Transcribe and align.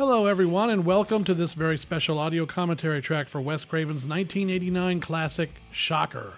Hello, 0.00 0.24
everyone, 0.24 0.70
and 0.70 0.86
welcome 0.86 1.24
to 1.24 1.34
this 1.34 1.52
very 1.52 1.76
special 1.76 2.18
audio 2.18 2.46
commentary 2.46 3.02
track 3.02 3.28
for 3.28 3.38
Wes 3.38 3.66
Craven's 3.66 4.06
1989 4.06 4.98
classic 4.98 5.50
Shocker. 5.72 6.32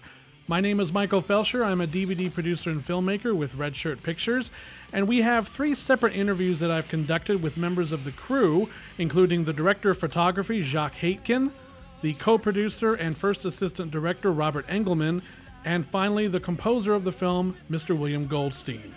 My 0.49 0.61
name 0.61 0.81
is 0.81 0.93
Michael 0.93 1.23
Felsher. 1.23 1.64
I'm 1.64 1.81
a 1.81 1.86
DVD 1.86 2.35
producer 2.35 2.71
and 2.71 2.85
filmmaker 2.85 3.36
with 3.36 3.55
Red 3.55 3.77
Shirt 3.77 4.03
Pictures, 4.03 4.50
and 4.93 5.07
we 5.07 5.22
have 5.22 5.46
three 5.46 5.77
separate 5.77 6.17
interviews 6.17 6.59
that 6.59 6.72
I've 6.72 6.89
conducted 6.89 7.41
with 7.41 7.57
members 7.57 7.93
of 7.93 8.03
the 8.03 8.11
crew, 8.11 8.69
including 8.99 9.45
the 9.45 9.53
director 9.53 9.91
of 9.91 9.99
photography, 10.00 10.63
Jacques 10.63 10.97
Haitkin, 10.97 11.53
the 12.00 12.14
co 12.14 12.39
producer 12.39 12.94
and 12.94 13.17
first 13.17 13.44
assistant 13.44 13.93
director, 13.93 14.33
Robert 14.33 14.67
Engelman, 14.69 15.22
and 15.64 15.86
finally, 15.86 16.27
the 16.27 16.41
composer 16.41 16.94
of 16.94 17.05
the 17.05 17.13
film, 17.13 17.57
Mr. 17.71 17.97
William 17.97 18.27
Goldstein. 18.27 18.93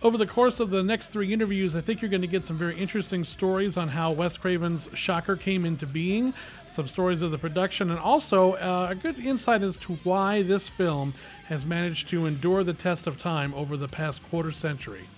Over 0.00 0.16
the 0.16 0.26
course 0.26 0.60
of 0.60 0.70
the 0.70 0.80
next 0.80 1.08
three 1.08 1.32
interviews, 1.32 1.74
I 1.74 1.80
think 1.80 2.00
you're 2.00 2.08
going 2.08 2.20
to 2.20 2.28
get 2.28 2.44
some 2.44 2.56
very 2.56 2.76
interesting 2.76 3.24
stories 3.24 3.76
on 3.76 3.88
how 3.88 4.12
Wes 4.12 4.36
Craven's 4.36 4.88
Shocker 4.94 5.34
came 5.34 5.64
into 5.64 5.86
being, 5.86 6.32
some 6.68 6.86
stories 6.86 7.20
of 7.20 7.32
the 7.32 7.38
production, 7.38 7.90
and 7.90 7.98
also 7.98 8.52
uh, 8.54 8.88
a 8.90 8.94
good 8.94 9.18
insight 9.18 9.62
as 9.62 9.76
to 9.78 9.94
why 10.04 10.42
this 10.42 10.68
film 10.68 11.14
has 11.48 11.66
managed 11.66 12.06
to 12.08 12.26
endure 12.26 12.62
the 12.62 12.74
test 12.74 13.08
of 13.08 13.18
time 13.18 13.52
over 13.54 13.76
the 13.76 13.88
past 13.88 14.22
quarter 14.30 14.52
century. 14.52 15.08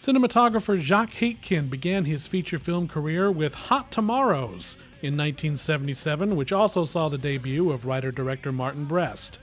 Cinematographer 0.00 0.80
Jacques 0.80 1.16
Haitkin 1.16 1.68
began 1.68 2.06
his 2.06 2.26
feature 2.26 2.56
film 2.58 2.88
career 2.88 3.30
with 3.30 3.52
Hot 3.52 3.92
Tomorrows 3.92 4.78
in 5.02 5.14
1977, 5.14 6.36
which 6.36 6.54
also 6.54 6.86
saw 6.86 7.10
the 7.10 7.18
debut 7.18 7.70
of 7.70 7.84
writer 7.84 8.10
director 8.10 8.50
Martin 8.50 8.86
Brest. 8.86 9.38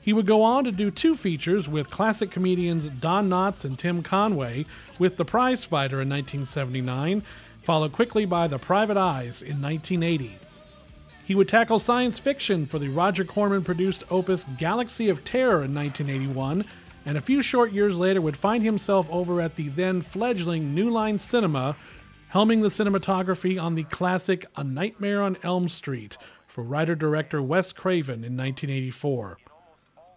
He 0.00 0.12
would 0.12 0.24
go 0.24 0.44
on 0.44 0.62
to 0.62 0.70
do 0.70 0.92
two 0.92 1.16
features 1.16 1.68
with 1.68 1.90
classic 1.90 2.30
comedians 2.30 2.90
Don 2.90 3.28
Knotts 3.28 3.64
and 3.64 3.76
Tim 3.76 4.04
Conway 4.04 4.66
with 5.00 5.16
The 5.16 5.24
Prize 5.24 5.64
Fighter 5.64 6.00
in 6.00 6.08
1979, 6.08 7.24
followed 7.60 7.90
quickly 7.90 8.24
by 8.24 8.46
The 8.46 8.60
Private 8.60 8.96
Eyes 8.96 9.42
in 9.42 9.60
1980. 9.60 10.38
He 11.24 11.34
would 11.34 11.48
tackle 11.48 11.80
science 11.80 12.20
fiction 12.20 12.66
for 12.66 12.78
the 12.78 12.88
Roger 12.88 13.24
Corman 13.24 13.64
produced 13.64 14.04
opus 14.12 14.44
Galaxy 14.58 15.08
of 15.08 15.24
Terror 15.24 15.64
in 15.64 15.74
1981 15.74 16.66
and 17.04 17.18
a 17.18 17.22
few 17.22 17.42
short 17.42 17.72
years 17.72 17.96
later 17.96 18.20
would 18.20 18.36
find 18.36 18.62
himself 18.62 19.06
over 19.10 19.40
at 19.40 19.56
the 19.56 19.68
then 19.68 20.00
fledgling 20.00 20.74
New 20.74 20.90
Line 20.90 21.18
Cinema, 21.18 21.76
helming 22.32 22.62
the 22.62 22.68
cinematography 22.68 23.60
on 23.60 23.74
the 23.74 23.84
classic 23.84 24.46
A 24.56 24.64
Nightmare 24.64 25.22
on 25.22 25.36
Elm 25.42 25.68
Street 25.68 26.16
for 26.46 26.62
writer 26.62 26.94
director 26.94 27.42
Wes 27.42 27.72
Craven 27.72 28.24
in 28.24 28.36
1984. 28.36 29.38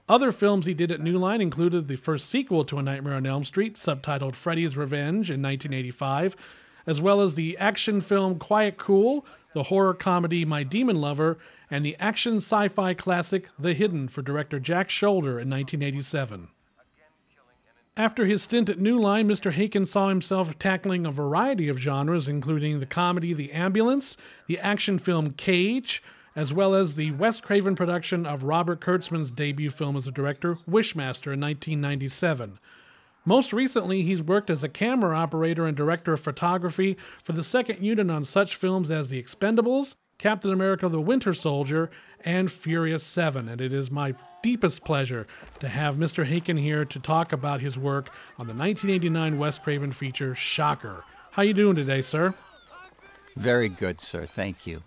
Other 0.07 0.31
films 0.31 0.67
he 0.67 0.75
did 0.75 0.91
at 0.91 1.01
New 1.01 1.17
Line 1.17 1.41
included 1.41 1.87
the 1.87 1.95
first 1.95 2.29
sequel 2.29 2.63
to 2.65 2.77
A 2.77 2.83
Nightmare 2.83 3.15
on 3.15 3.25
Elm 3.25 3.43
Street, 3.43 3.75
subtitled 3.75 4.35
Freddy's 4.35 4.77
Revenge 4.77 5.31
in 5.31 5.41
1985, 5.41 6.35
as 6.85 7.01
well 7.01 7.21
as 7.21 7.33
the 7.33 7.57
action 7.57 8.01
film 8.01 8.37
Quiet 8.37 8.77
Cool, 8.77 9.25
the 9.53 9.63
horror 9.63 9.95
comedy 9.95 10.45
My 10.45 10.61
Demon 10.61 11.01
Lover, 11.01 11.39
and 11.71 11.83
the 11.83 11.95
action 11.99 12.37
sci 12.37 12.67
fi 12.67 12.93
classic 12.93 13.47
The 13.57 13.73
Hidden 13.73 14.09
for 14.09 14.21
director 14.21 14.59
Jack 14.59 14.89
Sholder 14.89 15.41
in 15.41 15.49
1987. 15.49 16.49
After 17.97 18.25
his 18.25 18.43
stint 18.43 18.69
at 18.69 18.77
New 18.77 18.99
Line, 18.99 19.25
Mr. 19.25 19.53
Haitkin 19.53 19.87
saw 19.87 20.09
himself 20.09 20.59
tackling 20.59 21.05
a 21.05 21.11
variety 21.11 21.69
of 21.69 21.79
genres, 21.79 22.27
including 22.27 22.81
the 22.81 22.85
comedy 22.85 23.33
The 23.33 23.53
Ambulance, 23.53 24.17
the 24.47 24.59
action 24.59 24.99
film 24.99 25.31
Cage, 25.31 26.03
as 26.35 26.53
well 26.53 26.75
as 26.75 26.95
the 26.95 27.11
Wes 27.11 27.39
Craven 27.39 27.73
production 27.73 28.25
of 28.25 28.43
Robert 28.43 28.81
Kurtzman's 28.81 29.31
debut 29.31 29.69
film 29.69 29.95
as 29.95 30.07
a 30.07 30.11
director, 30.11 30.55
Wishmaster, 30.69 31.31
in 31.31 31.39
1997. 31.39 32.59
Most 33.23 33.53
recently, 33.53 34.01
he's 34.01 34.21
worked 34.21 34.49
as 34.49 34.61
a 34.61 34.67
camera 34.67 35.17
operator 35.17 35.65
and 35.65 35.77
director 35.77 36.11
of 36.11 36.19
photography 36.19 36.97
for 37.23 37.31
the 37.31 37.45
second 37.45 37.81
unit 37.81 38.11
on 38.11 38.25
such 38.25 38.57
films 38.57 38.91
as 38.91 39.09
The 39.09 39.23
Expendables, 39.23 39.95
Captain 40.17 40.51
America 40.51 40.87
the 40.89 41.01
Winter 41.01 41.33
Soldier, 41.33 41.89
and 42.25 42.51
Furious 42.51 43.03
7. 43.03 43.47
And 43.47 43.61
it 43.61 43.71
is 43.71 43.89
my 43.89 44.15
deepest 44.41 44.83
pleasure 44.83 45.27
to 45.59 45.69
have 45.69 45.95
Mr. 45.95 46.25
Haitkin 46.25 46.59
here 46.59 46.83
to 46.83 46.99
talk 46.99 47.31
about 47.31 47.61
his 47.61 47.77
work 47.77 48.09
on 48.37 48.47
the 48.47 48.53
1989 48.53 49.37
Wes 49.37 49.57
Craven 49.57 49.91
feature 49.91 50.35
Shocker. 50.35 51.03
How 51.31 51.43
you 51.43 51.53
doing 51.53 51.75
today, 51.75 52.01
sir? 52.01 52.33
Very 53.37 53.69
good, 53.69 54.01
sir. 54.01 54.25
Thank 54.25 54.65
you. 54.65 54.83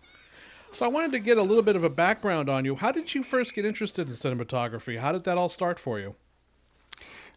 So 0.73 0.85
I 0.85 0.89
wanted 0.89 1.13
to 1.13 1.19
get 1.19 1.39
a 1.39 1.43
little 1.43 1.63
bit 1.63 1.77
of 1.77 1.85
a 1.85 1.91
background 1.91 2.49
on 2.49 2.65
you. 2.65 2.75
How 2.75 2.93
did 2.93 3.15
you 3.15 3.23
first 3.23 3.55
get 3.55 3.65
interested 3.65 4.09
in 4.09 4.15
cinematography? 4.15 4.99
How 4.99 5.13
did 5.13 5.25
that 5.25 5.39
all 5.39 5.49
start 5.49 5.79
for 5.79 5.99
you? 5.99 6.15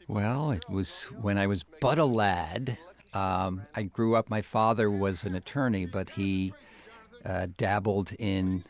Well, 0.08 0.52
it 0.52 0.70
was 0.70 1.06
when 1.06 1.38
I 1.38 1.48
was 1.48 1.64
but 1.80 1.98
a 1.98 2.06
lad. 2.06 2.78
Um, 3.14 3.62
I 3.76 3.84
grew 3.84 4.16
up. 4.16 4.30
My 4.30 4.42
father 4.42 4.90
was 4.90 5.24
an 5.24 5.36
attorney, 5.36 5.86
but 5.86 6.10
he 6.10 6.54
uh, 7.26 7.48
dabbled 7.58 8.14
in 8.20 8.64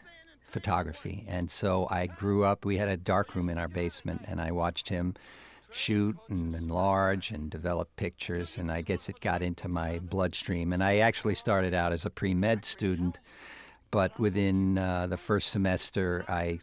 photography. 0.52 1.26
And 1.28 1.50
so 1.50 1.88
I 1.90 2.08
grew 2.08 2.44
up, 2.44 2.66
we 2.66 2.78
had 2.78 2.90
a 2.90 2.98
darkroom 2.98 3.50
in 3.50 3.58
our 3.58 3.68
basement, 3.68 4.22
and 4.28 4.42
I 4.42 4.52
watched 4.52 4.90
him 4.90 5.16
shoot 5.72 6.18
and 6.30 6.54
enlarge 6.54 7.32
and 7.32 7.50
develop 7.50 7.96
pictures. 7.96 8.58
And 8.58 8.72
I 8.72 8.82
guess 8.82 9.10
it 9.10 9.22
got 9.22 9.42
into 9.42 9.68
my 9.68 10.00
bloodstream. 10.00 10.74
And 10.74 10.84
I 10.84 10.98
actually 10.98 11.36
started 11.36 11.74
out 11.74 11.94
as 11.94 12.06
a 12.06 12.10
pre 12.10 12.34
med 12.34 12.66
student, 12.66 13.20
but 13.90 14.20
within 14.20 14.78
uh, 14.78 15.08
the 15.08 15.18
first 15.18 15.50
semester, 15.50 16.26
I 16.28 16.60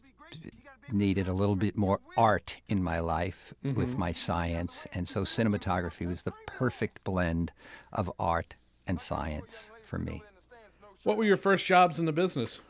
needed 0.92 1.28
a 1.28 1.32
little 1.32 1.56
bit 1.56 1.76
more 1.76 2.00
art 2.16 2.58
in 2.68 2.82
my 2.82 2.98
life 2.98 3.52
mm-hmm. 3.64 3.78
with 3.78 3.96
my 3.96 4.12
science. 4.12 4.86
And 4.92 5.08
so 5.08 5.22
cinematography 5.22 6.06
was 6.06 6.22
the 6.22 6.32
perfect 6.46 7.04
blend 7.04 7.52
of 7.92 8.10
art 8.18 8.54
and 8.86 9.00
science 9.00 9.70
for 9.84 9.98
me. 9.98 10.22
What 11.04 11.16
were 11.16 11.24
your 11.24 11.36
first 11.36 11.64
jobs 11.66 11.98
in 11.98 12.06
the 12.06 12.12
business? 12.12 12.60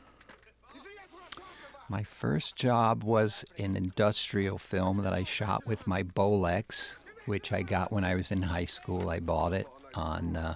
My 1.88 2.02
first 2.02 2.54
job 2.56 3.02
was 3.02 3.46
an 3.56 3.74
industrial 3.74 4.58
film 4.58 5.02
that 5.04 5.14
I 5.14 5.24
shot 5.24 5.66
with 5.66 5.86
my 5.86 6.02
Bolex, 6.02 6.98
which 7.24 7.50
I 7.50 7.62
got 7.62 7.92
when 7.92 8.04
I 8.04 8.14
was 8.14 8.30
in 8.30 8.42
high 8.42 8.66
school. 8.66 9.08
I 9.08 9.20
bought 9.20 9.54
it 9.54 9.66
on 9.94 10.36
uh, 10.36 10.54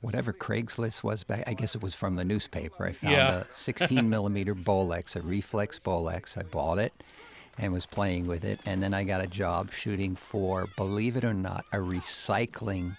whatever 0.00 0.32
Craigslist 0.32 1.02
was 1.02 1.22
back. 1.22 1.44
I 1.46 1.52
guess 1.52 1.74
it 1.74 1.82
was 1.82 1.94
from 1.94 2.14
the 2.14 2.24
newspaper. 2.24 2.86
I 2.86 2.92
found 2.92 3.12
yeah. 3.12 3.40
a 3.40 3.44
16 3.50 4.08
millimeter 4.08 4.54
Bolex, 4.54 5.16
a 5.16 5.20
reflex 5.20 5.78
Bolex. 5.78 6.38
I 6.38 6.44
bought 6.44 6.78
it 6.78 6.94
and 7.58 7.74
was 7.74 7.84
playing 7.84 8.26
with 8.26 8.44
it. 8.44 8.58
And 8.64 8.82
then 8.82 8.94
I 8.94 9.04
got 9.04 9.22
a 9.22 9.26
job 9.26 9.70
shooting 9.70 10.16
for, 10.16 10.66
believe 10.76 11.16
it 11.16 11.24
or 11.24 11.34
not, 11.34 11.66
a 11.72 11.78
recycling 11.78 12.96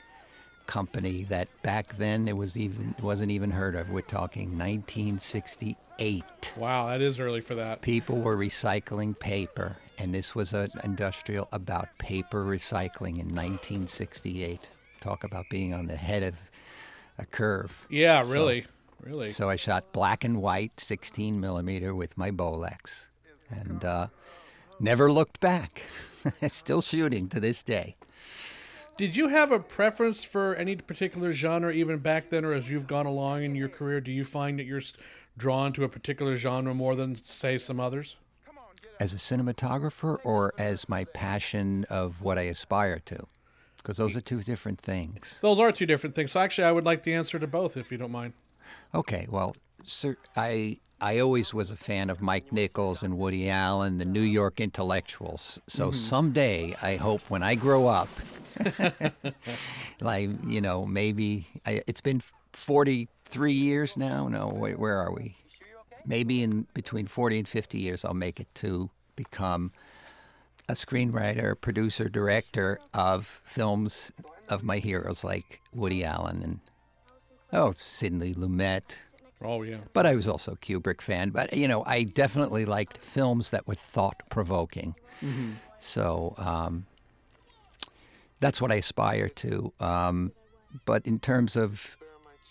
company 0.67 1.23
that 1.29 1.47
back 1.63 1.97
then 1.97 2.27
it 2.27 2.35
was 2.37 2.55
even 2.57 2.93
wasn't 3.01 3.31
even 3.31 3.49
heard 3.49 3.75
of. 3.75 3.89
We're 3.89 4.01
talking 4.01 4.57
1968. 4.57 6.53
Wow, 6.55 6.87
that 6.87 7.01
is 7.01 7.19
early 7.19 7.41
for 7.41 7.55
that. 7.55 7.81
People 7.81 8.19
were 8.19 8.37
recycling 8.37 9.17
paper, 9.17 9.77
and 9.97 10.13
this 10.13 10.35
was 10.35 10.53
an 10.53 10.69
industrial 10.83 11.47
about 11.51 11.87
paper 11.97 12.43
recycling 12.43 13.17
in 13.17 13.33
1968. 13.33 14.69
Talk 14.99 15.23
about 15.23 15.45
being 15.49 15.73
on 15.73 15.87
the 15.87 15.95
head 15.95 16.21
of 16.23 16.35
a 17.17 17.25
curve. 17.25 17.87
Yeah, 17.89 18.21
really, 18.21 18.61
so, 18.61 18.67
really. 19.01 19.29
So 19.29 19.49
I 19.49 19.55
shot 19.55 19.91
black 19.93 20.23
and 20.23 20.41
white 20.41 20.79
16 20.79 21.39
millimeter 21.39 21.95
with 21.95 22.17
my 22.17 22.31
Bolex, 22.31 23.07
and 23.49 23.83
uh, 23.83 24.07
never 24.79 25.11
looked 25.11 25.39
back. 25.39 25.83
Still 26.47 26.81
shooting 26.81 27.29
to 27.29 27.39
this 27.39 27.63
day. 27.63 27.95
Did 28.97 29.15
you 29.15 29.27
have 29.27 29.51
a 29.51 29.59
preference 29.59 30.23
for 30.23 30.55
any 30.55 30.75
particular 30.75 31.31
genre 31.31 31.71
even 31.71 31.99
back 31.99 32.31
then, 32.31 32.43
or 32.43 32.53
as 32.53 32.67
you've 32.67 32.87
gone 32.87 33.05
along 33.05 33.43
in 33.43 33.53
your 33.53 33.69
career? 33.69 34.01
Do 34.01 34.11
you 34.11 34.23
find 34.23 34.57
that 34.57 34.65
you're 34.65 34.81
drawn 35.37 35.71
to 35.73 35.83
a 35.83 35.89
particular 35.89 36.35
genre 36.35 36.73
more 36.73 36.95
than, 36.95 37.15
say, 37.23 37.59
some 37.59 37.79
others? 37.79 38.15
As 38.99 39.13
a 39.13 39.17
cinematographer, 39.17 40.17
or 40.23 40.51
as 40.57 40.89
my 40.89 41.03
passion 41.05 41.85
of 41.91 42.23
what 42.23 42.39
I 42.39 42.43
aspire 42.43 42.97
to? 43.05 43.27
Because 43.77 43.97
those 43.97 44.15
are 44.15 44.21
two 44.21 44.41
different 44.41 44.81
things. 44.81 45.37
Those 45.41 45.59
are 45.59 45.71
two 45.71 45.85
different 45.85 46.15
things. 46.15 46.31
So 46.31 46.39
actually, 46.39 46.65
I 46.65 46.71
would 46.71 46.85
like 46.85 47.03
the 47.03 47.13
answer 47.13 47.37
to 47.37 47.45
both, 47.45 47.77
if 47.77 47.91
you 47.91 47.99
don't 47.99 48.11
mind. 48.11 48.33
Okay. 48.95 49.27
Well, 49.29 49.55
sir, 49.85 50.17
I 50.35 50.79
I 50.99 51.19
always 51.19 51.53
was 51.53 51.71
a 51.71 51.75
fan 51.75 52.09
of 52.09 52.21
Mike 52.21 52.51
Nichols 52.51 53.03
and 53.03 53.17
Woody 53.17 53.49
Allen, 53.49 53.97
the 53.97 54.05
New 54.05 54.21
York 54.21 54.59
intellectuals. 54.59 55.59
So 55.67 55.87
mm-hmm. 55.87 55.95
someday, 55.95 56.75
I 56.81 56.95
hope 56.95 57.21
when 57.29 57.43
I 57.43 57.55
grow 57.55 57.87
up, 57.87 58.09
like 60.01 60.29
you 60.47 60.61
know 60.61 60.85
maybe 60.85 61.47
I, 61.65 61.83
it's 61.85 62.01
been 62.01 62.23
43 62.53 63.53
years 63.53 63.95
now 63.97 64.27
no 64.27 64.47
wait 64.47 64.79
where 64.79 64.97
are 64.97 65.11
we 65.11 65.35
maybe 66.07 66.41
in 66.41 66.65
between 66.73 67.05
40 67.05 67.37
and 67.37 67.47
50 67.47 67.77
years 67.77 68.03
i'll 68.03 68.15
make 68.15 68.39
it 68.39 68.47
to 68.55 68.89
become 69.15 69.71
a 70.69 70.73
screenwriter, 70.73 71.59
producer, 71.59 72.09
director 72.09 72.79
of 72.93 73.41
films 73.45 74.11
of 74.49 74.63
my 74.63 74.77
heroes 74.79 75.23
like 75.23 75.61
Woody 75.73 76.03
Allen 76.03 76.41
and 76.43 76.59
oh 77.53 77.73
Sidney 77.77 78.33
Lumet. 78.33 78.95
Oh 79.43 79.61
yeah. 79.61 79.77
But 79.93 80.05
I 80.05 80.15
was 80.15 80.27
also 80.27 80.53
a 80.53 80.57
Kubrick 80.57 81.01
fan. 81.01 81.29
But 81.29 81.55
you 81.55 81.67
know, 81.67 81.83
I 81.85 82.03
definitely 82.03 82.65
liked 82.65 82.97
films 82.99 83.51
that 83.51 83.67
were 83.67 83.75
thought 83.75 84.21
provoking. 84.29 84.95
Mm-hmm. 85.23 85.51
So 85.79 86.33
um, 86.37 86.85
that's 88.39 88.59
what 88.61 88.71
I 88.71 88.75
aspire 88.75 89.29
to. 89.29 89.73
Um, 89.79 90.31
but 90.85 91.05
in 91.05 91.19
terms 91.19 91.55
of 91.55 91.97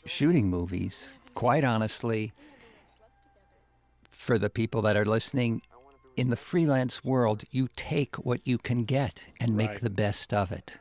shooting 0.05 0.49
movies, 0.49 1.13
quite 1.35 1.65
honestly, 1.65 2.33
for 4.11 4.39
the 4.39 4.51
people 4.51 4.83
that 4.83 4.97
are 4.97 5.05
listening, 5.05 5.63
in 6.17 6.31
the 6.31 6.37
freelance 6.37 7.05
world, 7.05 7.45
you 7.51 7.69
take 7.77 8.17
what 8.17 8.41
you 8.45 8.59
can 8.59 8.85
get 8.85 9.23
and 9.41 9.57
make 9.57 9.71
Right. 9.71 9.81
the 9.83 9.91
best 9.91 10.33
of 10.33 10.51
it. 10.51 10.75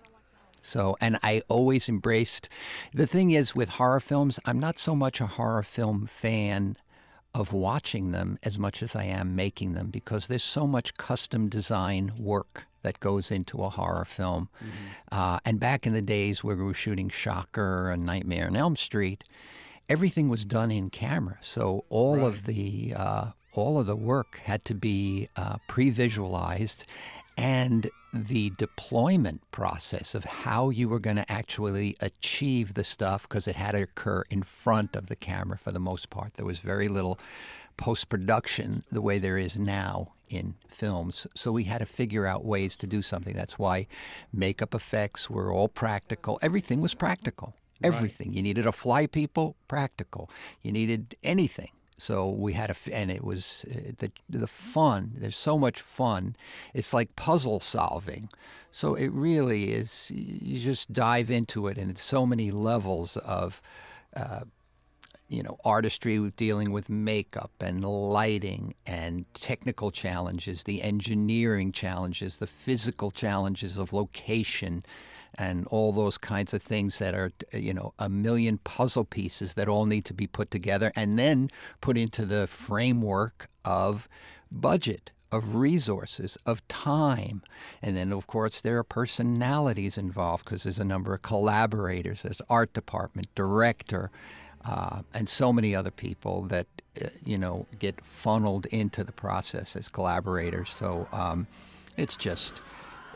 So, 0.65 0.97
and 0.99 1.19
I 1.21 1.43
always 1.47 1.87
embraced 1.87 2.49
the 2.91 3.05
thing 3.05 3.31
is 3.31 3.55
with 3.55 3.69
horror 3.69 3.99
films, 3.99 4.39
I'm 4.45 4.59
not 4.59 4.79
so 4.79 4.95
much 4.95 5.21
a 5.21 5.27
horror 5.27 5.61
film 5.63 6.07
fan 6.07 6.75
of 7.35 7.53
watching 7.53 8.11
them 8.11 8.39
as 8.43 8.57
much 8.57 8.81
as 8.81 8.95
I 8.95 9.03
am 9.03 9.35
making 9.35 9.73
them 9.73 9.89
because 9.89 10.27
there's 10.27 10.43
so 10.43 10.65
much 10.65 10.95
custom 10.95 11.49
design 11.49 12.13
work 12.17 12.65
that 12.81 12.99
goes 12.99 13.29
into 13.29 13.63
a 13.63 13.69
horror 13.69 14.05
film. 14.05 14.49
Uh, 15.11 15.39
and 15.45 15.59
back 15.59 15.85
in 15.85 15.93
the 15.93 16.01
days 16.01 16.43
where 16.43 16.55
we 16.55 16.63
were 16.63 16.73
shooting 16.73 17.09
Shocker 17.09 17.91
and 17.91 18.05
Nightmare 18.05 18.47
on 18.47 18.55
Elm 18.55 18.75
Street, 18.75 19.23
everything 19.87 20.29
was 20.29 20.45
done 20.45 20.71
in 20.71 20.89
camera. 20.89 21.37
So 21.41 21.85
all 21.89 22.25
of 22.25 22.45
the 22.45 22.93
uh, 22.95 23.31
all 23.53 23.79
of 23.79 23.85
the 23.85 23.95
work 23.95 24.39
had 24.43 24.63
to 24.65 24.73
be 24.73 25.29
uh, 25.35 25.57
pre-visualized, 25.67 26.85
and 27.37 27.89
the 28.15 28.51
deployment 28.51 29.49
process 29.51 30.15
of 30.15 30.23
how 30.23 30.69
you 30.69 30.87
were 30.87 30.99
going 30.99 31.17
to 31.17 31.31
actually 31.31 31.95
achieve 31.99 32.73
the 32.73 32.83
stuff 32.83 33.27
because 33.27 33.47
it 33.47 33.55
had 33.55 33.73
to 33.73 33.83
occur 33.83 34.23
in 34.29 34.43
front 34.43 34.95
of 34.95 35.07
the 35.07 35.15
camera 35.15 35.57
for 35.57 35.71
the 35.71 35.79
most 35.79 36.09
part. 36.09 36.33
There 36.35 36.45
was 36.45 36.59
very 36.59 36.87
little 36.87 37.19
post-production 37.77 38.85
the 38.91 39.01
way 39.01 39.19
there 39.19 39.37
is 39.37 39.57
now 39.59 40.13
in 40.29 40.55
films. 40.67 41.27
So 41.35 41.51
we 41.51 41.65
had 41.65 41.79
to 41.79 41.85
figure 41.85 42.25
out 42.25 42.45
ways 42.45 42.77
to 42.77 42.87
do 42.87 43.01
something. 43.01 43.35
That's 43.35 43.59
why 43.59 43.87
makeup 44.31 44.73
effects 44.73 45.29
were 45.29 45.51
all 45.51 45.67
practical. 45.67 46.39
Everything 46.41 46.81
was 46.81 46.93
practical. 46.93 47.53
Everything. 47.83 48.33
You 48.33 48.41
needed 48.41 48.65
a 48.65 48.71
fly 48.71 49.05
people, 49.05 49.57
practical. 49.67 50.29
You 50.63 50.71
needed 50.71 51.15
anything. 51.23 51.71
So 51.97 52.29
we 52.29 52.53
had 52.53 52.71
a, 52.71 52.75
and 52.93 53.11
it 53.11 53.23
was 53.23 53.65
uh, 53.69 53.91
the 53.99 54.11
the 54.29 54.47
fun. 54.47 55.13
There's 55.17 55.37
so 55.37 55.57
much 55.57 55.81
fun. 55.81 56.35
It's 56.73 56.93
like 56.93 57.15
puzzle 57.15 57.59
solving. 57.59 58.29
So 58.71 58.95
it 58.95 59.11
really 59.13 59.71
is. 59.71 60.11
You 60.13 60.59
just 60.59 60.91
dive 60.91 61.31
into 61.31 61.67
it, 61.67 61.77
and 61.77 61.89
it's 61.89 62.03
so 62.03 62.25
many 62.25 62.51
levels 62.51 63.17
of 63.17 63.61
you 65.27 65.41
know, 65.41 65.57
artistry 65.65 66.19
dealing 66.37 66.71
with 66.71 66.89
makeup 66.89 67.51
and 67.59 67.83
lighting 67.83 68.75
and 68.85 69.25
technical 69.33 69.91
challenges, 69.91 70.63
the 70.63 70.81
engineering 70.83 71.71
challenges, 71.71 72.37
the 72.37 72.47
physical 72.47 73.11
challenges 73.11 73.77
of 73.77 73.91
location, 73.91 74.85
and 75.37 75.67
all 75.67 75.91
those 75.91 76.17
kinds 76.17 76.53
of 76.53 76.61
things 76.61 76.99
that 76.99 77.13
are, 77.13 77.31
you 77.53 77.73
know, 77.73 77.93
a 77.99 78.09
million 78.09 78.57
puzzle 78.59 79.05
pieces 79.05 79.53
that 79.55 79.67
all 79.67 79.85
need 79.85 80.05
to 80.05 80.13
be 80.13 80.27
put 80.27 80.51
together 80.51 80.91
and 80.95 81.19
then 81.19 81.49
put 81.81 81.97
into 81.97 82.25
the 82.25 82.47
framework 82.47 83.49
of 83.63 84.07
budget. 84.51 85.11
Of 85.31 85.55
resources, 85.55 86.37
of 86.45 86.65
time. 86.69 87.41
And 87.81 87.97
then, 87.97 88.13
of 88.13 88.25
course, 88.25 88.61
there 88.61 88.77
are 88.77 88.83
personalities 88.83 89.97
involved 89.97 90.45
because 90.45 90.63
there's 90.63 90.79
a 90.79 90.85
number 90.85 91.13
of 91.13 91.23
collaborators, 91.23 92.21
there's 92.21 92.41
art 92.47 92.71
department, 92.73 93.27
director, 93.35 94.11
uh, 94.63 95.01
and 95.13 95.27
so 95.27 95.51
many 95.51 95.75
other 95.75 95.91
people 95.91 96.43
that 96.43 96.67
uh, 97.03 97.09
you 97.23 97.37
know 97.37 97.65
get 97.77 98.01
funneled 98.03 98.65
into 98.67 99.03
the 99.03 99.11
process 99.11 99.75
as 99.75 99.89
collaborators. 99.89 100.69
So 100.69 101.07
um, 101.11 101.47
it's 101.97 102.15
just 102.15 102.61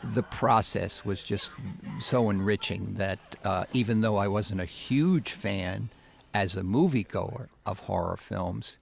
the 0.02 0.22
process 0.22 1.04
was 1.04 1.22
just 1.22 1.52
so 1.98 2.30
enriching 2.30 2.94
that 2.94 3.18
uh, 3.44 3.64
even 3.72 4.00
though 4.00 4.16
I 4.16 4.28
wasn't 4.28 4.60
a 4.60 4.66
huge 4.66 5.32
fan 5.32 5.90
as 6.32 6.56
a 6.56 6.62
moviegoer 6.62 7.48
of 7.66 7.80
horror 7.80 8.16
films, 8.16 8.78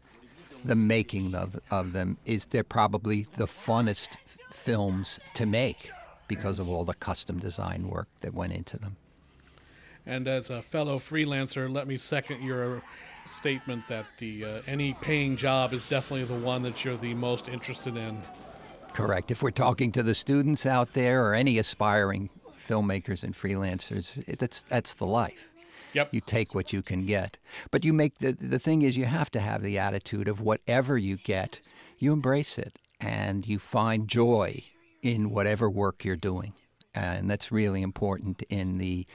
the 0.64 0.74
making 0.74 1.34
of, 1.34 1.58
of 1.70 1.92
them 1.92 2.18
is 2.24 2.46
they're 2.46 2.64
probably 2.64 3.26
the 3.36 3.46
funnest 3.46 4.16
films 4.50 5.20
to 5.34 5.46
make 5.46 5.90
because 6.26 6.58
of 6.58 6.68
all 6.68 6.84
the 6.84 6.94
custom 6.94 7.38
design 7.38 7.88
work 7.88 8.08
that 8.20 8.34
went 8.34 8.52
into 8.52 8.78
them. 8.78 8.96
And 10.04 10.26
as 10.26 10.50
a 10.50 10.62
fellow 10.62 10.98
freelancer, 10.98 11.72
let 11.72 11.86
me 11.86 11.98
second 11.98 12.42
your 12.42 12.82
statement 13.26 13.86
that 13.88 14.06
the 14.18 14.44
uh, 14.44 14.62
any 14.66 14.94
paying 14.94 15.36
job 15.36 15.72
is 15.72 15.84
definitely 15.84 16.24
the 16.24 16.42
one 16.42 16.62
that 16.62 16.84
you're 16.84 16.96
the 16.96 17.14
most 17.14 17.48
interested 17.48 17.96
in. 17.96 18.22
Correct. 18.98 19.30
If 19.30 19.44
we're 19.44 19.52
talking 19.52 19.92
to 19.92 20.02
the 20.02 20.14
students 20.14 20.66
out 20.66 20.94
there 20.94 21.24
or 21.24 21.32
any 21.32 21.56
aspiring 21.58 22.30
filmmakers 22.58 23.22
and 23.22 23.32
freelancers, 23.32 24.18
it, 24.26 24.40
that's 24.40 24.62
that's 24.62 24.94
the 24.94 25.06
life. 25.06 25.50
Yep. 25.92 26.12
You 26.12 26.20
take 26.20 26.52
what 26.52 26.72
you 26.72 26.82
can 26.82 27.06
get, 27.06 27.38
but 27.70 27.84
you 27.84 27.92
make 27.92 28.18
the 28.18 28.32
the 28.32 28.58
thing 28.58 28.82
is 28.82 28.96
you 28.96 29.04
have 29.04 29.30
to 29.30 29.40
have 29.40 29.62
the 29.62 29.78
attitude 29.78 30.26
of 30.26 30.40
whatever 30.40 30.98
you 30.98 31.16
get, 31.16 31.60
you 31.98 32.12
embrace 32.12 32.58
it 32.58 32.80
and 33.00 33.46
you 33.46 33.60
find 33.60 34.08
joy 34.08 34.64
in 35.00 35.30
whatever 35.30 35.70
work 35.70 36.04
you're 36.04 36.16
doing, 36.16 36.54
and 36.92 37.30
that's 37.30 37.52
really 37.52 37.82
important 37.82 38.42
in 38.48 38.78
the 38.78 39.06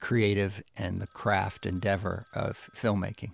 creative 0.00 0.62
and 0.78 0.98
the 0.98 1.06
craft 1.06 1.66
endeavor 1.66 2.24
of 2.34 2.70
filmmaking. 2.74 3.32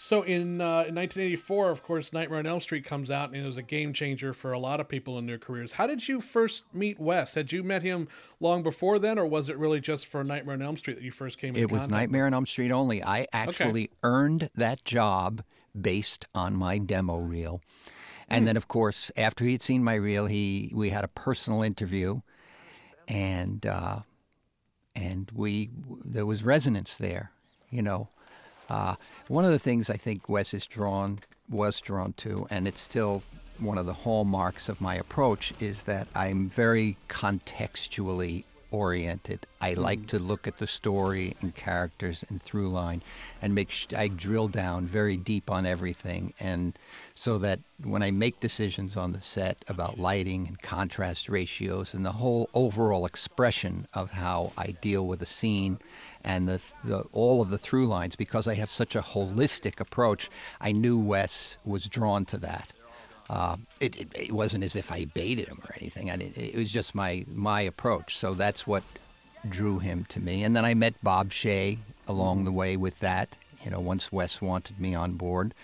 So 0.00 0.22
in, 0.22 0.60
uh, 0.60 0.86
in 0.86 0.94
1984, 0.94 1.70
of 1.70 1.82
course, 1.82 2.12
Nightmare 2.12 2.38
on 2.38 2.46
Elm 2.46 2.60
Street 2.60 2.84
comes 2.84 3.10
out, 3.10 3.30
and 3.30 3.42
it 3.42 3.44
was 3.44 3.56
a 3.56 3.62
game 3.62 3.92
changer 3.92 4.32
for 4.32 4.52
a 4.52 4.58
lot 4.58 4.78
of 4.78 4.88
people 4.88 5.18
in 5.18 5.26
their 5.26 5.38
careers. 5.38 5.72
How 5.72 5.88
did 5.88 6.06
you 6.06 6.20
first 6.20 6.62
meet 6.72 7.00
Wes? 7.00 7.34
Had 7.34 7.50
you 7.50 7.64
met 7.64 7.82
him 7.82 8.06
long 8.38 8.62
before 8.62 9.00
then, 9.00 9.18
or 9.18 9.26
was 9.26 9.48
it 9.48 9.58
really 9.58 9.80
just 9.80 10.06
for 10.06 10.22
Nightmare 10.22 10.54
on 10.54 10.62
Elm 10.62 10.76
Street 10.76 10.94
that 10.94 11.02
you 11.02 11.10
first 11.10 11.36
came? 11.36 11.48
into 11.48 11.62
It 11.62 11.72
was 11.72 11.88
Nightmare 11.88 12.26
on 12.26 12.32
Elm 12.32 12.46
Street 12.46 12.70
only. 12.70 13.02
I 13.02 13.26
actually 13.32 13.90
earned 14.04 14.50
that 14.54 14.84
job 14.84 15.42
based 15.78 16.26
on 16.32 16.54
my 16.54 16.78
demo 16.78 17.16
reel. 17.16 17.60
And 18.28 18.46
then, 18.46 18.56
of 18.56 18.68
course, 18.68 19.10
after 19.16 19.44
he 19.44 19.50
had 19.50 19.62
seen 19.62 19.82
my 19.82 19.94
reel, 19.94 20.26
he 20.26 20.70
we 20.76 20.90
had 20.90 21.02
a 21.02 21.08
personal 21.08 21.62
interview, 21.62 22.20
and 23.08 23.66
uh, 23.66 23.98
and 24.94 25.28
we 25.34 25.70
there 26.04 26.24
was 26.24 26.44
resonance 26.44 26.96
there. 26.96 27.32
You 27.68 27.82
know, 27.82 28.10
uh, 28.68 28.96
one 29.28 29.44
of 29.44 29.50
the 29.50 29.58
things 29.58 29.90
I 29.90 29.96
think 29.96 30.28
Wes 30.28 30.54
is 30.54 30.66
drawn 30.66 31.20
was 31.48 31.80
drawn 31.80 32.12
to, 32.14 32.46
and 32.50 32.68
it's 32.68 32.80
still 32.80 33.22
one 33.58 33.78
of 33.78 33.86
the 33.86 33.92
hallmarks 33.92 34.68
of 34.68 34.80
my 34.80 34.94
approach, 34.94 35.52
is 35.60 35.84
that 35.84 36.06
I'm 36.14 36.48
very 36.48 36.96
contextually 37.08 38.44
oriented. 38.70 39.46
I 39.60 39.74
like 39.74 40.06
to 40.08 40.18
look 40.18 40.46
at 40.46 40.58
the 40.58 40.66
story 40.66 41.34
and 41.40 41.54
characters 41.54 42.24
and 42.28 42.40
through 42.42 42.68
line, 42.68 43.02
and 43.40 43.54
make 43.54 43.70
sh- 43.70 43.86
I 43.96 44.08
drill 44.08 44.48
down 44.48 44.86
very 44.86 45.16
deep 45.16 45.50
on 45.50 45.64
everything, 45.64 46.34
and 46.38 46.78
so 47.14 47.38
that 47.38 47.60
when 47.82 48.02
I 48.02 48.10
make 48.10 48.40
decisions 48.40 48.96
on 48.96 49.12
the 49.12 49.22
set 49.22 49.64
about 49.68 49.98
lighting 49.98 50.46
and 50.46 50.60
contrast 50.60 51.28
ratios 51.28 51.94
and 51.94 52.04
the 52.04 52.12
whole 52.12 52.50
overall 52.52 53.06
expression 53.06 53.86
of 53.94 54.10
how 54.10 54.52
I 54.56 54.72
deal 54.82 55.06
with 55.06 55.22
a 55.22 55.26
scene 55.26 55.78
and 56.28 56.46
the, 56.46 56.60
the 56.84 57.00
all 57.10 57.40
of 57.40 57.48
the 57.48 57.58
through 57.58 57.86
lines 57.86 58.14
because 58.14 58.46
I 58.46 58.54
have 58.54 58.70
such 58.70 58.94
a 58.94 59.00
holistic 59.00 59.80
approach. 59.80 60.30
I 60.60 60.72
knew 60.72 61.00
Wes 61.00 61.56
was 61.64 61.88
drawn 61.88 62.26
to 62.26 62.36
that. 62.38 62.70
Uh, 63.30 63.56
it, 63.80 63.98
it, 63.98 64.08
it 64.14 64.32
wasn't 64.32 64.62
as 64.62 64.76
if 64.76 64.92
I 64.92 65.06
baited 65.06 65.48
him 65.48 65.58
or 65.66 65.74
anything. 65.80 66.10
I 66.10 66.16
it 66.36 66.54
was 66.54 66.70
just 66.70 66.94
my 66.94 67.24
my 67.34 67.62
approach. 67.62 68.16
So 68.16 68.34
that's 68.34 68.66
what 68.66 68.84
drew 69.48 69.78
him 69.78 70.04
to 70.10 70.20
me. 70.20 70.44
And 70.44 70.54
then 70.54 70.66
I 70.66 70.74
met 70.74 70.94
Bob 71.02 71.30
Shaye 71.30 71.78
along 72.06 72.44
the 72.44 72.52
way 72.52 72.76
with 72.76 72.98
that. 73.00 73.30
You 73.64 73.70
know, 73.70 73.80
once 73.80 74.12
Wes 74.12 74.42
wanted 74.42 74.78
me 74.78 74.94
on 74.94 75.14
board, 75.14 75.54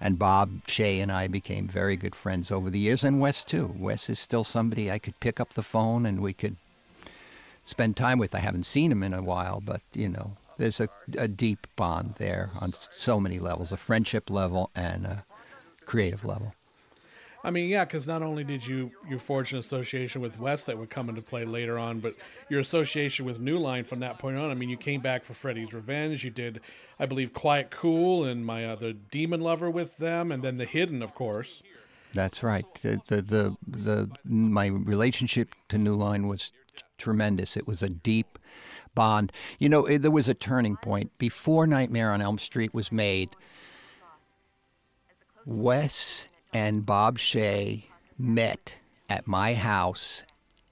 and 0.00 0.18
Bob 0.18 0.64
Shaye 0.66 1.02
and 1.02 1.10
I 1.10 1.26
became 1.26 1.66
very 1.66 1.96
good 1.96 2.14
friends 2.14 2.52
over 2.52 2.70
the 2.70 2.78
years, 2.78 3.02
and 3.02 3.20
Wes 3.20 3.44
too. 3.44 3.74
Wes 3.76 4.08
is 4.08 4.20
still 4.20 4.44
somebody 4.44 4.88
I 4.88 5.00
could 5.00 5.18
pick 5.18 5.40
up 5.40 5.54
the 5.54 5.62
phone 5.62 6.06
and 6.06 6.20
we 6.20 6.32
could 6.32 6.56
spend 7.64 7.96
time 7.96 8.18
with. 8.18 8.34
I 8.34 8.40
haven't 8.40 8.66
seen 8.66 8.92
him 8.92 9.02
in 9.02 9.14
a 9.14 9.22
while, 9.22 9.60
but 9.60 9.82
you 9.92 10.08
know, 10.08 10.32
there's 10.58 10.80
a, 10.80 10.88
a 11.16 11.28
deep 11.28 11.66
bond 11.76 12.14
there 12.18 12.50
on 12.60 12.72
so 12.72 13.18
many 13.20 13.38
levels, 13.38 13.72
a 13.72 13.76
friendship 13.76 14.30
level 14.30 14.70
and 14.74 15.06
a 15.06 15.24
creative 15.84 16.24
level. 16.24 16.54
I 17.44 17.50
mean, 17.50 17.68
yeah, 17.68 17.84
because 17.84 18.06
not 18.06 18.22
only 18.22 18.44
did 18.44 18.64
you 18.64 18.92
you 19.08 19.18
forge 19.18 19.52
an 19.52 19.58
association 19.58 20.20
with 20.20 20.38
Wes 20.38 20.62
that 20.64 20.78
would 20.78 20.90
come 20.90 21.08
into 21.08 21.22
play 21.22 21.44
later 21.44 21.76
on, 21.78 21.98
but 21.98 22.14
your 22.48 22.60
association 22.60 23.24
with 23.24 23.40
New 23.40 23.58
Line 23.58 23.84
from 23.84 23.98
that 24.00 24.18
point 24.18 24.36
on. 24.36 24.50
I 24.50 24.54
mean, 24.54 24.68
you 24.68 24.76
came 24.76 25.00
back 25.00 25.24
for 25.24 25.34
Freddy's 25.34 25.72
Revenge. 25.72 26.22
You 26.22 26.30
did, 26.30 26.60
I 27.00 27.06
believe, 27.06 27.32
Quiet 27.32 27.70
Cool 27.70 28.24
and 28.24 28.46
my 28.46 28.64
other 28.64 28.92
Demon 28.92 29.40
Lover 29.40 29.68
with 29.68 29.96
them, 29.96 30.30
and 30.30 30.44
then 30.44 30.58
The 30.58 30.66
Hidden, 30.66 31.02
of 31.02 31.14
course. 31.14 31.62
That's 32.14 32.42
right. 32.42 32.66
The, 32.80 33.00
the 33.08 33.22
the 33.22 33.56
the 33.66 34.10
my 34.24 34.66
relationship 34.66 35.54
to 35.70 35.78
New 35.78 35.94
Line 35.94 36.28
was 36.28 36.52
tremendous. 36.98 37.56
It 37.56 37.66
was 37.66 37.82
a 37.82 37.88
deep 37.88 38.38
bond. 38.94 39.32
You 39.58 39.68
know, 39.68 39.86
it, 39.86 39.98
there 39.98 40.10
was 40.10 40.28
a 40.28 40.34
turning 40.34 40.76
point 40.76 41.16
before 41.18 41.66
Nightmare 41.66 42.10
on 42.10 42.22
Elm 42.22 42.38
Street 42.38 42.74
was 42.74 42.92
made. 42.92 43.30
Wes 45.44 46.26
and 46.52 46.86
Bob 46.86 47.18
Shaye 47.18 47.84
met 48.18 48.76
at 49.08 49.26
my 49.26 49.54
house, 49.54 50.22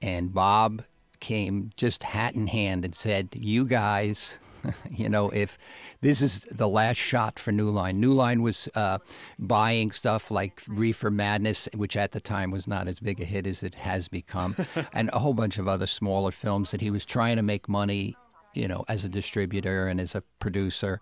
and 0.00 0.33
Bob 0.33 0.85
came 1.19 1.71
just 1.76 2.02
hat 2.02 2.35
in 2.35 2.47
hand 2.47 2.85
and 2.85 2.95
said, 2.95 3.30
"You 3.33 3.64
guys." 3.64 4.38
you 4.90 5.09
know, 5.09 5.31
if 5.31 5.59
this 6.00 6.23
is 6.23 6.40
the 6.40 6.69
last 6.69 6.97
shot 6.97 7.38
for 7.38 7.52
New 7.52 7.71
Line. 7.71 8.00
New 8.00 8.12
Line 8.12 8.43
was 8.43 8.69
uh, 8.75 8.99
buying 9.38 9.90
stuff 9.90 10.31
like 10.31 10.62
Reefer 10.67 11.11
Madness, 11.11 11.69
which 11.75 11.97
at 11.97 12.12
the 12.12 12.21
time 12.21 12.50
was 12.50 12.67
not 12.67 12.88
as 12.88 13.00
big 13.00 13.21
a 13.21 13.25
hit 13.25 13.47
as 13.47 13.62
it 13.62 13.75
has 13.75 14.09
become, 14.09 14.57
and 14.93 15.11
a 15.12 15.19
whole 15.19 15.35
bunch 15.35 15.59
of 15.59 15.69
other 15.69 15.87
smaller 15.87 16.31
films 16.31 16.71
that 16.71 16.81
he 16.81 16.90
was 16.90 17.05
trying 17.05 17.37
to 17.37 17.43
make 17.43 17.69
money 17.69 18.17
you 18.55 18.67
know, 18.67 18.85
as 18.88 19.05
a 19.05 19.09
distributor 19.09 19.87
and 19.87 20.00
as 20.00 20.14
a 20.14 20.23
producer. 20.40 21.00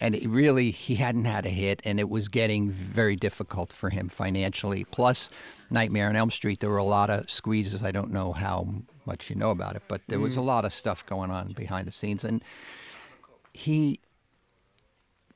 And 0.00 0.14
it 0.14 0.28
really, 0.28 0.70
he 0.70 0.96
hadn't 0.96 1.24
had 1.24 1.46
a 1.46 1.50
hit, 1.50 1.80
and 1.84 1.98
it 1.98 2.08
was 2.08 2.28
getting 2.28 2.70
very 2.70 3.16
difficult 3.16 3.72
for 3.72 3.90
him 3.90 4.08
financially. 4.08 4.84
Plus, 4.84 5.30
Nightmare 5.70 6.08
on 6.08 6.16
Elm 6.16 6.30
Street, 6.30 6.60
there 6.60 6.70
were 6.70 6.76
a 6.76 6.84
lot 6.84 7.10
of 7.10 7.30
squeezes. 7.30 7.82
I 7.82 7.90
don't 7.90 8.10
know 8.10 8.32
how 8.32 8.68
much 9.06 9.30
you 9.30 9.36
know 9.36 9.50
about 9.50 9.76
it, 9.76 9.82
but 9.88 10.02
there 10.08 10.20
was 10.20 10.36
a 10.36 10.40
mm. 10.40 10.46
lot 10.46 10.64
of 10.64 10.72
stuff 10.72 11.04
going 11.06 11.30
on 11.30 11.52
behind 11.52 11.88
the 11.88 11.92
scenes. 11.92 12.24
And 12.24 12.42
he 13.60 14.00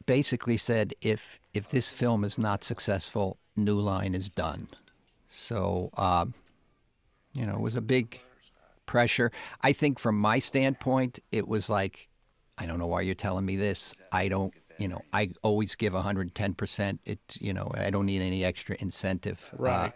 basically 0.06 0.56
said, 0.56 0.94
if 1.02 1.40
if 1.52 1.68
this 1.68 1.90
film 1.90 2.24
is 2.24 2.38
not 2.38 2.64
successful, 2.64 3.38
New 3.54 3.78
Line 3.78 4.14
is 4.14 4.28
done. 4.28 4.68
So, 5.28 5.90
uh, 5.96 6.26
you 7.34 7.44
know, 7.44 7.54
it 7.54 7.60
was 7.60 7.76
a 7.76 7.82
big 7.82 8.20
pressure. 8.86 9.30
I 9.62 9.72
think 9.72 9.98
from 9.98 10.18
my 10.18 10.38
standpoint, 10.38 11.18
it 11.32 11.46
was 11.46 11.68
like, 11.68 12.08
I 12.56 12.66
don't 12.66 12.78
know 12.78 12.86
why 12.86 13.02
you're 13.02 13.14
telling 13.14 13.44
me 13.44 13.56
this. 13.56 13.94
I 14.10 14.28
don't, 14.28 14.54
you 14.78 14.88
know, 14.88 15.02
I 15.12 15.30
always 15.42 15.74
give 15.74 15.92
110%. 15.92 16.98
It, 17.04 17.18
you 17.40 17.52
know, 17.52 17.70
I 17.74 17.90
don't 17.90 18.06
need 18.06 18.22
any 18.22 18.44
extra 18.44 18.76
incentive. 18.78 19.50
Uh, 19.58 19.62
right. 19.62 19.92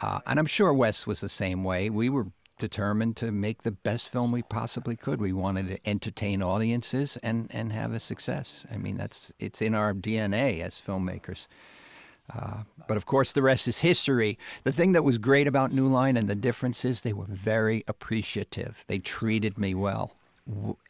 Uh, 0.00 0.06
uh, 0.06 0.20
and 0.26 0.38
I'm 0.38 0.46
sure 0.46 0.72
Wes 0.72 1.06
was 1.06 1.20
the 1.20 1.28
same 1.28 1.64
way. 1.64 1.90
We 1.90 2.08
were 2.08 2.26
determined 2.58 3.16
to 3.16 3.32
make 3.32 3.62
the 3.62 3.72
best 3.72 4.10
film 4.10 4.32
we 4.32 4.42
possibly 4.42 4.96
could. 4.96 5.20
We 5.20 5.32
wanted 5.32 5.68
to 5.68 5.88
entertain 5.88 6.42
audiences 6.42 7.16
and, 7.22 7.48
and 7.50 7.72
have 7.72 7.92
a 7.92 8.00
success. 8.00 8.66
I 8.72 8.76
mean, 8.76 8.96
that's 8.96 9.32
it's 9.38 9.62
in 9.62 9.74
our 9.74 9.94
DNA 9.94 10.60
as 10.60 10.80
filmmakers. 10.80 11.46
Uh, 12.34 12.62
but 12.86 12.96
of 12.96 13.04
course, 13.04 13.32
the 13.32 13.42
rest 13.42 13.68
is 13.68 13.80
history. 13.80 14.38
The 14.64 14.72
thing 14.72 14.92
that 14.92 15.02
was 15.02 15.18
great 15.18 15.46
about 15.46 15.72
New 15.72 15.88
Line 15.88 16.16
and 16.16 16.28
the 16.28 16.34
difference 16.34 16.84
is 16.84 17.00
they 17.00 17.12
were 17.12 17.26
very 17.28 17.84
appreciative. 17.88 18.84
They 18.86 18.98
treated 18.98 19.58
me 19.58 19.74
well 19.74 20.12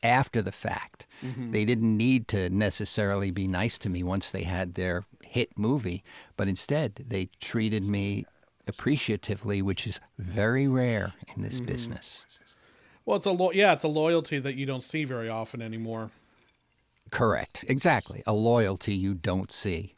after 0.02 0.40
the 0.42 0.52
fact. 0.52 1.06
Mm-hmm. 1.22 1.52
They 1.52 1.64
didn't 1.64 1.96
need 1.96 2.28
to 2.28 2.48
necessarily 2.50 3.30
be 3.30 3.46
nice 3.46 3.78
to 3.78 3.88
me 3.88 4.02
once 4.02 4.30
they 4.30 4.44
had 4.44 4.74
their 4.74 5.04
hit 5.24 5.58
movie, 5.58 6.02
but 6.36 6.48
instead 6.48 6.94
they 6.94 7.28
treated 7.40 7.84
me 7.84 8.26
appreciatively, 8.66 9.62
which 9.62 9.86
is 9.86 10.00
very 10.18 10.66
rare 10.66 11.14
in 11.34 11.42
this 11.42 11.56
mm-hmm. 11.56 11.66
business. 11.66 12.26
Well, 13.04 13.16
it's 13.16 13.26
a 13.26 13.32
lo- 13.32 13.52
yeah, 13.52 13.72
it's 13.72 13.84
a 13.84 13.88
loyalty 13.88 14.38
that 14.38 14.54
you 14.54 14.66
don't 14.66 14.82
see 14.82 15.04
very 15.04 15.28
often 15.28 15.60
anymore. 15.60 16.10
Correct. 17.10 17.64
Exactly. 17.68 18.22
A 18.26 18.32
loyalty 18.32 18.94
you 18.94 19.14
don't 19.14 19.52
see. 19.52 19.94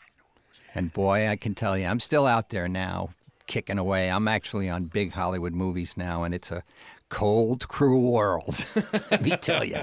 And 0.75 0.93
boy, 0.93 1.29
I 1.29 1.37
can 1.37 1.55
tell 1.55 1.79
you, 1.79 1.87
I'm 1.87 2.01
still 2.01 2.27
out 2.27 2.51
there 2.51 2.67
now, 2.67 3.11
kicking 3.47 3.79
away. 3.79 4.11
I'm 4.11 4.27
actually 4.27 4.69
on 4.69 4.85
big 4.87 5.13
Hollywood 5.13 5.53
movies 5.53 5.97
now, 5.97 6.25
and 6.25 6.35
it's 6.35 6.51
a 6.51 6.65
cold, 7.09 7.69
cruel 7.69 8.11
world. 8.11 8.67
Let 9.11 9.23
me 9.23 9.31
tell 9.31 9.65
you. 9.65 9.83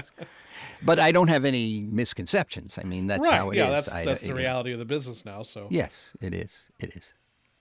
But 0.82 0.98
I 0.98 1.12
don't 1.12 1.28
have 1.28 1.44
any 1.44 1.86
misconceptions. 1.90 2.78
I 2.78 2.82
mean, 2.82 3.06
that's 3.06 3.26
right. 3.26 3.36
how 3.36 3.50
it 3.50 3.56
yeah, 3.56 3.78
is. 3.78 3.86
That's, 3.86 3.96
I, 3.96 4.04
that's 4.04 4.22
the 4.22 4.34
reality 4.34 4.72
of 4.72 4.78
the 4.78 4.84
business 4.84 5.24
now. 5.24 5.42
So 5.42 5.68
yes, 5.70 6.12
it 6.20 6.34
is. 6.34 6.68
It 6.78 6.94
is. 6.94 7.14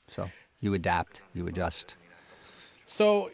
So 0.08 0.30
you 0.62 0.74
adapt, 0.74 1.22
you 1.34 1.48
adjust. 1.48 1.96
So 2.86 3.32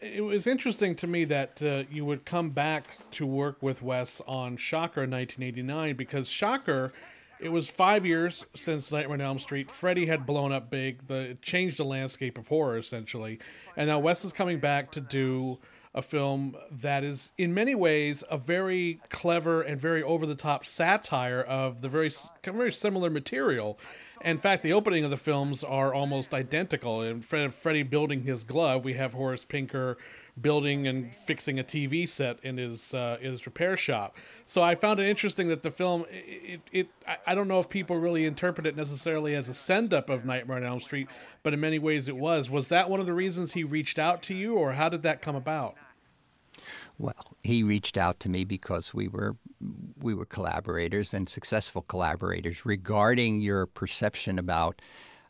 it 0.00 0.22
was 0.22 0.46
interesting 0.46 0.94
to 0.96 1.06
me 1.06 1.24
that 1.26 1.62
uh, 1.62 1.82
you 1.90 2.04
would 2.04 2.24
come 2.24 2.50
back 2.50 2.84
to 3.12 3.26
work 3.26 3.56
with 3.60 3.82
Wes 3.82 4.22
on 4.26 4.56
Shocker 4.56 5.04
in 5.04 5.10
1989 5.10 5.96
because 5.96 6.28
Shocker 6.28 6.92
it 7.40 7.50
was 7.50 7.66
five 7.66 8.04
years 8.04 8.44
since 8.54 8.92
Nightmare 8.92 9.14
on 9.14 9.20
Elm 9.20 9.38
Street. 9.38 9.70
Freddy 9.70 10.06
had 10.06 10.26
blown 10.26 10.52
up 10.52 10.70
big. 10.70 11.06
The 11.06 11.30
it 11.30 11.42
changed 11.42 11.78
the 11.78 11.84
landscape 11.84 12.38
of 12.38 12.46
horror 12.46 12.76
essentially, 12.78 13.38
and 13.76 13.88
now 13.88 13.98
Wes 13.98 14.24
is 14.24 14.32
coming 14.32 14.58
back 14.58 14.90
to 14.92 15.00
do 15.00 15.58
a 15.94 16.02
film 16.02 16.56
that 16.70 17.02
is 17.02 17.32
in 17.36 17.52
many 17.52 17.74
ways 17.74 18.22
a 18.30 18.38
very 18.38 19.00
clever 19.08 19.62
and 19.62 19.80
very 19.80 20.02
over 20.02 20.24
the 20.24 20.34
top 20.34 20.64
satire 20.64 21.40
of 21.40 21.80
the 21.80 21.88
very 21.88 22.10
very 22.44 22.72
similar 22.72 23.10
material. 23.10 23.78
In 24.22 24.38
fact, 24.38 24.62
the 24.62 24.72
opening 24.72 25.04
of 25.04 25.10
the 25.10 25.16
films 25.16 25.64
are 25.64 25.94
almost 25.94 26.34
identical. 26.34 27.02
In 27.02 27.22
Freddy 27.22 27.82
building 27.82 28.22
his 28.22 28.44
glove, 28.44 28.84
we 28.84 28.94
have 28.94 29.14
Horace 29.14 29.44
Pinker 29.44 29.96
building 30.40 30.86
and 30.86 31.14
fixing 31.14 31.58
a 31.58 31.64
TV 31.64 32.08
set 32.08 32.38
in 32.42 32.56
his 32.56 32.94
uh, 32.94 33.18
his 33.20 33.44
repair 33.46 33.76
shop. 33.76 34.16
So 34.46 34.62
I 34.62 34.74
found 34.74 35.00
it 35.00 35.08
interesting 35.08 35.48
that 35.48 35.62
the 35.62 35.70
film 35.70 36.04
it, 36.10 36.60
it, 36.72 36.88
it 37.06 37.18
I 37.26 37.34
don't 37.34 37.48
know 37.48 37.60
if 37.60 37.68
people 37.68 37.98
really 37.98 38.26
interpret 38.26 38.66
it 38.66 38.76
necessarily 38.76 39.34
as 39.34 39.48
a 39.48 39.54
send 39.54 39.94
up 39.94 40.10
of 40.10 40.24
Nightmare 40.24 40.58
on 40.58 40.64
Elm 40.64 40.80
Street, 40.80 41.08
but 41.42 41.54
in 41.54 41.60
many 41.60 41.78
ways 41.78 42.08
it 42.08 42.16
was. 42.16 42.50
Was 42.50 42.68
that 42.68 42.88
one 42.88 43.00
of 43.00 43.06
the 43.06 43.14
reasons 43.14 43.52
he 43.52 43.64
reached 43.64 43.98
out 43.98 44.22
to 44.24 44.34
you, 44.34 44.54
or 44.54 44.72
how 44.72 44.88
did 44.88 45.02
that 45.02 45.22
come 45.22 45.36
about? 45.36 45.76
Well, 46.98 47.34
he 47.42 47.62
reached 47.62 47.96
out 47.96 48.20
to 48.20 48.28
me 48.28 48.44
because 48.44 48.92
we 48.92 49.08
were 49.08 49.36
we 49.98 50.12
were 50.12 50.26
collaborators 50.26 51.14
and 51.14 51.28
successful 51.28 51.82
collaborators 51.82 52.66
regarding 52.66 53.40
your 53.40 53.66
perception 53.66 54.38
about 54.38 54.82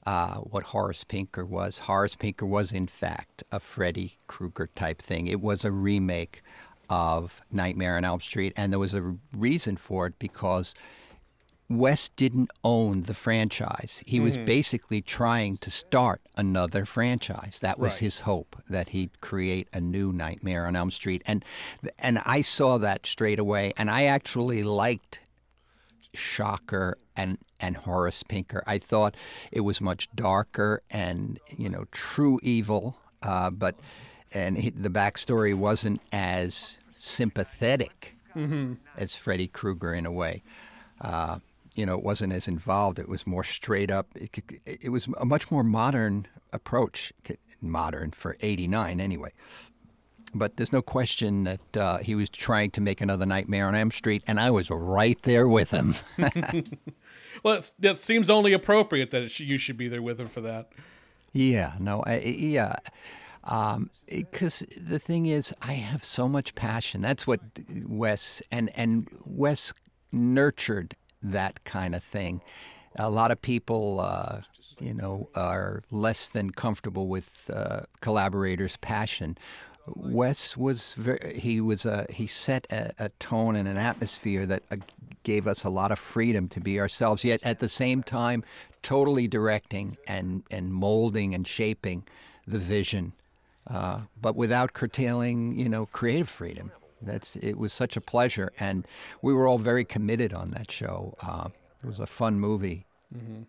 uh, 0.07 0.37
what 0.37 0.65
Horace 0.65 1.05
Pinker 1.05 1.45
was. 1.45 1.79
Horace 1.79 2.17
Pinker 2.17 2.47
was, 2.47 2.73
in 2.73 2.87
fact, 2.87 3.43
a 3.53 3.61
Freddy 3.61 4.19
Krueger 4.27 4.69
type 4.75 5.01
thing. 5.03 5.27
It 5.27 5.41
was 5.41 5.65
a 5.65 5.73
remake 5.73 6.43
of 6.89 7.43
Nightmare 7.51 7.97
on 7.97 8.05
Elm 8.05 8.21
Street, 8.21 8.53
and 8.57 8.73
there 8.73 8.79
was 8.79 8.95
a 8.95 9.17
reason 9.33 9.77
for 9.77 10.07
it 10.07 10.19
because 10.19 10.75
Wes 11.69 12.09
didn't 12.09 12.51
own 12.65 13.03
the 13.03 13.15
franchise. 13.15 14.03
He 14.05 14.17
mm-hmm. 14.17 14.25
was 14.25 14.39
basically 14.39 15.01
trying 15.01 15.57
to 15.59 15.71
start 15.71 16.21
another 16.37 16.85
franchise. 16.85 17.61
That 17.61 17.79
was 17.79 17.93
right. 17.93 18.01
his 18.01 18.21
hope 18.21 18.61
that 18.69 18.89
he'd 18.89 19.21
create 19.21 19.69
a 19.73 19.81
new 19.81 20.13
Nightmare 20.13 20.67
on 20.67 20.75
Elm 20.75 20.91
Street, 20.91 21.23
and 21.27 21.45
and 22.01 22.21
I 22.25 22.41
saw 22.41 22.79
that 22.79 23.07
straight 23.07 23.39
away, 23.39 23.73
and 23.77 23.89
I 23.89 24.05
actually 24.05 24.65
liked 24.65 25.21
Shocker 26.15 26.99
and 27.17 27.39
and 27.59 27.77
Horace 27.77 28.23
Pinker. 28.23 28.63
I 28.67 28.79
thought 28.79 29.17
it 29.53 29.61
was 29.61 29.81
much 29.81 30.09
darker 30.15 30.83
and 30.91 31.39
you 31.57 31.69
know 31.69 31.85
true 31.93 32.39
evil, 32.43 32.97
uh, 33.23 33.51
but 33.51 33.77
and 34.33 34.59
he, 34.59 34.71
the 34.71 34.91
backstory 34.91 35.55
wasn't 35.55 36.01
as 36.13 36.79
sympathetic 36.93 38.15
mm-hmm. 38.35 38.75
as 38.97 39.15
Freddy 39.15 39.49
Krueger 39.49 39.95
in 39.95 40.07
a 40.07 40.13
way. 40.13 40.43
Uh, 41.01 41.39
you 41.75 41.87
know, 41.87 41.97
it 41.97 42.05
wasn't 42.05 42.33
as 42.33 42.49
involved. 42.49 42.99
It 42.99 43.09
was 43.09 43.27
more 43.27 43.45
straight 43.45 43.91
up. 43.91 44.09
It, 44.15 44.39
it 44.67 44.91
was 44.91 45.09
a 45.19 45.25
much 45.25 45.51
more 45.51 45.63
modern 45.63 46.27
approach, 46.53 47.13
modern 47.63 48.11
for 48.11 48.37
'89 48.41 49.01
anyway 49.01 49.33
but 50.35 50.57
there's 50.57 50.73
no 50.73 50.83
question 50.83 51.45
that 51.45 51.77
uh, 51.77 51.99
he 51.99 52.15
was 52.15 52.29
trying 52.29 52.71
to 52.73 52.81
make 52.81 53.01
another 53.01 53.27
Nightmare 53.27 53.67
on 53.67 53.75
Elm 53.75 53.91
Street, 53.91 54.23
and 54.27 54.39
I 54.41 54.51
was 54.51 54.71
right 54.71 55.21
there 55.23 55.49
with 55.49 55.71
him. 55.71 55.95
well, 57.43 57.61
it 57.83 57.99
seems 57.99 58.31
only 58.31 58.53
appropriate 58.53 59.11
that 59.11 59.31
sh- 59.31 59.41
you 59.41 59.59
should 59.59 59.77
be 59.77 59.89
there 59.89 60.03
with 60.03 60.21
him 60.21 60.29
for 60.29 60.41
that. 60.43 60.73
Yeah, 61.33 61.75
no, 61.79 62.03
I, 62.05 62.21
yeah, 62.21 62.77
because 63.43 64.63
um, 64.63 64.69
the 64.81 64.99
thing 64.99 65.27
is, 65.27 65.55
I 65.63 65.75
have 65.75 66.05
so 66.05 66.29
much 66.29 66.55
passion. 66.55 67.01
That's 67.01 67.27
what 67.27 67.41
Wes 67.87 68.43
and 68.51 68.71
and 68.75 69.09
Wes 69.25 69.73
nurtured 70.11 70.97
that 71.23 71.63
kind 71.65 71.95
of 71.95 72.03
thing. 72.03 72.43
A 72.97 73.11
lot 73.11 73.31
of 73.31 73.41
people. 73.41 74.01
Uh, 74.01 74.41
you 74.81 74.95
know, 74.95 75.29
are 75.35 75.83
less 75.91 76.31
than 76.31 76.51
comfortable 76.51 77.07
with 77.07 77.51
uh, 77.53 77.81
collaborators' 78.01 78.79
passion. 78.79 79.37
Wes 79.97 80.57
was 80.57 80.95
very, 80.95 81.39
he 81.39 81.61
was 81.61 81.85
a, 81.85 82.07
he 82.11 82.27
set 82.27 82.67
a, 82.71 82.93
a, 82.99 83.09
tone 83.21 83.57
and 83.57 83.69
an 83.69 83.77
atmosphere 83.77 84.47
that 84.47 84.63
uh, 84.71 84.77
gave 85.23 85.47
us 85.47 85.65
a 85.65 85.71
lot 85.71 85.93
of 85.93 85.99
freedom 85.99 86.49
to 86.49 86.61
be 86.61 86.81
ourselves. 86.81 87.25
Yet 87.25 87.41
at 87.43 87.61
the 87.61 87.69
same 87.69 88.03
time, 88.03 88.45
totally 88.83 89.29
directing 89.29 89.97
and 90.07 90.43
and 90.51 90.73
molding 90.73 91.35
and 91.35 91.47
shaping 91.47 92.05
the 92.47 92.59
vision, 92.59 93.13
uh, 93.67 94.01
but 94.21 94.37
without 94.37 94.73
curtailing 94.73 95.59
you 95.59 95.69
know 95.69 95.87
creative 95.87 96.29
freedom. 96.29 96.73
That's 97.03 97.37
it 97.37 97.57
was 97.57 97.73
such 97.73 97.97
a 97.97 98.01
pleasure, 98.01 98.53
and 98.61 98.87
we 99.23 99.33
were 99.33 99.49
all 99.49 99.59
very 99.59 99.85
committed 99.85 100.35
on 100.35 100.51
that 100.51 100.71
show. 100.71 101.15
Uh, 101.23 101.49
it 101.83 101.87
was 101.87 101.99
a 101.99 102.07
fun 102.07 102.39
movie. 102.39 102.87
Mm-hmm. 103.15 103.43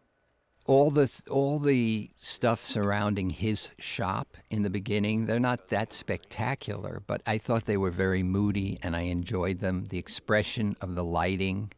All 0.65 0.91
the 0.91 1.21
all 1.29 1.59
the 1.59 2.09
stuff 2.17 2.63
surrounding 2.63 3.29
his 3.29 3.69
shop 3.79 4.37
in 4.49 4.61
the 4.61 4.69
beginning 4.69 5.25
they're 5.25 5.39
not 5.39 5.69
that 5.69 5.91
spectacular 5.91 7.01
but 7.07 7.21
i 7.25 7.37
thought 7.37 7.65
they 7.65 7.77
were 7.77 7.91
very 7.91 8.21
moody 8.23 8.77
and 8.83 8.95
i 8.95 9.01
enjoyed 9.01 9.59
them. 9.59 9.85
The 9.85 9.97
expression 9.97 10.75
of 10.81 10.95
the 10.95 11.03
lighting 11.03 11.71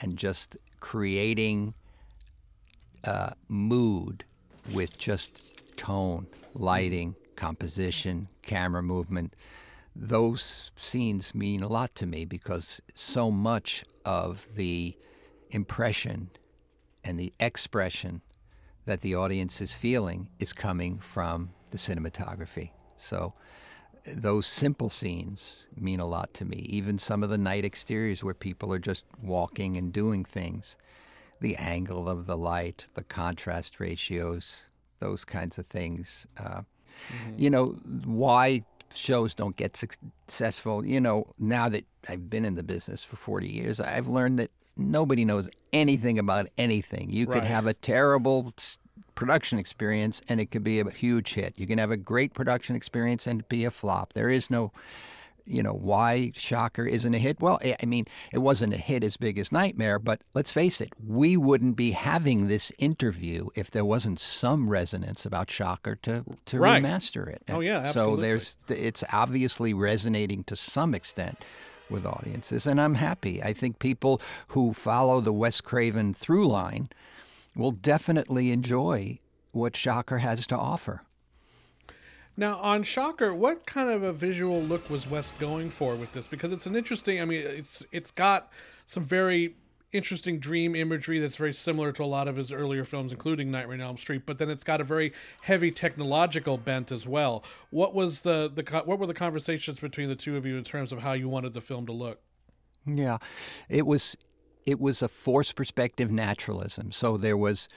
and 0.00 0.16
just 0.16 0.56
creating 0.80 1.74
uh, 3.04 3.30
mood 3.48 4.24
with 4.72 4.98
just 4.98 5.76
tone 5.76 6.26
lighting 6.54 7.14
composition 7.36 8.28
camera 8.42 8.82
movement. 8.82 9.34
Those 9.94 10.70
scenes 10.76 11.34
mean 11.34 11.62
a 11.62 11.68
lot 11.68 11.94
to 11.96 12.06
me 12.06 12.24
because 12.24 12.80
so 12.94 13.30
much 13.30 13.84
of 14.04 14.48
the 14.54 14.96
impression 15.50 16.30
and 17.04 17.18
the 17.18 17.32
expression 17.40 18.22
that 18.84 19.00
the 19.00 19.14
audience 19.14 19.60
is 19.60 19.74
feeling 19.74 20.28
is 20.38 20.52
coming 20.52 20.98
from 20.98 21.50
the 21.70 21.78
cinematography. 21.78 22.70
So 22.96 23.34
those 24.06 24.46
simple 24.46 24.88
scenes 24.88 25.68
mean 25.76 26.00
a 26.00 26.06
lot 26.06 26.32
to 26.34 26.44
me. 26.44 26.66
Even 26.68 26.98
some 26.98 27.22
of 27.22 27.30
the 27.30 27.38
night 27.38 27.64
exteriors 27.64 28.24
where 28.24 28.34
people 28.34 28.72
are 28.72 28.78
just 28.78 29.04
walking 29.22 29.76
and 29.76 29.92
doing 29.92 30.24
things, 30.24 30.76
the 31.40 31.56
angle 31.56 32.08
of 32.08 32.26
the 32.26 32.36
light, 32.36 32.86
the 32.94 33.04
contrast 33.04 33.78
ratios, 33.78 34.66
those 35.00 35.24
kinds 35.24 35.58
of 35.58 35.66
things. 35.66 36.26
Uh, 36.38 36.62
mm-hmm. 36.62 37.34
You 37.36 37.50
know, 37.50 37.66
why 38.04 38.64
shows 38.94 39.34
don't 39.34 39.56
get 39.56 39.76
successful. 39.76 40.84
You 40.84 41.00
know, 41.00 41.26
now 41.38 41.68
that 41.68 41.84
I've 42.08 42.30
been 42.30 42.44
in 42.44 42.54
the 42.54 42.62
business 42.62 43.04
for 43.04 43.16
40 43.16 43.48
years, 43.48 43.80
I've 43.80 44.08
learned 44.08 44.38
that 44.38 44.50
nobody 44.78 45.24
knows 45.24 45.50
anything 45.72 46.18
about 46.18 46.48
anything. 46.56 47.10
You 47.10 47.26
could 47.26 47.38
right. 47.38 47.44
have 47.44 47.66
a 47.66 47.74
terrible 47.74 48.54
production 49.14 49.58
experience 49.58 50.22
and 50.28 50.40
it 50.40 50.50
could 50.50 50.64
be 50.64 50.80
a 50.80 50.90
huge 50.90 51.34
hit. 51.34 51.54
You 51.56 51.66
can 51.66 51.78
have 51.78 51.90
a 51.90 51.96
great 51.96 52.34
production 52.34 52.76
experience 52.76 53.26
and 53.26 53.46
be 53.48 53.64
a 53.64 53.70
flop. 53.70 54.12
There 54.12 54.30
is 54.30 54.50
no 54.50 54.72
you 55.48 55.62
know 55.62 55.72
why 55.72 56.30
shocker 56.34 56.86
isn't 56.86 57.14
a 57.14 57.18
hit 57.18 57.40
well 57.40 57.58
i 57.64 57.86
mean 57.86 58.04
it 58.32 58.38
wasn't 58.38 58.72
a 58.72 58.76
hit 58.76 59.02
as 59.02 59.16
big 59.16 59.38
as 59.38 59.50
nightmare 59.50 59.98
but 59.98 60.20
let's 60.34 60.50
face 60.50 60.80
it 60.80 60.90
we 61.04 61.36
wouldn't 61.36 61.74
be 61.74 61.92
having 61.92 62.48
this 62.48 62.70
interview 62.78 63.48
if 63.54 63.70
there 63.70 63.84
wasn't 63.84 64.20
some 64.20 64.68
resonance 64.68 65.24
about 65.24 65.50
shocker 65.50 65.94
to 65.96 66.24
to 66.44 66.58
right. 66.58 66.82
remaster 66.82 67.26
it 67.26 67.42
oh 67.48 67.60
yeah 67.60 67.78
absolutely. 67.78 68.16
so 68.16 68.20
there's 68.20 68.56
it's 68.68 69.02
obviously 69.10 69.72
resonating 69.72 70.44
to 70.44 70.54
some 70.54 70.94
extent 70.94 71.38
with 71.90 72.06
audiences, 72.06 72.66
and 72.66 72.80
I'm 72.80 72.94
happy. 72.94 73.42
I 73.42 73.52
think 73.52 73.78
people 73.78 74.20
who 74.48 74.72
follow 74.72 75.20
the 75.20 75.32
Wes 75.32 75.60
Craven 75.60 76.14
through 76.14 76.46
line 76.46 76.88
will 77.56 77.72
definitely 77.72 78.52
enjoy 78.52 79.18
what 79.52 79.76
Shocker 79.76 80.18
has 80.18 80.46
to 80.48 80.56
offer. 80.56 81.02
Now, 82.36 82.58
on 82.58 82.84
Shocker, 82.84 83.34
what 83.34 83.66
kind 83.66 83.90
of 83.90 84.04
a 84.04 84.12
visual 84.12 84.62
look 84.62 84.88
was 84.88 85.08
Wes 85.08 85.32
going 85.40 85.70
for 85.70 85.96
with 85.96 86.12
this? 86.12 86.28
Because 86.28 86.52
it's 86.52 86.66
an 86.66 86.76
interesting. 86.76 87.20
I 87.20 87.24
mean, 87.24 87.44
it's 87.44 87.82
it's 87.90 88.12
got 88.12 88.52
some 88.86 89.02
very 89.02 89.56
interesting 89.92 90.38
dream 90.38 90.74
imagery 90.74 91.18
that's 91.18 91.36
very 91.36 91.54
similar 91.54 91.92
to 91.92 92.02
a 92.02 92.06
lot 92.06 92.28
of 92.28 92.36
his 92.36 92.52
earlier 92.52 92.84
films, 92.84 93.12
including 93.12 93.50
Nightmare 93.50 93.74
on 93.74 93.80
Elm 93.80 93.96
Street. 93.96 94.22
But 94.26 94.38
then 94.38 94.50
it's 94.50 94.64
got 94.64 94.80
a 94.80 94.84
very 94.84 95.12
heavy 95.42 95.70
technological 95.70 96.58
bent 96.58 96.92
as 96.92 97.06
well. 97.06 97.44
What 97.70 97.94
was 97.94 98.22
the 98.22 98.50
the 98.52 98.62
what 98.84 98.98
were 98.98 99.06
the 99.06 99.14
conversations 99.14 99.80
between 99.80 100.08
the 100.08 100.16
two 100.16 100.36
of 100.36 100.44
you 100.44 100.56
in 100.56 100.64
terms 100.64 100.92
of 100.92 101.00
how 101.00 101.12
you 101.12 101.28
wanted 101.28 101.54
the 101.54 101.60
film 101.60 101.86
to 101.86 101.92
look? 101.92 102.20
Yeah, 102.86 103.18
it 103.68 103.86
was 103.86 104.16
it 104.66 104.80
was 104.80 105.02
a 105.02 105.08
forced 105.08 105.56
perspective 105.56 106.10
naturalism. 106.10 106.92
So 106.92 107.16
there 107.16 107.36
was 107.36 107.68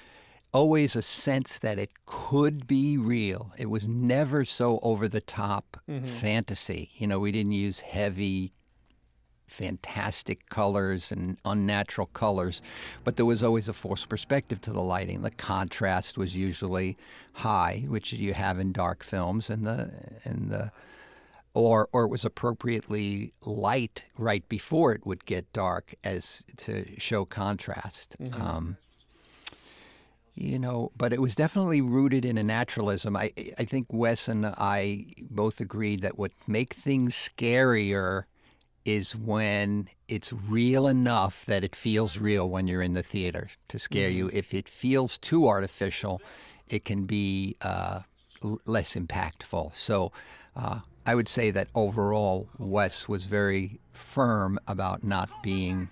always 0.54 0.96
a 0.96 1.02
sense 1.02 1.58
that 1.60 1.80
it 1.80 1.92
could 2.06 2.68
be 2.68 2.98
real. 2.98 3.54
It 3.58 3.70
was 3.70 3.88
never 3.88 4.44
so 4.44 4.80
over 4.84 5.08
the 5.08 5.22
top 5.22 5.78
mm-hmm. 5.90 6.04
fantasy. 6.04 6.92
You 6.96 7.08
know, 7.08 7.20
we 7.20 7.32
didn't 7.32 7.54
use 7.54 7.80
heavy 7.80 8.52
fantastic 9.52 10.48
colors 10.50 11.12
and 11.12 11.38
unnatural 11.44 12.08
colors, 12.08 12.62
but 13.04 13.18
there 13.18 13.26
was 13.26 13.44
always 13.44 13.68
a 13.68 13.74
forced 13.74 14.08
perspective 14.08 14.62
to 14.62 14.72
the 14.72 14.82
lighting. 14.82 15.22
The 15.22 15.32
contrast 15.32 16.18
was 16.18 16.36
usually 16.36 16.98
high, 17.34 17.84
which 17.88 18.14
you 18.14 18.34
have 18.34 18.60
in 18.60 18.72
dark 18.72 19.04
films, 19.04 19.50
and 19.50 19.68
the 19.68 19.92
and 20.24 20.50
the 20.50 20.72
or 21.54 21.90
or 21.92 22.06
it 22.06 22.10
was 22.10 22.24
appropriately 22.24 23.34
light 23.46 24.06
right 24.18 24.48
before 24.48 24.94
it 24.94 25.06
would 25.06 25.26
get 25.26 25.52
dark 25.52 25.94
as 26.04 26.44
to 26.58 27.00
show 27.00 27.26
contrast. 27.26 28.16
Mm-hmm. 28.20 28.42
Um, 28.42 28.78
you 30.34 30.58
know, 30.58 30.94
but 30.96 31.12
it 31.12 31.20
was 31.20 31.36
definitely 31.36 31.82
rooted 31.82 32.24
in 32.24 32.38
a 32.38 32.44
naturalism. 32.44 33.18
I 33.18 33.34
I 33.60 33.66
think 33.66 33.88
Wes 33.92 34.30
and 34.30 34.46
I 34.46 35.08
both 35.30 35.60
agreed 35.60 36.02
that 36.04 36.18
what 36.18 36.32
make 36.48 36.74
things 36.74 37.16
scarier 37.16 38.24
is 38.86 39.16
when 39.16 39.90
it's 40.08 40.34
real 40.34 40.88
enough 40.88 41.46
that 41.46 41.64
it 41.64 41.76
feels 41.76 42.18
real 42.18 42.50
when 42.50 42.68
you're 42.68 42.82
in 42.82 42.94
the 42.94 43.04
theater 43.04 43.50
to 43.68 43.80
scare 43.80 44.10
mm-hmm. 44.10 44.18
you. 44.18 44.30
If 44.34 44.54
it 44.54 44.68
feels 44.68 45.18
too 45.18 45.48
artificial, 45.48 46.22
it 46.68 46.86
can 46.86 47.06
be 47.06 47.56
uh, 47.62 48.02
l- 48.44 48.60
less 48.66 48.96
impactful. 48.96 49.76
So 49.76 50.12
uh, 50.56 50.80
I 51.06 51.16
would 51.16 51.30
say 51.30 51.52
that 51.52 51.68
overall, 51.76 52.50
Wes 52.58 53.08
was 53.08 53.26
very 53.26 53.80
firm 53.94 54.60
about 54.68 55.04
not 55.04 55.30
being 55.44 55.90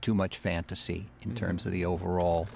too 0.00 0.14
much 0.14 0.36
fantasy 0.36 1.06
in 1.22 1.30
mm-hmm. 1.30 1.34
terms 1.36 1.66
of 1.66 1.72
the 1.72 1.84
overall 1.84 2.48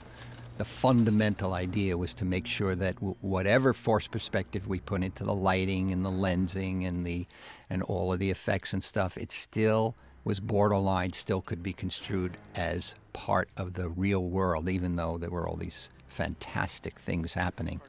the 0.59 0.65
fundamental 0.65 1.55
idea 1.55 1.97
was 1.97 2.13
to 2.15 2.25
make 2.25 2.47
sure 2.47 2.75
that 2.75 2.97
w- 2.97 3.15
whatever 3.21 3.73
force 3.73 4.09
perspective 4.09 4.67
we 4.67 4.81
put 4.81 5.05
into 5.05 5.23
the 5.23 5.35
lighting 5.35 5.93
and 5.93 6.05
the 6.05 6.11
lensing 6.11 6.87
and 6.87 7.07
the 7.07 7.27
and 7.71 7.83
all 7.85 8.13
of 8.13 8.19
the 8.19 8.31
effects 8.31 8.73
and 8.73 8.83
stuff, 8.83 9.17
it 9.17 9.31
still 9.31 9.95
was 10.25 10.41
borderline, 10.41 11.13
still 11.13 11.41
could 11.41 11.63
be 11.63 11.73
construed 11.73 12.37
as 12.57 12.95
part 13.13 13.49
of 13.57 13.75
the 13.75 13.89
real 13.89 14.25
world, 14.25 14.69
even 14.69 14.97
though 14.97 15.17
there 15.17 15.31
were 15.31 15.49
all 15.49 15.57
these 15.57 15.91
fantastic 16.09 16.99
things 16.99 17.35
happening. 17.35 17.81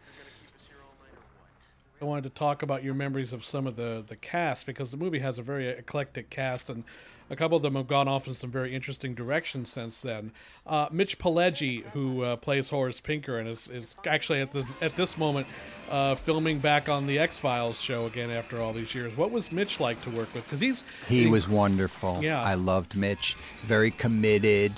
I 2.01 2.05
wanted 2.05 2.23
to 2.25 2.29
talk 2.29 2.61
about 2.61 2.83
your 2.83 2.93
memories 2.93 3.33
of 3.33 3.43
some 3.43 3.65
of 3.65 3.75
the 3.75 4.05
the 4.07 4.15
cast 4.15 4.67
because 4.67 4.91
the 4.91 4.97
movie 4.97 5.19
has 5.19 5.39
a 5.39 5.41
very 5.41 5.67
eclectic 5.67 6.29
cast 6.29 6.69
and 6.69 6.83
a 7.29 7.35
couple 7.35 7.55
of 7.57 7.63
them 7.63 7.75
have 7.75 7.87
gone 7.87 8.07
off 8.07 8.27
in 8.27 8.35
some 8.35 8.51
very 8.51 8.73
interesting 8.73 9.13
directions 9.13 9.69
since 9.69 10.01
then. 10.01 10.31
Uh, 10.65 10.87
Mitch 10.91 11.17
Pileggi, 11.19 11.83
who 11.89 12.23
uh, 12.23 12.35
plays 12.35 12.69
Horace 12.69 12.99
Pinker 12.99 13.37
and 13.37 13.47
is, 13.47 13.67
is 13.67 13.95
actually 14.05 14.41
at 14.41 14.51
the 14.51 14.65
at 14.81 14.95
this 14.95 15.17
moment 15.17 15.47
uh, 15.89 16.15
filming 16.15 16.59
back 16.59 16.89
on 16.89 17.07
the 17.07 17.19
X 17.19 17.39
Files 17.39 17.79
show 17.79 18.05
again 18.05 18.31
after 18.31 18.61
all 18.61 18.73
these 18.73 18.93
years. 18.95 19.15
What 19.15 19.31
was 19.31 19.51
Mitch 19.51 19.79
like 19.79 20.01
to 20.03 20.09
work 20.09 20.33
with? 20.33 20.43
Because 20.45 20.59
he's 20.59 20.83
he, 21.07 21.27
was 21.27 21.47
wonderful. 21.47 22.23
Yeah, 22.23 22.41
I 22.41 22.55
loved 22.55 22.95
Mitch. 22.95 23.35
Very 23.63 23.91
committed. 23.91 24.73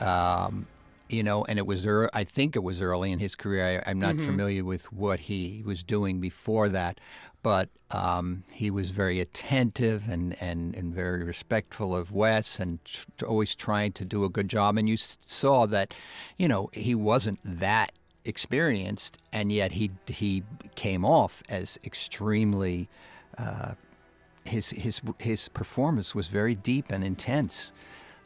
Um, 0.00 0.66
you 1.08 1.22
know, 1.22 1.44
and 1.44 1.58
it 1.58 1.66
was 1.66 1.86
early, 1.86 2.10
I 2.12 2.24
think 2.24 2.54
it 2.54 2.62
was 2.62 2.82
early 2.82 3.12
in 3.12 3.18
his 3.18 3.34
career. 3.34 3.82
I, 3.86 3.90
am 3.90 3.98
not 3.98 4.16
mm-hmm. 4.16 4.26
familiar 4.26 4.64
with 4.64 4.92
what 4.92 5.20
he 5.20 5.62
was 5.64 5.82
doing 5.82 6.20
before 6.20 6.68
that, 6.68 7.00
but 7.42 7.68
um, 7.90 8.44
he 8.50 8.70
was 8.70 8.90
very 8.90 9.20
attentive 9.20 10.08
and, 10.08 10.36
and, 10.40 10.74
and 10.74 10.94
very 10.94 11.22
respectful 11.22 11.94
of 11.94 12.12
Wes 12.12 12.58
and 12.58 12.84
tr- 12.84 13.26
always 13.26 13.54
trying 13.54 13.92
to 13.92 14.04
do 14.04 14.24
a 14.24 14.28
good 14.28 14.48
job. 14.48 14.76
And 14.76 14.88
you 14.88 14.96
saw 14.96 15.66
that, 15.66 15.94
you 16.36 16.48
know, 16.48 16.68
he 16.72 16.94
wasn't 16.94 17.38
that 17.44 17.92
experienced, 18.24 19.18
and 19.32 19.50
yet 19.50 19.72
he 19.72 19.90
he 20.06 20.42
came 20.74 21.04
off 21.04 21.42
as 21.48 21.78
extremely. 21.84 22.88
Uh, 23.38 23.72
his 24.44 24.70
his 24.70 25.00
his 25.18 25.48
performance 25.48 26.14
was 26.14 26.28
very 26.28 26.54
deep 26.54 26.86
and 26.90 27.04
intense. 27.04 27.72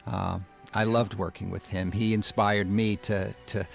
Uh, 0.07 0.39
I 0.73 0.85
loved 0.85 1.13
working 1.13 1.49
with 1.49 1.67
him. 1.67 1.91
He 1.91 2.13
inspired 2.13 2.69
me 2.69 2.97
to 2.97 3.33
to, 3.47 3.65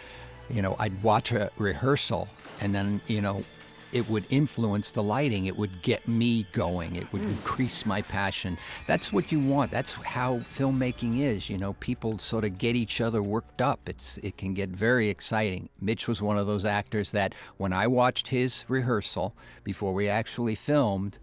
you 0.51 0.63
know, 0.63 0.77
I'd 0.79 1.03
watch 1.03 1.33
a 1.33 1.51
rehearsal 1.57 2.29
and 2.61 2.75
then 2.75 3.01
you 3.07 3.21
know 3.21 3.43
it 3.93 4.09
would 4.09 4.25
influence 4.29 4.91
the 4.91 5.03
lighting. 5.03 5.47
It 5.47 5.57
would 5.57 5.83
get 5.83 6.07
me 6.07 6.47
going. 6.53 6.97
It 6.97 7.11
would 7.13 7.23
mm. 7.23 7.31
increase 7.31 7.87
my 7.87 8.03
passion. 8.03 8.59
That's 8.87 9.13
what 9.13 9.33
you 9.33 9.41
want. 9.41 9.71
That's 9.71 9.93
how 9.93 10.39
filmmaking 10.39 11.21
is. 11.21 11.49
You 11.49 11.59
know, 11.59 11.73
people 11.75 12.19
sort 12.19 12.45
of 12.45 12.59
get 12.59 12.77
each 12.77 13.01
other 13.01 13.23
worked 13.23 13.63
up. 13.63 13.89
It's 13.89 14.19
it 14.19 14.37
can 14.37 14.55
get 14.55 14.69
very 14.69 15.09
exciting. 15.09 15.69
Mitch 15.81 16.07
was 16.07 16.21
one 16.21 16.39
of 16.39 16.47
those 16.47 16.65
actors 16.65 17.11
that 17.13 17.35
when 17.57 17.73
I 17.73 17.87
watched 17.87 18.29
his 18.29 18.65
rehearsal 18.69 19.35
before 19.65 19.95
we 19.95 20.09
actually 20.09 20.55
filmed, 20.55 21.19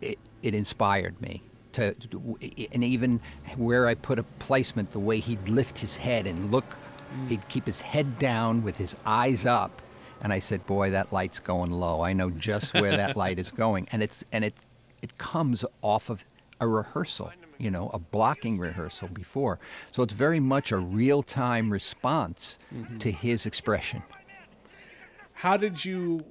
it 0.00 0.18
it 0.42 0.54
inspired 0.54 1.20
me. 1.20 1.42
To, 1.74 1.94
and 2.72 2.82
even 2.82 3.20
where 3.56 3.86
I 3.86 3.94
put 3.94 4.18
a 4.18 4.24
placement, 4.24 4.90
the 4.90 4.98
way 4.98 5.20
he'd 5.20 5.48
lift 5.48 5.78
his 5.78 5.94
head 5.94 6.26
and 6.26 6.50
look, 6.50 6.64
mm. 6.64 7.28
he'd 7.28 7.48
keep 7.48 7.64
his 7.64 7.80
head 7.80 8.18
down 8.18 8.64
with 8.64 8.76
his 8.76 8.96
eyes 9.06 9.46
up 9.46 9.80
and 10.22 10.32
I 10.32 10.40
said, 10.40 10.66
"Boy, 10.66 10.90
that 10.90 11.12
light's 11.12 11.40
going 11.40 11.72
low. 11.72 12.02
I 12.02 12.12
know 12.12 12.30
just 12.30 12.74
where 12.74 12.96
that 12.96 13.16
light 13.16 13.38
is 13.38 13.50
going." 13.50 13.88
And 13.92 14.02
it's 14.02 14.24
and 14.32 14.44
it 14.44 14.54
it 15.02 15.18
comes 15.18 15.64
off 15.82 16.10
of 16.10 16.24
a 16.60 16.66
rehearsal. 16.68 17.32
you 17.58 17.70
know, 17.70 17.90
a 17.92 17.98
blocking 17.98 18.58
rehearsal 18.58 19.08
before. 19.08 19.58
So 19.92 20.02
it's 20.02 20.14
very 20.14 20.40
much 20.40 20.72
a 20.72 20.78
real 20.78 21.22
time 21.22 21.70
response 21.70 22.58
mm-hmm. 22.74 22.96
to 22.96 23.12
his 23.12 23.44
expression. 23.44 24.02
How 25.34 25.58
did 25.58 25.84
you 25.84 26.24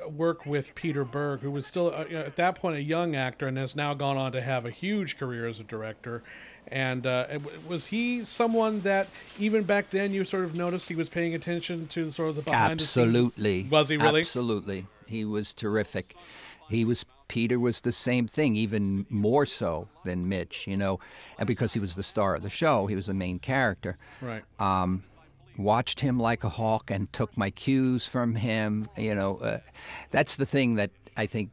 uh, 0.00 0.08
work 0.08 0.46
with 0.46 0.76
Peter 0.76 1.04
Berg, 1.04 1.40
who 1.40 1.50
was 1.50 1.66
still 1.66 1.88
uh, 1.88 2.04
at 2.04 2.36
that 2.36 2.54
point 2.54 2.76
a 2.76 2.82
young 2.82 3.16
actor 3.16 3.48
and 3.48 3.58
has 3.58 3.74
now 3.74 3.94
gone 3.94 4.16
on 4.16 4.30
to 4.30 4.40
have 4.40 4.64
a 4.64 4.70
huge 4.70 5.18
career 5.18 5.48
as 5.48 5.58
a 5.58 5.64
director? 5.64 6.22
And 6.68 7.06
uh, 7.06 7.26
was 7.68 7.86
he 7.86 8.24
someone 8.24 8.80
that 8.80 9.08
even 9.38 9.62
back 9.62 9.90
then 9.90 10.12
you 10.12 10.24
sort 10.24 10.44
of 10.44 10.56
noticed 10.56 10.88
he 10.88 10.96
was 10.96 11.08
paying 11.08 11.34
attention 11.34 11.86
to 11.88 12.06
the 12.06 12.12
sort 12.12 12.30
of 12.30 12.36
the 12.36 12.42
behind 12.42 12.80
Absolutely. 12.80 13.62
the? 13.62 13.68
Was 13.68 13.88
he 13.88 13.96
really? 13.96 14.20
Absolutely. 14.20 14.86
He 15.06 15.24
was 15.24 15.54
terrific. 15.54 16.16
He 16.68 16.84
was 16.84 17.04
Peter 17.28 17.58
was 17.58 17.80
the 17.80 17.92
same 17.92 18.26
thing, 18.26 18.56
even 18.56 19.06
more 19.08 19.46
so 19.46 19.88
than 20.04 20.28
Mitch, 20.28 20.66
you 20.66 20.76
know, 20.76 21.00
and 21.38 21.46
because 21.46 21.72
he 21.72 21.80
was 21.80 21.96
the 21.96 22.02
star 22.02 22.36
of 22.36 22.42
the 22.42 22.50
show, 22.50 22.86
he 22.86 22.94
was 22.94 23.06
the 23.06 23.14
main 23.14 23.38
character. 23.38 23.98
Right. 24.20 24.42
Um, 24.58 25.02
watched 25.56 26.00
him 26.00 26.20
like 26.20 26.44
a 26.44 26.48
hawk 26.48 26.90
and 26.90 27.12
took 27.12 27.36
my 27.36 27.50
cues 27.50 28.06
from 28.06 28.36
him. 28.36 28.88
You 28.96 29.14
know, 29.14 29.38
uh, 29.38 29.60
that's 30.10 30.36
the 30.36 30.46
thing 30.46 30.74
that 30.76 30.90
I 31.16 31.26
think 31.26 31.50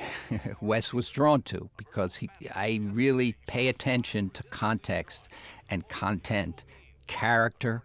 Wes 0.60 0.92
was 0.92 1.08
drawn 1.08 1.42
to 1.42 1.70
because 1.76 2.16
he, 2.16 2.30
I 2.54 2.80
really 2.82 3.34
pay 3.46 3.68
attention 3.68 4.30
to 4.30 4.42
context 4.44 5.28
and 5.70 5.88
content, 5.88 6.64
character, 7.06 7.82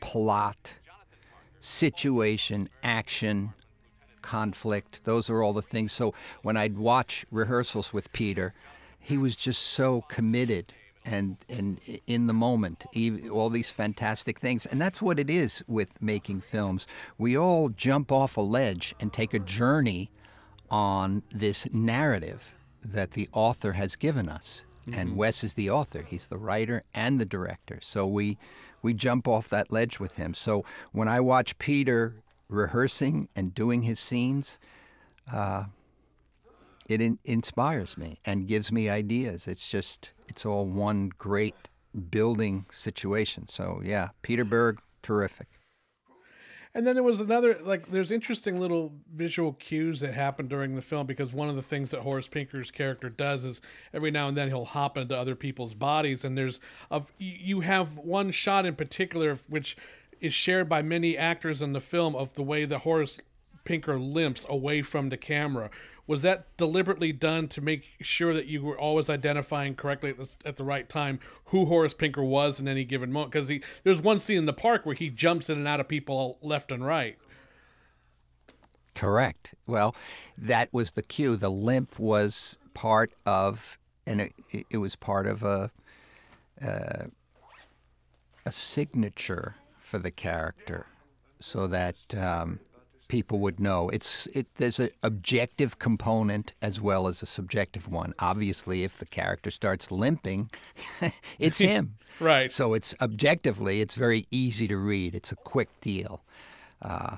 plot, 0.00 0.74
situation, 1.60 2.68
action, 2.82 3.52
conflict. 4.22 5.04
Those 5.04 5.30
are 5.30 5.42
all 5.42 5.52
the 5.52 5.62
things. 5.62 5.92
So 5.92 6.14
when 6.42 6.56
I'd 6.56 6.76
watch 6.76 7.24
rehearsals 7.30 7.92
with 7.92 8.12
Peter, 8.12 8.54
he 8.98 9.16
was 9.16 9.36
just 9.36 9.62
so 9.62 10.02
committed 10.02 10.72
and 11.04 11.36
and 11.48 11.80
in 12.06 12.26
the 12.26 12.32
moment 12.32 12.84
all 13.30 13.48
these 13.48 13.70
fantastic 13.70 14.40
things 14.40 14.66
and 14.66 14.80
that's 14.80 15.00
what 15.00 15.20
it 15.20 15.30
is 15.30 15.62
with 15.68 16.02
making 16.02 16.40
films 16.40 16.86
we 17.16 17.38
all 17.38 17.68
jump 17.68 18.10
off 18.10 18.36
a 18.36 18.40
ledge 18.40 18.94
and 18.98 19.12
take 19.12 19.32
a 19.32 19.38
journey 19.38 20.10
on 20.70 21.22
this 21.32 21.68
narrative 21.72 22.54
that 22.84 23.12
the 23.12 23.28
author 23.32 23.72
has 23.72 23.96
given 23.96 24.28
us. 24.28 24.62
Mm-hmm. 24.86 24.98
And 25.00 25.16
Wes 25.16 25.42
is 25.42 25.54
the 25.54 25.70
author. 25.70 26.02
He's 26.02 26.26
the 26.26 26.38
writer 26.38 26.84
and 26.94 27.20
the 27.20 27.24
director. 27.24 27.78
So 27.80 28.06
we 28.06 28.38
we 28.82 28.94
jump 28.94 29.26
off 29.26 29.48
that 29.48 29.72
ledge 29.72 29.98
with 29.98 30.12
him. 30.12 30.32
So 30.34 30.64
when 30.92 31.08
I 31.08 31.18
watch 31.20 31.58
Peter 31.58 32.22
rehearsing 32.48 33.28
and 33.34 33.52
doing 33.52 33.82
his 33.82 33.98
scenes, 33.98 34.60
uh, 35.32 35.64
it 36.88 37.00
in, 37.00 37.18
inspires 37.24 37.98
me 37.98 38.20
and 38.24 38.46
gives 38.46 38.70
me 38.70 38.88
ideas. 38.88 39.48
It's 39.48 39.68
just 39.68 40.12
it's 40.28 40.46
all 40.46 40.66
one 40.66 41.10
great 41.18 41.56
building 42.10 42.66
situation. 42.70 43.48
So 43.48 43.80
yeah, 43.84 44.10
Peter 44.22 44.44
Berg, 44.44 44.80
terrific. 45.02 45.48
And 46.76 46.86
then 46.86 46.94
there 46.94 47.02
was 47.02 47.20
another 47.20 47.58
like 47.64 47.90
there's 47.90 48.10
interesting 48.10 48.60
little 48.60 48.92
visual 49.14 49.54
cues 49.54 50.00
that 50.00 50.12
happen 50.12 50.46
during 50.46 50.76
the 50.76 50.82
film 50.82 51.06
because 51.06 51.32
one 51.32 51.48
of 51.48 51.56
the 51.56 51.62
things 51.62 51.90
that 51.92 52.00
Horace 52.00 52.28
Pinker's 52.28 52.70
character 52.70 53.08
does 53.08 53.44
is 53.44 53.62
every 53.94 54.10
now 54.10 54.28
and 54.28 54.36
then 54.36 54.48
he'll 54.48 54.66
hop 54.66 54.98
into 54.98 55.16
other 55.16 55.34
people's 55.34 55.72
bodies. 55.72 56.22
And 56.22 56.36
there's 56.36 56.60
a 56.90 57.00
you 57.16 57.60
have 57.60 57.96
one 57.96 58.30
shot 58.30 58.66
in 58.66 58.74
particular 58.74 59.38
which 59.48 59.74
is 60.20 60.34
shared 60.34 60.68
by 60.68 60.82
many 60.82 61.16
actors 61.16 61.62
in 61.62 61.72
the 61.72 61.80
film 61.80 62.14
of 62.14 62.34
the 62.34 62.42
way 62.42 62.66
that 62.66 62.80
Horace 62.80 63.20
Pinker 63.64 63.98
limps 63.98 64.44
away 64.46 64.82
from 64.82 65.08
the 65.08 65.16
camera 65.16 65.70
was 66.06 66.22
that 66.22 66.56
deliberately 66.56 67.12
done 67.12 67.48
to 67.48 67.60
make 67.60 67.84
sure 68.00 68.32
that 68.32 68.46
you 68.46 68.62
were 68.62 68.78
always 68.78 69.10
identifying 69.10 69.74
correctly 69.74 70.10
at 70.10 70.18
the, 70.18 70.36
at 70.44 70.56
the 70.56 70.64
right 70.64 70.88
time 70.88 71.18
who 71.46 71.64
Horace 71.64 71.94
Pinker 71.94 72.22
was 72.22 72.60
in 72.60 72.68
any 72.68 72.84
given 72.84 73.12
moment? 73.12 73.32
Because 73.32 73.50
there's 73.82 74.00
one 74.00 74.18
scene 74.18 74.38
in 74.38 74.46
the 74.46 74.52
park 74.52 74.86
where 74.86 74.94
he 74.94 75.10
jumps 75.10 75.50
in 75.50 75.58
and 75.58 75.66
out 75.66 75.80
of 75.80 75.88
people 75.88 76.38
left 76.42 76.70
and 76.70 76.84
right. 76.84 77.18
Correct. 78.94 79.54
Well, 79.66 79.94
that 80.38 80.72
was 80.72 80.92
the 80.92 81.02
cue. 81.02 81.36
The 81.36 81.50
limp 81.50 81.98
was 81.98 82.56
part 82.72 83.12
of, 83.26 83.78
and 84.06 84.20
it, 84.20 84.32
it 84.70 84.78
was 84.78 84.96
part 84.96 85.26
of 85.26 85.42
a, 85.42 85.70
uh, 86.62 87.04
a 88.46 88.52
signature 88.52 89.56
for 89.78 89.98
the 89.98 90.10
character, 90.10 90.86
so 91.40 91.66
that 91.66 91.96
um, 92.16 92.60
people 93.08 93.38
would 93.40 93.60
know. 93.60 93.88
It's 93.90 94.26
it, 94.28 94.46
there's 94.56 94.78
an 94.80 94.90
objective 95.02 95.78
component 95.78 96.52
as 96.62 96.80
well 96.80 97.06
as 97.08 97.22
a 97.22 97.26
subjective 97.26 97.88
one. 97.88 98.14
Obviously, 98.18 98.84
if 98.84 98.96
the 98.98 99.06
character 99.06 99.50
starts 99.50 99.90
limping, 99.90 100.50
it's 101.38 101.58
him. 101.72 101.96
right. 102.20 102.52
So 102.52 102.74
it's 102.74 102.94
objectively, 103.00 103.80
it's 103.80 103.94
very 103.94 104.26
easy 104.30 104.68
to 104.68 104.76
read. 104.76 105.14
It's 105.14 105.32
a 105.32 105.36
quick 105.36 105.68
deal, 105.80 106.22
uh, 106.82 107.16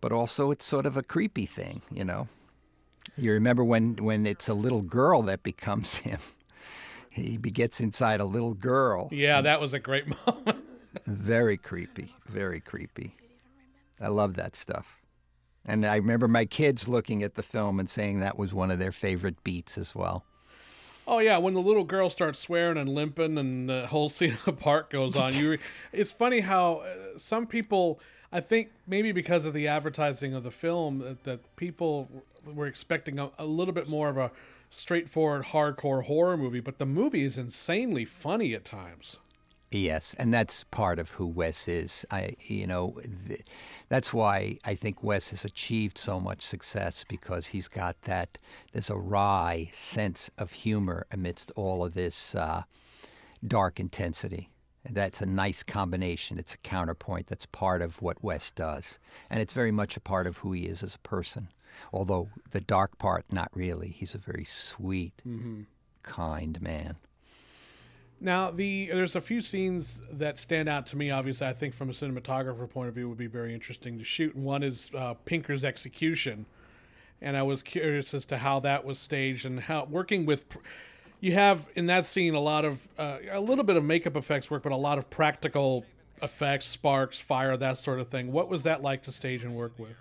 but 0.00 0.12
also 0.12 0.50
it's 0.50 0.64
sort 0.64 0.86
of 0.86 0.96
a 0.96 1.02
creepy 1.02 1.46
thing, 1.46 1.82
you 1.90 2.04
know. 2.04 2.28
You 3.16 3.32
remember 3.32 3.64
when 3.64 3.96
when 3.96 4.26
it's 4.26 4.48
a 4.48 4.54
little 4.54 4.82
girl 4.82 5.22
that 5.22 5.42
becomes 5.42 5.94
him. 6.06 6.20
He 7.10 7.36
gets 7.36 7.80
inside 7.80 8.20
a 8.20 8.24
little 8.24 8.54
girl. 8.54 9.08
Yeah, 9.10 9.40
that 9.40 9.60
was 9.60 9.72
a 9.72 9.80
great 9.80 10.06
moment. 10.06 10.64
very 11.04 11.56
creepy. 11.56 12.14
Very 12.28 12.60
creepy. 12.60 13.16
I 14.00 14.06
love 14.08 14.34
that 14.36 14.54
stuff. 14.54 14.97
And 15.68 15.84
I 15.84 15.96
remember 15.96 16.26
my 16.26 16.46
kids 16.46 16.88
looking 16.88 17.22
at 17.22 17.34
the 17.34 17.42
film 17.42 17.78
and 17.78 17.90
saying 17.90 18.20
that 18.20 18.38
was 18.38 18.54
one 18.54 18.70
of 18.70 18.78
their 18.78 18.90
favorite 18.90 19.44
beats 19.44 19.76
as 19.76 19.94
well. 19.94 20.24
Oh 21.06 21.18
yeah, 21.18 21.36
when 21.36 21.52
the 21.52 21.60
little 21.60 21.84
girl 21.84 22.08
starts 22.08 22.38
swearing 22.38 22.78
and 22.78 22.88
limping, 22.88 23.36
and 23.36 23.68
the 23.68 23.86
whole 23.86 24.08
scene 24.08 24.32
of 24.32 24.44
the 24.46 24.52
park 24.54 24.90
goes 24.90 25.16
on. 25.16 25.34
You, 25.34 25.58
it's 25.92 26.10
funny 26.10 26.40
how 26.40 26.76
uh, 26.76 27.18
some 27.18 27.46
people, 27.46 28.00
I 28.32 28.40
think 28.40 28.70
maybe 28.86 29.12
because 29.12 29.44
of 29.44 29.52
the 29.52 29.68
advertising 29.68 30.34
of 30.34 30.42
the 30.42 30.50
film, 30.50 31.00
that, 31.00 31.24
that 31.24 31.56
people 31.56 32.08
were 32.46 32.66
expecting 32.66 33.18
a, 33.18 33.30
a, 33.38 33.44
little 33.44 33.74
bit 33.74 33.88
more 33.88 34.08
of 34.08 34.16
a 34.16 34.30
straightforward 34.70 35.44
hardcore 35.44 36.04
horror 36.04 36.38
movie, 36.38 36.60
but 36.60 36.78
the 36.78 36.86
movie 36.86 37.24
is 37.24 37.36
insanely 37.36 38.06
funny 38.06 38.54
at 38.54 38.64
times. 38.64 39.18
Yes, 39.70 40.14
and 40.18 40.32
that's 40.32 40.64
part 40.64 40.98
of 40.98 41.12
who 41.12 41.26
Wes 41.26 41.68
is. 41.68 42.06
I, 42.10 42.36
you 42.40 42.66
know, 42.66 42.98
th- 43.26 43.42
that's 43.90 44.14
why 44.14 44.58
I 44.64 44.74
think 44.74 45.02
Wes 45.02 45.28
has 45.28 45.44
achieved 45.44 45.98
so 45.98 46.18
much 46.18 46.42
success 46.42 47.04
because 47.06 47.48
he's 47.48 47.68
got 47.68 48.00
that. 48.02 48.38
There's 48.72 48.88
a 48.88 48.96
wry 48.96 49.68
sense 49.72 50.30
of 50.38 50.52
humor 50.52 51.06
amidst 51.10 51.52
all 51.54 51.84
of 51.84 51.92
this 51.92 52.34
uh, 52.34 52.62
dark 53.46 53.78
intensity. 53.78 54.48
That's 54.88 55.20
a 55.20 55.26
nice 55.26 55.62
combination. 55.62 56.38
It's 56.38 56.54
a 56.54 56.58
counterpoint. 56.58 57.26
That's 57.26 57.44
part 57.44 57.82
of 57.82 58.00
what 58.00 58.24
Wes 58.24 58.50
does, 58.50 58.98
and 59.28 59.42
it's 59.42 59.52
very 59.52 59.72
much 59.72 59.98
a 59.98 60.00
part 60.00 60.26
of 60.26 60.38
who 60.38 60.52
he 60.52 60.62
is 60.62 60.82
as 60.82 60.94
a 60.94 61.00
person. 61.00 61.48
Although 61.92 62.30
the 62.50 62.62
dark 62.62 62.96
part, 62.96 63.26
not 63.30 63.50
really. 63.54 63.88
He's 63.88 64.14
a 64.14 64.18
very 64.18 64.44
sweet, 64.44 65.12
mm-hmm. 65.26 65.62
kind 66.02 66.60
man. 66.62 66.96
Now, 68.20 68.50
the 68.50 68.88
there's 68.92 69.14
a 69.14 69.20
few 69.20 69.40
scenes 69.40 70.02
that 70.12 70.38
stand 70.38 70.68
out 70.68 70.86
to 70.86 70.96
me. 70.96 71.10
Obviously, 71.10 71.46
I 71.46 71.52
think 71.52 71.74
from 71.74 71.88
a 71.88 71.92
cinematographer 71.92 72.68
point 72.68 72.88
of 72.88 72.94
view, 72.94 73.08
would 73.08 73.18
be 73.18 73.28
very 73.28 73.54
interesting 73.54 73.96
to 73.98 74.04
shoot. 74.04 74.34
One 74.34 74.62
is 74.62 74.90
uh, 74.94 75.14
Pinker's 75.24 75.62
execution, 75.62 76.46
and 77.22 77.36
I 77.36 77.42
was 77.42 77.62
curious 77.62 78.14
as 78.14 78.26
to 78.26 78.38
how 78.38 78.58
that 78.60 78.84
was 78.84 78.98
staged 78.98 79.46
and 79.46 79.60
how 79.60 79.86
working 79.88 80.26
with. 80.26 80.44
You 81.20 81.32
have 81.32 81.66
in 81.74 81.86
that 81.86 82.04
scene 82.04 82.34
a 82.34 82.40
lot 82.40 82.64
of 82.64 82.88
uh, 82.98 83.18
a 83.30 83.40
little 83.40 83.64
bit 83.64 83.76
of 83.76 83.84
makeup 83.84 84.16
effects 84.16 84.50
work, 84.50 84.64
but 84.64 84.72
a 84.72 84.76
lot 84.76 84.98
of 84.98 85.08
practical 85.10 85.84
effects, 86.20 86.66
sparks, 86.66 87.20
fire, 87.20 87.56
that 87.56 87.78
sort 87.78 88.00
of 88.00 88.08
thing. 88.08 88.32
What 88.32 88.48
was 88.48 88.64
that 88.64 88.82
like 88.82 89.02
to 89.02 89.12
stage 89.12 89.44
and 89.44 89.54
work 89.54 89.78
with? 89.78 89.94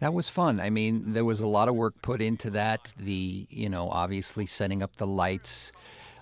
That 0.00 0.12
was 0.12 0.28
fun. 0.28 0.60
I 0.60 0.68
mean, 0.68 1.12
there 1.12 1.24
was 1.24 1.40
a 1.40 1.46
lot 1.46 1.68
of 1.68 1.74
work 1.74 1.94
put 2.02 2.20
into 2.20 2.50
that. 2.50 2.92
The 2.98 3.46
you 3.48 3.70
know, 3.70 3.88
obviously 3.88 4.44
setting 4.44 4.82
up 4.82 4.96
the 4.96 5.06
lights. 5.06 5.72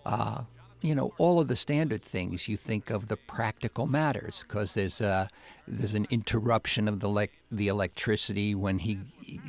Uh, 0.06 0.42
you 0.82 0.94
know 0.94 1.12
all 1.18 1.40
of 1.40 1.48
the 1.48 1.56
standard 1.56 2.02
things 2.02 2.48
you 2.48 2.56
think 2.56 2.90
of 2.90 3.08
the 3.08 3.16
practical 3.16 3.86
matters 3.86 4.44
because 4.46 4.74
there's 4.74 5.00
a 5.00 5.28
there's 5.68 5.94
an 5.94 6.06
interruption 6.10 6.88
of 6.88 7.00
the 7.00 7.08
le- 7.08 7.28
the 7.52 7.68
electricity 7.68 8.54
when 8.54 8.78
he 8.78 8.94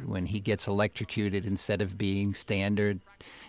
when 0.05 0.25
he 0.25 0.39
gets 0.39 0.67
electrocuted 0.67 1.45
instead 1.45 1.81
of 1.81 1.97
being 1.97 2.33
standard. 2.33 2.99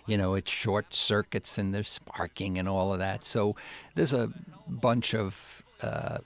You 0.07 0.17
know 0.17 0.35
it's 0.35 0.51
short 0.51 0.95
circuits 0.95 1.59
and 1.59 1.75
there's 1.75 1.89
sparking 1.89 2.59
and 2.59 2.69
all 2.69 2.93
of 2.93 2.99
that. 3.01 3.25
So 3.25 3.57
there's 3.95 4.13
a 4.13 4.31
bunch 4.69 5.15
of 5.15 5.63
uh, 5.83 6.19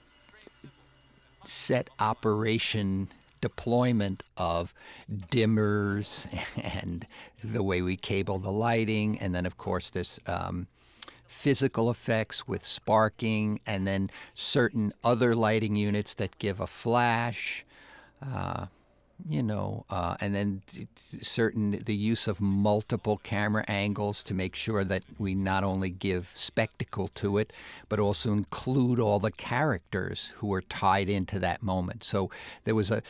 set 1.43 1.89
operation 1.99 3.09
deployment 3.41 4.23
of 4.35 4.73
dimmers 5.09 6.27
and 6.63 7.05
the 7.43 7.63
way 7.63 7.81
we 7.81 7.95
cable 7.95 8.39
the 8.39 8.51
lighting. 8.51 9.19
And 9.19 9.33
then 9.35 9.45
of 9.45 9.57
course 9.57 9.89
this 9.89 10.19
um, 10.27 10.67
physical 11.27 11.89
effects 11.89 12.47
with 12.47 12.65
sparking, 12.65 13.59
and 13.65 13.87
then 13.87 14.09
certain 14.33 14.93
other 15.03 15.35
lighting 15.35 15.75
units 15.75 16.13
that 16.15 16.37
give 16.39 16.59
a 16.59 16.67
flash. 16.67 17.65
Uh, 18.21 18.67
you 19.27 19.41
know, 19.41 19.83
uh, 19.89 20.15
and 20.21 20.35
then 20.35 20.61
certain 20.95 21.81
the 21.85 21.95
use 21.95 22.27
of 22.27 22.39
multiple 22.39 23.17
camera 23.17 23.65
angles 23.67 24.23
to 24.23 24.33
make 24.33 24.55
sure 24.55 24.83
that 24.83 25.03
we 25.17 25.33
not 25.33 25.63
only 25.63 25.89
give 25.89 26.27
spectacle 26.35 27.07
to 27.09 27.37
it, 27.37 27.51
but 27.89 27.99
also 27.99 28.31
include 28.31 28.99
all 28.99 29.19
the 29.19 29.31
characters 29.31 30.33
who 30.37 30.53
are 30.53 30.61
tied 30.61 31.09
into 31.09 31.39
that 31.39 31.63
moment. 31.63 32.03
So 32.03 32.29
there 32.63 32.75
was 32.75 32.91
a 32.91 33.01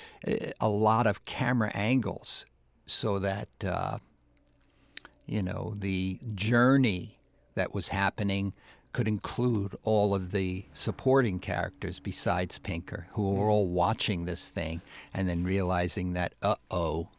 a 0.59 0.69
lot 0.69 1.07
of 1.07 1.25
camera 1.25 1.71
angles, 1.73 2.45
so 2.85 3.19
that 3.19 3.49
uh, 3.65 3.97
you 5.25 5.43
know 5.43 5.73
the 5.77 6.19
journey 6.33 7.16
that 7.57 7.73
was 7.73 7.89
happening 7.89 8.53
could 8.93 9.07
include 9.07 9.75
all 9.83 10.15
of 10.15 10.31
the 10.31 10.63
supporting 10.73 11.39
characters 11.39 11.99
besides 11.99 12.57
Pinker, 12.57 13.07
who 13.11 13.33
were 13.33 13.49
all 13.49 13.67
watching 13.67 14.25
this 14.25 14.49
thing 14.49 14.81
and 15.13 15.27
then 15.27 15.43
realizing 15.43 16.13
that, 16.13 16.33
uh 16.41 16.55
oh, 16.71 17.09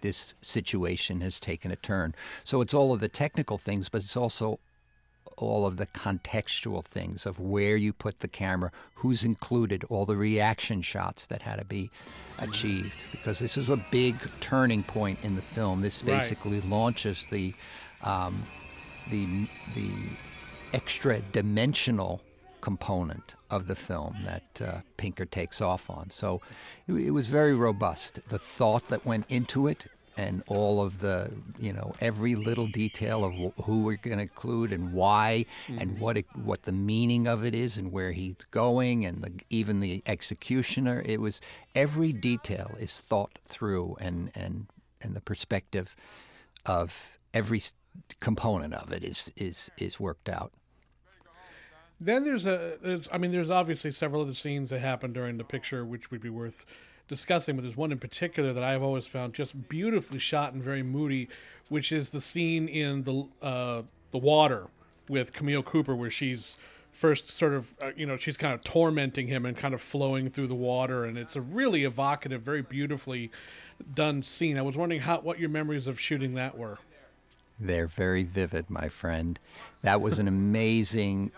this 0.00 0.34
situation 0.40 1.20
has 1.20 1.38
taken 1.38 1.70
a 1.70 1.76
turn. 1.76 2.14
So 2.42 2.60
it's 2.60 2.74
all 2.74 2.92
of 2.92 3.00
the 3.00 3.08
technical 3.08 3.56
things, 3.56 3.88
but 3.88 4.02
it's 4.02 4.16
also 4.16 4.58
all 5.38 5.64
of 5.64 5.76
the 5.76 5.86
contextual 5.86 6.84
things 6.84 7.24
of 7.24 7.38
where 7.38 7.76
you 7.76 7.92
put 7.92 8.20
the 8.20 8.28
camera, 8.28 8.72
who's 8.96 9.22
included, 9.24 9.84
all 9.88 10.04
the 10.04 10.16
reaction 10.16 10.82
shots 10.82 11.26
that 11.28 11.42
had 11.42 11.58
to 11.58 11.64
be 11.64 11.90
achieved. 12.38 13.04
Because 13.12 13.38
this 13.38 13.56
is 13.56 13.68
a 13.68 13.76
big 13.90 14.16
turning 14.40 14.82
point 14.82 15.18
in 15.22 15.36
the 15.36 15.42
film. 15.42 15.80
This 15.80 16.02
Right. 16.02 16.18
basically 16.18 16.60
launches 16.62 17.26
the 17.30 17.54
um, 18.02 18.42
the 19.10 19.46
the 19.74 19.90
extra 20.72 21.20
dimensional 21.32 22.22
component 22.60 23.34
of 23.50 23.66
the 23.66 23.74
film 23.74 24.16
that 24.24 24.62
uh, 24.62 24.80
Pinker 24.96 25.26
takes 25.26 25.60
off 25.60 25.90
on. 25.90 26.08
So 26.10 26.40
it, 26.86 26.94
it 26.94 27.10
was 27.10 27.26
very 27.26 27.54
robust. 27.54 28.20
The 28.28 28.38
thought 28.38 28.88
that 28.88 29.04
went 29.04 29.26
into 29.28 29.66
it 29.66 29.86
and 30.16 30.42
all 30.46 30.82
of 30.82 31.00
the, 31.00 31.30
you 31.58 31.72
know, 31.72 31.94
every 32.00 32.34
little 32.34 32.66
detail 32.66 33.24
of 33.24 33.32
wh- 33.32 33.62
who 33.64 33.82
we're 33.82 33.96
going 33.96 34.18
to 34.18 34.22
include 34.22 34.72
and 34.72 34.92
why 34.92 35.46
and 35.78 35.98
what 35.98 36.18
it, 36.18 36.26
what 36.34 36.62
the 36.62 36.72
meaning 36.72 37.26
of 37.26 37.44
it 37.44 37.54
is 37.54 37.76
and 37.78 37.92
where 37.92 38.12
he's 38.12 38.36
going 38.50 39.04
and 39.04 39.22
the, 39.22 39.32
even 39.50 39.80
the 39.80 40.02
executioner. 40.06 41.02
It 41.04 41.20
was 41.20 41.40
every 41.74 42.12
detail 42.12 42.76
is 42.78 43.00
thought 43.00 43.38
through 43.46 43.96
and 44.00 44.30
and 44.34 44.66
and 45.00 45.16
the 45.16 45.20
perspective 45.20 45.96
of 46.64 47.18
every 47.34 47.60
component 48.20 48.74
of 48.74 48.92
it 48.92 49.04
is 49.04 49.32
is 49.36 49.70
is 49.78 49.98
worked 49.98 50.28
out. 50.28 50.52
Then 52.00 52.24
there's 52.24 52.46
a 52.46 52.78
there's 52.82 53.08
I 53.12 53.18
mean 53.18 53.32
there's 53.32 53.50
obviously 53.50 53.92
several 53.92 54.22
other 54.22 54.34
scenes 54.34 54.70
that 54.70 54.80
happen 54.80 55.12
during 55.12 55.38
the 55.38 55.44
picture 55.44 55.84
which 55.84 56.10
would 56.10 56.20
be 56.20 56.30
worth 56.30 56.64
discussing, 57.08 57.56
but 57.56 57.62
there's 57.62 57.76
one 57.76 57.92
in 57.92 57.98
particular 57.98 58.52
that 58.52 58.64
I've 58.64 58.82
always 58.82 59.06
found 59.06 59.34
just 59.34 59.68
beautifully 59.68 60.18
shot 60.18 60.52
and 60.52 60.62
very 60.62 60.82
moody, 60.82 61.28
which 61.68 61.92
is 61.92 62.10
the 62.10 62.20
scene 62.20 62.68
in 62.68 63.04
the 63.04 63.26
uh, 63.40 63.82
the 64.10 64.18
water 64.18 64.68
with 65.08 65.32
Camille 65.32 65.62
Cooper 65.62 65.94
where 65.94 66.10
she's 66.10 66.56
first 66.92 67.30
sort 67.30 67.54
of 67.54 67.74
uh, 67.80 67.90
you 67.96 68.06
know 68.06 68.16
she's 68.16 68.36
kind 68.36 68.54
of 68.54 68.62
tormenting 68.62 69.26
him 69.26 69.46
and 69.46 69.56
kind 69.56 69.74
of 69.74 69.80
flowing 69.80 70.28
through 70.28 70.46
the 70.46 70.54
water 70.54 71.04
and 71.04 71.16
it's 71.16 71.36
a 71.36 71.40
really 71.40 71.84
evocative 71.84 72.42
very 72.42 72.60
beautifully 72.60 73.30
done 73.94 74.22
scene 74.22 74.58
i 74.58 74.62
was 74.62 74.76
wondering 74.76 75.00
how 75.00 75.18
what 75.20 75.38
your 75.38 75.48
memories 75.48 75.86
of 75.86 75.98
shooting 75.98 76.34
that 76.34 76.56
were 76.56 76.78
They're 77.62 77.86
very 77.86 78.24
vivid, 78.24 78.68
my 78.68 78.88
friend. 78.88 79.38
That 79.82 80.00
was 80.00 80.18
an 80.18 80.26
amazing 80.26 81.30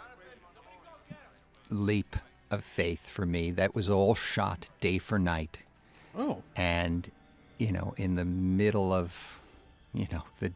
leap 1.71 2.17
of 2.51 2.65
faith 2.65 3.07
for 3.09 3.27
me. 3.27 3.51
That 3.51 3.75
was 3.75 3.91
all 3.91 4.15
shot 4.15 4.69
day 4.81 4.99
for 4.99 5.19
night. 5.19 5.59
oh 6.17 6.43
and 6.57 7.11
you 7.59 7.73
know 7.73 7.95
in 7.97 8.15
the 8.17 8.25
middle 8.25 8.93
of 8.93 9.41
you 9.93 10.07
know 10.13 10.23
the 10.41 10.53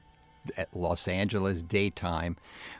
at 0.57 0.75
Los 0.75 1.07
Angeles 1.09 1.63
daytime 1.63 2.37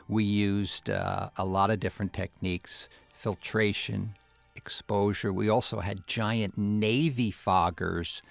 we 0.07 0.23
used 0.23 0.89
uh, 0.89 1.29
a 1.37 1.45
lot 1.45 1.69
of 1.69 1.79
different 1.79 2.13
techniques 2.13 2.89
filtration 3.13 4.15
exposure 4.55 5.31
we 5.31 5.49
also 5.49 5.79
had 5.81 6.07
giant 6.07 6.57
navy 6.57 7.31
foggers 7.31 8.21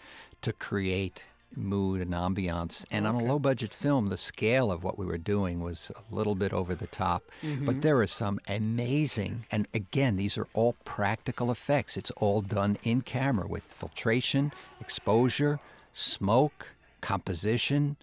to 0.43 0.53
create 0.53 1.25
mood 1.57 2.01
and 2.01 2.13
ambiance. 2.13 2.85
And 2.91 3.07
on 3.07 3.15
a 3.15 3.23
low 3.23 3.39
budget 3.39 3.75
film 3.75 4.09
the 4.09 4.17
scale 4.17 4.71
of 4.71 4.85
what 4.85 4.99
we 4.99 5.07
were 5.07 5.19
doing 5.19 5.61
was 5.61 5.91
a 5.97 6.15
little 6.15 6.35
bit 6.35 6.53
over 6.53 6.75
the 6.75 6.87
top. 6.87 7.25
But 7.41 7.49
mm-hmm. 7.49 7.81
there 7.81 7.99
are 8.01 8.07
some 8.07 8.39
amazing 8.49 9.45
and 9.51 9.67
again 9.75 10.17
these 10.17 10.39
are 10.39 10.47
all 10.55 10.77
practical 10.85 11.51
effects. 11.51 11.97
It's 11.97 12.11
all 12.13 12.43
done 12.43 12.79
in 12.83 13.01
camera 13.03 13.47
with 13.47 13.63
filtration 13.63 14.53
exposure 14.81 15.61
smoke 15.93 16.75
composition 17.01 17.97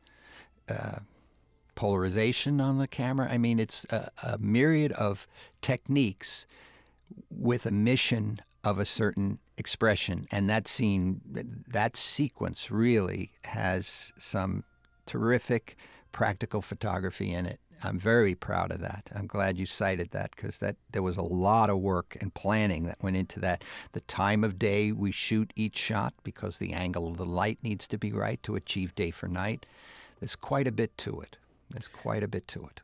uh, 0.69 0.99
polarization 1.75 2.59
on 2.59 2.79
the 2.79 2.87
camera. 2.87 3.27
I 3.29 3.37
mean, 3.37 3.59
it's 3.59 3.85
a, 3.89 4.09
a 4.23 4.37
myriad 4.37 4.93
of 4.93 5.27
techniques 5.61 6.47
with 7.29 7.65
a 7.65 7.71
mission 7.71 8.39
of 8.63 8.79
a 8.79 8.85
certain 8.85 9.39
expression. 9.57 10.27
And 10.31 10.49
that 10.49 10.67
scene, 10.67 11.21
that 11.67 11.95
sequence 11.95 12.71
really 12.71 13.31
has 13.45 14.13
some 14.17 14.63
terrific 15.05 15.77
practical 16.11 16.61
photography 16.61 17.31
in 17.33 17.45
it. 17.45 17.59
I'm 17.83 17.99
very 17.99 18.35
proud 18.35 18.71
of 18.71 18.79
that. 18.79 19.09
I'm 19.13 19.27
glad 19.27 19.57
you 19.57 19.65
cited 19.65 20.11
that 20.11 20.31
because 20.35 20.59
that 20.59 20.77
there 20.91 21.03
was 21.03 21.17
a 21.17 21.21
lot 21.21 21.69
of 21.69 21.79
work 21.79 22.17
and 22.21 22.33
planning 22.33 22.85
that 22.85 23.03
went 23.03 23.17
into 23.17 23.39
that. 23.41 23.63
The 23.91 24.01
time 24.01 24.43
of 24.43 24.57
day 24.57 24.91
we 24.91 25.11
shoot 25.11 25.51
each 25.55 25.77
shot 25.77 26.13
because 26.23 26.57
the 26.57 26.73
angle 26.73 27.07
of 27.07 27.17
the 27.17 27.25
light 27.25 27.59
needs 27.61 27.87
to 27.89 27.97
be 27.97 28.11
right 28.11 28.41
to 28.43 28.55
achieve 28.55 28.95
day 28.95 29.11
for 29.11 29.27
night. 29.27 29.65
There's 30.19 30.35
quite 30.37 30.67
a 30.67 30.71
bit 30.71 30.97
to 30.99 31.19
it. 31.19 31.37
There's 31.69 31.89
quite 31.89 32.23
a 32.23 32.27
bit 32.27 32.47
to 32.49 32.63
it. 32.63 32.79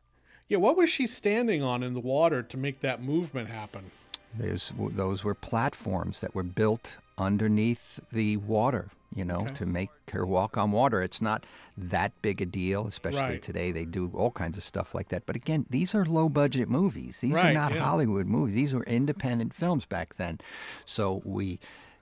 yeah 0.48 0.58
what 0.58 0.76
was 0.76 0.90
she 0.90 1.06
standing 1.06 1.62
on 1.62 1.82
in 1.82 1.94
the 1.94 2.00
water 2.00 2.42
to 2.42 2.56
make 2.56 2.80
that 2.80 3.02
movement 3.02 3.48
happen 3.48 3.90
There's 4.36 4.72
those 4.78 5.24
were 5.24 5.34
platforms 5.34 6.20
that 6.20 6.34
were 6.34 6.42
built 6.42 6.98
underneath 7.18 8.00
the 8.10 8.36
water, 8.38 8.90
you 9.14 9.24
know, 9.24 9.40
Okay. 9.42 9.54
to 9.54 9.66
make 9.66 9.90
her 10.12 10.24
walk 10.26 10.56
on 10.56 10.72
water. 10.72 11.02
It's 11.02 11.20
not 11.20 11.44
that 11.76 12.12
big 12.22 12.40
a 12.40 12.46
deal, 12.46 12.86
especially 12.86 13.20
Right. 13.20 13.42
today. 13.42 13.70
They 13.72 13.84
do 13.84 14.10
all 14.14 14.30
kinds 14.30 14.56
of 14.56 14.64
stuff 14.64 14.94
like 14.94 15.08
that. 15.08 15.26
But 15.26 15.36
again, 15.36 15.66
these 15.70 15.94
are 15.94 16.04
low 16.04 16.28
budget 16.28 16.68
movies. 16.68 17.20
These 17.20 17.36
are 17.36 17.52
not 17.52 17.72
yeah. 17.74 17.80
Hollywood 17.80 18.26
movies. 18.26 18.54
These 18.54 18.74
were 18.74 18.84
independent 18.84 19.54
films 19.54 19.84
back 19.86 20.14
then. 20.16 20.38
So 20.86 21.22
we, 21.24 21.58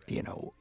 you 0.06 0.22
know, 0.22 0.52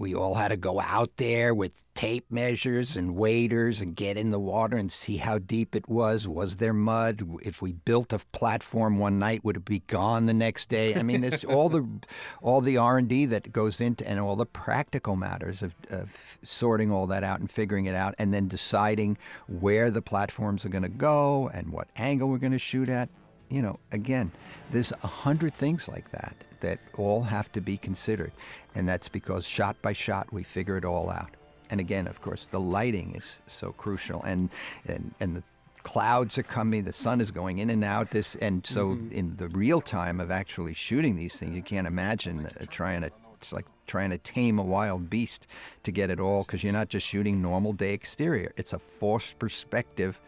we 0.00 0.14
all 0.14 0.36
had 0.36 0.48
to 0.48 0.56
go 0.56 0.80
out 0.80 1.18
there 1.18 1.54
with 1.54 1.84
tape 1.94 2.24
measures 2.30 2.96
and 2.96 3.14
waders 3.14 3.82
and 3.82 3.94
get 3.94 4.16
in 4.16 4.30
the 4.30 4.40
water 4.40 4.78
and 4.78 4.90
see 4.90 5.18
how 5.18 5.38
deep 5.38 5.76
it 5.76 5.90
was. 5.90 6.26
Was 6.26 6.56
there 6.56 6.72
mud? 6.72 7.22
If 7.42 7.60
we 7.60 7.74
built 7.74 8.14
a 8.14 8.18
platform 8.32 8.98
one 8.98 9.18
night, 9.18 9.44
would 9.44 9.58
it 9.58 9.64
be 9.66 9.80
gone 9.80 10.24
the 10.24 10.32
next 10.32 10.70
day? 10.70 10.94
I 10.94 11.02
mean, 11.02 11.22
it's 11.22 11.44
all 11.44 11.68
the 11.68 11.86
all 12.42 12.62
the 12.62 12.78
R 12.78 12.96
and 12.96 13.08
D 13.08 13.26
that 13.26 13.52
goes 13.52 13.78
into 13.78 14.08
and 14.08 14.18
all 14.18 14.36
the 14.36 14.46
practical 14.46 15.16
matters 15.16 15.62
of, 15.62 15.74
of 15.90 16.38
sorting 16.42 16.90
all 16.90 17.06
that 17.08 17.22
out 17.22 17.40
and 17.40 17.50
figuring 17.50 17.84
it 17.84 17.94
out, 17.94 18.14
and 18.18 18.32
then 18.32 18.48
deciding 18.48 19.18
where 19.48 19.90
the 19.90 20.00
platforms 20.00 20.64
are 20.64 20.70
going 20.70 20.82
to 20.82 20.88
go 20.88 21.50
and 21.52 21.72
what 21.72 21.88
angle 21.96 22.30
we're 22.30 22.38
going 22.38 22.52
to 22.52 22.58
shoot 22.58 22.88
at 22.88 23.10
you 23.50 23.62
know, 23.62 23.78
again, 23.92 24.30
there's 24.70 24.92
a 25.02 25.06
hundred 25.06 25.54
things 25.54 25.88
like 25.88 26.10
that 26.12 26.34
that 26.60 26.78
all 26.96 27.22
have 27.22 27.50
to 27.52 27.60
be 27.60 27.76
considered. 27.76 28.32
And 28.74 28.88
that's 28.88 29.08
because 29.08 29.46
shot 29.46 29.80
by 29.82 29.92
shot, 29.92 30.32
we 30.32 30.42
figure 30.42 30.76
it 30.76 30.84
all 30.84 31.10
out. 31.10 31.30
And 31.70 31.80
again, 31.80 32.06
of 32.06 32.20
course, 32.20 32.46
the 32.46 32.60
lighting 32.60 33.14
is 33.14 33.40
so 33.46 33.72
crucial. 33.72 34.22
And, 34.22 34.50
and, 34.86 35.14
and 35.20 35.36
the 35.36 35.42
clouds 35.82 36.36
are 36.38 36.42
coming, 36.42 36.84
the 36.84 36.92
sun 36.92 37.20
is 37.20 37.30
going 37.30 37.58
in 37.58 37.70
and 37.70 37.84
out. 37.84 38.10
This, 38.10 38.36
and 38.36 38.66
so 38.66 38.98
in 39.10 39.36
the 39.36 39.48
real 39.48 39.80
time 39.80 40.20
of 40.20 40.30
actually 40.30 40.74
shooting 40.74 41.16
these 41.16 41.36
things, 41.36 41.56
you 41.56 41.62
can't 41.62 41.86
imagine 41.86 42.46
uh, 42.46 42.66
trying 42.70 43.02
to, 43.02 43.10
it's 43.34 43.52
like 43.52 43.66
trying 43.86 44.10
to 44.10 44.18
tame 44.18 44.58
a 44.58 44.62
wild 44.62 45.08
beast 45.08 45.46
to 45.82 45.90
get 45.90 46.10
it 46.10 46.20
all 46.20 46.42
because 46.42 46.62
you're 46.62 46.72
not 46.72 46.88
just 46.88 47.06
shooting 47.06 47.40
normal 47.40 47.72
day 47.72 47.94
exterior. 47.94 48.52
It's 48.56 48.72
a 48.72 48.78
forced 48.78 49.38
perspective 49.38 50.20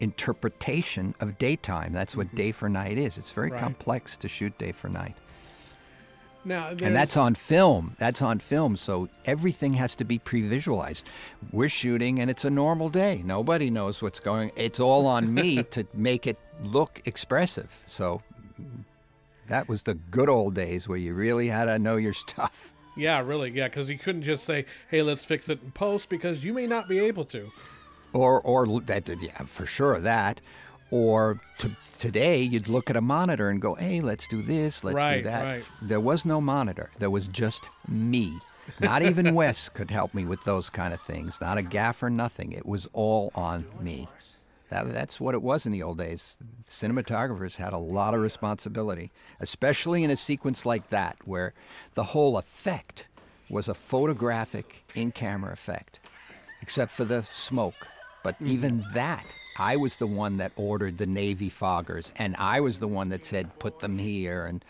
interpretation 0.00 1.14
of 1.20 1.38
daytime. 1.38 1.92
That's 1.92 2.16
what 2.16 2.28
mm-hmm. 2.28 2.36
day 2.36 2.52
for 2.52 2.68
night 2.68 2.98
is. 2.98 3.18
It's 3.18 3.32
very 3.32 3.50
Right. 3.50 3.60
complex 3.60 4.16
to 4.18 4.28
shoot 4.28 4.56
day 4.58 4.72
for 4.72 4.88
night. 4.88 5.16
now 6.44 6.68
And 6.68 6.94
that's 6.94 7.16
on 7.16 7.34
film. 7.34 7.96
That's 7.98 8.22
on 8.22 8.38
film. 8.38 8.76
So 8.76 9.08
everything 9.24 9.72
has 9.74 9.96
to 9.96 10.04
be 10.04 10.18
pre-visualized. 10.18 11.08
We're 11.50 11.68
shooting 11.68 12.20
and 12.20 12.30
it's 12.30 12.44
a 12.44 12.50
normal 12.50 12.88
day. 12.88 13.22
Nobody 13.24 13.70
knows 13.70 14.00
what's 14.00 14.20
going. 14.20 14.52
It's 14.56 14.78
all 14.78 15.06
on 15.06 15.32
me 15.32 15.62
to 15.70 15.86
make 15.92 16.26
it 16.26 16.38
look 16.62 17.02
expressive. 17.04 17.82
So 17.86 18.22
that 19.48 19.68
was 19.68 19.82
the 19.84 19.94
good 19.94 20.28
old 20.28 20.54
days 20.54 20.88
where 20.88 20.98
you 20.98 21.14
really 21.14 21.48
had 21.48 21.66
to 21.66 21.78
know 21.78 21.96
your 21.96 22.12
stuff. 22.26 22.72
Yeah, 22.96 23.20
really. 23.20 23.50
Yeah, 23.50 23.68
because 23.68 23.88
you 23.90 23.98
couldn't 23.98 24.22
just 24.22 24.44
say, 24.44 24.64
"Hey, 24.88 25.02
let's 25.02 25.24
fix 25.24 25.50
it 25.50 25.60
in 25.62 25.70
post," 25.72 26.08
because 26.08 26.42
you 26.42 26.54
may 26.54 26.66
not 26.66 26.88
be 26.88 26.98
able 26.98 27.26
to. 27.26 27.52
Or 28.16 28.40
or 28.40 28.80
that 28.82 29.08
yeah 29.22 29.42
for 29.44 29.66
sure 29.66 30.00
that 30.00 30.40
or 30.90 31.40
to, 31.58 31.70
today 31.98 32.40
you'd 32.42 32.68
look 32.68 32.88
at 32.90 32.96
a 32.96 33.00
monitor 33.00 33.48
and 33.50 33.60
go 33.60 33.74
hey 33.74 34.00
let's 34.00 34.26
do 34.28 34.42
this 34.42 34.82
let's 34.84 34.96
Right, 34.96 35.18
do 35.18 35.22
that 35.30 35.42
right. 35.44 35.70
there 35.82 36.00
was 36.00 36.24
no 36.24 36.40
monitor 36.40 36.90
there 36.98 37.10
was 37.10 37.28
just 37.28 37.68
me 37.88 38.38
Not 38.80 39.02
even 39.02 39.34
Wes 39.40 39.68
could 39.68 39.90
help 39.90 40.12
me 40.12 40.24
with 40.24 40.42
those 40.44 40.70
kind 40.70 40.92
of 40.92 41.00
things. 41.00 41.40
Not 41.40 41.56
a 41.56 41.62
gaffer, 41.62 42.10
nothing. 42.10 42.50
It 42.50 42.66
was 42.66 42.88
all 42.92 43.30
on 43.36 43.64
me. 43.80 44.08
That, 44.70 44.92
that's 44.92 45.20
what 45.20 45.36
it 45.36 45.42
was 45.42 45.66
in 45.66 45.72
the 45.72 45.84
old 45.84 45.98
days. 45.98 46.36
Cinematographers 46.68 47.58
had 47.58 47.72
a 47.72 47.78
lot 47.78 48.12
of 48.12 48.20
responsibility, 48.20 49.12
especially 49.38 50.02
in 50.02 50.10
a 50.10 50.16
sequence 50.16 50.66
like 50.66 50.90
that, 50.90 51.16
where 51.24 51.54
the 51.94 52.02
whole 52.12 52.36
effect 52.36 53.06
was 53.48 53.68
a 53.68 53.74
photographic 53.74 54.82
in 54.96 55.12
camera 55.12 55.52
effect, 55.52 56.00
except 56.60 56.90
for 56.90 57.04
the 57.04 57.22
smoke. 57.32 57.86
But 58.26 58.42
mm. 58.42 58.48
even 58.48 58.84
that, 58.94 59.24
I 59.56 59.76
was 59.76 59.98
the 59.98 60.06
one 60.08 60.38
that 60.38 60.50
ordered 60.56 60.98
the 60.98 61.06
Navy 61.06 61.48
foggers, 61.48 62.10
and 62.16 62.34
I 62.40 62.58
was 62.58 62.80
the 62.80 62.88
one 62.88 63.10
that 63.10 63.24
said, 63.24 63.56
put 63.60 63.78
them 63.78 63.98
here. 63.98 64.46
And 64.46 64.64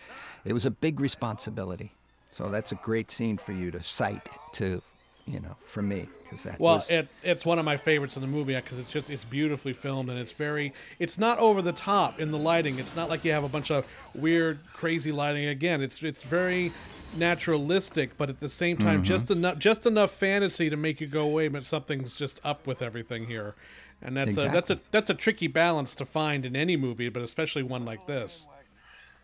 it 0.45 0.53
was 0.53 0.67
a 0.67 0.71
big 0.71 1.01
responsibility. 1.01 1.93
So 2.31 2.51
that's 2.51 2.73
a 2.73 2.75
great 2.75 3.11
scene 3.11 3.39
for 3.39 3.53
you 3.53 3.71
to 3.71 3.83
cite 3.83 4.29
to 4.57 4.83
you 5.27 5.41
know, 5.41 5.57
for 5.65 5.83
me 5.83 6.09
because 6.23 6.43
that. 6.45 6.61
Well, 6.61 6.77
was... 6.77 6.91
it, 6.91 7.09
it's 7.23 7.45
one 7.45 7.59
of 7.59 7.65
my 7.65 7.77
favorites 7.77 8.17
in 8.17 8.23
the 8.23 8.29
movie 8.29 8.55
because 8.55 8.79
it's 8.79 8.91
just 8.91 9.11
it's 9.11 9.25
beautifully 9.25 9.73
filmed 9.73 10.09
and 10.09 10.19
it's 10.19 10.33
very 10.33 10.73
it's 10.99 11.19
not 11.19 11.39
over 11.39 11.63
the 11.63 11.73
top 11.73 12.21
in 12.21 12.31
the 12.31 12.39
lighting. 12.39 12.79
It's 12.79 12.95
not 12.95 13.09
like 13.09 13.25
you 13.25 13.33
have 13.33 13.45
a 13.45 13.49
bunch 13.49 13.71
of 13.71 13.85
weird, 14.15 14.59
crazy 14.73 15.13
lighting. 15.13 15.47
Again, 15.47 15.83
it's 15.83 16.03
it's 16.03 16.23
very 16.23 16.73
naturalistic, 17.17 18.17
but 18.17 18.31
at 18.31 18.39
the 18.39 18.49
same 18.49 18.77
time, 18.77 18.97
mm-hmm. 18.97 19.05
just 19.05 19.31
enough 19.31 19.59
just 19.59 19.87
enough 19.87 20.13
fantasy 20.13 20.71
to 20.71 20.77
make 20.77 21.01
you 21.01 21.09
go, 21.09 21.27
wait 21.27 21.47
a 21.47 21.51
minute, 21.51 21.67
something's 21.67 22.15
just 22.15 22.41
up 22.45 22.67
with 22.67 22.81
everything 22.81 23.27
here. 23.27 23.55
And 24.03 24.17
that's 24.17 24.31
exactly. 24.31 24.49
a 24.49 24.53
that's 24.53 24.71
a 24.71 24.81
that's 24.93 25.11
a 25.11 25.15
tricky 25.15 25.49
balance 25.49 25.95
to 25.97 26.05
find 26.05 26.45
in 26.45 26.55
any 26.55 26.77
movie, 26.77 27.09
but 27.09 27.23
especially 27.23 27.65
one 27.65 27.85
like 27.85 28.07
this. 28.07 28.47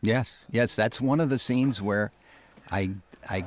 Yes, 0.01 0.47
yes, 0.51 0.75
that's 0.75 1.01
one 1.01 1.21
of 1.21 1.29
the 1.29 1.39
scenes 1.39 1.81
where 1.81 2.11
I 2.71 2.91
I 3.29 3.45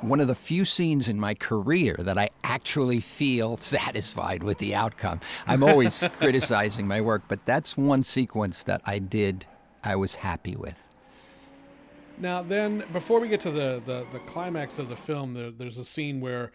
one 0.00 0.20
of 0.20 0.28
the 0.28 0.34
few 0.34 0.64
scenes 0.64 1.08
in 1.08 1.18
my 1.18 1.34
career 1.34 1.96
that 1.98 2.18
I 2.18 2.28
actually 2.44 3.00
feel 3.00 3.56
satisfied 3.58 4.42
with 4.42 4.58
the 4.58 4.74
outcome. 4.74 5.20
I'm 5.46 5.62
always 5.62 6.04
criticizing 6.18 6.86
my 6.86 7.00
work, 7.00 7.22
but 7.28 7.44
that's 7.46 7.76
one 7.76 8.02
sequence 8.02 8.64
that 8.64 8.82
I 8.84 8.98
did, 8.98 9.46
I 9.82 9.96
was 9.96 10.16
happy 10.16 10.56
with. 10.56 10.82
Now, 12.18 12.42
then, 12.42 12.84
before 12.92 13.20
we 13.20 13.28
get 13.28 13.40
to 13.42 13.50
the, 13.50 13.82
the, 13.84 14.06
the 14.10 14.18
climax 14.20 14.78
of 14.78 14.88
the 14.88 14.96
film, 14.96 15.34
there, 15.34 15.50
there's 15.50 15.76
a 15.76 15.84
scene 15.84 16.20
where 16.20 16.50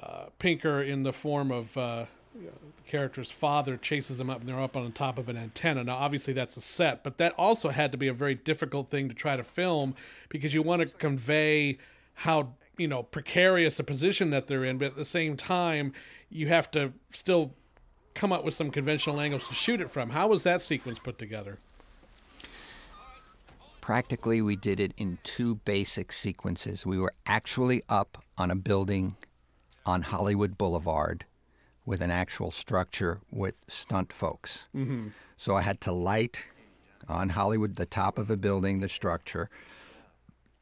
uh, 0.00 0.26
Pinker, 0.38 0.82
in 0.82 1.02
the 1.02 1.12
form 1.12 1.50
of 1.50 1.76
uh, 1.76 2.04
the 2.34 2.90
character's 2.90 3.30
father, 3.30 3.76
chases 3.76 4.20
him 4.20 4.30
up, 4.30 4.40
and 4.40 4.48
they're 4.48 4.60
up 4.60 4.76
on 4.76 4.84
the 4.84 4.92
top 4.92 5.18
of 5.18 5.28
an 5.28 5.36
antenna. 5.36 5.82
Now, 5.82 5.96
obviously, 5.96 6.32
that's 6.32 6.56
a 6.56 6.60
set, 6.60 7.02
but 7.02 7.18
that 7.18 7.32
also 7.36 7.70
had 7.70 7.90
to 7.92 7.98
be 7.98 8.06
a 8.06 8.12
very 8.12 8.36
difficult 8.36 8.88
thing 8.88 9.08
to 9.08 9.14
try 9.14 9.36
to 9.36 9.42
film 9.42 9.96
because 10.28 10.54
you 10.54 10.62
want 10.62 10.82
to 10.82 10.86
convey 10.86 11.78
how 12.14 12.54
you 12.76 12.88
know 12.88 13.02
precarious 13.02 13.78
a 13.78 13.84
position 13.84 14.30
that 14.30 14.46
they're 14.46 14.64
in, 14.64 14.78
but 14.78 14.86
at 14.86 14.96
the 14.96 15.04
same 15.04 15.36
time, 15.36 15.92
you 16.30 16.48
have 16.48 16.70
to 16.72 16.92
still 17.12 17.52
come 18.14 18.32
up 18.32 18.44
with 18.44 18.54
some 18.54 18.70
conventional 18.70 19.20
angles 19.20 19.48
to 19.48 19.54
shoot 19.54 19.80
it 19.80 19.90
from. 19.90 20.10
How 20.10 20.28
was 20.28 20.42
that 20.44 20.62
sequence 20.62 20.98
put 20.98 21.18
together? 21.18 21.58
Practically, 23.80 24.40
we 24.40 24.56
did 24.56 24.80
it 24.80 24.94
in 24.96 25.18
two 25.24 25.56
basic 25.56 26.10
sequences. 26.12 26.86
We 26.86 26.98
were 26.98 27.12
actually 27.26 27.82
up 27.88 28.24
on 28.38 28.50
a 28.50 28.56
building 28.56 29.12
on 29.84 30.02
Hollywood 30.02 30.56
Boulevard 30.56 31.26
with 31.84 32.00
an 32.00 32.10
actual 32.10 32.50
structure 32.50 33.20
with 33.30 33.56
stunt 33.68 34.12
folks. 34.12 34.68
Mm-hmm. 34.74 35.08
So 35.36 35.54
I 35.54 35.62
had 35.62 35.80
to 35.82 35.92
light 35.92 36.46
on 37.08 37.30
Hollywood, 37.30 37.76
the 37.76 37.84
top 37.84 38.18
of 38.18 38.30
a 38.30 38.36
building, 38.36 38.80
the 38.80 38.88
structure, 38.88 39.50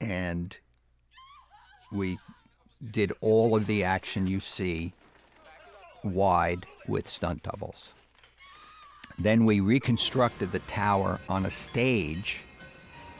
and 0.01 0.59
we 1.92 2.18
did 2.90 3.12
all 3.20 3.55
of 3.55 3.66
the 3.66 3.85
action 3.85 4.26
you 4.26 4.40
see 4.40 4.92
wide 6.02 6.66
with 6.88 7.09
stunt 7.09 7.42
doubles. 7.42 7.92
Then 9.18 9.44
we 9.44 9.61
reconstructed 9.61 10.52
the 10.52 10.59
tower 10.61 11.20
on 11.28 11.46
a 11.46 11.50
stage, 11.50 12.44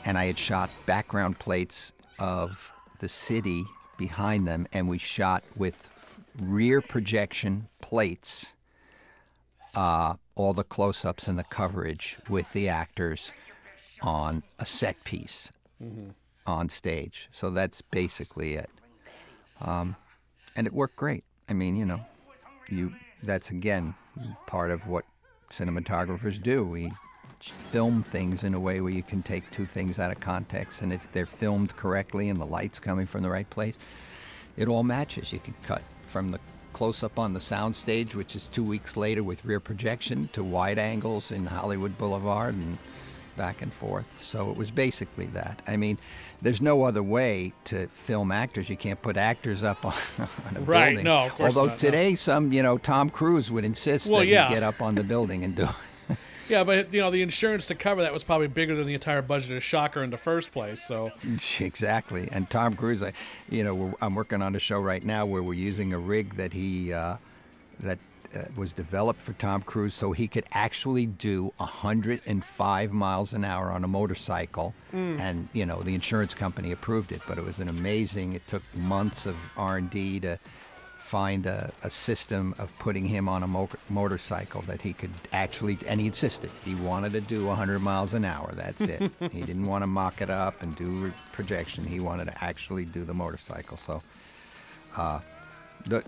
and 0.05 0.19
I 0.19 0.27
had 0.27 0.39
shot 0.39 0.71
background 0.87 1.39
plates 1.39 1.93
of 2.19 2.73
the 2.99 3.09
city 3.09 3.65
behind 3.99 4.49
them, 4.49 4.67
and 4.73 4.89
we 4.89 4.99
shot 4.99 5.45
with 5.55 6.23
rear 6.41 6.81
projection 6.81 7.69
plates 7.81 8.55
uh, 9.75 10.15
all 10.35 10.55
the 10.55 10.65
close 10.65 11.05
ups 11.05 11.29
and 11.29 11.39
the 11.39 11.45
coverage 11.45 12.19
with 12.29 12.53
the 12.53 12.69
actors 12.69 13.33
on 14.01 14.43
a 14.59 14.67
set 14.67 15.05
piece. 15.05 15.53
Mm-hmm 15.83 16.11
on 16.47 16.69
stage. 16.69 17.29
So 17.33 17.51
that's 17.51 17.83
basically 17.83 18.55
it. 18.55 18.71
Um, 19.61 19.97
and 20.57 20.67
it 20.67 20.73
worked 20.73 20.97
great. 20.97 21.25
I 21.49 21.53
mean, 21.53 21.77
you 21.77 21.85
know, 21.85 22.01
you 22.69 22.93
that's 23.23 23.51
again 23.51 23.95
part 24.47 24.71
of 24.71 24.87
what 24.87 25.05
cinematographers 25.51 26.43
do. 26.43 26.65
We 26.65 26.93
film 27.41 28.03
things 28.03 28.45
in 28.45 28.55
a 28.55 28.61
way 28.61 28.81
where 28.81 28.93
you 28.93 29.03
can 29.03 29.23
take 29.23 29.51
two 29.51 29.67
things 29.67 29.99
out 29.99 30.13
of 30.13 30.21
context, 30.21 30.83
and 30.83 30.93
if 30.93 31.11
they're 31.13 31.27
filmed 31.27 31.77
correctly 31.77 32.29
and 32.29 32.41
the 32.41 32.47
light's 32.47 32.79
coming 32.79 33.07
from 33.07 33.23
the 33.23 33.31
right 33.31 33.49
place, 33.51 33.79
it 34.57 34.69
all 34.69 34.83
matches. 34.83 35.33
You 35.33 35.41
can 35.41 35.55
cut 35.63 35.83
from 36.07 36.31
the 36.31 36.41
close 36.73 37.03
up 37.03 37.19
on 37.19 37.35
the 37.35 37.41
sound 37.41 37.77
stage, 37.77 38.15
which 38.15 38.35
is 38.35 38.49
two 38.49 38.65
weeks 38.65 38.97
later 38.97 39.23
with 39.23 39.45
rear 39.45 39.61
projection, 39.61 40.29
to 40.33 40.43
wide 40.43 40.79
angles 40.79 41.31
in 41.33 41.47
Hollywood 41.47 41.99
Boulevard 41.99 42.55
and 42.55 42.79
back 43.37 43.63
and 43.63 43.73
forth. 43.73 44.23
So 44.23 44.51
it 44.51 44.57
was 44.57 44.71
basically 44.71 45.27
that. 45.27 45.63
I 45.67 45.77
mean, 45.77 45.99
there's 46.41 46.61
no 46.61 46.85
other 46.85 47.03
way 47.03 47.53
to 47.65 47.87
film 47.89 48.33
actors. 48.33 48.69
You 48.69 48.77
can't 48.77 49.01
put 49.01 49.17
actors 49.17 49.63
up 49.63 49.85
on, 49.87 49.95
on 50.19 50.57
a 50.57 50.61
right, 50.61 50.89
building. 50.89 51.05
no, 51.05 51.27
of 51.27 51.33
course 51.33 51.57
Although 51.57 51.71
not, 51.71 51.79
today, 51.79 52.11
no. 52.11 52.17
some 52.17 52.53
you 52.53 52.63
know 52.63 52.79
Tom 52.79 53.11
Cruise 53.11 53.51
would 53.51 53.65
insist 53.65 54.11
well, 54.11 54.21
that 54.21 54.27
yeah. 54.27 54.49
he 54.49 54.55
get 54.55 54.63
up 54.63 54.83
on 54.83 54.95
the 54.95 55.05
building 55.05 55.45
and 55.45 55.55
do 55.55 55.65
it. 56.09 56.17
yeah, 56.49 56.65
but 56.65 56.93
you 56.93 57.01
know 57.01 57.11
the 57.11 57.23
insurance 57.23 57.67
to 57.67 57.75
cover 57.75 58.03
that 58.03 58.13
was 58.13 58.25
probably 58.25 58.49
bigger 58.49 58.75
than 58.75 58.87
the 58.87 58.95
entire 58.95 59.23
budget 59.23 59.57
of 59.57 59.63
Shocker 59.63 60.03
in 60.03 60.11
the 60.11 60.19
first 60.19 60.53
place. 60.53 60.83
So 60.83 61.13
exactly, 61.61 62.29
and 62.33 62.51
Tom 62.51 62.75
Cruise, 62.75 63.03
I, 63.03 63.13
you 63.49 63.65
know, 63.65 63.95
I'm 64.03 64.15
working 64.15 64.43
on 64.43 64.57
a 64.57 64.59
show 64.59 64.81
right 64.81 65.05
now 65.05 65.25
where 65.25 65.43
we're 65.43 65.55
using 65.55 65.93
a 65.93 65.99
rig 65.99 66.35
that 66.35 66.53
he 66.53 66.93
uh, 66.93 67.17
that 67.81 67.99
was 68.57 68.73
developed 68.73 69.21
for 69.21 69.33
Tom 69.35 69.63
Cruise 69.63 69.95
so 69.95 70.13
he 70.13 70.29
could 70.29 70.45
actually 70.53 71.07
do 71.07 71.53
105 71.59 72.93
miles 72.93 73.33
an 73.33 73.45
hour 73.45 73.71
on 73.71 73.85
a 73.85 73.89
motorcycle. 73.89 74.75
Mm. 74.93 75.21
And 75.21 75.49
you 75.53 75.67
know 75.67 75.83
the 75.83 75.95
insurance 75.95 76.35
company 76.35 76.73
approved 76.73 77.13
it, 77.13 77.23
but 77.27 77.39
it 77.39 77.45
was 77.45 77.59
an 77.59 77.69
amazing. 77.69 78.33
It 78.35 78.47
took 78.47 78.63
months 78.75 79.27
of 79.27 79.37
R&D 79.57 80.21
to 80.21 80.39
find 80.99 81.47
a, 81.47 81.73
a 81.83 81.91
system 81.91 82.55
of 82.59 82.77
putting 82.79 83.05
him 83.05 83.29
on 83.29 83.43
a 83.43 83.47
mo- 83.47 83.69
motorcycle 83.91 84.63
that 84.63 84.81
he 84.81 84.93
could 84.93 85.11
actually. 85.33 85.79
And 85.87 86.01
he 86.01 86.07
insisted 86.07 86.51
he 86.65 86.75
wanted 86.75 87.13
to 87.13 87.21
do 87.21 87.47
100 87.47 87.81
miles 87.81 88.15
an 88.15 88.25
hour. 88.25 88.53
That's 88.55 88.83
it. 88.83 89.11
he 89.33 89.41
didn't 89.41 89.67
want 89.67 89.83
to 89.83 89.87
mock 89.87 90.23
it 90.23 90.31
up 90.31 90.63
and 90.63 90.75
do 90.77 90.89
re- 90.89 91.13
projection. 91.33 91.85
He 91.85 92.01
wanted 92.01 92.27
to 92.27 92.45
actually 92.45 92.85
do 92.85 93.05
the 93.05 93.15
motorcycle. 93.15 93.77
So. 93.77 94.03
Uh, 94.95 95.21
the 95.87 96.05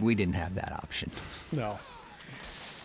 we 0.00 0.14
didn't 0.14 0.34
have 0.34 0.54
that 0.54 0.72
option. 0.72 1.10
No. 1.50 1.78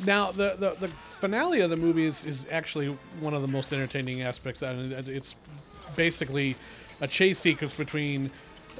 Now 0.05 0.31
the, 0.31 0.55
the, 0.59 0.87
the 0.87 0.93
finale 1.19 1.61
of 1.61 1.69
the 1.69 1.77
movie 1.77 2.05
is, 2.05 2.25
is 2.25 2.45
actually 2.51 2.97
one 3.19 3.33
of 3.33 3.41
the 3.41 3.47
most 3.47 3.73
entertaining 3.73 4.21
aspects. 4.21 4.61
It's 4.61 5.35
basically 5.95 6.55
a 7.01 7.07
chase 7.07 7.39
sequence 7.39 7.73
between 7.73 8.29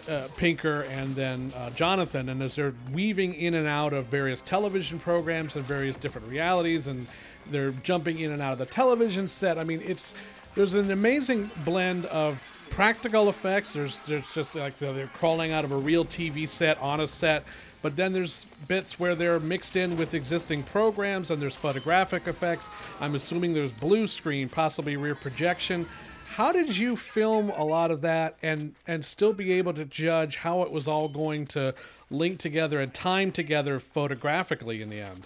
uh, 0.07 0.27
Pinker 0.37 0.81
and 0.89 1.15
then 1.15 1.51
uh, 1.55 1.69
Jonathan, 1.71 2.29
and 2.29 2.41
as 2.41 2.55
they're 2.55 2.73
weaving 2.93 3.33
in 3.33 3.55
and 3.55 3.67
out 3.67 3.93
of 3.93 4.05
various 4.05 4.41
television 4.41 4.99
programs 4.99 5.55
and 5.55 5.65
various 5.65 5.97
different 5.97 6.27
realities, 6.27 6.87
and 6.87 7.07
they're 7.51 7.71
jumping 7.71 8.19
in 8.19 8.31
and 8.31 8.41
out 8.41 8.53
of 8.53 8.59
the 8.59 8.65
television 8.65 9.27
set. 9.27 9.57
I 9.57 9.63
mean, 9.63 9.81
it's 9.83 10.13
there's 10.53 10.73
an 10.73 10.91
amazing 10.91 11.49
blend 11.65 12.05
of 12.05 12.41
practical 12.69 13.29
effects. 13.29 13.73
There's 13.73 13.99
there's 13.99 14.31
just 14.33 14.55
like 14.55 14.77
they're 14.77 15.07
crawling 15.07 15.51
out 15.51 15.65
of 15.65 15.71
a 15.71 15.77
real 15.77 16.05
TV 16.05 16.47
set 16.47 16.77
on 16.79 17.01
a 17.01 17.07
set. 17.07 17.43
But 17.81 17.95
then 17.95 18.13
there's 18.13 18.45
bits 18.67 18.99
where 18.99 19.15
they're 19.15 19.39
mixed 19.39 19.75
in 19.75 19.97
with 19.97 20.13
existing 20.13 20.63
programs 20.63 21.31
and 21.31 21.41
there's 21.41 21.55
photographic 21.55 22.27
effects. 22.27 22.69
I'm 22.99 23.15
assuming 23.15 23.53
there's 23.53 23.71
blue 23.71 24.07
screen, 24.07 24.49
possibly 24.49 24.97
rear 24.97 25.15
projection. 25.15 25.87
How 26.27 26.51
did 26.51 26.75
you 26.75 26.95
film 26.95 27.49
a 27.51 27.63
lot 27.63 27.89
of 27.89 28.01
that 28.01 28.37
and 28.43 28.75
and 28.85 29.05
still 29.05 29.31
be 29.31 29.53
able 29.53 29.73
to 29.73 29.85
judge 29.85 30.35
how 30.37 30.61
it 30.63 30.71
was 30.71 30.87
all 30.87 31.07
going 31.07 31.47
to 31.47 31.73
link 32.09 32.39
together 32.39 32.79
and 32.79 32.93
time 32.93 33.31
together 33.31 33.79
photographically 33.79 34.81
in 34.81 34.89
the 34.89 34.99
end? 34.99 35.25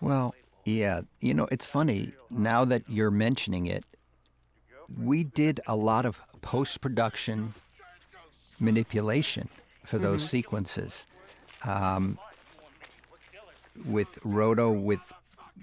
Well, 0.00 0.34
yeah, 0.64 1.02
you 1.20 1.34
know, 1.34 1.48
it's 1.50 1.66
funny 1.66 2.12
now 2.30 2.64
that 2.64 2.84
you're 2.88 3.10
mentioning 3.10 3.66
it. 3.66 3.84
We 4.98 5.24
did 5.24 5.60
a 5.66 5.76
lot 5.76 6.04
of 6.04 6.20
post-production 6.42 7.54
manipulation 8.58 9.48
for 9.84 9.98
those 9.98 10.22
mm-hmm. 10.22 10.30
sequences. 10.30 11.06
Um, 11.66 12.18
with 13.84 14.18
Roto, 14.24 14.70
with 14.72 15.12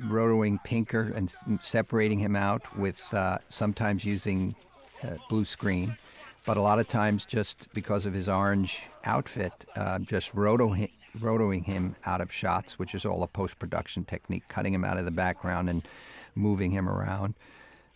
rotoing 0.01 0.63
Pinker 0.63 1.11
and 1.15 1.31
separating 1.61 2.19
him 2.19 2.35
out, 2.35 2.77
with 2.77 3.01
uh, 3.13 3.39
sometimes 3.49 4.05
using 4.05 4.55
uh, 5.03 5.15
blue 5.29 5.45
screen. 5.45 5.97
but 6.45 6.57
a 6.57 6.61
lot 6.61 6.79
of 6.79 6.87
times 6.87 7.25
just 7.25 7.67
because 7.73 8.05
of 8.05 8.13
his 8.13 8.29
orange 8.29 8.87
outfit, 9.03 9.65
uh, 9.75 9.99
just 9.99 10.33
roto 10.33 10.75
rotoing 11.19 11.65
him 11.65 11.95
out 12.05 12.21
of 12.21 12.31
shots, 12.31 12.79
which 12.79 12.95
is 12.95 13.05
all 13.05 13.23
a 13.23 13.27
post 13.27 13.59
production 13.59 14.05
technique, 14.05 14.47
cutting 14.47 14.73
him 14.73 14.85
out 14.85 14.97
of 14.97 15.05
the 15.05 15.11
background 15.11 15.69
and 15.69 15.87
moving 16.35 16.71
him 16.71 16.87
around. 16.87 17.33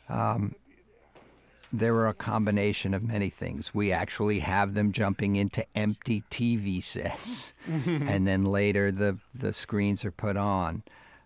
Um, 0.10 0.56
there 1.74 1.94
were 1.94 2.08
a 2.08 2.14
combination 2.14 2.94
of 2.94 3.04
many 3.04 3.30
things. 3.30 3.74
We 3.74 3.92
actually 3.92 4.40
have 4.40 4.74
them 4.74 4.92
jumping 4.92 5.36
into 5.36 5.66
empty 5.76 6.24
TV 6.30 6.84
sets, 6.84 7.54
and 7.68 8.28
then 8.28 8.46
later 8.46 8.92
the 8.92 9.18
the 9.34 9.54
screens 9.54 10.04
are 10.06 10.12
put 10.12 10.38
on. 10.38 10.84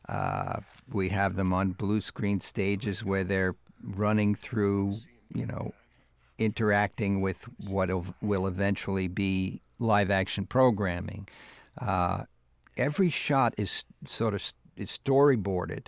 Uh, 0.07 0.59
we 0.91 1.09
have 1.09 1.35
them 1.35 1.51
on 1.53 1.71
blue 1.71 2.01
screen 2.01 2.39
stages 2.41 3.03
where 3.03 3.23
they're 3.23 3.55
running 3.83 4.35
through, 4.35 4.99
you 5.33 5.45
know, 5.45 5.73
interacting 6.37 7.21
with 7.21 7.47
what 7.57 7.89
will 8.21 8.47
eventually 8.47 9.07
be 9.07 9.61
live 9.79 10.11
action 10.11 10.45
programming. 10.45 11.27
Uh, 11.79 12.23
every 12.77 13.09
shot 13.09 13.53
is 13.57 13.83
sort 14.05 14.33
of 14.33 14.53
is 14.77 14.97
storyboarded, 14.97 15.87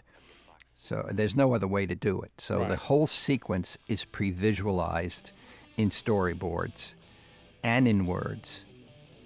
so 0.78 1.06
there's 1.12 1.36
no 1.36 1.54
other 1.54 1.68
way 1.68 1.86
to 1.86 1.96
do 1.96 2.22
it. 2.22 2.32
So 2.38 2.60
right. 2.60 2.70
the 2.70 2.76
whole 2.76 3.08
sequence 3.08 3.78
is 3.88 4.06
pre-visualized 4.06 5.32
in 5.76 5.90
storyboards 5.90 6.96
and 7.64 7.88
in 7.88 8.06
words, 8.06 8.66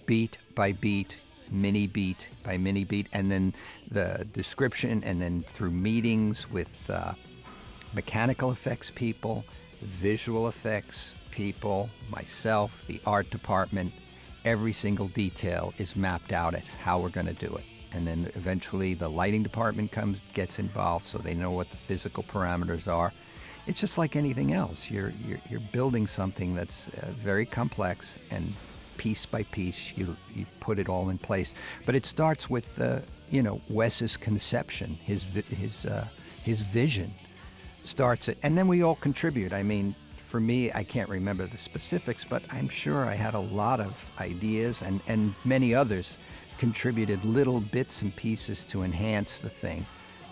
beat 0.06 0.38
by 0.56 0.72
beat, 0.72 1.20
mini 1.52 1.88
beat 1.88 2.30
by 2.44 2.58
mini 2.58 2.86
beat, 2.86 3.08
and 3.14 3.32
then 3.32 3.54
the 3.90 4.26
description, 4.34 5.04
and 5.04 5.22
then 5.22 5.44
through 5.48 5.72
meetings 5.72 6.50
with 6.50 6.72
uh, 6.90 7.14
mechanical 7.94 8.52
effects 8.52 8.92
people, 8.94 9.44
visual 9.82 10.48
effects 10.48 11.16
people, 11.32 11.90
myself, 12.10 12.86
the 12.88 13.02
art 13.06 13.30
department, 13.30 13.94
every 14.46 14.74
single 14.74 15.08
detail 15.10 15.74
is 15.78 15.96
mapped 15.96 16.32
out 16.32 16.56
at 16.56 16.64
how 16.64 17.00
we're 17.00 17.10
going 17.10 17.28
to 17.28 17.34
do 17.34 17.54
it. 17.56 17.66
And 17.94 18.08
then 18.08 18.32
eventually 18.36 18.94
the 18.94 19.10
lighting 19.10 19.44
department 19.44 19.92
comes 19.92 20.20
gets 20.34 20.60
involved 20.60 21.06
so 21.06 21.18
they 21.18 21.34
know 21.34 21.52
what 21.52 21.70
the 21.70 21.78
physical 21.78 22.24
parameters 22.24 22.88
are. 22.88 23.12
It's 23.68 23.80
just 23.80 23.98
like 23.98 24.16
anything 24.16 24.54
else. 24.54 24.90
You're, 24.90 25.14
you're, 25.28 25.40
you're 25.50 25.60
building 25.60 26.08
something 26.08 26.56
that's 26.56 26.90
uh, 26.90 27.12
very 27.12 27.46
complex 27.46 28.18
and 28.32 28.54
piece 28.98 29.26
by 29.26 29.44
piece 29.44 29.94
you, 29.96 30.16
you 30.36 30.46
put 30.60 30.80
it 30.80 30.90
all 30.90 31.10
in 31.10 31.18
place. 31.18 31.54
But 31.86 31.96
it 31.96 32.06
starts 32.06 32.50
with, 32.50 32.80
uh, 32.80 33.00
you 33.30 33.44
know, 33.44 33.62
Wes's 33.70 34.18
conception, 34.18 34.98
his, 35.04 35.24
his, 35.50 35.86
uh, 35.86 36.08
his 36.44 36.62
vision 36.62 37.14
starts 37.84 38.28
it. 38.30 38.38
And 38.44 38.58
then 38.58 38.68
we 38.68 38.84
all 38.84 38.96
contribute. 38.96 39.54
I 39.54 39.64
mean, 39.64 39.96
for 40.16 40.40
me, 40.40 40.72
I 40.72 40.84
can't 40.84 41.10
remember 41.10 41.46
the 41.46 41.58
specifics, 41.58 42.24
but 42.24 42.42
I'm 42.52 42.70
sure 42.70 43.06
I 43.06 43.16
had 43.16 43.34
a 43.34 43.40
lot 43.40 43.82
of 43.82 44.10
ideas, 44.20 44.82
and, 44.82 45.02
and 45.08 45.36
many 45.44 45.76
others 45.76 46.20
contributed 46.62 47.26
little 47.26 47.60
bits 47.60 48.04
and 48.04 48.16
pieces 48.16 48.64
to 48.66 48.84
enhance 48.84 49.40
the 49.40 49.50
thing. 49.50 49.84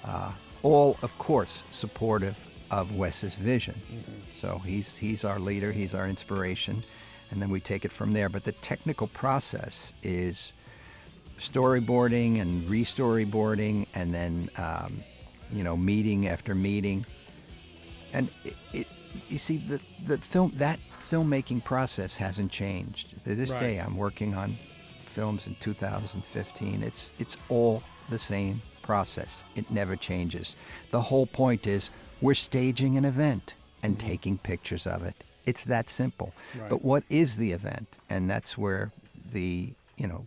Uh, 0.06 0.32
all, 0.62 0.96
of 1.02 1.18
course, 1.18 1.64
supportive 1.72 2.38
of 2.70 2.96
Wes's 2.96 3.34
vision. 3.34 3.74
Mm-hmm. 3.92 4.12
So 4.36 4.60
he's, 4.64 4.96
he's 4.96 5.26
our 5.26 5.40
leader, 5.40 5.72
he's 5.72 5.96
our 5.96 6.08
inspiration, 6.08 6.84
and 7.32 7.42
then 7.42 7.50
we 7.50 7.60
take 7.60 7.84
it 7.84 7.92
from 7.92 8.14
there. 8.14 8.30
But 8.30 8.44
the 8.44 8.52
technical 8.52 9.08
process 9.08 9.92
is 10.04 10.54
storyboarding 11.40 12.40
and 12.40 12.70
re-storyboarding, 12.70 13.88
and 13.96 14.14
then 14.14 14.52
um, 14.58 15.04
you 15.52 15.64
know 15.64 15.76
meeting 15.76 16.28
after 16.28 16.54
meeting, 16.54 17.08
and 18.14 18.30
it, 18.46 18.56
it 18.72 18.88
you 19.30 19.40
see 19.40 19.58
the 19.58 19.80
the 20.06 20.20
film 20.20 20.54
that 20.58 20.80
filmmaking 21.00 21.64
process 21.64 22.18
hasn't 22.18 22.52
changed. 22.52 23.16
To 23.24 23.34
this 23.34 23.50
right. 23.50 23.60
day, 23.60 23.78
I'm 23.80 23.98
working 23.98 24.36
on 24.36 24.60
films 25.20 25.48
in 25.48 25.56
2015. 25.60 26.82
It's 26.82 27.12
it's 27.20 27.36
all 27.50 27.84
the 28.10 28.18
same 28.18 28.62
process. 28.82 29.44
It 29.60 29.70
never 29.70 29.96
changes. 29.98 30.56
The 30.92 31.02
whole 31.10 31.28
point 31.28 31.68
is 31.68 31.90
we're 32.22 32.42
staging 32.52 32.96
an 32.96 33.04
event 33.04 33.56
and 33.84 33.98
mm-hmm. 33.98 34.08
taking 34.12 34.38
pictures 34.38 34.88
of 34.88 35.04
it. 35.04 35.18
It's 35.46 35.66
that 35.66 35.90
simple. 35.90 36.32
Right. 36.58 36.70
But 36.70 36.86
what 36.86 37.04
is 37.10 37.36
the 37.36 37.52
event? 37.52 37.98
And 38.10 38.30
that's 38.30 38.58
where 38.58 38.92
the 39.38 39.74
you 39.98 40.08
know 40.08 40.26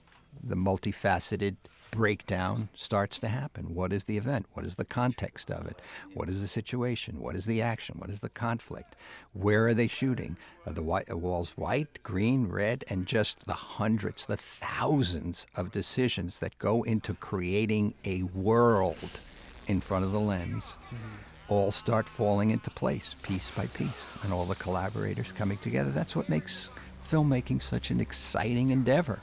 the 0.53 0.57
multifaceted 0.57 1.57
breakdown 1.93 2.69
starts 2.75 3.21
to 3.21 3.29
happen. 3.29 3.75
What 3.75 3.93
is 3.93 4.05
the 4.05 4.17
event? 4.17 4.47
What 4.55 4.67
is 4.67 4.75
the 4.75 4.85
context 4.85 5.51
of 5.51 5.67
it? 5.67 5.81
What 6.15 6.29
is 6.29 6.41
the 6.41 6.49
situation? 6.49 7.21
What 7.21 7.37
is 7.37 7.47
the 7.47 7.63
action? 7.63 7.97
What 7.99 8.11
is 8.11 8.19
the 8.19 8.29
conflict? 8.29 8.97
Where 9.33 9.69
are 9.69 9.75
they 9.75 9.87
shooting? 9.87 10.37
Are 10.67 10.73
the 10.73 10.83
white, 10.83 11.13
walls 11.15 11.53
white, 11.57 12.03
green, 12.03 12.49
red, 12.49 12.85
and 12.89 13.07
just 13.07 13.47
the 13.47 13.53
hundreds, 13.53 14.27
the 14.27 14.37
thousands 14.37 15.47
of 15.55 15.71
decisions 15.71 16.41
that 16.41 16.59
go 16.59 16.83
into 16.83 17.15
creating 17.15 17.95
a 18.05 18.25
world 18.25 19.21
in 19.69 19.81
front 19.81 20.05
of 20.05 20.11
the 20.11 20.21
lens. 20.21 20.77
Mm-hmm 20.87 21.29
all 21.49 21.71
start 21.71 22.09
falling 22.09 22.51
into 22.51 22.71
place 22.71 23.15
piece 23.23 23.51
by 23.51 23.67
piece 23.67 24.11
and 24.23 24.33
all 24.33 24.47
the 24.47 24.55
collaborators 24.55 25.33
coming 25.33 25.59
together. 25.59 25.91
That's 25.91 26.17
what 26.17 26.31
makes 26.31 26.71
filmmaking 27.07 27.61
such 27.61 27.91
an 27.91 28.01
exciting 28.01 28.71
endeavor 28.71 29.21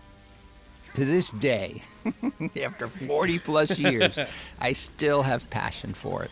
to 0.95 1.05
this 1.05 1.31
day, 1.31 1.81
after 2.61 2.87
40 2.87 3.39
plus 3.39 3.77
years, 3.77 4.17
I 4.59 4.73
still 4.73 5.23
have 5.23 5.49
passion 5.49 5.93
for 5.93 6.23
it. 6.23 6.31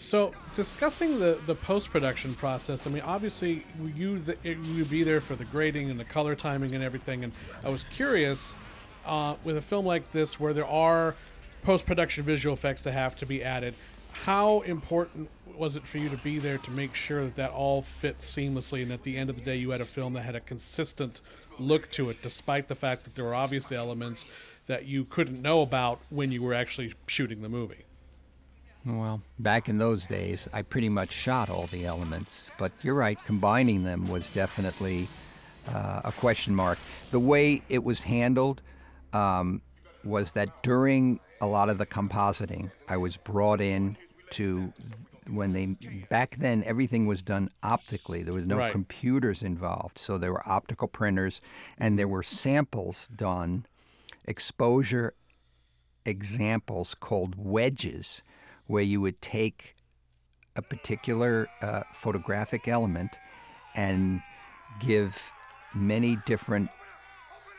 So, 0.00 0.30
discussing 0.54 1.18
the, 1.18 1.36
the 1.46 1.56
post 1.56 1.90
production 1.90 2.34
process, 2.36 2.86
I 2.86 2.90
mean, 2.90 3.02
obviously, 3.02 3.64
you 3.82 4.22
you 4.44 4.76
would 4.76 4.90
be 4.90 5.02
there 5.02 5.20
for 5.20 5.34
the 5.34 5.44
grading 5.44 5.90
and 5.90 5.98
the 5.98 6.04
color 6.04 6.36
timing 6.36 6.76
and 6.76 6.84
everything. 6.84 7.24
And 7.24 7.32
I 7.64 7.70
was 7.70 7.84
curious 7.92 8.54
uh, 9.04 9.34
with 9.42 9.56
a 9.56 9.62
film 9.62 9.84
like 9.84 10.12
this, 10.12 10.38
where 10.38 10.52
there 10.52 10.66
are 10.66 11.16
post 11.64 11.86
production 11.86 12.22
visual 12.22 12.54
effects 12.54 12.84
that 12.84 12.92
have 12.92 13.16
to 13.16 13.26
be 13.26 13.42
added, 13.42 13.74
how 14.12 14.60
important 14.60 15.28
was 15.58 15.76
it 15.76 15.86
for 15.86 15.98
you 15.98 16.08
to 16.08 16.16
be 16.16 16.38
there 16.38 16.58
to 16.58 16.70
make 16.70 16.94
sure 16.94 17.24
that 17.24 17.36
that 17.36 17.50
all 17.50 17.82
fit 17.82 18.18
seamlessly 18.18 18.82
and 18.82 18.92
at 18.92 19.02
the 19.02 19.16
end 19.16 19.30
of 19.30 19.36
the 19.36 19.42
day 19.42 19.56
you 19.56 19.70
had 19.70 19.80
a 19.80 19.84
film 19.84 20.14
that 20.14 20.22
had 20.22 20.34
a 20.34 20.40
consistent 20.40 21.20
look 21.58 21.90
to 21.92 22.10
it, 22.10 22.22
despite 22.22 22.68
the 22.68 22.74
fact 22.74 23.04
that 23.04 23.14
there 23.14 23.24
were 23.24 23.34
obvious 23.34 23.72
elements 23.72 24.24
that 24.66 24.84
you 24.84 25.04
couldn't 25.04 25.40
know 25.40 25.62
about 25.62 26.00
when 26.10 26.32
you 26.32 26.42
were 26.42 26.54
actually 26.54 26.94
shooting 27.06 27.42
the 27.42 27.48
movie. 27.48 27.84
Well, 28.84 29.22
back 29.38 29.68
in 29.68 29.78
those 29.78 30.06
days, 30.06 30.48
I 30.52 30.62
pretty 30.62 30.88
much 30.88 31.10
shot 31.10 31.50
all 31.50 31.66
the 31.66 31.86
elements, 31.86 32.50
but 32.56 32.70
you're 32.82 32.94
right, 32.94 33.18
combining 33.24 33.82
them 33.82 34.08
was 34.08 34.30
definitely 34.30 35.08
uh, 35.68 36.02
a 36.04 36.12
question 36.12 36.54
mark. 36.54 36.78
The 37.10 37.18
way 37.18 37.62
it 37.68 37.82
was 37.82 38.02
handled 38.02 38.62
um, 39.12 39.60
was 40.04 40.32
that 40.32 40.62
during 40.62 41.18
a 41.40 41.46
lot 41.46 41.68
of 41.68 41.78
the 41.78 41.86
compositing, 41.86 42.70
I 42.88 42.96
was 42.96 43.16
brought 43.16 43.60
in 43.60 43.96
to 44.30 44.72
when 45.28 45.52
they 45.52 45.76
back 46.08 46.36
then 46.36 46.62
everything 46.64 47.06
was 47.06 47.22
done 47.22 47.50
optically 47.62 48.22
there 48.22 48.34
was 48.34 48.46
no 48.46 48.58
right. 48.58 48.72
computers 48.72 49.42
involved 49.42 49.98
so 49.98 50.18
there 50.18 50.32
were 50.32 50.42
optical 50.46 50.88
printers 50.88 51.40
and 51.78 51.98
there 51.98 52.08
were 52.08 52.22
samples 52.22 53.08
done 53.08 53.66
exposure 54.24 55.14
examples 56.04 56.94
called 56.94 57.34
wedges 57.36 58.22
where 58.66 58.82
you 58.82 59.00
would 59.00 59.20
take 59.20 59.74
a 60.56 60.62
particular 60.62 61.48
uh, 61.62 61.82
photographic 61.92 62.66
element 62.68 63.18
and 63.74 64.22
give 64.80 65.32
many 65.74 66.16
different 66.26 66.70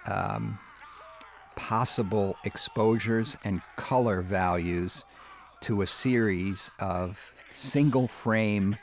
um, 0.07 0.57
possible 1.55 2.37
exposures 2.43 3.37
and 3.43 3.61
color 3.75 4.21
values 4.21 5.05
to 5.61 5.81
a 5.81 5.87
series 5.87 6.71
of 6.79 7.33
single 7.57 8.07
frame 8.07 8.77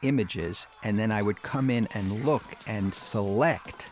images, 0.00 0.66
and 0.82 0.98
then 0.98 1.12
I 1.12 1.22
would 1.22 1.42
come 1.42 1.70
in 1.70 1.86
and 1.94 2.24
look 2.24 2.42
and 2.66 2.94
select 2.94 3.90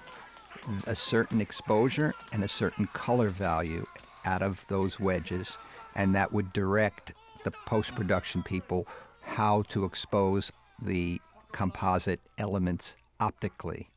a 0.87 0.97
certain 0.97 1.41
exposure 1.41 2.15
and 2.33 2.43
a 2.43 2.49
certain 2.49 2.87
color 2.93 3.29
value 3.29 3.87
out 4.25 4.43
of 4.43 4.67
those 4.69 4.99
wedges, 4.99 5.59
and 5.95 6.15
that 6.15 6.33
would 6.33 6.53
direct 6.53 7.13
the 7.45 7.51
post 7.67 7.95
production 7.95 8.43
people 8.43 8.87
how 9.21 9.63
to 9.63 9.85
expose 9.85 10.51
the 10.81 11.21
composite 11.53 12.21
elements 12.39 12.97
optically. 13.19 13.91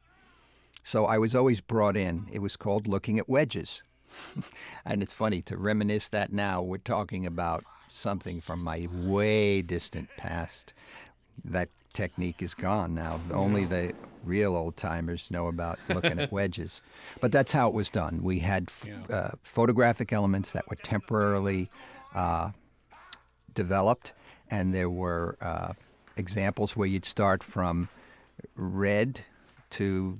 So 0.83 1.05
I 1.05 1.17
was 1.17 1.33
always 1.33 1.61
brought 1.61 1.95
in. 1.95 2.27
It 2.31 2.39
was 2.39 2.57
called 2.57 2.87
looking 2.87 3.19
at 3.19 3.29
wedges. 3.29 3.83
and 4.85 5.01
it's 5.01 5.13
funny 5.13 5.41
to 5.43 5.57
reminisce 5.57 6.09
that 6.09 6.33
now. 6.33 6.61
We're 6.61 6.77
talking 6.77 7.25
about 7.25 7.63
something 7.93 8.41
from 8.41 8.63
my 8.63 8.87
way 8.91 9.61
distant 9.61 10.09
past. 10.17 10.73
That 11.45 11.69
technique 11.93 12.41
is 12.41 12.53
gone 12.55 12.93
now. 12.95 13.21
Only 13.31 13.65
the 13.65 13.93
real 14.23 14.55
old 14.55 14.75
timers 14.75 15.29
know 15.29 15.47
about 15.47 15.79
looking 15.89 16.19
at 16.19 16.31
wedges. 16.31 16.81
But 17.21 17.31
that's 17.31 17.51
how 17.51 17.67
it 17.69 17.73
was 17.73 17.89
done. 17.89 18.21
We 18.23 18.39
had 18.39 18.65
f- 18.69 19.09
uh, 19.11 19.31
photographic 19.43 20.11
elements 20.11 20.51
that 20.53 20.67
were 20.69 20.75
temporarily 20.77 21.69
uh, 22.15 22.51
developed, 23.53 24.13
and 24.49 24.73
there 24.73 24.89
were 24.89 25.37
uh, 25.41 25.73
examples 26.17 26.75
where 26.75 26.87
you'd 26.87 27.05
start 27.05 27.43
from 27.43 27.89
red 28.55 29.21
to 29.71 30.19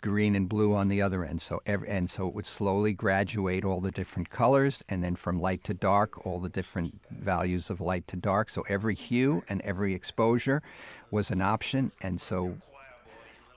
green 0.00 0.34
and 0.34 0.48
blue 0.48 0.74
on 0.74 0.88
the 0.88 1.02
other 1.02 1.24
end. 1.24 1.40
So 1.40 1.60
every, 1.66 1.88
and 1.88 2.08
so 2.08 2.28
it 2.28 2.34
would 2.34 2.46
slowly 2.46 2.92
graduate 2.92 3.64
all 3.64 3.80
the 3.80 3.90
different 3.90 4.30
colors, 4.30 4.84
and 4.88 5.02
then 5.02 5.16
from 5.16 5.40
light 5.40 5.64
to 5.64 5.74
dark, 5.74 6.26
all 6.26 6.40
the 6.40 6.48
different 6.48 7.00
values 7.10 7.70
of 7.70 7.80
light 7.80 8.06
to 8.08 8.16
dark. 8.16 8.50
So 8.50 8.64
every 8.68 8.94
hue 8.94 9.42
and 9.48 9.60
every 9.62 9.94
exposure 9.94 10.62
was 11.10 11.30
an 11.30 11.40
option, 11.40 11.92
and 12.00 12.20
so 12.20 12.58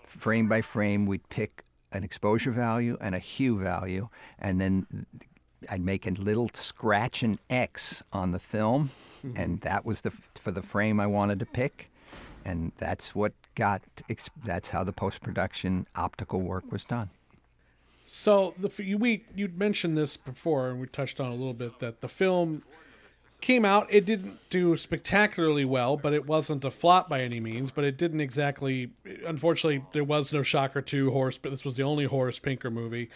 frame 0.05 0.47
by 0.47 0.61
frame, 0.61 1.05
we'd 1.05 1.27
pick 1.29 1.63
an 1.91 2.03
exposure 2.03 2.51
value 2.51 2.97
and 3.01 3.15
a 3.15 3.19
hue 3.19 3.59
value, 3.59 4.09
and 4.39 4.61
then 4.61 5.05
I'd 5.69 5.81
make 5.81 6.07
a 6.07 6.11
little 6.11 6.49
scratch 6.53 7.23
and 7.23 7.39
X 7.49 8.03
on 8.13 8.31
the 8.31 8.39
film, 8.39 8.91
mm-hmm. 9.25 9.39
and 9.39 9.61
that 9.61 9.85
was 9.85 10.01
the 10.01 10.11
for 10.11 10.51
the 10.51 10.61
frame 10.61 10.99
I 10.99 11.07
wanted 11.07 11.39
to 11.39 11.45
pick 11.45 11.91
and 12.45 12.71
that's 12.77 13.13
what 13.15 13.33
got 13.55 13.81
that's 14.43 14.69
how 14.69 14.83
the 14.83 14.93
post 14.93 15.21
production 15.21 15.87
optical 15.95 16.41
work 16.41 16.71
was 16.71 16.85
done. 16.85 17.09
So 18.07 18.53
the 18.57 18.83
you 18.83 18.97
we 18.97 19.23
you'd 19.35 19.57
mentioned 19.57 19.97
this 19.97 20.17
before, 20.17 20.69
and 20.69 20.81
we 20.81 20.87
touched 20.87 21.19
on 21.19 21.27
a 21.27 21.35
little 21.35 21.53
bit 21.53 21.79
that 21.79 22.01
the 22.01 22.09
film 22.09 22.63
came 23.39 23.65
out. 23.65 23.87
It 23.89 24.05
didn't 24.05 24.37
do 24.49 24.75
spectacularly 24.75 25.65
well, 25.65 25.97
but 25.97 26.13
it 26.13 26.27
wasn't 26.27 26.63
a 26.63 26.71
flop 26.71 27.09
by 27.09 27.21
any 27.21 27.39
means. 27.39 27.71
But 27.71 27.83
it 27.83 27.97
didn't 27.97 28.21
exactly. 28.21 28.91
Unfortunately, 29.25 29.85
there 29.93 30.03
was 30.03 30.31
no 30.33 30.43
Shocker 30.43 30.81
Two 30.81 31.11
horse, 31.11 31.37
but 31.37 31.51
this 31.51 31.63
was 31.63 31.75
the 31.77 31.83
only 31.83 32.05
Horace 32.05 32.39
Pinker 32.39 32.69
movie. 32.69 33.09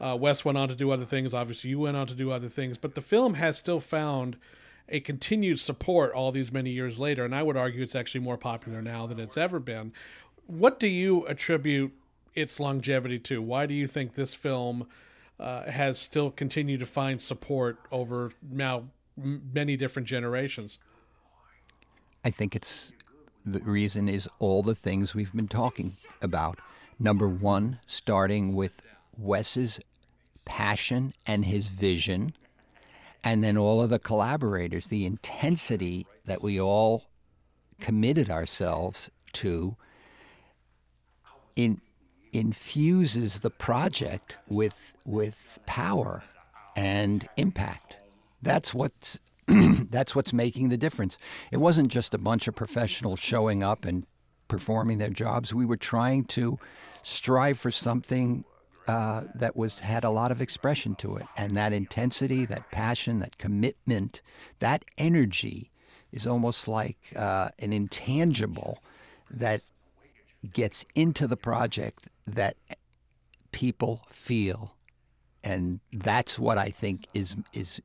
Uh, 0.00 0.16
Wes 0.18 0.44
went 0.44 0.56
on 0.56 0.68
to 0.68 0.74
do 0.74 0.90
other 0.90 1.04
things. 1.04 1.34
Obviously, 1.34 1.70
you 1.70 1.80
went 1.80 1.96
on 1.96 2.06
to 2.06 2.14
do 2.14 2.30
other 2.30 2.48
things, 2.48 2.78
but 2.78 2.94
the 2.94 3.00
film 3.02 3.34
has 3.34 3.58
still 3.58 3.80
found 3.80 4.36
a 4.88 5.00
continued 5.00 5.60
support 5.60 6.12
all 6.12 6.32
these 6.32 6.52
many 6.52 6.70
years 6.70 6.98
later. 6.98 7.24
And 7.24 7.34
I 7.34 7.42
would 7.42 7.56
argue 7.56 7.82
it's 7.82 7.94
actually 7.94 8.20
more 8.20 8.36
popular 8.38 8.82
now 8.82 9.06
than 9.06 9.20
it's 9.20 9.36
ever 9.36 9.60
been. 9.60 9.92
What 10.46 10.80
do 10.80 10.86
you 10.86 11.26
attribute 11.26 11.92
its 12.34 12.58
longevity 12.58 13.18
to? 13.20 13.42
Why 13.42 13.66
do 13.66 13.74
you 13.74 13.86
think 13.86 14.14
this 14.14 14.34
film 14.34 14.86
uh, 15.38 15.70
has 15.70 15.98
still 15.98 16.30
continued 16.30 16.80
to 16.80 16.86
find 16.86 17.20
support 17.20 17.78
over 17.92 18.32
now 18.50 18.84
many 19.16 19.76
different 19.76 20.08
generations? 20.08 20.78
I 22.24 22.30
think 22.30 22.56
it's 22.56 22.92
the 23.44 23.60
reason 23.60 24.08
is 24.08 24.28
all 24.38 24.62
the 24.62 24.74
things 24.74 25.14
we've 25.14 25.32
been 25.32 25.48
talking 25.48 25.96
about. 26.22 26.58
Number 26.98 27.28
one, 27.28 27.78
starting 27.86 28.54
with 28.54 28.82
Wes's 29.16 29.80
passion 30.44 31.14
and 31.26 31.44
his 31.44 31.68
vision 31.68 32.32
and 33.24 33.42
then 33.42 33.58
all 33.58 33.82
of 33.82 33.90
the 33.90 33.98
collaborators, 33.98 34.88
the 34.88 35.04
intensity 35.04 36.06
that 36.24 36.42
we 36.42 36.60
all 36.60 37.04
committed 37.80 38.30
ourselves 38.30 39.10
to 39.32 39.76
in, 41.56 41.80
infuses 42.32 43.40
the 43.40 43.50
project 43.50 44.38
with 44.48 44.92
with 45.04 45.58
power 45.66 46.22
and 46.76 47.26
impact. 47.36 47.96
That's 48.42 48.72
what's 48.72 49.18
that's 49.90 50.14
what's 50.14 50.32
making 50.32 50.68
the 50.68 50.76
difference. 50.76 51.18
It 51.50 51.56
wasn't 51.58 51.88
just 51.88 52.14
a 52.14 52.18
bunch 52.18 52.48
of 52.48 52.54
professionals 52.54 53.18
showing 53.18 53.62
up 53.62 53.84
and 53.84 54.06
performing 54.46 54.98
their 54.98 55.10
jobs. 55.10 55.52
We 55.52 55.66
were 55.66 55.76
trying 55.76 56.24
to 56.26 56.58
strive 57.02 57.58
for 57.58 57.70
something 57.70 58.44
uh, 58.88 59.24
that 59.34 59.54
was 59.54 59.80
had 59.80 60.02
a 60.02 60.10
lot 60.10 60.32
of 60.32 60.40
expression 60.40 60.94
to 60.96 61.16
it, 61.16 61.26
and 61.36 61.56
that 61.56 61.72
intensity, 61.72 62.46
that 62.46 62.70
passion, 62.72 63.20
that 63.20 63.36
commitment, 63.36 64.22
that 64.60 64.84
energy 64.96 65.70
is 66.10 66.26
almost 66.26 66.66
like 66.66 67.12
uh, 67.14 67.50
an 67.58 67.74
intangible 67.74 68.78
that 69.30 69.60
gets 70.52 70.86
into 70.94 71.26
the 71.26 71.36
project 71.36 72.06
that 72.26 72.56
people 73.52 74.02
feel, 74.08 74.74
and 75.44 75.80
that's 75.92 76.38
what 76.38 76.56
I 76.56 76.70
think 76.70 77.06
is 77.12 77.36
is 77.52 77.82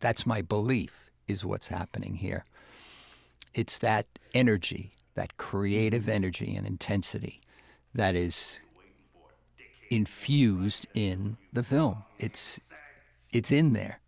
that's 0.00 0.26
my 0.26 0.42
belief 0.42 1.10
is 1.28 1.46
what's 1.46 1.68
happening 1.68 2.16
here. 2.16 2.44
It's 3.54 3.78
that 3.78 4.06
energy, 4.34 4.92
that 5.14 5.38
creative 5.38 6.08
energy 6.10 6.54
and 6.54 6.66
intensity 6.66 7.40
that 7.94 8.14
is 8.14 8.60
infused 9.92 10.86
in 10.94 11.36
the 11.52 11.62
film. 11.62 12.04
It's 12.18 12.58
it's 13.32 13.52
in 13.52 13.72
there, 13.72 14.00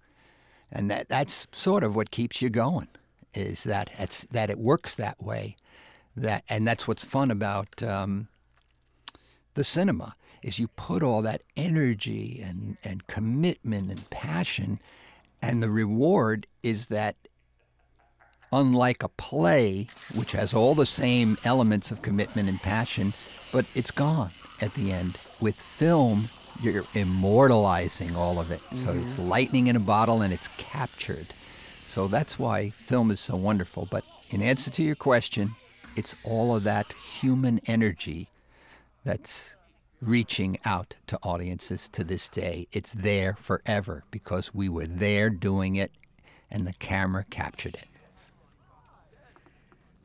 and 0.72 0.90
that 0.90 1.08
that's 1.08 1.46
sort 1.52 1.84
of 1.84 1.94
what 1.94 2.10
keeps 2.10 2.40
you 2.40 2.50
going. 2.50 2.88
Is 3.34 3.64
that 3.64 3.90
it's 3.98 4.24
that 4.30 4.50
it 4.50 4.58
works 4.58 4.94
that 4.96 5.22
way, 5.22 5.56
that 6.16 6.44
and 6.48 6.66
that's 6.66 6.88
what's 6.88 7.04
fun 7.04 7.30
about 7.30 7.82
um, 7.82 8.28
the 9.54 9.64
cinema 9.64 10.16
is 10.42 10.58
you 10.58 10.68
put 10.68 11.02
all 11.02 11.22
that 11.22 11.42
energy 11.56 12.40
and 12.42 12.76
and 12.84 13.06
commitment 13.06 13.90
and 13.90 14.08
passion, 14.10 14.80
and 15.42 15.62
the 15.62 15.70
reward 15.70 16.46
is 16.62 16.86
that 16.86 17.16
unlike 18.52 19.02
a 19.02 19.08
play, 19.08 19.86
which 20.14 20.32
has 20.32 20.54
all 20.54 20.74
the 20.74 20.86
same 20.86 21.36
elements 21.44 21.90
of 21.90 22.02
commitment 22.02 22.48
and 22.48 22.60
passion, 22.60 23.12
but 23.52 23.66
it's 23.74 23.90
gone 23.90 24.30
at 24.60 24.72
the 24.74 24.92
end 24.92 25.18
with 25.44 25.54
film, 25.60 26.30
you're 26.62 26.84
immortalizing 26.94 28.16
all 28.16 28.40
of 28.40 28.50
it. 28.50 28.62
Mm-hmm. 28.62 28.76
So 28.76 28.92
it's 28.92 29.12
mm-hmm. 29.12 29.28
lightning 29.28 29.66
in 29.66 29.76
a 29.76 29.80
bottle 29.80 30.22
and 30.22 30.32
it's 30.32 30.48
captured. 30.56 31.26
So 31.86 32.08
that's 32.08 32.38
why 32.38 32.70
film 32.70 33.10
is 33.10 33.20
so 33.20 33.36
wonderful. 33.36 33.86
But 33.90 34.04
in 34.30 34.40
answer 34.40 34.70
to 34.70 34.82
your 34.82 34.94
question, 34.94 35.50
it's 35.96 36.16
all 36.24 36.56
of 36.56 36.64
that 36.64 36.94
human 36.94 37.60
energy 37.66 38.30
that's 39.04 39.54
reaching 40.00 40.56
out 40.64 40.94
to 41.08 41.18
audiences 41.22 41.88
to 41.88 42.04
this 42.04 42.26
day. 42.30 42.66
It's 42.72 42.94
there 42.94 43.34
forever 43.34 44.04
because 44.10 44.54
we 44.54 44.70
were 44.70 44.86
there 44.86 45.28
doing 45.28 45.76
it 45.76 45.92
and 46.50 46.66
the 46.66 46.72
camera 46.72 47.22
captured 47.28 47.74
it. 47.74 47.86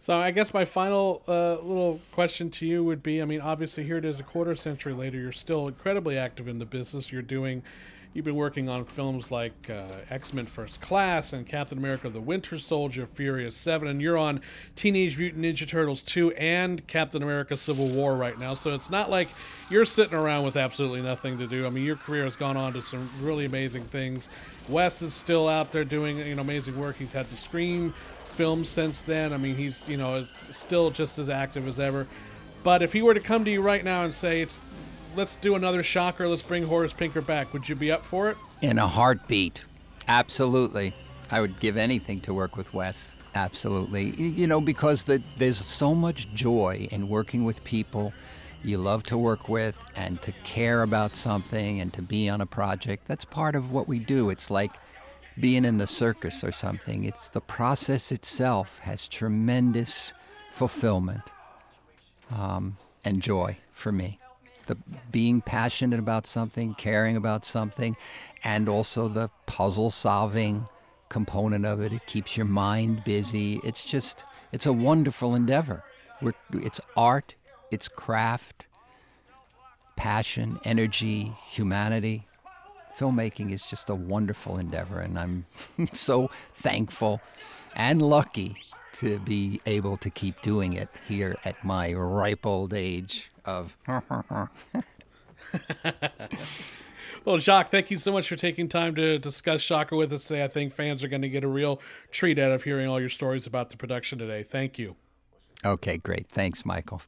So 0.10 0.20
I 0.20 0.32
guess 0.32 0.56
my 0.56 0.66
final 0.66 1.22
uh, 1.28 1.62
little 1.62 2.02
question 2.12 2.50
to 2.50 2.66
you 2.66 2.84
would 2.84 3.04
be: 3.04 3.22
I 3.22 3.26
mean, 3.26 3.42
obviously 3.42 3.84
here 3.84 3.98
it 3.98 4.06
is 4.06 4.20
a 4.20 4.24
quarter 4.24 4.56
century 4.56 4.92
later. 4.92 5.20
You're 5.20 5.32
still 5.32 5.68
incredibly 5.68 6.18
active 6.18 6.48
in 6.48 6.58
the 6.58 6.66
business. 6.66 7.12
You're 7.12 7.22
doing, 7.22 7.62
you've 8.12 8.26
been 8.26 8.34
working 8.34 8.70
on 8.70 8.86
films 8.86 9.30
like 9.30 9.70
uh, 9.70 9.88
X 10.10 10.34
Men 10.34 10.48
First 10.48 10.82
Class 10.82 11.32
and 11.32 11.46
Captain 11.46 11.78
America: 11.78 12.10
The 12.10 12.22
Winter 12.22 12.58
Soldier, 12.58 13.06
Furious 13.06 13.56
Seven, 13.56 13.88
and 13.88 14.02
you're 14.02 14.18
on 14.18 14.42
Teenage 14.76 15.16
Mutant 15.16 15.46
Ninja 15.46 15.68
Turtles 15.68 16.02
two 16.02 16.32
and 16.32 16.88
Captain 16.88 17.22
America: 17.22 17.56
Civil 17.56 17.90
War 17.90 18.16
right 18.16 18.40
now. 18.40 18.56
So 18.56 18.74
it's 18.74 18.90
not 18.90 19.12
like 19.12 19.28
you're 19.70 19.86
sitting 19.86 20.18
around 20.18 20.44
with 20.44 20.58
absolutely 20.58 21.04
nothing 21.04 21.38
to 21.38 21.46
do. 21.46 21.68
I 21.68 21.70
mean, 21.70 21.86
your 21.86 21.98
career 21.98 22.24
has 22.24 22.36
gone 22.36 22.58
on 22.58 22.74
to 22.74 22.82
some 22.82 23.08
really 23.22 23.46
amazing 23.46 23.84
things. 23.84 24.28
Wes 24.70 25.04
is 25.04 25.14
still 25.14 25.48
out 25.48 25.72
there 25.72 25.86
doing 25.86 26.18
you 26.18 26.34
know 26.34 26.42
amazing 26.42 26.80
work. 26.80 26.96
He's 26.96 27.12
had 27.12 27.30
the 27.30 27.38
Scream 27.38 27.94
films 28.40 28.70
since 28.70 29.02
then. 29.02 29.34
I 29.34 29.38
mean, 29.38 29.58
he's 29.58 29.86
you 29.86 29.98
know 29.98 30.26
still 30.50 30.92
just 30.92 31.20
as 31.20 31.28
active 31.28 31.68
as 31.68 31.78
ever. 31.78 32.08
But 32.64 32.82
if 32.82 32.94
he 32.94 33.02
were 33.02 33.14
to 33.14 33.20
come 33.20 33.44
to 33.44 33.52
you 33.52 33.62
right 33.62 33.84
now 33.84 34.04
and 34.06 34.16
say, 34.16 34.42
"It's 34.42 34.62
let's 35.18 35.36
do 35.36 35.56
another 35.56 35.84
shocker, 35.84 36.26
let's 36.26 36.42
bring 36.42 36.64
Horace 36.64 36.94
Pinker 36.94 37.20
back," 37.20 37.52
would 37.52 37.68
you 37.68 37.76
be 37.76 37.92
up 37.92 38.06
for 38.06 38.30
it? 38.30 38.38
In 38.62 38.80
a 38.80 38.88
heartbeat, 38.88 39.66
absolutely. 40.08 40.94
I 41.30 41.42
would 41.42 41.60
give 41.60 41.76
anything 41.76 42.22
to 42.22 42.34
work 42.34 42.56
with 42.56 42.74
Wes. 42.74 43.14
Absolutely. 43.36 44.12
You 44.12 44.48
know, 44.48 44.62
because 44.62 45.04
the, 45.04 45.22
there's 45.38 45.64
so 45.64 45.94
much 45.94 46.34
joy 46.34 46.88
in 46.92 47.10
working 47.10 47.44
with 47.44 47.62
people 47.66 48.14
you 48.64 48.78
love 48.78 49.04
to 49.04 49.18
work 49.18 49.50
with 49.50 49.84
and 49.98 50.22
to 50.22 50.32
care 50.44 50.82
about 50.82 51.16
something 51.16 51.82
and 51.82 51.92
to 51.94 52.02
be 52.02 52.30
on 52.30 52.40
a 52.40 52.46
project. 52.46 53.06
That's 53.06 53.26
part 53.26 53.56
of 53.56 53.72
what 53.72 53.88
we 53.88 54.00
do. 54.00 54.30
It's 54.30 54.50
like 54.50 54.72
being 55.40 55.66
in 55.66 55.78
the 55.78 55.88
circus 55.88 56.44
or 56.44 56.52
something. 56.52 57.04
It's 57.04 57.30
the 57.30 57.42
process 57.42 58.12
itself 58.12 58.80
has 58.80 59.08
tremendous 59.08 60.14
fulfillment 60.52 61.32
um, 62.36 62.78
and 63.06 63.22
joy 63.22 63.58
for 63.72 63.92
me. 63.92 64.20
The 64.68 64.78
being 65.12 65.42
passionate 65.42 66.00
about 66.00 66.28
something, 66.28 66.76
caring 66.76 67.16
about 67.16 67.46
something, 67.46 67.98
and 68.44 68.70
also 68.70 69.08
the 69.08 69.30
puzzle 69.46 69.90
solving 69.90 70.68
component 71.08 71.66
of 71.66 71.82
it. 71.82 71.92
It 71.92 72.06
keeps 72.06 72.38
your 72.38 72.46
mind 72.46 73.04
busy. 73.04 73.60
It's 73.64 73.86
just, 73.86 74.26
it's 74.52 74.68
a 74.68 74.74
wonderful 74.74 75.34
endeavor. 75.34 75.84
We're, 76.22 76.34
it's 76.54 76.80
art, 76.96 77.34
it's 77.72 77.88
craft, 77.88 78.68
passion, 79.96 80.60
energy, 80.66 81.34
humanity 81.48 82.29
filmmaking 83.00 83.52
is 83.52 83.64
just 83.64 83.90
a 83.90 83.96
wonderful 83.96 84.58
endeavor, 84.58 85.00
and 85.00 85.18
I'm 85.18 85.46
so 85.94 86.30
thankful 86.54 87.22
and 87.76 88.02
lucky 88.02 88.58
to 88.94 89.20
be 89.20 89.62
able 89.66 89.96
to 89.98 90.10
keep 90.10 90.42
doing 90.42 90.74
it 90.74 90.90
here 91.08 91.38
at 91.46 91.64
my 91.64 91.94
ripe 91.94 92.46
old 92.46 92.74
age 92.74 93.32
of. 93.46 93.78
well, 97.24 97.38
Jacques, 97.38 97.70
thank 97.70 97.90
you 97.92 97.98
so 97.98 98.12
much 98.12 98.28
for 98.28 98.36
taking 98.36 98.68
time 98.68 98.96
to 98.96 99.18
discuss 99.18 99.62
Shocker 99.62 99.96
with 99.96 100.12
us 100.12 100.26
today. 100.26 100.44
I 100.44 100.48
think 100.48 100.74
fans 100.74 101.04
are 101.04 101.08
going 101.08 101.22
to 101.22 101.30
get 101.30 101.44
a 101.44 101.48
real 101.48 101.80
treat 102.12 102.38
out 102.38 102.52
of 102.52 102.64
hearing 102.64 102.88
all 102.88 103.00
your 103.00 103.10
stories 103.10 103.48
about 103.48 103.70
the 103.70 103.78
production 103.78 104.20
today. 104.20 104.44
Thank 104.44 104.78
you. 104.78 104.96
Okay, 105.64 105.98
great. 105.98 106.28
Thanks, 106.28 106.66
Michael. 106.66 107.02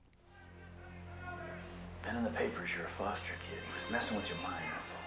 been 2.04 2.16
in 2.16 2.24
the 2.24 2.30
papers 2.30 2.70
you're 2.76 2.86
a 2.86 2.89
foster 2.89 3.34
kid. 3.42 3.60
He 3.68 3.74
was 3.74 3.89
messing 3.92 4.18
with 4.18 4.30
your 4.30 4.38
mind, 4.39 4.64
that's 4.76 4.92
all. 4.92 5.01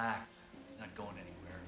Relax. 0.00 0.40
He's 0.68 0.78
not 0.78 0.94
going 0.94 1.10
anywhere. 1.10 1.60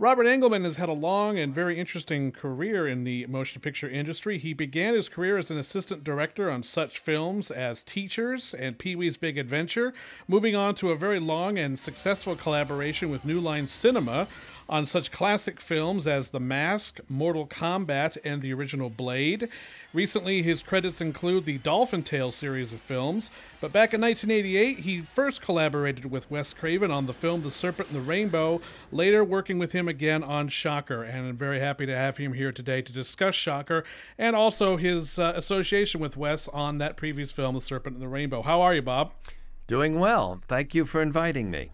Robert 0.00 0.26
Engelman 0.26 0.62
has 0.62 0.76
had 0.76 0.88
a 0.88 0.92
long 0.92 1.38
and 1.38 1.52
very 1.52 1.78
interesting 1.78 2.30
career 2.30 2.86
in 2.86 3.02
the 3.02 3.26
motion 3.26 3.60
picture 3.60 3.88
industry. 3.88 4.38
He 4.38 4.52
began 4.52 4.94
his 4.94 5.08
career 5.08 5.38
as 5.38 5.50
an 5.50 5.58
assistant 5.58 6.04
director 6.04 6.48
on 6.48 6.62
such 6.62 6.98
films 6.98 7.50
as 7.50 7.82
Teachers 7.82 8.54
and 8.54 8.78
Pee 8.78 8.94
Wee's 8.94 9.16
Big 9.16 9.36
Adventure, 9.36 9.92
moving 10.28 10.54
on 10.54 10.76
to 10.76 10.92
a 10.92 10.96
very 10.96 11.18
long 11.18 11.58
and 11.58 11.78
successful 11.78 12.36
collaboration 12.36 13.10
with 13.10 13.24
New 13.24 13.40
Line 13.40 13.66
Cinema 13.66 14.28
on 14.68 14.84
such 14.86 15.10
classic 15.10 15.60
films 15.60 16.06
as 16.06 16.30
The 16.30 16.40
Mask, 16.40 17.00
Mortal 17.08 17.46
Kombat, 17.46 18.18
and 18.24 18.42
the 18.42 18.52
original 18.52 18.90
Blade. 18.90 19.48
Recently, 19.94 20.42
his 20.42 20.62
credits 20.62 21.00
include 21.00 21.46
the 21.46 21.58
Dolphin 21.58 22.02
Tale 22.02 22.30
series 22.30 22.72
of 22.72 22.80
films, 22.80 23.30
but 23.60 23.72
back 23.72 23.94
in 23.94 24.00
1988, 24.00 24.80
he 24.80 25.00
first 25.00 25.40
collaborated 25.40 26.10
with 26.10 26.30
Wes 26.30 26.52
Craven 26.52 26.90
on 26.90 27.06
the 27.06 27.14
film 27.14 27.42
The 27.42 27.50
Serpent 27.50 27.88
and 27.88 27.96
the 27.96 28.02
Rainbow, 28.02 28.60
later 28.92 29.24
working 29.24 29.58
with 29.58 29.72
him 29.72 29.88
again 29.88 30.22
on 30.22 30.48
Shocker, 30.48 31.02
and 31.02 31.26
I'm 31.26 31.36
very 31.36 31.60
happy 31.60 31.86
to 31.86 31.96
have 31.96 32.18
him 32.18 32.34
here 32.34 32.52
today 32.52 32.82
to 32.82 32.92
discuss 32.92 33.34
Shocker 33.34 33.84
and 34.18 34.36
also 34.36 34.76
his 34.76 35.18
uh, 35.18 35.32
association 35.34 36.00
with 36.00 36.16
Wes 36.16 36.48
on 36.48 36.78
that 36.78 36.96
previous 36.96 37.32
film, 37.32 37.54
The 37.54 37.60
Serpent 37.60 37.94
and 37.94 38.02
the 38.02 38.08
Rainbow. 38.08 38.42
How 38.42 38.60
are 38.60 38.74
you, 38.74 38.82
Bob? 38.82 39.12
Doing 39.66 39.98
well. 39.98 40.40
Thank 40.48 40.74
you 40.74 40.84
for 40.84 41.00
inviting 41.02 41.50
me. 41.50 41.70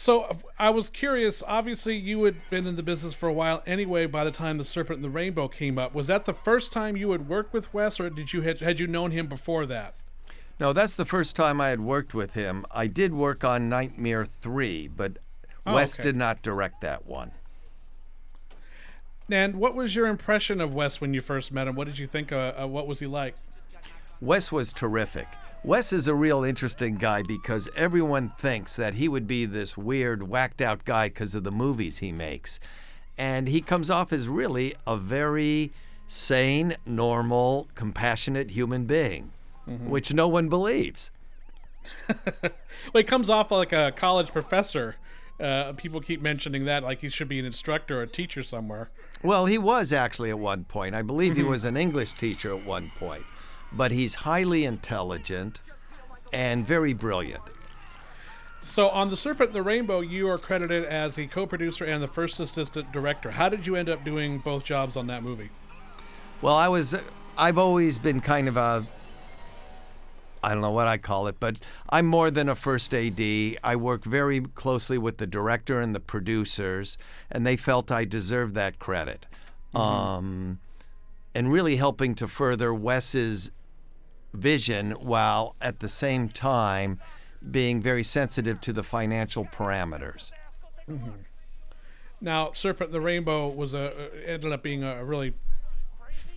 So 0.00 0.38
I 0.58 0.70
was 0.70 0.88
curious. 0.88 1.42
Obviously, 1.46 1.94
you 1.94 2.24
had 2.24 2.36
been 2.48 2.66
in 2.66 2.76
the 2.76 2.82
business 2.82 3.12
for 3.12 3.28
a 3.28 3.32
while 3.34 3.62
anyway. 3.66 4.06
By 4.06 4.24
the 4.24 4.30
time 4.30 4.56
the 4.56 4.64
Serpent 4.64 4.96
and 4.96 5.04
the 5.04 5.10
Rainbow 5.10 5.46
came 5.46 5.78
up, 5.78 5.94
was 5.94 6.06
that 6.06 6.24
the 6.24 6.32
first 6.32 6.72
time 6.72 6.96
you 6.96 7.10
had 7.10 7.28
worked 7.28 7.52
with 7.52 7.74
Wes, 7.74 8.00
or 8.00 8.08
did 8.08 8.32
you 8.32 8.40
had, 8.40 8.60
had 8.60 8.80
you 8.80 8.86
known 8.86 9.10
him 9.10 9.26
before 9.26 9.66
that? 9.66 9.94
No, 10.58 10.72
that's 10.72 10.94
the 10.94 11.04
first 11.04 11.36
time 11.36 11.60
I 11.60 11.68
had 11.68 11.80
worked 11.80 12.14
with 12.14 12.32
him. 12.32 12.64
I 12.70 12.86
did 12.86 13.12
work 13.12 13.44
on 13.44 13.68
Nightmare 13.68 14.24
Three, 14.24 14.88
but 14.88 15.18
Oh, 15.66 15.74
Wes 15.74 16.00
okay. 16.00 16.08
did 16.08 16.16
not 16.16 16.40
direct 16.40 16.80
that 16.80 17.04
one. 17.04 17.32
And 19.30 19.56
what 19.56 19.74
was 19.74 19.94
your 19.94 20.06
impression 20.06 20.62
of 20.62 20.72
Wes 20.72 21.02
when 21.02 21.12
you 21.12 21.20
first 21.20 21.52
met 21.52 21.68
him? 21.68 21.76
What 21.76 21.86
did 21.86 21.98
you 21.98 22.06
think? 22.06 22.32
Uh, 22.32 22.54
uh, 22.58 22.66
what 22.66 22.86
was 22.86 23.00
he 23.00 23.06
like? 23.06 23.36
Wes 24.22 24.50
was 24.50 24.72
terrific. 24.72 25.28
Wes 25.62 25.92
is 25.92 26.08
a 26.08 26.14
real 26.14 26.42
interesting 26.42 26.94
guy 26.94 27.22
because 27.22 27.68
everyone 27.76 28.32
thinks 28.38 28.76
that 28.76 28.94
he 28.94 29.08
would 29.08 29.26
be 29.26 29.44
this 29.44 29.76
weird, 29.76 30.22
whacked 30.26 30.62
out 30.62 30.86
guy 30.86 31.08
because 31.08 31.34
of 31.34 31.44
the 31.44 31.52
movies 31.52 31.98
he 31.98 32.12
makes. 32.12 32.58
And 33.18 33.46
he 33.46 33.60
comes 33.60 33.90
off 33.90 34.10
as 34.10 34.26
really 34.26 34.74
a 34.86 34.96
very 34.96 35.70
sane, 36.06 36.76
normal, 36.86 37.68
compassionate 37.74 38.52
human 38.52 38.86
being, 38.86 39.32
which 39.66 40.14
no 40.14 40.28
one 40.28 40.48
believes. 40.48 41.10
Well, 42.94 43.02
he 43.02 43.04
comes 43.04 43.28
off 43.28 43.50
like 43.50 43.74
a 43.74 43.92
college 43.94 44.28
professor. 44.28 44.96
Uh, 45.38 45.74
people 45.74 46.00
keep 46.00 46.22
mentioning 46.22 46.64
that, 46.64 46.82
like 46.82 47.02
he 47.02 47.10
should 47.10 47.28
be 47.28 47.38
an 47.38 47.44
instructor 47.44 47.98
or 47.98 48.02
a 48.02 48.06
teacher 48.06 48.42
somewhere. 48.42 48.88
Well, 49.22 49.44
he 49.44 49.58
was 49.58 49.92
actually 49.92 50.30
at 50.30 50.38
one 50.38 50.64
point. 50.64 50.94
I 50.94 51.02
believe 51.02 51.36
he 51.36 51.42
was 51.42 51.66
an 51.66 51.76
English 51.76 52.14
teacher 52.14 52.54
at 52.56 52.64
one 52.64 52.90
point. 52.98 53.24
But 53.72 53.92
he's 53.92 54.16
highly 54.16 54.64
intelligent 54.64 55.60
and 56.32 56.66
very 56.66 56.92
brilliant. 56.92 57.42
So 58.62 58.90
on 58.90 59.08
The 59.08 59.16
Serpent 59.16 59.50
and 59.50 59.56
the 59.56 59.62
Rainbow, 59.62 60.00
you 60.00 60.28
are 60.28 60.36
credited 60.36 60.84
as 60.84 61.14
the 61.14 61.26
co-producer 61.26 61.84
and 61.84 62.02
the 62.02 62.08
first 62.08 62.38
assistant 62.40 62.92
director. 62.92 63.30
How 63.30 63.48
did 63.48 63.66
you 63.66 63.74
end 63.74 63.88
up 63.88 64.04
doing 64.04 64.38
both 64.38 64.64
jobs 64.64 64.96
on 64.96 65.06
that 65.06 65.22
movie? 65.22 65.50
Well, 66.42 66.54
I 66.54 66.68
was 66.68 66.94
I've 67.38 67.58
always 67.58 67.98
been 67.98 68.20
kind 68.20 68.48
of 68.48 68.56
a 68.56 68.86
I 70.42 70.52
don't 70.52 70.62
know 70.62 70.70
what 70.70 70.86
I 70.86 70.96
call 70.96 71.26
it, 71.26 71.36
but 71.38 71.56
I'm 71.90 72.06
more 72.06 72.30
than 72.30 72.48
a 72.48 72.54
first 72.54 72.94
AD. 72.94 73.20
I 73.62 73.76
work 73.76 74.04
very 74.04 74.40
closely 74.40 74.96
with 74.96 75.18
the 75.18 75.26
director 75.26 75.80
and 75.80 75.94
the 75.94 76.00
producers, 76.00 76.96
and 77.30 77.46
they 77.46 77.56
felt 77.56 77.92
I 77.92 78.06
deserved 78.06 78.54
that 78.54 78.78
credit. 78.78 79.26
Um, 79.74 80.58
and 81.34 81.52
really 81.52 81.76
helping 81.76 82.14
to 82.16 82.26
further 82.26 82.72
Wes's 82.72 83.50
vision 84.32 84.92
while 84.92 85.56
at 85.60 85.80
the 85.80 85.88
same 85.88 86.28
time 86.28 87.00
being 87.50 87.80
very 87.80 88.02
sensitive 88.02 88.60
to 88.60 88.72
the 88.72 88.82
financial 88.82 89.44
parameters. 89.44 90.30
Now, 92.20 92.52
Serpent 92.52 92.92
the 92.92 93.00
Rainbow 93.00 93.48
was 93.48 93.72
a 93.72 93.88
uh, 93.88 94.08
ended 94.26 94.52
up 94.52 94.62
being 94.62 94.84
a 94.84 95.04
really 95.04 95.34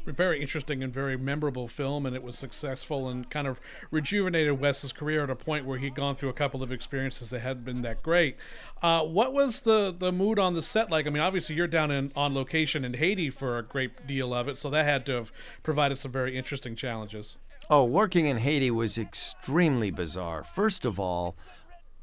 very 0.05 0.41
interesting 0.41 0.83
and 0.83 0.93
very 0.93 1.17
memorable 1.17 1.67
film, 1.67 2.05
and 2.05 2.15
it 2.15 2.23
was 2.23 2.37
successful 2.37 3.07
and 3.07 3.29
kind 3.29 3.47
of 3.47 3.59
rejuvenated 3.89 4.59
Wes's 4.59 4.91
career 4.91 5.23
at 5.23 5.29
a 5.29 5.35
point 5.35 5.65
where 5.65 5.77
he'd 5.77 5.95
gone 5.95 6.15
through 6.15 6.29
a 6.29 6.33
couple 6.33 6.61
of 6.61 6.71
experiences 6.71 7.29
that 7.29 7.39
hadn't 7.39 7.63
been 7.63 7.81
that 7.81 8.03
great. 8.03 8.35
Uh, 8.81 9.01
what 9.01 9.33
was 9.33 9.61
the 9.61 9.93
the 9.97 10.11
mood 10.11 10.39
on 10.39 10.53
the 10.53 10.61
set 10.61 10.89
like? 10.89 11.07
I 11.07 11.09
mean, 11.09 11.23
obviously 11.23 11.55
you're 11.55 11.67
down 11.67 11.91
in 11.91 12.11
on 12.15 12.33
location 12.33 12.85
in 12.85 12.93
Haiti 12.95 13.29
for 13.29 13.57
a 13.57 13.63
great 13.63 14.07
deal 14.07 14.33
of 14.33 14.47
it, 14.47 14.57
so 14.57 14.69
that 14.69 14.85
had 14.85 15.05
to 15.07 15.13
have 15.13 15.31
provided 15.63 15.97
some 15.97 16.11
very 16.11 16.37
interesting 16.37 16.75
challenges. 16.75 17.37
Oh, 17.69 17.85
working 17.85 18.25
in 18.25 18.37
Haiti 18.37 18.71
was 18.71 18.97
extremely 18.97 19.89
bizarre. 19.89 20.43
First 20.43 20.85
of 20.85 20.99
all, 20.99 21.35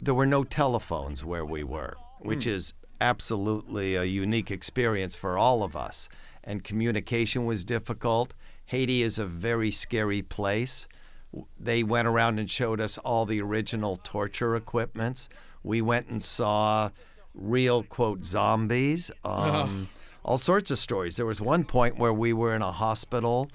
there 0.01 0.15
were 0.15 0.27
no 0.27 0.45
telephones 0.45 1.25
where 1.25 1.45
we 1.45 1.63
were, 1.63 1.97
which 2.21 2.47
is 2.47 2.73
absolutely 3.01 3.95
a 3.95 4.05
unique 4.05 4.51
experience 4.51 5.17
for 5.17 5.37
all 5.37 5.63
of 5.63 5.77
us. 5.77 6.09
And 6.43 6.65
communication 6.65 7.45
was 7.45 7.65
difficult. 7.65 8.35
Haiti 8.67 9.03
is 9.03 9.19
a 9.19 9.27
very 9.27 9.71
scary 9.71 10.23
place. 10.23 10.89
They 11.59 11.83
went 11.83 12.09
around 12.09 12.39
and 12.39 12.51
showed 12.51 12.81
us 12.81 12.99
all 12.99 13.27
the 13.27 13.41
original 13.43 13.99
torture 14.03 14.57
equipments. 14.57 15.29
We 15.63 15.83
went 15.83 16.09
and 16.09 16.23
saw 16.23 16.91
real, 17.35 17.83
quote, 17.83 18.25
zombies. 18.25 19.11
Um, 19.25 19.89
all 20.23 20.39
sorts 20.39 20.71
of 20.71 20.79
stories. 20.79 21.17
There 21.17 21.27
was 21.27 21.41
one 21.41 21.65
point 21.65 21.99
where 21.99 22.13
we 22.13 22.33
were 22.33 22.55
in 22.55 22.61
a 22.63 22.73
hospital 22.73 23.51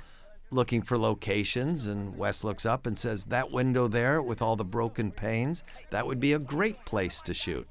looking 0.55 0.81
for 0.81 0.97
locations, 0.97 1.85
and 1.85 2.17
Wes 2.17 2.43
looks 2.43 2.65
up 2.65 2.87
and 2.87 2.97
says, 2.97 3.25
That 3.25 3.51
window 3.51 3.87
there 3.87 4.21
with 4.21 4.41
all 4.41 4.55
the 4.55 4.65
broken 4.65 5.11
panes, 5.11 5.63
that 5.91 6.07
would 6.07 6.19
be 6.19 6.33
a 6.33 6.39
great 6.39 6.83
place 6.85 7.21
to 7.23 7.33
shoot. 7.33 7.67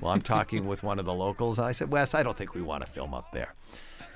Well, 0.00 0.12
I'm 0.12 0.22
talking 0.22 0.66
with 0.66 0.82
one 0.82 0.98
of 0.98 1.04
the 1.04 1.12
locals, 1.12 1.58
and 1.58 1.66
I 1.66 1.72
said, 1.72 1.90
Wes, 1.90 2.14
I 2.14 2.22
don't 2.22 2.36
think 2.36 2.54
we 2.54 2.62
want 2.62 2.84
to 2.86 2.90
film 2.90 3.12
up 3.12 3.32
there. 3.32 3.54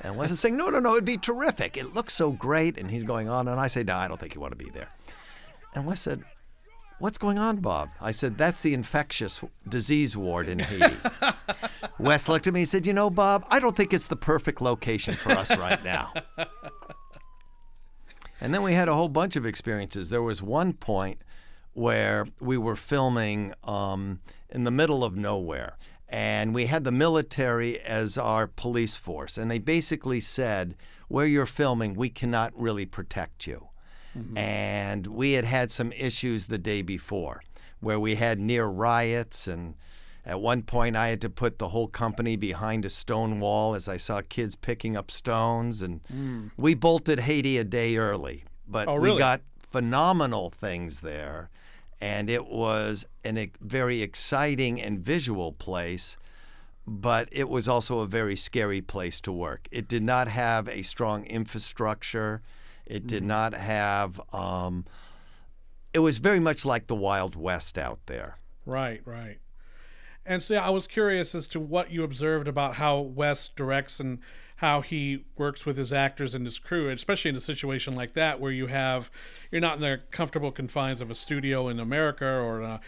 And 0.01 0.17
Wes 0.17 0.31
is 0.31 0.41
saying, 0.41 0.57
No, 0.57 0.69
no, 0.71 0.79
no, 0.79 0.93
it'd 0.93 1.05
be 1.05 1.17
terrific. 1.17 1.77
It 1.77 1.95
looks 1.95 2.15
so 2.15 2.31
great. 2.31 2.79
And 2.79 2.91
he's 2.91 3.05
going 3.05 3.29
on, 3.29 3.49
and 3.49 3.59
I 3.59 3.69
say, 3.69 3.83
No, 3.83 3.97
I 3.97 4.07
don't 4.07 4.21
think 4.21 4.35
you 4.35 4.41
want 4.41 4.57
to 4.57 4.65
be 4.65 4.71
there. 4.71 4.89
And 5.75 5.87
Wes 5.87 6.01
said, 6.01 6.23
What's 7.01 7.19
going 7.19 7.39
on, 7.39 7.57
Bob? 7.57 7.91
I 8.01 8.13
said, 8.13 8.39
That's 8.39 8.61
the 8.61 8.75
infectious 8.75 9.43
disease 9.69 10.17
ward 10.17 10.49
in 10.49 10.61
Haiti. 10.61 10.95
Wes 11.99 12.29
looked 12.29 12.47
at 12.47 12.55
me 12.55 12.61
and 12.61 12.69
said, 12.69 12.87
You 12.87 12.93
know, 12.93 13.11
Bob, 13.11 13.47
I 13.51 13.59
don't 13.59 13.77
think 13.77 13.93
it's 13.93 14.07
the 14.07 14.17
perfect 14.17 14.61
location 14.61 15.15
for 15.15 15.33
us 15.33 15.57
right 15.57 15.83
now. 15.83 16.13
And 18.45 18.53
then 18.53 18.63
we 18.63 18.75
had 18.75 18.91
a 18.91 18.95
whole 18.95 19.09
bunch 19.09 19.37
of 19.37 19.47
experiences. 19.47 20.11
There 20.11 20.21
was 20.21 20.43
one 20.43 20.75
point 20.75 21.23
where 21.73 22.27
we 22.41 22.59
were 22.59 22.77
filming 22.77 23.55
um, 23.65 24.21
in 24.51 24.65
the 24.65 24.71
middle 24.71 25.03
of 25.03 25.17
nowhere, 25.17 25.79
and 26.11 26.55
we 26.55 26.67
had 26.67 26.85
the 26.85 26.93
military 26.93 27.81
as 27.81 28.19
our 28.19 28.47
police 28.47 28.97
force. 28.97 29.39
And 29.39 29.51
they 29.51 29.59
basically 29.59 30.21
said, 30.21 30.77
Where 31.09 31.25
you're 31.25 31.47
filming, 31.47 31.95
we 31.95 32.11
cannot 32.11 32.53
really 32.55 32.85
protect 32.85 33.47
you. 33.47 33.69
And 34.37 35.07
we 35.07 35.33
had 35.33 35.47
had 35.47 35.73
some 35.73 35.91
issues 35.93 36.45
the 36.45 36.59
day 36.59 36.83
before 36.83 37.43
where 37.81 37.99
we 37.99 38.17
had 38.17 38.39
near 38.39 38.67
riots 38.67 39.49
and 39.49 39.75
at 40.27 40.41
one 40.41 40.63
point 40.63 40.97
I 40.97 41.09
had 41.09 41.21
to 41.23 41.31
put 41.31 41.59
the 41.59 41.69
whole 41.69 41.89
company 41.89 42.37
behind 42.37 42.85
a 42.85 42.91
stone 42.91 43.41
wall 43.41 43.75
as 43.75 43.89
I 43.89 43.97
saw 43.97 44.23
kids 44.29 44.57
picking 44.57 44.97
up 44.97 45.11
stones 45.11 45.83
and 45.83 46.01
we 46.57 46.75
bolted 46.75 47.21
Haiti 47.21 47.59
a 47.59 47.65
day 47.65 47.97
early 47.97 48.45
but 48.67 48.89
Oh, 48.89 48.99
we 48.99 49.17
got 49.19 49.43
phenomenal 49.59 50.51
things 50.51 51.01
there 51.01 51.51
and 52.01 52.29
it 52.31 52.47
was 52.47 53.07
an, 53.25 53.39
a 53.39 53.51
very 53.61 54.03
exciting 54.03 54.81
and 54.81 54.99
visual 54.99 55.53
place 55.53 56.17
but 56.87 57.29
it 57.33 57.49
was 57.49 57.69
also 57.69 58.01
a 58.01 58.07
very 58.07 58.37
scary 58.37 58.81
place 58.83 59.21
to 59.23 59.33
work. 59.33 59.69
It 59.71 59.89
did 59.89 60.03
not 60.03 60.29
have 60.29 60.69
a 60.69 60.83
strong 60.83 61.25
infrastructure. 61.25 62.43
It 62.85 63.07
did 63.07 63.25
not 63.25 63.55
have. 63.55 64.21
Um, 64.35 64.85
it 65.93 66.01
was 66.01 66.19
very 66.19 66.41
much 66.41 66.65
like 66.65 66.87
the 66.87 66.95
Wild 66.95 67.37
West 67.37 67.79
out 67.79 68.01
there. 68.07 68.37
Right, 68.67 69.01
right. 69.07 69.39
And 70.27 70.43
so 70.43 70.57
I 70.57 70.71
was 70.71 70.87
curious 70.87 71.35
as 71.35 71.47
to 71.49 71.61
what 71.61 71.91
you 71.91 72.03
observed 72.03 72.49
about 72.49 72.77
how 72.77 73.01
Wes 73.01 73.49
directs 73.49 74.01
and 74.01 74.21
how 74.57 74.81
he 74.81 75.25
works 75.37 75.67
with 75.67 75.77
his 75.77 75.93
actors 75.93 76.35
and 76.35 76.47
his 76.47 76.59
crew, 76.59 76.89
especially 76.89 77.29
in 77.29 77.37
a 77.37 77.41
situation 77.41 77.95
like 77.95 78.15
that 78.15 78.41
where 78.41 78.53
you 78.53 78.69
have 78.69 79.11
you're 79.51 79.61
not 79.61 79.77
in 79.77 79.83
the 79.83 80.01
comfortable 80.11 80.53
confines 80.53 81.01
of 81.01 81.11
a 81.11 81.15
studio 81.15 81.69
in 81.69 81.81
America 81.81 82.25
or 82.25 82.63
an 82.63 82.81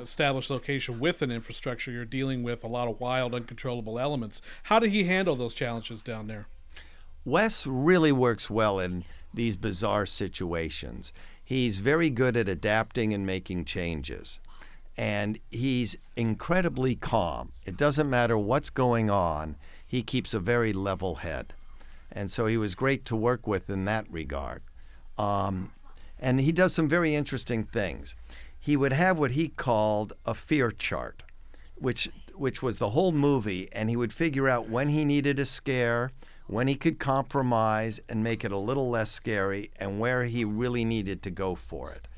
established 0.00 0.50
location 0.50 1.00
with 1.00 1.20
an 1.20 1.30
infrastructure. 1.30 1.90
You're 1.90 2.04
dealing 2.04 2.42
with 2.42 2.64
a 2.64 2.68
lot 2.68 2.88
of 2.88 3.00
wild, 3.00 3.34
uncontrollable 3.34 3.98
elements. 3.98 4.40
How 4.64 4.78
did 4.78 4.90
he 4.90 5.04
handle 5.04 5.36
those 5.36 5.52
challenges 5.52 6.00
down 6.00 6.28
there? 6.28 6.46
Wes 7.24 7.66
really 7.66 8.12
works 8.12 8.48
well 8.48 8.78
in 8.78 9.04
these 9.34 9.56
bizarre 9.56 10.06
situations. 10.06 11.12
He's 11.44 11.78
very 11.78 12.08
good 12.08 12.36
at 12.36 12.48
adapting 12.48 13.12
and 13.12 13.26
making 13.26 13.64
changes. 13.64 14.40
And 14.96 15.38
he's 15.50 15.96
incredibly 16.16 16.94
calm. 16.94 17.52
It 17.64 17.76
doesn't 17.76 18.08
matter 18.08 18.38
what's 18.38 18.70
going 18.70 19.10
on, 19.10 19.56
he 19.84 20.02
keeps 20.02 20.34
a 20.34 20.40
very 20.40 20.72
level 20.72 21.16
head. 21.16 21.54
And 22.10 22.30
so 22.30 22.46
he 22.46 22.56
was 22.56 22.74
great 22.74 23.04
to 23.06 23.16
work 23.16 23.46
with 23.46 23.68
in 23.68 23.84
that 23.86 24.06
regard. 24.10 24.62
Um, 25.18 25.72
and 26.18 26.40
he 26.40 26.52
does 26.52 26.72
some 26.72 26.88
very 26.88 27.14
interesting 27.14 27.64
things. 27.64 28.14
He 28.58 28.76
would 28.76 28.92
have 28.92 29.18
what 29.18 29.32
he 29.32 29.48
called 29.48 30.14
a 30.24 30.34
fear 30.34 30.70
chart, 30.70 31.22
which 31.74 32.08
which 32.34 32.62
was 32.62 32.78
the 32.78 32.90
whole 32.90 33.12
movie, 33.12 33.68
and 33.72 33.88
he 33.88 33.96
would 33.96 34.12
figure 34.12 34.48
out 34.48 34.68
when 34.68 34.88
he 34.88 35.04
needed 35.04 35.38
a 35.38 35.44
scare, 35.44 36.10
when 36.46 36.66
he 36.66 36.74
could 36.74 36.98
compromise 36.98 38.00
and 38.08 38.24
make 38.24 38.44
it 38.44 38.50
a 38.50 38.58
little 38.58 38.90
less 38.90 39.10
scary, 39.10 39.70
and 39.76 40.00
where 40.00 40.24
he 40.24 40.44
really 40.44 40.84
needed 40.84 41.22
to 41.22 41.30
go 41.30 41.54
for 41.54 41.92
it. 41.92 42.08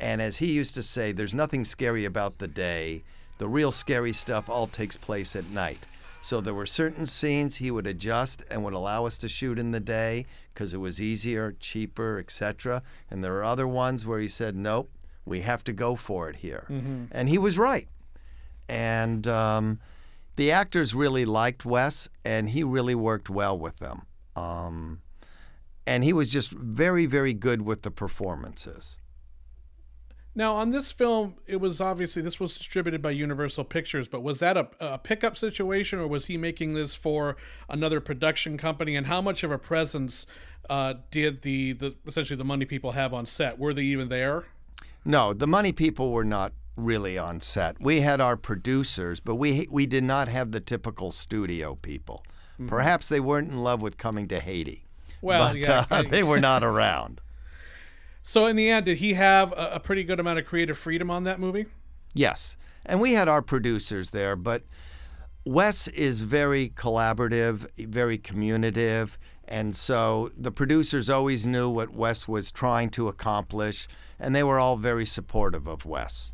And 0.00 0.22
as 0.22 0.38
he 0.38 0.52
used 0.52 0.74
to 0.74 0.82
say, 0.82 1.12
there's 1.12 1.34
nothing 1.34 1.64
scary 1.64 2.04
about 2.04 2.38
the 2.38 2.48
day. 2.48 3.02
The 3.38 3.48
real 3.48 3.72
scary 3.72 4.12
stuff 4.12 4.48
all 4.48 4.66
takes 4.66 4.96
place 4.96 5.34
at 5.34 5.50
night. 5.50 5.86
So 6.20 6.40
there 6.40 6.54
were 6.54 6.66
certain 6.66 7.06
scenes 7.06 7.56
he 7.56 7.70
would 7.70 7.86
adjust 7.86 8.42
and 8.50 8.64
would 8.64 8.74
allow 8.74 9.06
us 9.06 9.16
to 9.18 9.28
shoot 9.28 9.58
in 9.58 9.70
the 9.70 9.80
day 9.80 10.26
because 10.52 10.74
it 10.74 10.78
was 10.78 11.00
easier, 11.00 11.54
cheaper, 11.60 12.18
etc. 12.18 12.82
And 13.10 13.22
there 13.22 13.36
are 13.36 13.44
other 13.44 13.66
ones 13.66 14.04
where 14.04 14.18
he 14.20 14.28
said, 14.28 14.56
"Nope, 14.56 14.90
we 15.24 15.40
have 15.42 15.62
to 15.64 15.72
go 15.72 15.94
for 15.94 16.28
it 16.28 16.36
here," 16.36 16.66
and 17.12 17.28
he 17.28 17.38
was 17.38 17.56
right. 17.56 17.88
And 18.68 19.26
um, 19.26 19.78
the 20.36 20.50
actors 20.50 20.94
really 20.94 21.24
liked 21.24 21.64
Wes, 21.64 22.08
and 22.24 22.50
he 22.50 22.62
really 22.62 22.94
worked 22.96 23.30
well 23.30 23.56
with 23.56 23.76
them. 23.78 24.02
Um, 24.36 25.00
and 25.86 26.04
he 26.04 26.12
was 26.12 26.30
just 26.30 26.50
very, 26.52 27.06
very 27.06 27.32
good 27.32 27.62
with 27.62 27.82
the 27.82 27.90
performances. 27.90 28.97
Now, 30.38 30.54
on 30.54 30.70
this 30.70 30.92
film, 30.92 31.34
it 31.48 31.56
was 31.56 31.80
obviously 31.80 32.22
this 32.22 32.38
was 32.38 32.56
distributed 32.56 33.02
by 33.02 33.10
Universal 33.10 33.64
Pictures, 33.64 34.06
but 34.06 34.22
was 34.22 34.38
that 34.38 34.56
a, 34.56 34.68
a 34.78 34.96
pickup 34.96 35.36
situation, 35.36 35.98
or 35.98 36.06
was 36.06 36.26
he 36.26 36.36
making 36.36 36.74
this 36.74 36.94
for 36.94 37.36
another 37.68 38.00
production 38.00 38.56
company? 38.56 38.94
And 38.94 39.04
how 39.04 39.20
much 39.20 39.42
of 39.42 39.50
a 39.50 39.58
presence 39.58 40.26
uh, 40.70 40.94
did 41.10 41.42
the, 41.42 41.72
the 41.72 41.96
essentially 42.06 42.36
the 42.36 42.44
money 42.44 42.66
people 42.66 42.92
have 42.92 43.12
on 43.12 43.26
set? 43.26 43.58
Were 43.58 43.74
they 43.74 43.82
even 43.82 44.10
there? 44.10 44.44
No, 45.04 45.32
the 45.32 45.48
money 45.48 45.72
people 45.72 46.12
were 46.12 46.24
not 46.24 46.52
really 46.76 47.18
on 47.18 47.40
set. 47.40 47.80
We 47.80 48.02
had 48.02 48.20
our 48.20 48.36
producers, 48.36 49.18
but 49.18 49.34
we 49.34 49.66
we 49.68 49.86
did 49.86 50.04
not 50.04 50.28
have 50.28 50.52
the 50.52 50.60
typical 50.60 51.10
studio 51.10 51.74
people. 51.74 52.24
Perhaps 52.68 53.08
they 53.08 53.18
weren't 53.18 53.50
in 53.50 53.58
love 53.64 53.82
with 53.82 53.96
coming 53.96 54.28
to 54.28 54.38
Haiti, 54.38 54.84
Well, 55.20 55.48
but 55.48 55.56
yeah, 55.56 55.84
uh, 55.90 56.02
they 56.08 56.22
were 56.22 56.38
not 56.38 56.62
around. 56.62 57.20
So, 58.28 58.44
in 58.44 58.56
the 58.56 58.68
end, 58.68 58.84
did 58.84 58.98
he 58.98 59.14
have 59.14 59.52
a, 59.52 59.70
a 59.76 59.80
pretty 59.80 60.04
good 60.04 60.20
amount 60.20 60.38
of 60.38 60.44
creative 60.44 60.76
freedom 60.76 61.10
on 61.10 61.24
that 61.24 61.40
movie? 61.40 61.64
Yes, 62.12 62.58
and 62.84 63.00
we 63.00 63.14
had 63.14 63.26
our 63.26 63.40
producers 63.40 64.10
there, 64.10 64.36
but 64.36 64.64
Wes 65.46 65.88
is 65.88 66.20
very 66.20 66.68
collaborative, 66.68 67.66
very 67.78 68.18
communicative, 68.18 69.16
and 69.46 69.74
so 69.74 70.30
the 70.36 70.52
producers 70.52 71.08
always 71.08 71.46
knew 71.46 71.70
what 71.70 71.94
Wes 71.94 72.28
was 72.28 72.52
trying 72.52 72.90
to 72.90 73.08
accomplish, 73.08 73.88
and 74.20 74.36
they 74.36 74.42
were 74.42 74.58
all 74.58 74.76
very 74.76 75.06
supportive 75.06 75.66
of 75.66 75.86
Wes. 75.86 76.30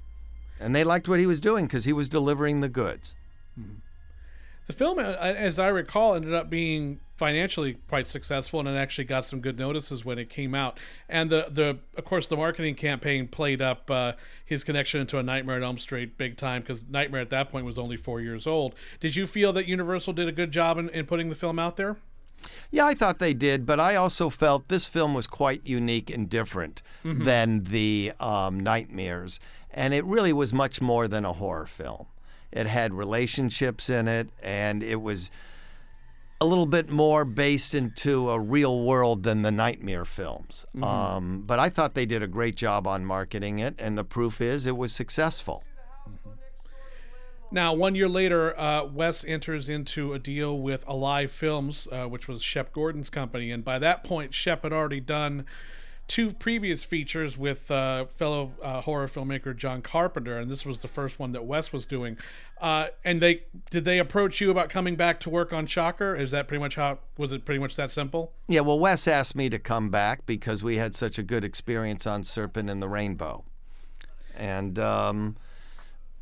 And 0.58 0.74
they 0.74 0.82
liked 0.82 1.08
what 1.08 1.20
he 1.20 1.28
was 1.28 1.40
doing 1.40 1.66
because 1.66 1.84
he 1.84 1.92
was 1.92 2.08
delivering 2.08 2.60
the 2.60 2.68
goods. 2.68 3.14
Hmm. 3.54 3.74
The 4.66 4.72
film, 4.72 4.98
uh, 4.98 5.02
as 5.02 5.58
I 5.58 5.68
recall, 5.68 6.14
ended 6.14 6.32
up 6.32 6.48
being 6.48 7.00
financially 7.16 7.74
quite 7.88 8.06
successful, 8.06 8.60
and 8.60 8.68
it 8.68 8.72
actually 8.72 9.04
got 9.04 9.24
some 9.24 9.40
good 9.40 9.58
notices 9.58 10.04
when 10.04 10.18
it 10.18 10.30
came 10.30 10.54
out. 10.54 10.78
And 11.08 11.30
the, 11.30 11.48
the 11.50 11.78
of 11.96 12.04
course, 12.04 12.28
the 12.28 12.36
marketing 12.36 12.74
campaign 12.74 13.28
played 13.28 13.60
up 13.60 13.90
uh, 13.90 14.12
his 14.44 14.64
connection 14.64 15.00
into 15.00 15.18
a 15.18 15.22
Nightmare 15.22 15.56
on 15.56 15.62
Elm 15.62 15.78
Street 15.78 16.16
big 16.16 16.36
time 16.36 16.62
because 16.62 16.84
Nightmare 16.88 17.20
at 17.20 17.30
that 17.30 17.50
point 17.50 17.66
was 17.66 17.78
only 17.78 17.96
four 17.96 18.20
years 18.20 18.46
old. 18.46 18.74
Did 19.00 19.16
you 19.16 19.26
feel 19.26 19.52
that 19.52 19.66
Universal 19.66 20.14
did 20.14 20.28
a 20.28 20.32
good 20.32 20.50
job 20.50 20.78
in, 20.78 20.88
in 20.90 21.06
putting 21.06 21.28
the 21.28 21.34
film 21.34 21.58
out 21.58 21.76
there? 21.76 21.98
Yeah, 22.70 22.86
I 22.86 22.94
thought 22.94 23.20
they 23.20 23.32
did, 23.34 23.64
but 23.64 23.80
I 23.80 23.96
also 23.96 24.28
felt 24.28 24.68
this 24.68 24.86
film 24.86 25.14
was 25.14 25.26
quite 25.26 25.66
unique 25.66 26.10
and 26.10 26.28
different 26.28 26.82
than 27.02 27.64
the 27.64 28.12
um, 28.20 28.60
Nightmares. 28.60 29.40
And 29.70 29.94
it 29.94 30.04
really 30.04 30.32
was 30.32 30.52
much 30.52 30.80
more 30.80 31.08
than 31.08 31.24
a 31.24 31.32
horror 31.32 31.66
film. 31.66 32.06
It 32.54 32.66
had 32.68 32.94
relationships 32.94 33.90
in 33.90 34.06
it, 34.08 34.30
and 34.42 34.82
it 34.82 35.02
was 35.02 35.30
a 36.40 36.46
little 36.46 36.66
bit 36.66 36.88
more 36.88 37.24
based 37.24 37.74
into 37.74 38.30
a 38.30 38.38
real 38.38 38.84
world 38.84 39.24
than 39.24 39.42
the 39.42 39.50
Nightmare 39.50 40.04
films. 40.04 40.64
Um, 40.80 41.42
but 41.46 41.58
I 41.58 41.68
thought 41.68 41.94
they 41.94 42.06
did 42.06 42.22
a 42.22 42.28
great 42.28 42.54
job 42.54 42.86
on 42.86 43.04
marketing 43.04 43.58
it, 43.58 43.74
and 43.78 43.98
the 43.98 44.04
proof 44.04 44.40
is 44.40 44.66
it 44.66 44.76
was 44.76 44.92
successful. 44.92 45.64
Now, 47.50 47.72
one 47.72 47.94
year 47.94 48.08
later, 48.08 48.58
uh, 48.58 48.84
Wes 48.84 49.24
enters 49.24 49.68
into 49.68 50.12
a 50.12 50.18
deal 50.18 50.58
with 50.58 50.84
Alive 50.88 51.30
Films, 51.30 51.86
uh, 51.90 52.06
which 52.06 52.26
was 52.28 52.42
Shep 52.42 52.72
Gordon's 52.72 53.10
company, 53.10 53.50
and 53.50 53.64
by 53.64 53.78
that 53.80 54.04
point, 54.04 54.32
Shep 54.32 54.62
had 54.62 54.72
already 54.72 55.00
done 55.00 55.44
two 56.08 56.32
previous 56.32 56.84
features 56.84 57.38
with 57.38 57.70
uh, 57.70 58.06
fellow 58.16 58.52
uh, 58.62 58.80
horror 58.82 59.08
filmmaker 59.08 59.56
John 59.56 59.82
Carpenter, 59.82 60.38
and 60.38 60.50
this 60.50 60.64
was 60.66 60.80
the 60.80 60.88
first 60.88 61.18
one 61.18 61.32
that 61.32 61.44
Wes 61.44 61.72
was 61.72 61.86
doing. 61.86 62.16
Uh, 62.60 62.88
and 63.04 63.20
they 63.20 63.42
did 63.70 63.84
they 63.84 63.98
approach 63.98 64.40
you 64.40 64.50
about 64.50 64.68
coming 64.68 64.96
back 64.96 65.20
to 65.20 65.30
work 65.30 65.52
on 65.52 65.66
Shocker? 65.66 66.14
Is 66.14 66.30
that 66.30 66.48
pretty 66.48 66.60
much 66.60 66.76
how 66.76 66.98
was 67.18 67.32
it? 67.32 67.44
Pretty 67.44 67.58
much 67.58 67.76
that 67.76 67.90
simple? 67.90 68.32
Yeah, 68.46 68.60
well, 68.60 68.78
Wes 68.78 69.08
asked 69.08 69.34
me 69.34 69.48
to 69.50 69.58
come 69.58 69.90
back 69.90 70.24
because 70.26 70.62
we 70.62 70.76
had 70.76 70.94
such 70.94 71.18
a 71.18 71.22
good 71.22 71.44
experience 71.44 72.06
on 72.06 72.24
Serpent 72.24 72.70
and 72.70 72.82
the 72.82 72.88
Rainbow. 72.88 73.44
And 74.36 74.78
um, 74.78 75.36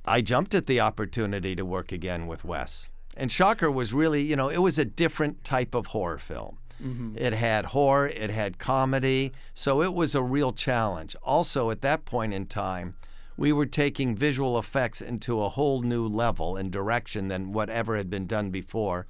I 0.04 0.20
jumped 0.20 0.54
at 0.54 0.66
the 0.66 0.80
opportunity 0.80 1.54
to 1.54 1.64
work 1.64 1.92
again 1.92 2.26
with 2.26 2.44
Wes. 2.44 2.90
And 3.16 3.30
Shocker 3.30 3.70
was 3.70 3.92
really, 3.92 4.22
you 4.22 4.36
know, 4.36 4.48
it 4.48 4.58
was 4.58 4.78
a 4.78 4.84
different 4.84 5.44
type 5.44 5.74
of 5.74 5.88
horror 5.88 6.18
film. 6.18 6.58
Mm-hmm. 6.82 7.16
It 7.16 7.32
had 7.32 7.66
horror, 7.66 8.08
it 8.08 8.30
had 8.30 8.58
comedy, 8.58 9.32
so 9.54 9.82
it 9.82 9.94
was 9.94 10.14
a 10.14 10.22
real 10.22 10.52
challenge. 10.52 11.14
Also, 11.22 11.70
at 11.70 11.80
that 11.82 12.04
point 12.04 12.34
in 12.34 12.46
time, 12.46 12.96
we 13.36 13.52
were 13.52 13.66
taking 13.66 14.16
visual 14.16 14.58
effects 14.58 15.00
into 15.00 15.42
a 15.42 15.48
whole 15.48 15.82
new 15.82 16.06
level 16.06 16.56
and 16.56 16.70
direction 16.70 17.28
than 17.28 17.52
whatever 17.52 17.96
had 17.96 18.10
been 18.10 18.26
done 18.26 18.50
before. 18.50 19.06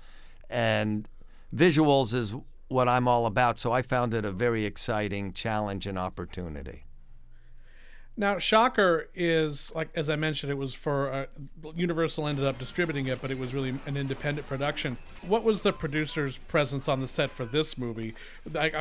And 0.48 1.08
visuals 1.54 2.14
is 2.14 2.34
what 2.68 2.88
I'm 2.88 3.08
all 3.08 3.26
about, 3.26 3.58
so 3.58 3.72
I 3.72 3.82
found 3.82 4.14
it 4.14 4.24
a 4.24 4.32
very 4.32 4.64
exciting 4.64 5.32
challenge 5.32 5.86
and 5.86 5.98
opportunity. 5.98 6.84
Now, 8.16 8.38
Shocker 8.38 9.08
is 9.14 9.72
like 9.74 9.88
as 9.94 10.10
I 10.10 10.16
mentioned, 10.16 10.52
it 10.52 10.56
was 10.56 10.74
for 10.74 11.10
uh, 11.10 11.26
Universal 11.74 12.26
ended 12.26 12.44
up 12.44 12.58
distributing 12.58 13.06
it, 13.06 13.22
but 13.22 13.30
it 13.30 13.38
was 13.38 13.54
really 13.54 13.70
an 13.86 13.96
independent 13.96 14.46
production. 14.46 14.98
What 15.22 15.44
was 15.44 15.62
the 15.62 15.72
producer's 15.72 16.36
presence 16.36 16.88
on 16.88 17.00
the 17.00 17.08
set 17.08 17.30
for 17.30 17.46
this 17.46 17.78
movie? 17.78 18.14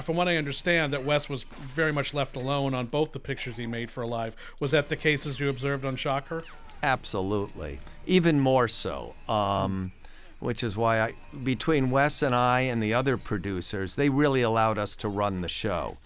From 0.02 0.16
what 0.18 0.28
I 0.28 0.36
understand, 0.36 0.92
that 0.94 1.06
Wes 1.06 1.30
was 1.30 1.44
very 1.74 1.94
much 1.94 2.14
left 2.14 2.36
alone 2.36 2.74
on 2.74 2.88
both 2.88 3.14
the 3.14 3.20
pictures 3.20 3.56
he 3.56 3.68
made 3.68 3.90
for 3.90 4.02
Alive. 4.02 4.36
Was 4.60 4.72
that 4.72 4.90
the 4.90 4.98
case 4.98 5.26
as 5.26 5.40
you 5.40 5.48
observed 5.50 5.86
on 5.86 5.96
Shocker? 5.96 6.44
Absolutely. 6.84 7.80
Even 8.06 8.40
more 8.40 8.68
so. 8.68 9.16
Um, 9.30 9.94
which 10.40 10.64
is 10.64 10.76
why 10.76 11.00
I, 11.00 11.14
between 11.44 11.92
Wes 11.92 12.24
and 12.24 12.34
I 12.34 12.62
and 12.62 12.82
the 12.82 12.96
other 12.96 13.16
producers, 13.16 13.96
they 13.96 14.10
really 14.10 14.42
allowed 14.42 14.80
us 14.80 14.96
to 14.98 15.08
run 15.08 15.42
the 15.42 15.48
show. 15.48 15.98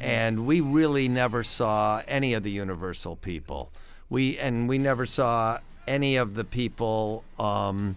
And 0.00 0.46
we 0.46 0.60
really 0.60 1.08
never 1.08 1.42
saw 1.42 2.02
any 2.08 2.34
of 2.34 2.42
the 2.42 2.50
Universal 2.50 3.16
people. 3.16 3.70
We 4.08 4.38
and 4.38 4.68
we 4.68 4.78
never 4.78 5.06
saw 5.06 5.58
any 5.86 6.16
of 6.16 6.34
the 6.34 6.44
people 6.44 7.24
um, 7.38 7.96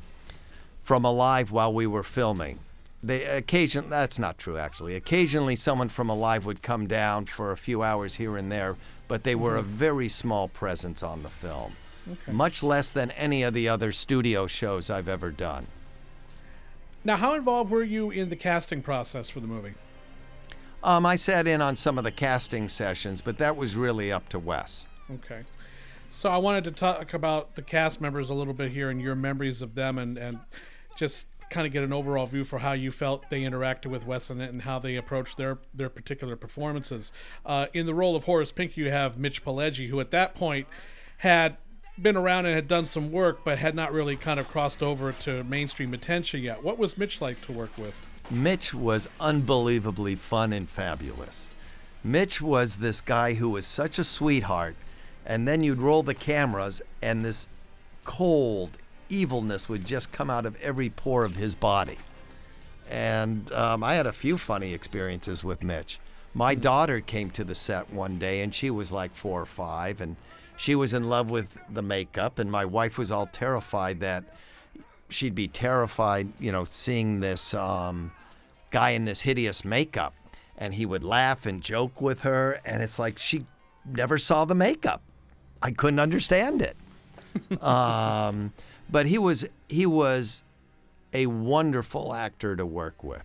from 0.83 1.05
Alive 1.05 1.51
while 1.51 1.73
we 1.73 1.87
were 1.87 2.03
filming. 2.03 2.59
They 3.01 3.23
occasion 3.23 3.89
that's 3.89 4.19
not 4.19 4.37
true 4.37 4.57
actually. 4.57 4.95
Occasionally 4.95 5.55
someone 5.55 5.89
from 5.89 6.09
Alive 6.09 6.45
would 6.45 6.61
come 6.61 6.87
down 6.87 7.25
for 7.25 7.51
a 7.51 7.57
few 7.57 7.81
hours 7.81 8.15
here 8.15 8.37
and 8.37 8.51
there, 8.51 8.75
but 9.07 9.23
they 9.23 9.35
were 9.35 9.55
a 9.55 9.61
very 9.61 10.09
small 10.09 10.47
presence 10.47 11.01
on 11.01 11.23
the 11.23 11.29
film. 11.29 11.73
Much 12.27 12.63
less 12.63 12.91
than 12.91 13.11
any 13.11 13.43
of 13.43 13.53
the 13.53 13.69
other 13.69 13.91
studio 13.91 14.47
shows 14.47 14.89
I've 14.89 15.07
ever 15.07 15.31
done. 15.31 15.67
Now, 17.03 17.17
how 17.17 17.35
involved 17.35 17.71
were 17.71 17.83
you 17.83 18.09
in 18.09 18.29
the 18.29 18.35
casting 18.35 18.81
process 18.81 19.29
for 19.29 19.39
the 19.39 19.47
movie? 19.47 19.73
Um, 20.83 21.05
I 21.05 21.15
sat 21.15 21.47
in 21.47 21.61
on 21.61 21.75
some 21.75 21.97
of 21.97 22.03
the 22.03 22.11
casting 22.11 22.69
sessions, 22.69 23.21
but 23.21 23.37
that 23.37 23.55
was 23.55 23.75
really 23.75 24.11
up 24.11 24.29
to 24.29 24.39
Wes. 24.39 24.87
Okay. 25.11 25.43
So 26.11 26.29
I 26.29 26.37
wanted 26.37 26.63
to 26.65 26.71
talk 26.71 27.13
about 27.13 27.55
the 27.55 27.61
cast 27.61 28.01
members 28.01 28.29
a 28.29 28.33
little 28.33 28.53
bit 28.53 28.71
here 28.71 28.89
and 28.89 29.01
your 29.01 29.15
memories 29.15 29.61
of 29.61 29.75
them, 29.75 29.97
and 29.97 30.17
and 30.17 30.39
just 30.97 31.27
kind 31.49 31.65
of 31.65 31.73
get 31.73 31.83
an 31.83 31.91
overall 31.91 32.25
view 32.25 32.43
for 32.43 32.59
how 32.59 32.73
you 32.73 32.91
felt 32.91 33.29
they 33.29 33.41
interacted 33.41 33.87
with 33.87 34.05
Wes 34.05 34.29
it 34.29 34.37
and 34.37 34.61
how 34.61 34.79
they 34.79 34.95
approached 34.95 35.37
their 35.37 35.57
their 35.73 35.89
particular 35.89 36.35
performances. 36.35 37.11
Uh, 37.45 37.67
in 37.73 37.85
the 37.85 37.93
role 37.93 38.15
of 38.15 38.23
Horace 38.23 38.51
Pink, 38.51 38.77
you 38.77 38.89
have 38.89 39.17
Mitch 39.17 39.43
Pileggi, 39.43 39.89
who 39.89 39.99
at 39.99 40.11
that 40.11 40.35
point 40.35 40.67
had 41.17 41.57
been 42.01 42.15
around 42.15 42.45
and 42.45 42.55
had 42.55 42.67
done 42.67 42.85
some 42.85 43.11
work, 43.11 43.43
but 43.43 43.57
had 43.57 43.75
not 43.75 43.91
really 43.91 44.15
kind 44.15 44.39
of 44.39 44.47
crossed 44.47 44.81
over 44.81 45.11
to 45.11 45.43
mainstream 45.43 45.93
attention 45.93 46.41
yet. 46.41 46.63
What 46.63 46.77
was 46.77 46.97
Mitch 46.97 47.19
like 47.19 47.41
to 47.45 47.51
work 47.51 47.77
with? 47.77 47.95
Mitch 48.31 48.75
was 48.75 49.09
unbelievably 49.19 50.15
fun 50.15 50.53
and 50.53 50.69
fabulous. 50.69 51.49
Mitch 52.03 52.39
was 52.39 52.75
this 52.75 53.01
guy 53.01 53.33
who 53.33 53.49
was 53.49 53.65
such 53.65 53.97
a 53.97 54.03
sweetheart, 54.03 54.75
and 55.25 55.47
then 55.47 55.63
you'd 55.63 55.81
roll 55.81 56.03
the 56.03 56.13
cameras, 56.13 56.81
and 57.01 57.25
this 57.25 57.47
cold 58.05 58.77
evilness 59.09 59.67
would 59.67 59.85
just 59.85 60.11
come 60.11 60.29
out 60.29 60.45
of 60.45 60.55
every 60.61 60.89
pore 60.89 61.25
of 61.25 61.35
his 61.35 61.55
body. 61.55 61.97
And 62.87 63.51
um, 63.51 63.83
I 63.83 63.95
had 63.95 64.05
a 64.05 64.11
few 64.11 64.37
funny 64.37 64.73
experiences 64.73 65.43
with 65.43 65.63
Mitch. 65.63 65.99
My 66.35 66.53
daughter 66.53 67.01
came 67.01 67.31
to 67.31 67.43
the 67.43 67.55
set 67.55 67.91
one 67.91 68.19
day, 68.19 68.41
and 68.41 68.53
she 68.53 68.69
was 68.69 68.91
like 68.91 69.15
four 69.15 69.41
or 69.41 69.47
five, 69.47 70.01
and 70.01 70.15
she 70.55 70.75
was 70.75 70.93
in 70.93 71.09
love 71.09 71.31
with 71.31 71.57
the 71.67 71.81
makeup, 71.81 72.37
and 72.37 72.51
my 72.51 72.65
wife 72.65 72.97
was 72.97 73.11
all 73.11 73.25
terrified 73.25 74.01
that 74.01 74.23
she'd 75.09 75.33
be 75.33 75.47
terrified, 75.47 76.31
you 76.39 76.51
know, 76.51 76.63
seeing 76.63 77.19
this 77.19 77.55
um, 77.55 78.11
guy 78.71 78.91
in 78.91 79.05
this 79.05 79.21
hideous 79.21 79.65
makeup. 79.65 80.13
And 80.57 80.73
he 80.73 80.85
would 80.85 81.03
laugh 81.03 81.45
and 81.45 81.61
joke 81.61 82.01
with 82.01 82.21
her, 82.21 82.59
and 82.65 82.83
it's 82.83 82.99
like 82.99 83.17
she 83.17 83.45
never 83.85 84.17
saw 84.17 84.43
the 84.43 84.55
makeup. 84.55 85.01
I 85.61 85.71
couldn't 85.71 85.99
understand 85.99 86.61
it. 86.61 86.75
um, 87.63 88.51
but 88.89 89.05
he 89.05 89.17
was 89.17 89.47
he 89.69 89.85
was 89.85 90.43
a 91.13 91.27
wonderful 91.27 92.13
actor 92.13 92.55
to 92.55 92.65
work 92.65 93.03
with. 93.03 93.23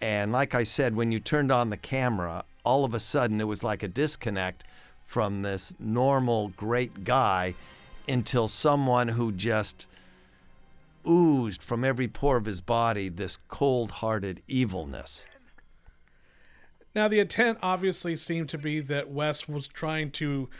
And 0.00 0.32
like 0.32 0.54
I 0.54 0.64
said, 0.64 0.96
when 0.96 1.12
you 1.12 1.18
turned 1.18 1.52
on 1.52 1.70
the 1.70 1.76
camera, 1.76 2.44
all 2.64 2.84
of 2.84 2.94
a 2.94 3.00
sudden 3.00 3.40
it 3.40 3.46
was 3.46 3.62
like 3.62 3.82
a 3.82 3.88
disconnect 3.88 4.64
from 5.04 5.42
this 5.42 5.72
normal 5.78 6.48
great 6.48 7.04
guy 7.04 7.54
until 8.08 8.48
someone 8.48 9.08
who 9.08 9.30
just 9.30 9.86
oozed 11.08 11.62
from 11.62 11.84
every 11.84 12.08
pore 12.08 12.36
of 12.36 12.44
his 12.44 12.60
body 12.60 13.08
this 13.08 13.38
cold-hearted 13.48 14.42
evilness. 14.46 15.26
Now, 16.94 17.08
the 17.08 17.20
intent 17.20 17.58
obviously 17.62 18.16
seemed 18.16 18.48
to 18.50 18.58
be 18.58 18.80
that 18.80 19.10
Wes 19.10 19.48
was 19.48 19.66
trying 19.66 20.10
to, 20.12 20.50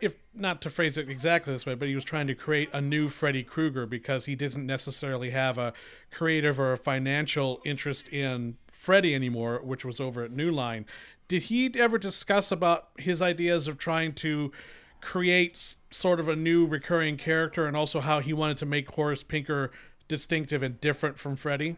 if 0.00 0.14
not 0.32 0.62
to 0.62 0.70
phrase 0.70 0.96
it 0.96 1.10
exactly 1.10 1.52
this 1.52 1.66
way, 1.66 1.74
but 1.74 1.88
he 1.88 1.94
was 1.94 2.04
trying 2.04 2.28
to 2.28 2.34
create 2.34 2.70
a 2.72 2.80
new 2.80 3.08
Freddy 3.08 3.42
Krueger 3.42 3.84
because 3.84 4.26
he 4.26 4.36
didn't 4.36 4.64
necessarily 4.64 5.30
have 5.30 5.58
a 5.58 5.72
creative 6.12 6.60
or 6.60 6.72
a 6.72 6.78
financial 6.78 7.60
interest 7.64 8.08
in 8.08 8.56
Freddy 8.68 9.14
anymore, 9.14 9.60
which 9.62 9.84
was 9.84 9.98
over 9.98 10.22
at 10.22 10.30
New 10.30 10.50
Line. 10.50 10.86
Did 11.26 11.44
he 11.44 11.70
ever 11.74 11.98
discuss 11.98 12.50
about 12.50 12.88
his 12.96 13.20
ideas 13.20 13.68
of 13.68 13.76
trying 13.76 14.14
to 14.14 14.52
create 15.00 15.76
sort 15.90 16.20
of 16.20 16.28
a 16.28 16.36
new 16.36 16.66
recurring 16.66 17.16
character 17.16 17.66
and 17.66 17.76
also 17.76 18.00
how 18.00 18.20
he 18.20 18.32
wanted 18.32 18.58
to 18.58 18.66
make 18.66 18.90
Horace 18.92 19.22
Pinker 19.22 19.70
distinctive 20.08 20.62
and 20.62 20.80
different 20.80 21.18
from 21.18 21.36
Freddy? 21.36 21.76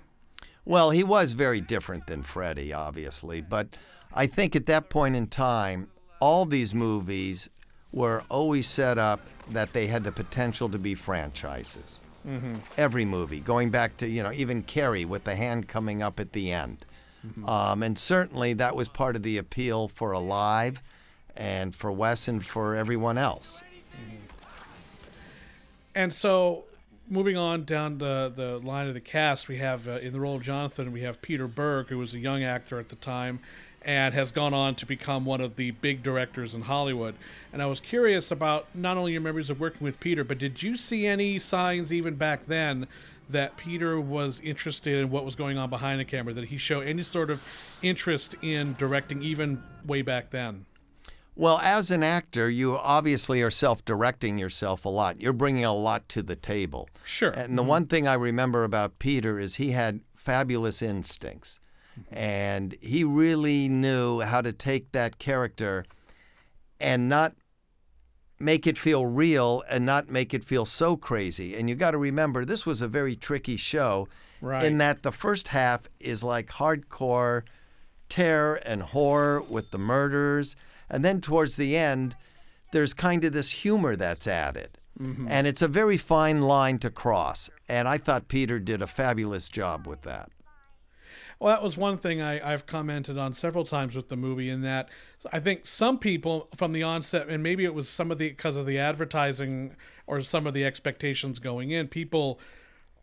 Well, 0.64 0.90
he 0.90 1.02
was 1.02 1.32
very 1.32 1.60
different 1.60 2.06
than 2.06 2.22
Freddy, 2.22 2.72
obviously, 2.72 3.40
but 3.40 3.68
I 4.14 4.26
think 4.26 4.54
at 4.54 4.66
that 4.66 4.90
point 4.90 5.16
in 5.16 5.26
time, 5.26 5.88
all 6.20 6.44
these 6.44 6.72
movies 6.72 7.48
were 7.92 8.22
always 8.28 8.68
set 8.68 8.96
up 8.96 9.20
that 9.50 9.72
they 9.72 9.88
had 9.88 10.04
the 10.04 10.12
potential 10.12 10.68
to 10.68 10.78
be 10.78 10.94
franchises. 10.94 12.00
Mm-hmm. 12.26 12.56
Every 12.78 13.04
movie, 13.04 13.40
going 13.40 13.70
back 13.70 13.96
to, 13.98 14.08
you 14.08 14.22
know, 14.22 14.32
even 14.32 14.62
Carrie 14.62 15.04
with 15.04 15.24
the 15.24 15.34
hand 15.34 15.68
coming 15.68 16.02
up 16.02 16.20
at 16.20 16.32
the 16.32 16.52
end. 16.52 16.86
Mm-hmm. 17.26 17.48
Um, 17.48 17.82
and 17.82 17.98
certainly 17.98 18.52
that 18.54 18.76
was 18.76 18.88
part 18.88 19.16
of 19.16 19.22
the 19.22 19.38
appeal 19.38 19.88
for 19.88 20.12
Alive 20.12 20.82
and 21.36 21.74
for 21.74 21.90
Wes 21.92 22.28
and 22.28 22.44
for 22.44 22.74
everyone 22.74 23.18
else. 23.18 23.62
And 25.94 26.12
so 26.12 26.64
moving 27.08 27.36
on 27.36 27.64
down 27.64 27.98
the, 27.98 28.32
the 28.34 28.58
line 28.58 28.88
of 28.88 28.94
the 28.94 29.00
cast, 29.00 29.48
we 29.48 29.58
have 29.58 29.86
uh, 29.86 29.92
in 29.92 30.12
the 30.12 30.20
role 30.20 30.36
of 30.36 30.42
Jonathan, 30.42 30.92
we 30.92 31.02
have 31.02 31.20
Peter 31.20 31.46
Berg, 31.46 31.88
who 31.88 31.98
was 31.98 32.14
a 32.14 32.18
young 32.18 32.42
actor 32.42 32.78
at 32.78 32.88
the 32.88 32.96
time 32.96 33.40
and 33.84 34.14
has 34.14 34.30
gone 34.30 34.54
on 34.54 34.74
to 34.76 34.86
become 34.86 35.24
one 35.24 35.40
of 35.40 35.56
the 35.56 35.72
big 35.72 36.02
directors 36.02 36.54
in 36.54 36.62
Hollywood. 36.62 37.14
And 37.52 37.60
I 37.60 37.66
was 37.66 37.80
curious 37.80 38.30
about 38.30 38.66
not 38.74 38.96
only 38.96 39.12
your 39.12 39.20
memories 39.20 39.50
of 39.50 39.60
working 39.60 39.84
with 39.84 39.98
Peter, 40.00 40.24
but 40.24 40.38
did 40.38 40.62
you 40.62 40.76
see 40.76 41.06
any 41.06 41.38
signs 41.38 41.92
even 41.92 42.14
back 42.14 42.46
then 42.46 42.86
that 43.28 43.56
Peter 43.56 44.00
was 44.00 44.40
interested 44.40 45.00
in 45.00 45.10
what 45.10 45.24
was 45.24 45.34
going 45.34 45.58
on 45.58 45.68
behind 45.68 45.98
the 45.98 46.04
camera? 46.04 46.32
That 46.32 46.44
he 46.44 46.58
showed 46.58 46.86
any 46.86 47.02
sort 47.02 47.30
of 47.30 47.42
interest 47.82 48.36
in 48.40 48.74
directing 48.78 49.22
even 49.22 49.62
way 49.84 50.02
back 50.02 50.30
then? 50.30 50.64
Well, 51.34 51.58
as 51.60 51.90
an 51.90 52.02
actor, 52.02 52.50
you 52.50 52.76
obviously 52.76 53.42
are 53.42 53.50
self 53.50 53.84
directing 53.84 54.38
yourself 54.38 54.84
a 54.84 54.90
lot. 54.90 55.20
You're 55.20 55.32
bringing 55.32 55.64
a 55.64 55.72
lot 55.72 56.08
to 56.10 56.22
the 56.22 56.36
table. 56.36 56.88
Sure. 57.04 57.30
And 57.30 57.56
the 57.56 57.62
mm-hmm. 57.62 57.70
one 57.70 57.86
thing 57.86 58.06
I 58.06 58.14
remember 58.14 58.64
about 58.64 58.98
Peter 58.98 59.38
is 59.38 59.56
he 59.56 59.70
had 59.70 60.00
fabulous 60.14 60.82
instincts. 60.82 61.58
And 62.10 62.74
he 62.80 63.04
really 63.04 63.68
knew 63.68 64.20
how 64.20 64.40
to 64.40 64.52
take 64.52 64.92
that 64.92 65.18
character 65.18 65.84
and 66.80 67.08
not 67.08 67.34
make 68.38 68.66
it 68.66 68.76
feel 68.76 69.06
real 69.06 69.62
and 69.68 69.86
not 69.86 70.08
make 70.08 70.34
it 70.34 70.42
feel 70.42 70.64
so 70.64 70.96
crazy. 70.96 71.54
And 71.54 71.68
you 71.68 71.74
got 71.74 71.92
to 71.92 71.98
remember, 71.98 72.44
this 72.44 72.66
was 72.66 72.82
a 72.82 72.88
very 72.88 73.14
tricky 73.14 73.56
show 73.56 74.08
right. 74.40 74.64
in 74.64 74.78
that 74.78 75.02
the 75.02 75.12
first 75.12 75.48
half 75.48 75.88
is 76.00 76.24
like 76.24 76.48
hardcore 76.48 77.42
terror 78.08 78.56
and 78.56 78.82
horror 78.82 79.42
with 79.42 79.70
the 79.70 79.78
murders 79.78 80.56
and 80.92 81.04
then 81.04 81.20
towards 81.20 81.56
the 81.56 81.76
end, 81.76 82.14
there's 82.72 82.94
kind 82.94 83.24
of 83.24 83.32
this 83.32 83.50
humor 83.50 83.96
that's 83.96 84.28
added. 84.28 84.78
Mm-hmm. 85.00 85.26
And 85.28 85.46
it's 85.46 85.62
a 85.62 85.68
very 85.68 85.96
fine 85.96 86.42
line 86.42 86.78
to 86.80 86.90
cross. 86.90 87.50
And 87.68 87.88
I 87.88 87.98
thought 87.98 88.28
Peter 88.28 88.58
did 88.58 88.82
a 88.82 88.86
fabulous 88.86 89.48
job 89.48 89.86
with 89.86 90.02
that. 90.02 90.30
Well, 91.40 91.52
that 91.52 91.62
was 91.62 91.76
one 91.76 91.96
thing 91.96 92.22
I, 92.22 92.38
have 92.38 92.66
commented 92.66 93.18
on 93.18 93.34
several 93.34 93.64
times 93.64 93.96
with 93.96 94.08
the 94.08 94.16
movie, 94.16 94.48
in 94.48 94.60
that 94.62 94.88
I 95.32 95.40
think 95.40 95.66
some 95.66 95.98
people 95.98 96.48
from 96.54 96.72
the 96.72 96.84
onset, 96.84 97.28
and 97.28 97.42
maybe 97.42 97.64
it 97.64 97.74
was 97.74 97.88
some 97.88 98.12
of 98.12 98.18
the 98.18 98.28
because 98.28 98.54
of 98.54 98.64
the 98.64 98.78
advertising 98.78 99.74
or 100.06 100.22
some 100.22 100.46
of 100.46 100.54
the 100.54 100.64
expectations 100.64 101.40
going 101.40 101.72
in, 101.72 101.88
people 101.88 102.38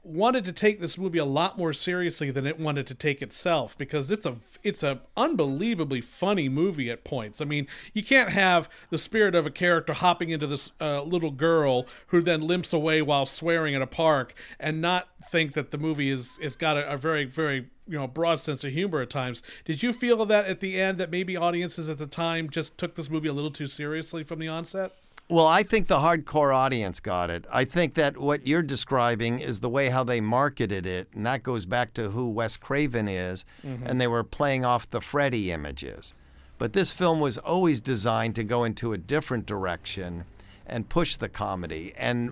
wanted 0.04 0.46
to 0.46 0.54
take 0.54 0.80
this 0.80 0.98
movie 0.98 1.18
a 1.18 1.26
lot 1.26 1.58
more 1.58 1.74
seriously 1.74 2.32
than 2.32 2.48
it 2.48 2.60
wanted 2.60 2.88
to 2.88 2.96
take 2.96 3.22
itself 3.22 3.78
because 3.78 4.10
it's 4.10 4.26
a 4.26 4.38
it's 4.64 4.84
a 4.84 5.00
unbelievably 5.16 6.02
funny 6.02 6.50
movie 6.50 6.90
at 6.90 7.04
points. 7.04 7.42
I 7.42 7.46
mean, 7.46 7.68
you 7.94 8.04
can't 8.04 8.30
have 8.30 8.70
the 8.90 8.98
spirit 8.98 9.36
of 9.36 9.46
a 9.46 9.52
character 9.52 9.94
hopping 9.94 10.30
into 10.30 10.48
this 10.48 10.72
uh, 10.82 11.02
little 11.04 11.32
girl 11.32 11.86
who 12.08 12.22
then 12.22 12.42
limps 12.42 12.74
away 12.74 13.02
while 13.02 13.26
swearing 13.26 13.76
at 13.76 13.82
a 13.82 13.88
park 13.88 14.34
and 14.60 14.82
not 14.82 15.08
think 15.30 15.54
that 15.54 15.72
the 15.72 15.78
movie 15.78 16.10
is 16.10 16.38
is 16.40 16.56
got 16.56 16.78
a, 16.78 16.92
a 16.92 16.98
very 16.98 17.26
very 17.26 17.68
you 17.88 17.98
know 17.98 18.08
broad 18.08 18.40
sense 18.40 18.64
of 18.64 18.72
humor 18.72 19.02
at 19.02 19.10
times. 19.10 19.44
Did 19.66 19.84
you 19.84 19.92
feel 19.92 20.26
that 20.26 20.46
at 20.46 20.62
the 20.62 20.80
end 20.80 20.98
that 21.00 21.12
maybe 21.12 21.36
audiences 21.36 21.90
at 21.90 21.98
the 21.98 22.08
time 22.08 22.50
just 22.50 22.78
took 22.78 22.96
this 22.96 23.10
movie 23.10 23.28
a 23.28 23.34
little 23.34 23.52
too 23.52 23.68
seriously 23.68 24.24
from 24.24 24.40
the 24.40 24.48
onset? 24.48 24.94
Well, 25.32 25.46
I 25.46 25.62
think 25.62 25.88
the 25.88 26.00
hardcore 26.00 26.56
audience 26.56 27.00
got 27.00 27.30
it. 27.30 27.46
I 27.52 27.64
think 27.64 27.94
that 27.94 28.18
what 28.18 28.48
you're 28.48 28.64
describing 28.64 29.40
is 29.40 29.60
the 29.60 29.70
way 29.70 29.90
how 29.90 30.04
they 30.04 30.22
marketed 30.22 30.88
it, 30.88 31.08
and 31.14 31.24
that 31.28 31.44
goes 31.44 31.66
back 31.66 31.94
to 31.94 32.10
who 32.10 32.30
Wes 32.30 32.58
Craven 32.58 33.08
is, 33.08 33.46
mm-hmm. 33.64 33.86
and 33.86 34.02
they 34.02 34.08
were 34.08 34.24
playing 34.24 34.66
off 34.66 34.90
the 34.90 35.02
Freddy 35.02 35.52
images. 35.52 36.16
But 36.58 36.74
this 36.74 36.92
film 36.92 37.20
was 37.20 37.38
always 37.38 37.80
designed 37.80 38.36
to 38.36 38.44
go 38.44 38.64
into 38.64 38.92
a 38.92 38.98
different 38.98 39.46
direction 39.46 40.26
and 40.66 40.90
push 40.90 41.16
the 41.16 41.30
comedy. 41.30 41.94
And 41.96 42.32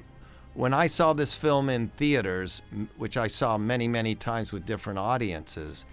when 0.56 0.74
I 0.74 0.88
saw 0.88 1.14
this 1.14 1.34
film 1.34 1.70
in 1.70 1.89
theaters, 1.98 2.64
which 2.98 3.16
I 3.16 3.28
saw 3.28 3.60
many, 3.60 3.88
many 3.88 4.16
times 4.16 4.52
with 4.52 4.66
different 4.66 4.98
audiences, 4.98 5.86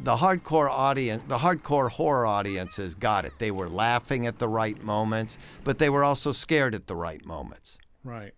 the 0.00 0.16
hardcore 0.16 0.70
audience, 0.70 1.22
the 1.28 1.38
hardcore 1.38 1.90
horror 1.90 2.26
audiences 2.26 2.94
got 2.94 3.24
it. 3.24 3.32
They 3.38 3.50
were 3.50 3.68
laughing 3.68 4.26
at 4.26 4.38
the 4.38 4.48
right 4.48 4.82
moments, 4.82 5.38
but 5.64 5.78
they 5.78 5.90
were 5.90 6.04
also 6.04 6.32
scared 6.32 6.74
at 6.74 6.86
the 6.86 6.96
right 6.96 7.24
moments. 7.24 7.78
Right. 8.04 8.34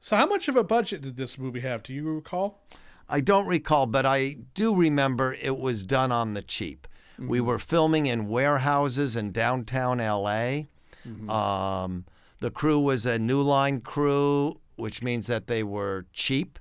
So, 0.00 0.16
how 0.16 0.26
much 0.26 0.48
of 0.48 0.56
a 0.56 0.64
budget 0.64 1.02
did 1.02 1.16
this 1.16 1.38
movie 1.38 1.60
have? 1.60 1.82
Do 1.82 1.92
you 1.92 2.04
recall? 2.04 2.62
I 3.08 3.20
don't 3.20 3.46
recall, 3.46 3.86
but 3.86 4.06
I 4.06 4.36
do 4.54 4.74
remember 4.74 5.34
it 5.34 5.58
was 5.58 5.84
done 5.84 6.10
on 6.10 6.34
the 6.34 6.42
cheap. 6.42 6.88
Mm-hmm. 7.14 7.28
We 7.28 7.40
were 7.40 7.58
filming 7.58 8.06
in 8.06 8.28
warehouses 8.28 9.16
in 9.16 9.32
downtown 9.32 9.98
LA. 9.98 10.66
Mm-hmm. 11.06 11.30
Um, 11.30 12.04
the 12.40 12.50
crew 12.50 12.80
was 12.80 13.06
a 13.06 13.18
New 13.18 13.40
Line 13.40 13.80
crew, 13.80 14.60
which 14.76 15.02
means 15.02 15.26
that 15.26 15.46
they 15.46 15.62
were 15.62 16.06
cheap. 16.12 16.58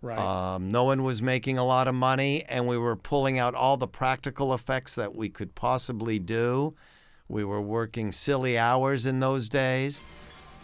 Right. 0.00 0.18
Um, 0.18 0.70
no 0.70 0.84
one 0.84 1.02
was 1.02 1.20
making 1.20 1.58
a 1.58 1.64
lot 1.64 1.88
of 1.88 1.94
money, 1.94 2.44
and 2.48 2.66
we 2.66 2.78
were 2.78 2.96
pulling 2.96 3.38
out 3.38 3.54
all 3.54 3.76
the 3.76 3.88
practical 3.88 4.54
effects 4.54 4.94
that 4.94 5.14
we 5.14 5.28
could 5.28 5.54
possibly 5.54 6.18
do. 6.18 6.74
We 7.28 7.44
were 7.44 7.60
working 7.60 8.12
silly 8.12 8.56
hours 8.56 9.06
in 9.06 9.20
those 9.20 9.48
days. 9.48 10.02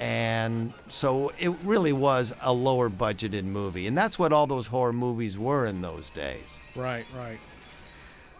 And 0.00 0.72
so 0.88 1.32
it 1.38 1.50
really 1.62 1.92
was 1.92 2.32
a 2.40 2.52
lower 2.52 2.90
budgeted 2.90 3.44
movie. 3.44 3.86
And 3.86 3.96
that's 3.96 4.18
what 4.18 4.32
all 4.32 4.46
those 4.46 4.66
horror 4.66 4.92
movies 4.92 5.38
were 5.38 5.66
in 5.66 5.82
those 5.82 6.10
days. 6.10 6.60
Right, 6.74 7.06
right. 7.16 7.38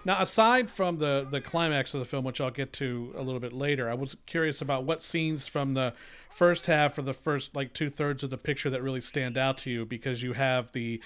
Now, 0.04 0.20
aside 0.20 0.68
from 0.68 0.98
the 0.98 1.26
the 1.30 1.40
climax 1.40 1.94
of 1.94 2.00
the 2.00 2.06
film, 2.06 2.24
which 2.24 2.40
I'll 2.40 2.50
get 2.50 2.72
to 2.74 3.14
a 3.16 3.22
little 3.22 3.40
bit 3.40 3.52
later, 3.54 3.88
I 3.88 3.94
was 3.94 4.16
curious 4.26 4.60
about 4.60 4.84
what 4.84 5.02
scenes 5.02 5.46
from 5.46 5.74
the 5.74 5.94
first 6.34 6.66
half 6.66 6.98
or 6.98 7.02
the 7.02 7.14
first 7.14 7.54
like 7.54 7.72
two 7.72 7.88
thirds 7.88 8.22
of 8.22 8.30
the 8.30 8.36
picture 8.36 8.68
that 8.68 8.82
really 8.82 9.00
stand 9.00 9.38
out 9.38 9.56
to 9.58 9.70
you 9.70 9.86
because 9.86 10.22
you 10.22 10.32
have 10.32 10.72
the 10.72 11.00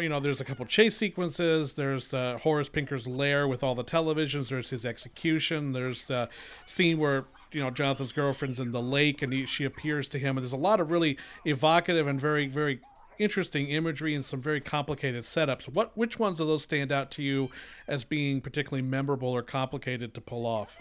you 0.00 0.08
know, 0.08 0.18
there's 0.18 0.40
a 0.40 0.44
couple 0.44 0.66
chase 0.66 0.96
sequences. 0.96 1.74
There's 1.74 2.12
uh, 2.12 2.38
Horace 2.42 2.68
Pinker's 2.68 3.06
lair 3.06 3.46
with 3.46 3.62
all 3.62 3.76
the 3.76 3.84
televisions. 3.84 4.48
There's 4.48 4.70
his 4.70 4.84
execution. 4.84 5.70
There's 5.70 6.04
the 6.04 6.28
scene 6.66 6.98
where 6.98 7.26
you 7.52 7.62
know 7.62 7.70
Jonathan's 7.70 8.10
girlfriend's 8.10 8.58
in 8.58 8.72
the 8.72 8.82
lake 8.82 9.22
and 9.22 9.32
he, 9.32 9.46
she 9.46 9.64
appears 9.64 10.08
to 10.08 10.18
him. 10.18 10.36
And 10.36 10.44
there's 10.44 10.52
a 10.52 10.56
lot 10.56 10.80
of 10.80 10.90
really 10.90 11.16
evocative 11.44 12.08
and 12.08 12.20
very 12.20 12.48
very 12.48 12.80
interesting 13.18 13.68
imagery 13.68 14.14
and 14.14 14.24
some 14.24 14.40
very 14.40 14.60
complicated 14.60 15.22
setups. 15.22 15.68
What 15.68 15.96
which 15.96 16.18
ones 16.18 16.40
of 16.40 16.48
those 16.48 16.64
stand 16.64 16.90
out 16.90 17.12
to 17.12 17.22
you 17.22 17.50
as 17.86 18.02
being 18.02 18.40
particularly 18.40 18.82
memorable 18.82 19.28
or 19.28 19.42
complicated 19.42 20.14
to 20.14 20.20
pull 20.20 20.46
off? 20.46 20.78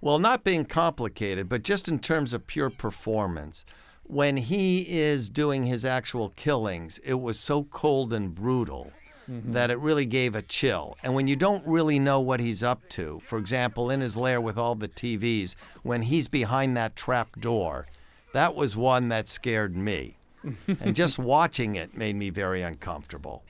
Well, 0.00 0.18
not 0.18 0.44
being 0.44 0.64
complicated, 0.64 1.48
but 1.48 1.62
just 1.62 1.88
in 1.88 1.98
terms 1.98 2.32
of 2.32 2.46
pure 2.46 2.70
performance 2.70 3.64
when 4.08 4.36
he 4.36 4.86
is 4.88 5.28
doing 5.28 5.64
his 5.64 5.84
actual 5.84 6.30
killings, 6.30 6.98
it 7.04 7.20
was 7.20 7.38
so 7.38 7.64
cold 7.64 8.12
and 8.12 8.34
brutal 8.34 8.92
mm-hmm. 9.28 9.52
that 9.52 9.70
it 9.70 9.78
really 9.80 10.06
gave 10.06 10.34
a 10.34 10.42
chill. 10.42 10.96
And 11.02 11.14
when 11.14 11.26
you 11.26 11.36
don't 11.36 11.66
really 11.66 11.98
know 11.98 12.20
what 12.20 12.40
he's 12.40 12.62
up 12.62 12.88
to, 12.90 13.20
for 13.20 13.38
example, 13.38 13.90
in 13.90 14.00
his 14.00 14.16
lair 14.16 14.40
with 14.40 14.56
all 14.56 14.74
the 14.74 14.88
TVs, 14.88 15.56
when 15.82 16.02
he's 16.02 16.28
behind 16.28 16.76
that 16.76 16.96
trap 16.96 17.40
door, 17.40 17.86
that 18.32 18.54
was 18.54 18.76
one 18.76 19.08
that 19.08 19.28
scared 19.28 19.76
me. 19.76 20.16
and 20.80 20.94
just 20.94 21.18
watching 21.18 21.74
it 21.74 21.96
made 21.96 22.14
me 22.14 22.30
very 22.30 22.62
uncomfortable. 22.62 23.42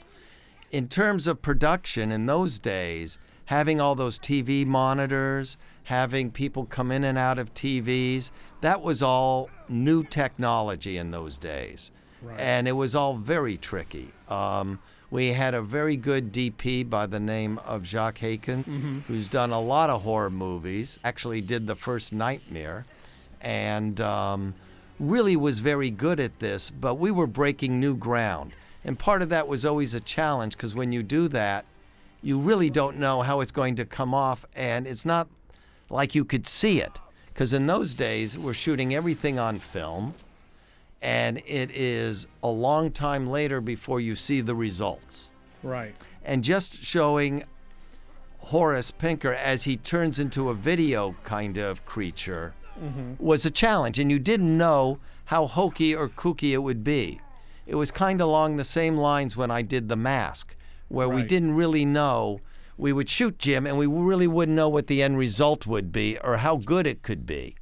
In 0.71 0.89
terms 0.89 1.27
of 1.27 1.43
production 1.43 2.11
in 2.11 2.25
those 2.27 2.59
days, 2.59 3.19
having 3.47 3.81
all 3.81 3.95
those 3.95 4.19
TV 4.19 4.65
monitors, 4.65 5.59
having 5.87 6.32
people 6.32 6.64
come 6.64 6.91
in 6.91 7.05
and 7.05 7.16
out 7.16 7.39
of 7.39 7.55
TVs, 7.55 8.32
that 8.61 8.82
was 8.82 9.03
all 9.03 9.49
new 9.68 10.03
technology 10.03 10.97
in 10.97 11.12
those 11.12 11.39
days. 11.39 11.93
Right. 12.20 12.41
And 12.41 12.66
it 12.66 12.72
was 12.72 12.97
all 12.97 13.14
very 13.14 13.57
tricky. 13.57 14.11
Um, 14.28 14.80
we 15.12 15.28
had 15.28 15.55
a 15.55 15.62
very 15.62 15.97
good 15.97 16.32
DP 16.32 16.91
by 16.91 17.07
the 17.07 17.20
name 17.20 17.59
of 17.59 17.87
Jacques 17.87 18.18
Haitkin, 18.18 18.64
mm-hmm. 18.64 18.99
who's 19.07 19.28
done 19.28 19.53
a 19.53 19.61
lot 19.61 19.89
of 19.89 20.03
horror 20.03 20.28
movies, 20.28 20.99
actually, 21.05 21.41
did 21.41 21.68
the 21.68 21.76
first 21.76 22.12
Nightmare, 22.12 22.84
and 23.41 24.01
um, 24.01 24.55
really 24.99 25.37
was 25.37 25.61
very 25.61 25.91
good 25.91 26.18
at 26.18 26.41
this, 26.41 26.68
but 26.68 26.97
we 26.97 27.12
were 27.12 27.28
breaking 27.28 27.78
new 27.78 27.95
ground. 27.95 28.51
And 28.84 28.99
part 28.99 29.22
of 29.22 29.28
that 29.28 29.47
was 29.47 29.64
always 29.64 29.95
a 29.95 30.01
challenge 30.01 30.57
because 30.57 30.74
when 30.74 30.91
you 30.91 31.05
do 31.05 31.28
that, 31.28 31.64
you 32.22 32.41
really 32.41 32.70
don't 32.70 32.97
know 32.97 33.22
how 33.22 33.41
it's 33.41 33.53
going 33.53 33.76
to 33.76 33.84
come 33.84 34.14
off, 34.14 34.45
and 34.57 34.89
it's 34.89 35.07
not 35.07 35.28
like 35.91 36.14
you 36.14 36.24
could 36.24 36.47
see 36.47 36.80
it. 36.80 37.01
Because 37.28 37.53
in 37.53 37.66
those 37.66 37.95
days, 37.95 38.39
we're 38.39 38.55
shooting 38.55 38.95
everything 38.95 39.39
on 39.39 39.59
film, 39.59 40.14
and 41.03 41.39
it 41.47 41.70
is 41.70 42.26
a 42.43 42.49
long 42.49 42.91
time 42.91 43.28
later 43.28 43.61
before 43.61 44.01
you 44.01 44.14
see 44.14 44.41
the 44.41 44.55
results. 44.55 45.30
Right. 45.62 45.95
And 46.24 46.43
just 46.43 46.82
showing 46.82 47.45
Horace 48.39 48.91
Pinker 48.91 49.34
as 49.34 49.64
he 49.64 49.76
turns 49.76 50.18
into 50.18 50.49
a 50.49 50.55
video 50.55 51.14
kind 51.24 51.59
of 51.59 51.84
creature 51.84 52.55
mm-hmm. 52.82 53.22
was 53.22 53.45
a 53.45 53.51
challenge, 53.51 53.99
and 53.99 54.11
you 54.11 54.18
didn't 54.18 54.57
know 54.57 54.99
how 55.26 55.47
hokey 55.47 55.95
or 55.95 56.09
kooky 56.09 56.53
it 56.53 56.59
would 56.59 56.84
be. 56.84 57.20
It 57.66 57.74
was 57.74 57.91
kind 57.91 58.20
of 58.20 58.28
along 58.28 58.57
the 58.57 58.64
same 58.64 58.97
lines 58.97 59.37
when 59.37 59.51
I 59.51 59.62
did 59.62 59.89
The 59.89 59.97
Mask, 59.97 60.57
where 60.89 61.09
right. 61.09 61.16
we 61.16 61.22
didn't 61.22 61.55
really 61.55 61.84
know 61.84 62.41
we 62.77 62.93
would 62.93 63.09
shoot 63.09 63.39
Jim 63.39 63.66
and 63.66 63.79
we 63.79 63.87
really 63.87 64.27
wouldn't 64.27 64.57
know 64.57 64.68
what 64.68 64.87
the 64.87 65.03
end 65.03 65.18
result 65.18 65.66
would 65.66 65.93
be 65.93 66.18
or 66.22 66.39
how 66.39 66.57
good 66.57 66.87
it 66.87 67.03
could 67.03 67.27
be. 67.27 67.57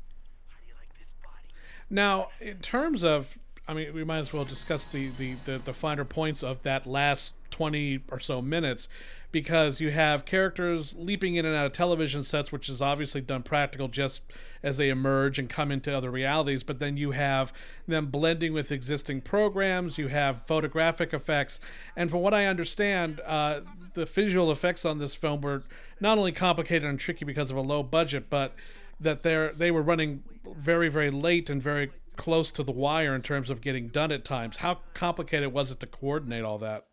Now, 1.91 2.29
in 2.41 2.59
terms 2.59 3.05
of, 3.05 3.39
I 3.69 3.75
mean, 3.75 3.95
we 3.95 4.05
might 4.05 4.19
as 4.19 4.33
well 4.33 4.45
discuss 4.45 4.85
the, 4.85 5.11
the, 5.19 5.35
the, 5.45 5.59
the 5.59 5.73
finer 5.73 6.05
points 6.05 6.43
of 6.43 6.63
that 6.63 6.87
last 6.87 7.35
20 7.55 8.01
or 8.11 8.19
so 8.19 8.43
minutes 8.43 8.89
because 9.31 9.81
you 9.81 9.93
have 9.93 10.25
characters 10.25 10.93
leaping 10.99 11.37
in 11.37 11.47
and 11.47 11.55
out 11.55 11.67
of 11.67 11.73
television 11.73 12.25
sets, 12.25 12.51
which 12.51 12.69
is 12.69 12.83
obviously 12.83 13.21
done 13.21 13.45
practical 13.45 13.87
just 13.87 14.23
as 14.65 14.77
they 14.77 14.89
emerge 14.89 15.39
and 15.39 15.49
come 15.49 15.71
into 15.71 15.97
other 15.97 16.11
realities. 16.11 16.65
But 16.65 16.81
then 16.81 16.97
you 16.97 17.13
have 17.13 17.53
them 17.87 18.07
blending 18.07 18.53
with 18.53 18.73
existing 18.73 19.21
programs, 19.21 19.99
you 19.99 20.09
have 20.09 20.45
photographic 20.47 21.15
effects. 21.15 21.61
And 21.95 22.11
from 22.11 22.23
what 22.23 22.35
I 22.35 22.47
understand, 22.47 23.21
uh, 23.25 23.61
the 23.95 24.05
visual 24.05 24.51
effects 24.51 24.85
on 24.85 24.99
this 24.99 25.15
film 25.15 25.41
were 25.41 25.63
not 26.01 26.19
only 26.19 26.33
complicated 26.33 26.89
and 26.89 26.99
tricky 26.99 27.25
because 27.25 27.53
of 27.53 27.57
a 27.57 27.61
low 27.61 27.85
budget, 27.85 28.29
but 28.29 28.53
that 29.01 29.23
they're, 29.23 29.53
they 29.53 29.71
were 29.71 29.83
running 29.83 30.25
very, 30.57 30.89
very 30.89 31.13
late 31.13 31.49
and 31.49 31.63
very 31.63 31.93
close 32.17 32.51
to 32.53 32.65
the 32.65 32.73
wire 32.73 33.15
in 33.15 33.23
terms 33.23 33.49
of 33.49 33.61
getting 33.61 33.89
done 33.89 34.11
at 34.11 34.25
times. 34.25 34.59
How 34.59 34.81
complicated 34.93 35.53
was 35.53 35.71
it 35.71 35.79
to 35.81 35.87
coordinate 35.87 36.45
all 36.45 36.59
that? 36.59 36.87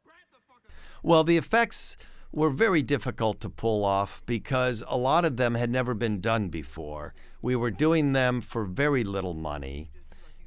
Well, 1.03 1.23
the 1.23 1.37
effects 1.37 1.97
were 2.31 2.51
very 2.51 2.81
difficult 2.81 3.39
to 3.41 3.49
pull 3.49 3.83
off 3.83 4.21
because 4.25 4.83
a 4.87 4.97
lot 4.97 5.25
of 5.25 5.37
them 5.37 5.55
had 5.55 5.69
never 5.69 5.93
been 5.93 6.21
done 6.21 6.49
before. 6.49 7.13
We 7.41 7.55
were 7.55 7.71
doing 7.71 8.13
them 8.13 8.39
for 8.39 8.65
very 8.65 9.03
little 9.03 9.33
money, 9.33 9.89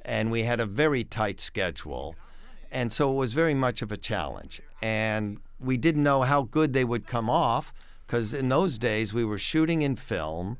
and 0.03 0.31
we 0.31 0.43
had 0.43 0.59
a 0.59 0.65
very 0.65 1.03
tight 1.03 1.41
schedule. 1.41 2.15
And 2.71 2.91
so 2.91 3.11
it 3.11 3.15
was 3.15 3.33
very 3.33 3.53
much 3.53 3.81
of 3.81 3.91
a 3.91 3.97
challenge. 3.97 4.61
And 4.81 5.39
we 5.59 5.77
didn't 5.77 6.03
know 6.03 6.21
how 6.21 6.43
good 6.43 6.73
they 6.73 6.85
would 6.85 7.05
come 7.05 7.29
off 7.29 7.73
because 8.05 8.33
in 8.33 8.49
those 8.49 8.77
days 8.77 9.13
we 9.13 9.25
were 9.25 9.37
shooting 9.37 9.81
in 9.81 9.95
film. 9.95 10.57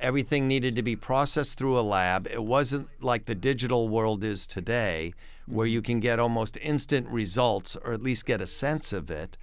Everything 0.00 0.46
needed 0.46 0.76
to 0.76 0.82
be 0.82 0.96
processed 0.96 1.56
through 1.56 1.78
a 1.78 1.80
lab. 1.80 2.26
It 2.26 2.44
wasn't 2.44 2.88
like 3.00 3.24
the 3.24 3.34
digital 3.34 3.88
world 3.88 4.24
is 4.24 4.46
today, 4.46 5.14
where 5.46 5.66
you 5.66 5.80
can 5.80 6.00
get 6.00 6.18
almost 6.18 6.58
instant 6.60 7.08
results 7.08 7.76
or 7.76 7.92
at 7.92 8.02
least 8.02 8.26
get 8.26 8.40
a 8.40 8.46
sense 8.46 8.92
of 8.92 9.10
it. 9.10 9.36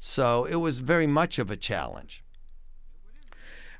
So 0.00 0.44
it 0.44 0.56
was 0.56 0.80
very 0.80 1.06
much 1.06 1.38
of 1.38 1.50
a 1.50 1.56
challenge. 1.56 2.24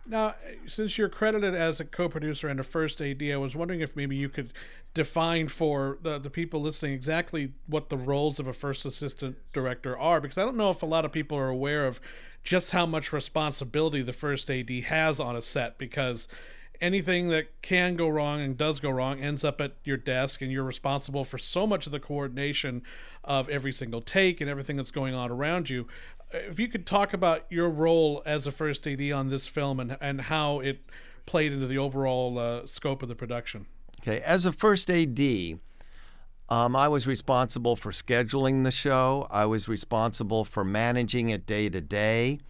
Now, 0.05 0.35
since 0.67 0.99
you're 0.99 1.09
credited 1.09 1.55
as 1.55 1.79
a 1.79 1.85
co-producer 1.85 2.49
and 2.49 2.59
a 2.59 2.65
first 2.65 3.01
AD, 3.01 3.23
I 3.23 3.37
was 3.37 3.55
wondering 3.55 3.81
if 3.81 3.95
maybe 3.95 4.17
you 4.17 4.29
could 4.29 4.53
define 4.95 5.49
for 5.49 5.99
the, 6.03 6.19
the 6.19 6.29
people 6.29 6.61
listening 6.61 6.93
exactly 6.93 7.53
what 7.67 7.89
the 7.89 7.97
roles 7.97 8.39
of 8.39 8.47
a 8.47 8.53
first 8.53 8.85
assistant 8.85 9.37
director 9.53 9.97
are, 9.97 10.21
because 10.21 10.39
I 10.39 10.43
don't 10.43 10.57
know 10.57 10.71
if 10.71 10.83
a 10.83 10.87
lot 10.87 11.05
of 11.05 11.13
people 11.13 11.39
are 11.39 11.49
aware 11.49 11.87
of 11.87 12.01
just 12.43 12.73
how 12.73 12.85
much 12.85 13.13
responsibility 13.13 14.03
the 14.03 14.13
first 14.13 14.51
AD 14.51 14.71
has 14.71 15.21
on 15.21 15.37
a 15.37 15.43
set, 15.43 15.79
because 15.79 16.27
anything 16.83 17.29
that 17.29 17.63
can 17.63 17.97
go 17.97 18.09
wrong 18.09 18.43
and 18.43 18.59
does 18.59 18.81
go 18.81 18.91
wrong 18.91 19.21
ends 19.21 19.45
up 19.45 19.61
at 19.61 19.77
your 19.85 19.97
desk, 19.97 20.43
and 20.43 20.53
you're 20.53 20.65
responsible 20.65 21.25
for 21.25 21.39
so 21.39 21.67
much 21.67 21.87
of 21.87 21.93
the 21.93 22.01
coordination 22.01 22.83
of 23.25 23.49
every 23.49 23.73
single 23.73 24.03
take 24.03 24.41
and 24.41 24.51
everything 24.51 24.77
that's 24.77 24.91
going 24.91 25.15
on 25.15 25.31
around 25.31 25.71
you 25.71 25.87
if 26.33 26.59
you 26.59 26.69
could 26.69 26.87
talk 26.87 27.13
about 27.13 27.45
your 27.51 27.69
role 27.69 28.23
as 28.25 28.47
a 28.47 28.53
first 28.53 28.87
AD 28.87 29.01
on 29.13 29.29
this 29.29 29.47
film 29.47 29.81
and 29.81 29.97
and 30.01 30.23
how 30.23 30.61
it 30.61 30.85
played 31.27 31.53
into 31.53 31.67
the 31.67 31.79
overall 31.79 32.39
uh, 32.39 32.67
scope 32.67 33.03
of 33.03 33.09
the 33.09 33.15
production. 33.15 33.67
Okay, 34.01 34.21
as 34.23 34.45
a 34.45 34.53
first 34.53 34.91
AD, 34.91 35.21
um, 36.49 36.75
I 36.75 36.89
was 36.89 37.07
responsible 37.07 37.77
for 37.77 37.93
scheduling 37.93 38.65
the 38.65 38.71
show. 38.71 39.29
I 39.31 39.47
was 39.47 39.69
responsible 39.69 40.45
for 40.45 40.65
managing 40.65 41.29
it 41.29 41.47
day 41.47 41.69
to 41.69 41.81
day. 41.81 42.41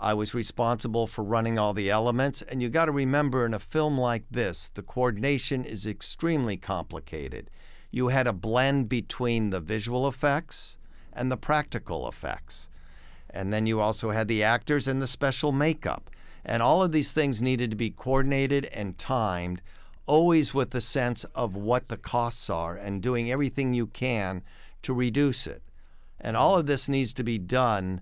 I 0.00 0.14
was 0.14 0.34
responsible 0.34 1.06
for 1.06 1.22
running 1.22 1.58
all 1.58 1.72
the 1.72 1.90
elements. 1.90 2.42
And 2.42 2.62
you 2.62 2.68
got 2.68 2.86
to 2.86 2.92
remember, 2.92 3.46
in 3.46 3.54
a 3.54 3.58
film 3.58 3.96
like 3.96 4.24
this, 4.30 4.68
the 4.68 4.82
coordination 4.82 5.64
is 5.64 5.86
extremely 5.86 6.56
complicated. 6.56 7.50
You 7.90 8.08
had 8.08 8.26
a 8.26 8.32
blend 8.32 8.88
between 8.88 9.50
the 9.50 9.60
visual 9.60 10.08
effects 10.08 10.78
and 11.12 11.30
the 11.30 11.36
practical 11.36 12.08
effects. 12.08 12.68
And 13.30 13.52
then 13.52 13.66
you 13.66 13.80
also 13.80 14.10
had 14.10 14.28
the 14.28 14.42
actors 14.42 14.88
and 14.88 15.00
the 15.00 15.06
special 15.06 15.52
makeup. 15.52 16.10
And 16.44 16.62
all 16.62 16.82
of 16.82 16.92
these 16.92 17.12
things 17.12 17.40
needed 17.40 17.70
to 17.70 17.76
be 17.76 17.90
coordinated 17.90 18.66
and 18.66 18.98
timed, 18.98 19.62
always 20.06 20.52
with 20.52 20.70
the 20.70 20.80
sense 20.80 21.24
of 21.34 21.56
what 21.56 21.88
the 21.88 21.96
costs 21.96 22.50
are 22.50 22.76
and 22.76 23.02
doing 23.02 23.30
everything 23.30 23.72
you 23.72 23.86
can 23.86 24.42
to 24.82 24.92
reduce 24.92 25.46
it. 25.46 25.62
And 26.20 26.36
all 26.36 26.58
of 26.58 26.66
this 26.66 26.88
needs 26.88 27.12
to 27.14 27.24
be 27.24 27.38
done 27.38 28.00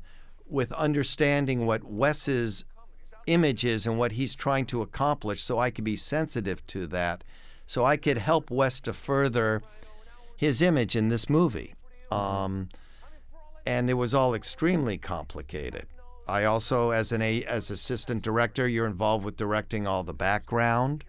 with 0.53 0.73
understanding 0.75 1.67
what 1.67 1.83
Wes's 1.83 2.65
image 3.27 3.65
is 3.65 3.87
and 3.87 3.99
what 3.99 4.13
he's 4.13 4.35
trying 4.35 4.67
to 4.67 4.83
accomplish 4.83 5.43
so 5.43 5.59
I 5.59 5.71
could 5.71 5.85
be 5.85 5.97
sensitive 5.97 6.67
to 6.69 6.87
that, 6.89 7.25
so 7.67 7.85
I 7.85 7.97
could 7.97 8.19
help 8.19 8.51
Wes 8.51 8.81
to 8.81 8.93
further 8.93 9.63
his 10.37 10.61
image 10.61 10.95
in 10.95 11.09
this 11.09 11.31
movie. 11.31 11.75
Um, 12.11 12.69
and 13.65 13.89
it 13.89 13.95
was 13.95 14.13
all 14.13 14.35
extremely 14.35 14.99
complicated. 14.99 15.87
I 16.29 16.45
also, 16.45 16.91
as 16.91 17.13
an 17.13 17.23
as 17.23 17.71
assistant 17.71 18.23
director, 18.23 18.69
you're 18.69 18.87
involved 18.87 19.25
with 19.25 19.37
directing 19.37 19.87
all 19.87 20.03
the 20.03 20.15
background, 20.15 21.05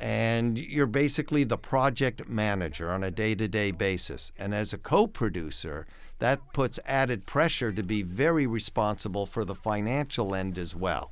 and 0.00 0.58
you're 0.58 0.86
basically 0.86 1.44
the 1.44 1.58
project 1.58 2.28
manager 2.28 2.90
on 2.90 3.04
a 3.04 3.10
day 3.10 3.34
to 3.34 3.46
day 3.46 3.70
basis. 3.70 4.32
And 4.38 4.54
as 4.54 4.72
a 4.72 4.78
co 4.78 5.06
producer, 5.06 5.86
that 6.22 6.52
puts 6.52 6.78
added 6.86 7.26
pressure 7.26 7.72
to 7.72 7.82
be 7.82 8.02
very 8.02 8.46
responsible 8.46 9.26
for 9.26 9.44
the 9.44 9.56
financial 9.56 10.36
end 10.36 10.56
as 10.56 10.72
well. 10.72 11.10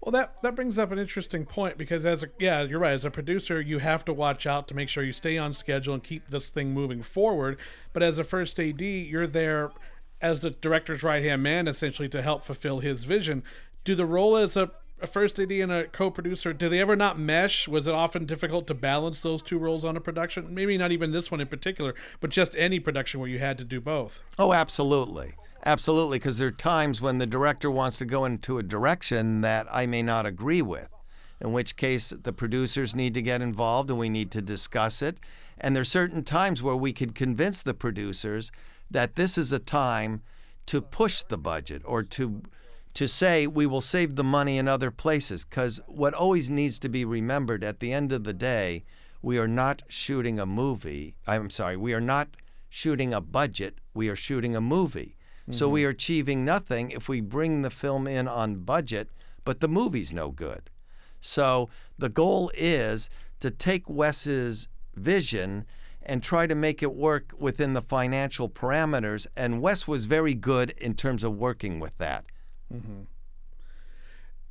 Well, 0.00 0.12
that 0.12 0.40
that 0.42 0.54
brings 0.54 0.78
up 0.78 0.90
an 0.92 0.98
interesting 0.98 1.44
point 1.44 1.76
because 1.76 2.06
as 2.06 2.22
a 2.22 2.28
yeah, 2.38 2.62
you're 2.62 2.78
right. 2.78 2.94
As 2.94 3.04
a 3.04 3.10
producer, 3.10 3.60
you 3.60 3.80
have 3.80 4.06
to 4.06 4.14
watch 4.14 4.46
out 4.46 4.66
to 4.68 4.74
make 4.74 4.88
sure 4.88 5.04
you 5.04 5.12
stay 5.12 5.36
on 5.36 5.52
schedule 5.52 5.92
and 5.92 6.02
keep 6.02 6.26
this 6.28 6.48
thing 6.48 6.72
moving 6.72 7.02
forward. 7.02 7.58
But 7.92 8.02
as 8.02 8.16
a 8.16 8.24
first 8.24 8.58
AD, 8.58 8.80
you're 8.80 9.26
there 9.26 9.72
as 10.22 10.40
the 10.40 10.52
director's 10.52 11.02
right 11.02 11.22
hand 11.22 11.42
man, 11.42 11.68
essentially 11.68 12.08
to 12.08 12.22
help 12.22 12.44
fulfill 12.44 12.78
his 12.78 13.04
vision. 13.04 13.42
Do 13.84 13.94
the 13.94 14.06
role 14.06 14.38
as 14.38 14.56
a, 14.56 14.70
a 15.00 15.06
first 15.06 15.38
AD 15.38 15.50
and 15.50 15.70
a 15.70 15.86
co-producer, 15.86 16.52
do 16.52 16.68
they 16.68 16.80
ever 16.80 16.96
not 16.96 17.18
mesh? 17.18 17.68
Was 17.68 17.86
it 17.86 17.94
often 17.94 18.24
difficult 18.24 18.66
to 18.66 18.74
balance 18.74 19.20
those 19.20 19.42
two 19.42 19.58
roles 19.58 19.84
on 19.84 19.96
a 19.96 20.00
production? 20.00 20.54
Maybe 20.54 20.76
not 20.76 20.92
even 20.92 21.12
this 21.12 21.30
one 21.30 21.40
in 21.40 21.46
particular, 21.46 21.94
but 22.20 22.30
just 22.30 22.54
any 22.56 22.80
production 22.80 23.20
where 23.20 23.28
you 23.28 23.38
had 23.38 23.58
to 23.58 23.64
do 23.64 23.80
both. 23.80 24.22
Oh, 24.38 24.52
absolutely. 24.52 25.34
Absolutely, 25.64 26.18
because 26.18 26.38
there 26.38 26.48
are 26.48 26.52
times 26.52 27.00
when 27.00 27.18
the 27.18 27.26
director 27.26 27.70
wants 27.70 27.98
to 27.98 28.04
go 28.04 28.24
into 28.24 28.58
a 28.58 28.62
direction 28.62 29.40
that 29.40 29.66
I 29.70 29.86
may 29.86 30.02
not 30.02 30.24
agree 30.24 30.62
with, 30.62 30.88
in 31.40 31.52
which 31.52 31.76
case 31.76 32.10
the 32.10 32.32
producers 32.32 32.94
need 32.94 33.14
to 33.14 33.22
get 33.22 33.42
involved 33.42 33.90
and 33.90 33.98
we 33.98 34.08
need 34.08 34.30
to 34.32 34.42
discuss 34.42 35.02
it. 35.02 35.18
And 35.58 35.74
there 35.74 35.82
are 35.82 35.84
certain 35.84 36.22
times 36.22 36.62
where 36.62 36.76
we 36.76 36.92
could 36.92 37.14
convince 37.14 37.62
the 37.62 37.74
producers 37.74 38.52
that 38.90 39.16
this 39.16 39.36
is 39.36 39.52
a 39.52 39.58
time 39.58 40.22
to 40.66 40.80
push 40.80 41.22
the 41.22 41.38
budget 41.38 41.82
or 41.84 42.02
to 42.02 42.42
to 42.94 43.06
say 43.06 43.46
we 43.46 43.66
will 43.66 43.80
save 43.80 44.16
the 44.16 44.24
money 44.24 44.58
in 44.58 44.68
other 44.68 44.90
places 44.90 45.44
because 45.44 45.80
what 45.86 46.14
always 46.14 46.50
needs 46.50 46.78
to 46.78 46.88
be 46.88 47.04
remembered 47.04 47.62
at 47.62 47.80
the 47.80 47.92
end 47.92 48.12
of 48.12 48.24
the 48.24 48.32
day 48.32 48.84
we 49.22 49.38
are 49.38 49.48
not 49.48 49.82
shooting 49.88 50.38
a 50.38 50.46
movie 50.46 51.14
i'm 51.26 51.50
sorry 51.50 51.76
we 51.76 51.92
are 51.92 52.00
not 52.00 52.28
shooting 52.68 53.12
a 53.12 53.20
budget 53.20 53.78
we 53.94 54.08
are 54.08 54.16
shooting 54.16 54.56
a 54.56 54.60
movie 54.60 55.18
so 55.50 55.68
we 55.68 55.80
mm-hmm. 55.80 55.86
are 55.86 55.90
achieving 55.90 56.44
nothing 56.44 56.90
if 56.90 57.08
we 57.08 57.20
bring 57.20 57.62
the 57.62 57.70
film 57.70 58.06
in 58.06 58.28
on 58.28 58.56
budget, 58.56 59.08
but 59.44 59.60
the 59.60 59.68
movie's 59.68 60.12
no 60.12 60.30
good. 60.30 60.70
So 61.20 61.70
the 61.96 62.10
goal 62.10 62.50
is 62.54 63.08
to 63.40 63.50
take 63.50 63.88
Wes's 63.88 64.68
vision 64.94 65.64
and 66.02 66.22
try 66.22 66.46
to 66.46 66.54
make 66.54 66.82
it 66.82 66.94
work 66.94 67.32
within 67.38 67.72
the 67.72 67.82
financial 67.82 68.48
parameters. 68.48 69.26
And 69.36 69.62
Wes 69.62 69.88
was 69.88 70.04
very 70.04 70.34
good 70.34 70.72
in 70.78 70.94
terms 70.94 71.24
of 71.24 71.36
working 71.36 71.80
with 71.80 71.96
that. 71.98 72.26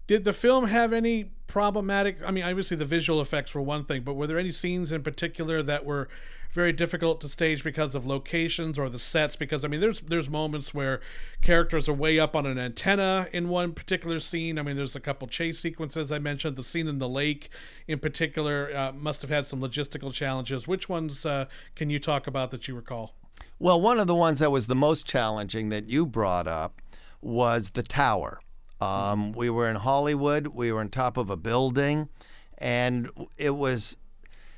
Did 0.08 0.24
the 0.24 0.34
film 0.34 0.68
have 0.68 0.94
any 0.94 1.26
problematic? 1.48 2.18
I 2.26 2.32
mean, 2.32 2.46
obviously 2.46 2.78
the 2.78 2.86
visual 2.86 3.20
effects 3.20 3.54
were 3.54 3.62
one 3.62 3.84
thing, 3.84 4.04
but 4.04 4.14
were 4.14 4.26
there 4.26 4.40
any 4.40 4.52
scenes 4.54 4.94
in 4.94 5.04
particular 5.04 5.62
that 5.64 5.86
were 5.86 6.08
very 6.54 6.72
difficult 6.72 7.20
to 7.22 7.30
stage 7.30 7.62
because 7.62 7.94
of 7.94 8.06
locations 8.06 8.80
or 8.80 8.88
the 8.88 9.00
sets? 9.00 9.36
Because 9.36 9.66
I 9.66 9.68
mean, 9.68 9.82
there's 9.82 10.00
there's 10.00 10.30
moments 10.30 10.74
where 10.74 11.02
characters 11.42 11.90
are 11.90 11.94
way 11.94 12.20
up 12.20 12.38
on 12.38 12.46
an 12.46 12.58
antenna 12.58 13.28
in 13.34 13.50
one 13.50 13.74
particular 13.74 14.22
scene. 14.22 14.58
I 14.58 14.62
mean, 14.62 14.78
there's 14.78 14.96
a 14.96 15.02
couple 15.02 15.28
chase 15.28 15.60
sequences 15.60 16.10
I 16.10 16.20
mentioned. 16.20 16.56
The 16.56 16.64
scene 16.64 16.88
in 16.88 17.00
the 17.00 17.10
lake, 17.10 17.50
in 17.86 18.00
particular, 18.00 18.72
uh, 18.74 18.94
must 18.94 19.22
have 19.22 19.30
had 19.30 19.46
some 19.46 19.60
logistical 19.60 20.14
challenges. 20.14 20.70
Which 20.70 20.88
ones 20.88 21.26
uh, 21.26 21.48
can 21.76 21.90
you 21.90 22.00
talk 22.00 22.28
about 22.28 22.52
that 22.52 22.70
you 22.70 22.76
recall? 22.76 23.14
Well, 23.60 23.82
one 23.82 24.00
of 24.00 24.08
the 24.08 24.16
ones 24.16 24.40
that 24.40 24.52
was 24.52 24.68
the 24.68 24.76
most 24.76 25.06
challenging 25.06 25.68
that 25.70 25.90
you 25.90 26.06
brought 26.06 26.48
up 26.48 26.82
was 27.28 27.72
the 27.72 27.84
tower. 27.84 28.40
Um, 28.80 29.34
we 29.34 29.50
were 29.50 29.70
in 29.70 29.76
Hollywood, 29.76 30.48
we 30.48 30.72
were 30.72 30.80
on 30.80 30.90
top 30.90 31.18
of 31.18 31.30
a 31.30 31.36
building, 31.36 32.10
and 32.58 33.10
it 33.38 33.56
was 33.56 33.98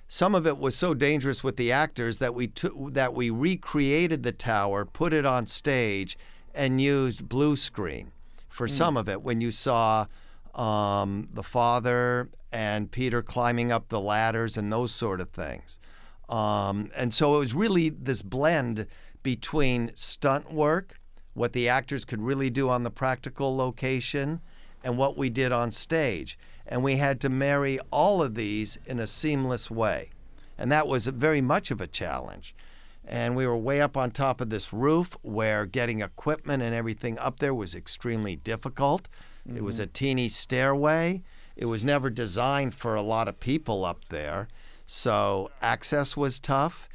some 0.08 0.36
of 0.36 0.46
it 0.46 0.58
was 0.58 0.76
so 0.76 0.94
dangerous 0.94 1.44
with 1.44 1.58
the 1.58 1.72
actors 1.72 2.18
that 2.20 2.34
we 2.34 2.48
took 2.48 2.94
that 2.94 3.14
we 3.14 3.30
recreated 3.30 4.24
the 4.24 4.32
tower, 4.32 4.86
put 4.86 5.14
it 5.14 5.26
on 5.26 5.48
stage, 5.48 6.18
and 6.54 6.80
used 6.80 7.28
blue 7.28 7.56
screen 7.56 8.12
for 8.48 8.68
some 8.68 8.98
of 8.98 9.10
it. 9.10 9.22
When 9.22 9.42
you 9.42 9.52
saw 9.52 10.06
um, 10.54 11.30
the 11.34 11.44
father 11.44 12.30
and 12.52 12.92
Peter 12.92 13.22
climbing 13.22 13.72
up 13.72 13.90
the 13.90 14.02
ladders 14.02 14.58
and 14.58 14.72
those 14.72 14.92
sort 14.92 15.22
of 15.22 15.30
things, 15.30 15.80
um, 16.28 16.92
and 16.96 17.14
so 17.14 17.36
it 17.36 17.40
was 17.40 17.54
really 17.56 17.90
this 17.90 18.22
blend 18.22 18.86
between 19.24 19.92
stunt 19.96 20.52
work, 20.52 20.99
what 21.40 21.54
the 21.54 21.70
actors 21.70 22.04
could 22.04 22.22
really 22.22 22.50
do 22.50 22.68
on 22.68 22.84
the 22.84 22.92
practical 22.92 23.56
location, 23.56 24.42
and 24.84 24.98
what 24.98 25.18
we 25.18 25.30
did 25.30 25.54
on 25.54 25.72
stage. 25.72 26.38
And 26.68 26.84
we 26.84 26.98
had 26.98 27.22
to 27.22 27.30
marry 27.30 27.80
all 27.92 28.22
of 28.22 28.36
these 28.36 28.78
in 28.86 29.00
a 29.00 29.08
seamless 29.08 29.72
way. 29.72 30.10
And 30.58 30.70
that 30.70 30.86
was 30.86 31.08
very 31.08 31.40
much 31.40 31.72
of 31.72 31.80
a 31.80 31.88
challenge. 31.88 32.54
And 33.06 33.38
we 33.38 33.48
were 33.48 33.56
way 33.56 33.82
up 33.82 33.96
on 33.96 34.12
top 34.12 34.42
of 34.42 34.50
this 34.50 34.74
roof 34.74 35.16
where 35.22 35.66
getting 35.66 36.02
equipment 36.02 36.62
and 36.62 36.76
everything 36.76 37.18
up 37.18 37.40
there 37.40 37.56
was 37.56 37.74
extremely 37.74 38.36
difficult. 38.36 39.08
It 39.56 39.64
was 39.64 39.80
a 39.80 39.84
mm-hmm. 39.84 39.94
teeny 39.94 40.30
stairway. 40.30 41.24
It 41.56 41.68
was 41.68 41.86
never 41.86 42.10
designed 42.10 42.76
for 42.76 42.96
a 42.96 43.02
lot 43.02 43.30
of 43.30 43.40
people 43.40 43.86
up 43.86 44.10
there. 44.10 44.50
So 44.86 45.52
access 45.62 46.18
was 46.18 46.38
tough. 46.38 46.90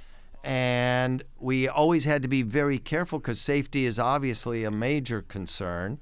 And 0.44 1.24
we 1.40 1.66
always 1.66 2.04
had 2.04 2.22
to 2.22 2.28
be 2.28 2.42
very 2.42 2.78
careful 2.78 3.18
because 3.18 3.40
safety 3.40 3.86
is 3.86 3.98
obviously 3.98 4.62
a 4.64 4.70
major 4.70 5.22
concern. 5.22 5.98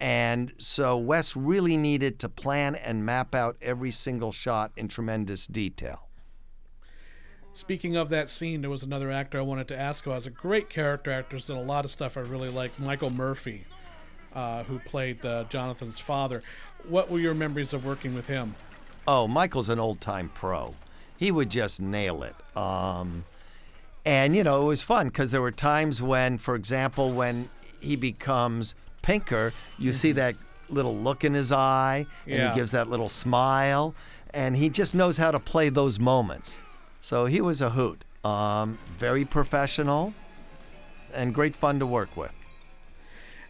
And 0.00 0.52
so 0.58 0.98
Wes 0.98 1.36
really 1.36 1.76
needed 1.76 2.18
to 2.18 2.28
plan 2.28 2.74
and 2.74 3.06
map 3.06 3.36
out 3.36 3.56
every 3.62 3.92
single 3.92 4.32
shot 4.32 4.72
in 4.76 4.88
tremendous 4.88 5.46
detail. 5.46 6.08
Speaking 7.54 7.96
of 7.96 8.08
that 8.08 8.30
scene, 8.30 8.62
there 8.62 8.70
was 8.70 8.82
another 8.82 9.12
actor 9.12 9.38
I 9.38 9.42
wanted 9.42 9.68
to 9.68 9.78
ask 9.78 10.04
about. 10.04 10.16
He's 10.16 10.26
a 10.26 10.30
great 10.30 10.68
character 10.68 11.12
actor. 11.12 11.38
Done 11.38 11.56
a 11.56 11.62
lot 11.62 11.84
of 11.84 11.92
stuff 11.92 12.16
I 12.16 12.20
really 12.22 12.50
like. 12.50 12.76
Michael 12.80 13.10
Murphy, 13.10 13.64
uh, 14.34 14.64
who 14.64 14.80
played 14.80 15.24
uh, 15.24 15.44
Jonathan's 15.44 16.00
father. 16.00 16.42
What 16.88 17.12
were 17.12 17.20
your 17.20 17.34
memories 17.34 17.72
of 17.72 17.84
working 17.84 18.12
with 18.12 18.26
him? 18.26 18.56
Oh, 19.06 19.28
Michael's 19.28 19.68
an 19.68 19.78
old 19.78 20.00
time 20.00 20.32
pro. 20.34 20.74
He 21.16 21.30
would 21.30 21.48
just 21.48 21.80
nail 21.80 22.24
it. 22.24 22.34
Um, 22.56 23.24
and, 24.04 24.36
you 24.36 24.44
know, 24.44 24.62
it 24.62 24.66
was 24.66 24.82
fun 24.82 25.08
because 25.08 25.30
there 25.30 25.40
were 25.42 25.50
times 25.50 26.02
when, 26.02 26.38
for 26.38 26.54
example, 26.54 27.12
when 27.12 27.48
he 27.80 27.96
becomes 27.96 28.74
Pinker, 29.02 29.52
you 29.78 29.92
see 29.92 30.12
that 30.12 30.34
little 30.68 30.96
look 30.96 31.24
in 31.24 31.34
his 31.34 31.52
eye 31.52 32.06
and 32.26 32.34
Yeah. 32.36 32.50
he 32.50 32.54
gives 32.54 32.70
that 32.72 32.88
little 32.88 33.08
smile. 33.08 33.94
And 34.32 34.56
he 34.56 34.68
just 34.68 34.94
knows 34.94 35.16
how 35.18 35.30
to 35.30 35.38
play 35.38 35.68
those 35.68 36.00
moments. 36.00 36.58
So 37.00 37.26
he 37.26 37.40
was 37.40 37.60
a 37.60 37.70
hoot. 37.70 38.04
Um, 38.24 38.78
very 38.96 39.24
professional 39.24 40.14
and 41.12 41.34
great 41.34 41.54
fun 41.54 41.78
to 41.78 41.86
work 41.86 42.16
with. 42.16 42.32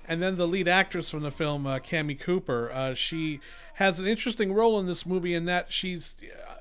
And 0.06 0.22
then 0.22 0.36
the 0.36 0.46
lead 0.46 0.68
actress 0.68 1.08
from 1.08 1.22
the 1.22 1.30
film, 1.30 1.66
uh, 1.66 1.78
Cami 1.78 2.18
Cooper, 2.20 2.70
uh, 2.70 2.94
she 2.94 3.40
has 3.74 3.98
an 4.00 4.06
interesting 4.06 4.52
role 4.52 4.78
in 4.78 4.86
this 4.86 5.06
movie 5.06 5.32
in 5.34 5.46
that 5.46 5.72
she's 5.72 6.16
uh, 6.22 6.53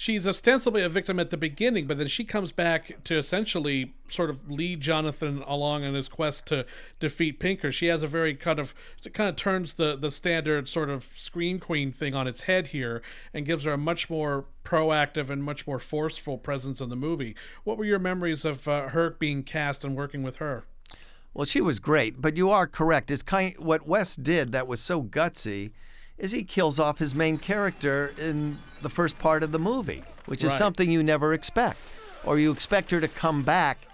she's 0.00 0.28
ostensibly 0.28 0.80
a 0.80 0.88
victim 0.88 1.18
at 1.18 1.30
the 1.30 1.36
beginning, 1.36 1.88
but 1.88 1.98
then 1.98 2.06
she 2.06 2.24
comes 2.24 2.52
back 2.52 3.02
to 3.02 3.18
essentially 3.18 3.92
sort 4.08 4.30
of 4.30 4.48
lead 4.48 4.80
Jonathan 4.80 5.42
along 5.44 5.82
in 5.82 5.94
his 5.94 6.08
quest 6.08 6.46
to 6.46 6.64
defeat 7.00 7.40
Pinker. 7.40 7.72
She 7.72 7.86
has 7.86 8.00
a 8.00 8.06
very 8.06 8.36
kind 8.36 8.60
of 8.60 8.76
kind 9.12 9.28
of 9.28 9.34
turns 9.34 9.74
the 9.74 9.96
the 9.96 10.12
standard 10.12 10.68
sort 10.68 10.88
of 10.88 11.10
screen 11.16 11.58
queen 11.58 11.90
thing 11.90 12.14
on 12.14 12.28
its 12.28 12.42
head 12.42 12.68
here 12.68 13.02
and 13.34 13.44
gives 13.44 13.64
her 13.64 13.72
a 13.72 13.76
much 13.76 14.08
more 14.08 14.44
proactive 14.64 15.30
and 15.30 15.42
much 15.42 15.66
more 15.66 15.80
forceful 15.80 16.38
presence 16.38 16.80
in 16.80 16.90
the 16.90 16.96
movie. 16.96 17.34
What 17.64 17.76
were 17.76 17.84
your 17.84 17.98
memories 17.98 18.44
of 18.44 18.68
uh, 18.68 18.90
her 18.90 19.10
being 19.10 19.42
cast 19.42 19.84
and 19.84 19.96
working 19.96 20.22
with 20.22 20.36
her? 20.36 20.64
Well, 21.34 21.44
she 21.44 21.60
was 21.60 21.80
great, 21.80 22.20
but 22.22 22.36
you 22.36 22.50
are 22.50 22.68
correct. 22.68 23.10
It's 23.10 23.24
kind 23.24 23.58
what 23.58 23.86
Wes 23.86 24.14
did 24.14 24.52
that 24.52 24.68
was 24.68 24.80
so 24.80 25.02
gutsy 25.02 25.72
is 26.18 26.32
he 26.32 26.42
kills 26.42 26.78
off 26.78 26.98
his 26.98 27.14
main 27.14 27.38
character 27.38 28.12
in 28.18 28.58
the 28.82 28.88
first 28.88 29.18
part 29.18 29.42
of 29.42 29.52
the 29.52 29.58
movie, 29.58 30.02
which 30.26 30.44
is 30.44 30.52
Right. 30.52 30.58
something 30.58 30.90
you 30.90 31.02
never 31.02 31.32
expect. 31.32 31.78
Or 32.24 32.38
you 32.38 32.50
expect 32.50 32.90
her 32.90 33.00
to 33.00 33.08
come 33.08 33.42
back 33.42 33.86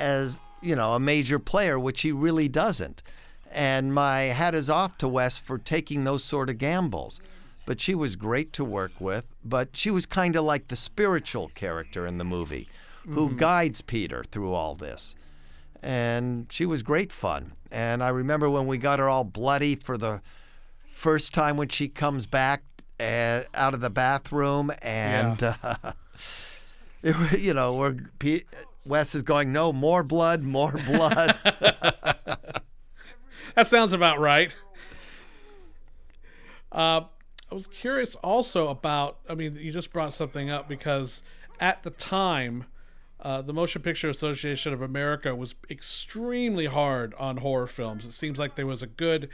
as, 0.00 0.40
you 0.62 0.74
know, 0.74 0.94
a 0.94 1.00
major 1.00 1.38
player, 1.38 1.78
which 1.78 2.00
he 2.00 2.12
really 2.12 2.48
doesn't. 2.48 3.02
And 3.50 3.94
my 3.94 4.20
hat 4.22 4.54
is 4.54 4.68
off 4.68 4.98
to 4.98 5.08
Wes 5.08 5.38
for 5.38 5.58
taking 5.58 6.04
those 6.04 6.24
sort 6.24 6.50
of 6.50 6.58
gambles. 6.58 7.20
But 7.66 7.80
she 7.80 7.94
was 7.94 8.16
great 8.16 8.52
to 8.54 8.64
work 8.64 8.92
with, 8.98 9.28
but 9.44 9.76
she 9.76 9.90
was 9.90 10.06
kind 10.06 10.36
of 10.36 10.44
like 10.44 10.68
the 10.68 10.76
spiritual 10.76 11.48
character 11.48 12.06
in 12.06 12.16
the 12.16 12.24
movie 12.24 12.68
who 13.04 13.28
mm-hmm. 13.28 13.36
guides 13.36 13.82
Peter 13.82 14.24
through 14.24 14.54
all 14.54 14.74
this 14.74 15.14
and 15.82 16.46
she 16.50 16.66
was 16.66 16.82
great 16.82 17.12
fun. 17.12 17.52
And 17.70 18.02
I 18.02 18.08
remember 18.08 18.48
when 18.50 18.66
we 18.66 18.78
got 18.78 18.98
her 18.98 19.08
all 19.08 19.24
bloody 19.24 19.74
for 19.74 19.96
the 19.96 20.20
first 20.98 21.32
time 21.32 21.56
when 21.56 21.68
she 21.68 21.86
comes 21.86 22.26
back 22.26 22.64
uh, 22.98 23.42
out 23.54 23.72
of 23.72 23.80
the 23.80 23.90
bathroom, 23.90 24.72
and 24.82 25.42
uh, 25.42 25.54
it, 27.02 27.40
you 27.40 27.54
know, 27.54 27.74
where 27.74 27.96
P- 28.18 28.44
Wes 28.84 29.14
is 29.14 29.22
going, 29.22 29.52
no 29.52 29.72
more 29.72 30.02
blood, 30.02 30.42
more 30.42 30.72
blood. 30.86 31.38
That 33.54 33.66
sounds 33.66 33.92
about 33.92 34.20
right. 34.20 34.54
Uh, 36.70 37.00
I 37.50 37.54
was 37.54 37.66
curious 37.66 38.14
also 38.14 38.68
about. 38.68 39.18
I 39.28 39.34
mean, 39.34 39.56
you 39.56 39.72
just 39.72 39.92
brought 39.92 40.14
something 40.14 40.48
up 40.48 40.68
because 40.68 41.24
at 41.58 41.82
the 41.82 41.90
time, 41.90 42.66
uh, 43.20 43.42
the 43.42 43.52
Motion 43.52 43.82
Picture 43.82 44.08
Association 44.10 44.72
of 44.72 44.80
America 44.80 45.34
was 45.34 45.56
extremely 45.68 46.66
hard 46.66 47.14
on 47.14 47.38
horror 47.38 47.66
films. 47.66 48.04
It 48.04 48.12
seems 48.12 48.38
like 48.38 48.54
there 48.54 48.64
was 48.64 48.80
a 48.80 48.86
good 48.86 49.28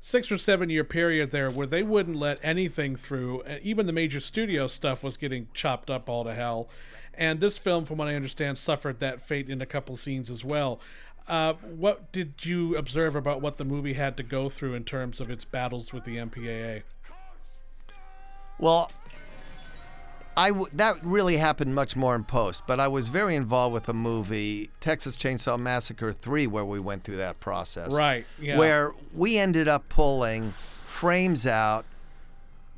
six 0.00 0.32
or 0.32 0.38
seven 0.38 0.70
year 0.70 0.84
period 0.84 1.30
there 1.30 1.50
where 1.50 1.66
they 1.66 1.82
wouldn't 1.82 2.16
let 2.16 2.38
anything 2.42 2.96
through. 2.96 3.42
Uh, 3.42 3.58
Even 3.62 3.86
the 3.86 3.92
major 3.92 4.20
studio 4.20 4.66
stuff 4.66 5.02
was 5.02 5.16
getting 5.16 5.48
chopped 5.54 5.90
up 5.90 6.08
all 6.08 6.24
to 6.24 6.34
hell. 6.34 6.68
And 7.14 7.40
this 7.40 7.58
film, 7.58 7.84
from 7.84 7.98
what 7.98 8.08
I 8.08 8.14
understand, 8.14 8.56
suffered 8.56 9.00
that 9.00 9.20
fate 9.20 9.50
in 9.50 9.60
a 9.60 9.66
couple 9.66 9.96
scenes 9.96 10.30
as 10.30 10.44
well. 10.44 10.80
Uh, 11.28 11.52
what 11.52 12.10
did 12.12 12.44
you 12.44 12.76
observe 12.76 13.14
about 13.14 13.40
what 13.40 13.58
the 13.58 13.64
movie 13.64 13.92
had 13.92 14.16
to 14.16 14.22
go 14.22 14.48
through 14.48 14.74
in 14.74 14.84
terms 14.84 15.20
of 15.20 15.30
its 15.30 15.44
battles 15.44 15.92
with 15.92 16.04
the 16.04 16.16
MPAA? 16.16 16.82
Well, 18.58 18.90
I 20.40 20.48
w- 20.48 20.68
that 20.72 21.04
really 21.04 21.36
happened 21.36 21.74
much 21.74 21.96
more 21.96 22.14
in 22.14 22.24
post, 22.24 22.62
but 22.66 22.80
I 22.80 22.88
was 22.88 23.08
very 23.08 23.34
involved 23.34 23.74
with 23.74 23.84
the 23.84 23.92
movie 23.92 24.70
Texas 24.80 25.18
Chainsaw 25.18 25.60
Massacre 25.60 26.14
3 26.14 26.46
where 26.46 26.64
we 26.64 26.80
went 26.80 27.04
through 27.04 27.18
that 27.18 27.40
process. 27.40 27.94
Right, 27.94 28.24
yeah. 28.40 28.56
Where 28.56 28.94
we 29.14 29.36
ended 29.36 29.68
up 29.68 29.90
pulling 29.90 30.54
frames 30.86 31.46
out 31.46 31.84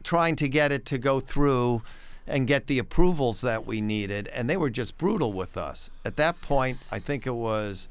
trying 0.02 0.34
to 0.36 0.48
get 0.48 0.72
it 0.72 0.84
to 0.86 0.98
go 0.98 1.20
through 1.20 1.82
and 2.26 2.48
get 2.48 2.66
the 2.66 2.80
approvals 2.80 3.42
that 3.42 3.64
we 3.64 3.80
needed 3.80 4.26
and 4.28 4.50
they 4.50 4.56
were 4.56 4.70
just 4.70 4.98
brutal 4.98 5.32
with 5.32 5.56
us. 5.56 5.88
At 6.04 6.16
that 6.16 6.42
point, 6.42 6.78
I 6.90 6.98
think 6.98 7.28
it 7.28 7.34
was 7.34 7.86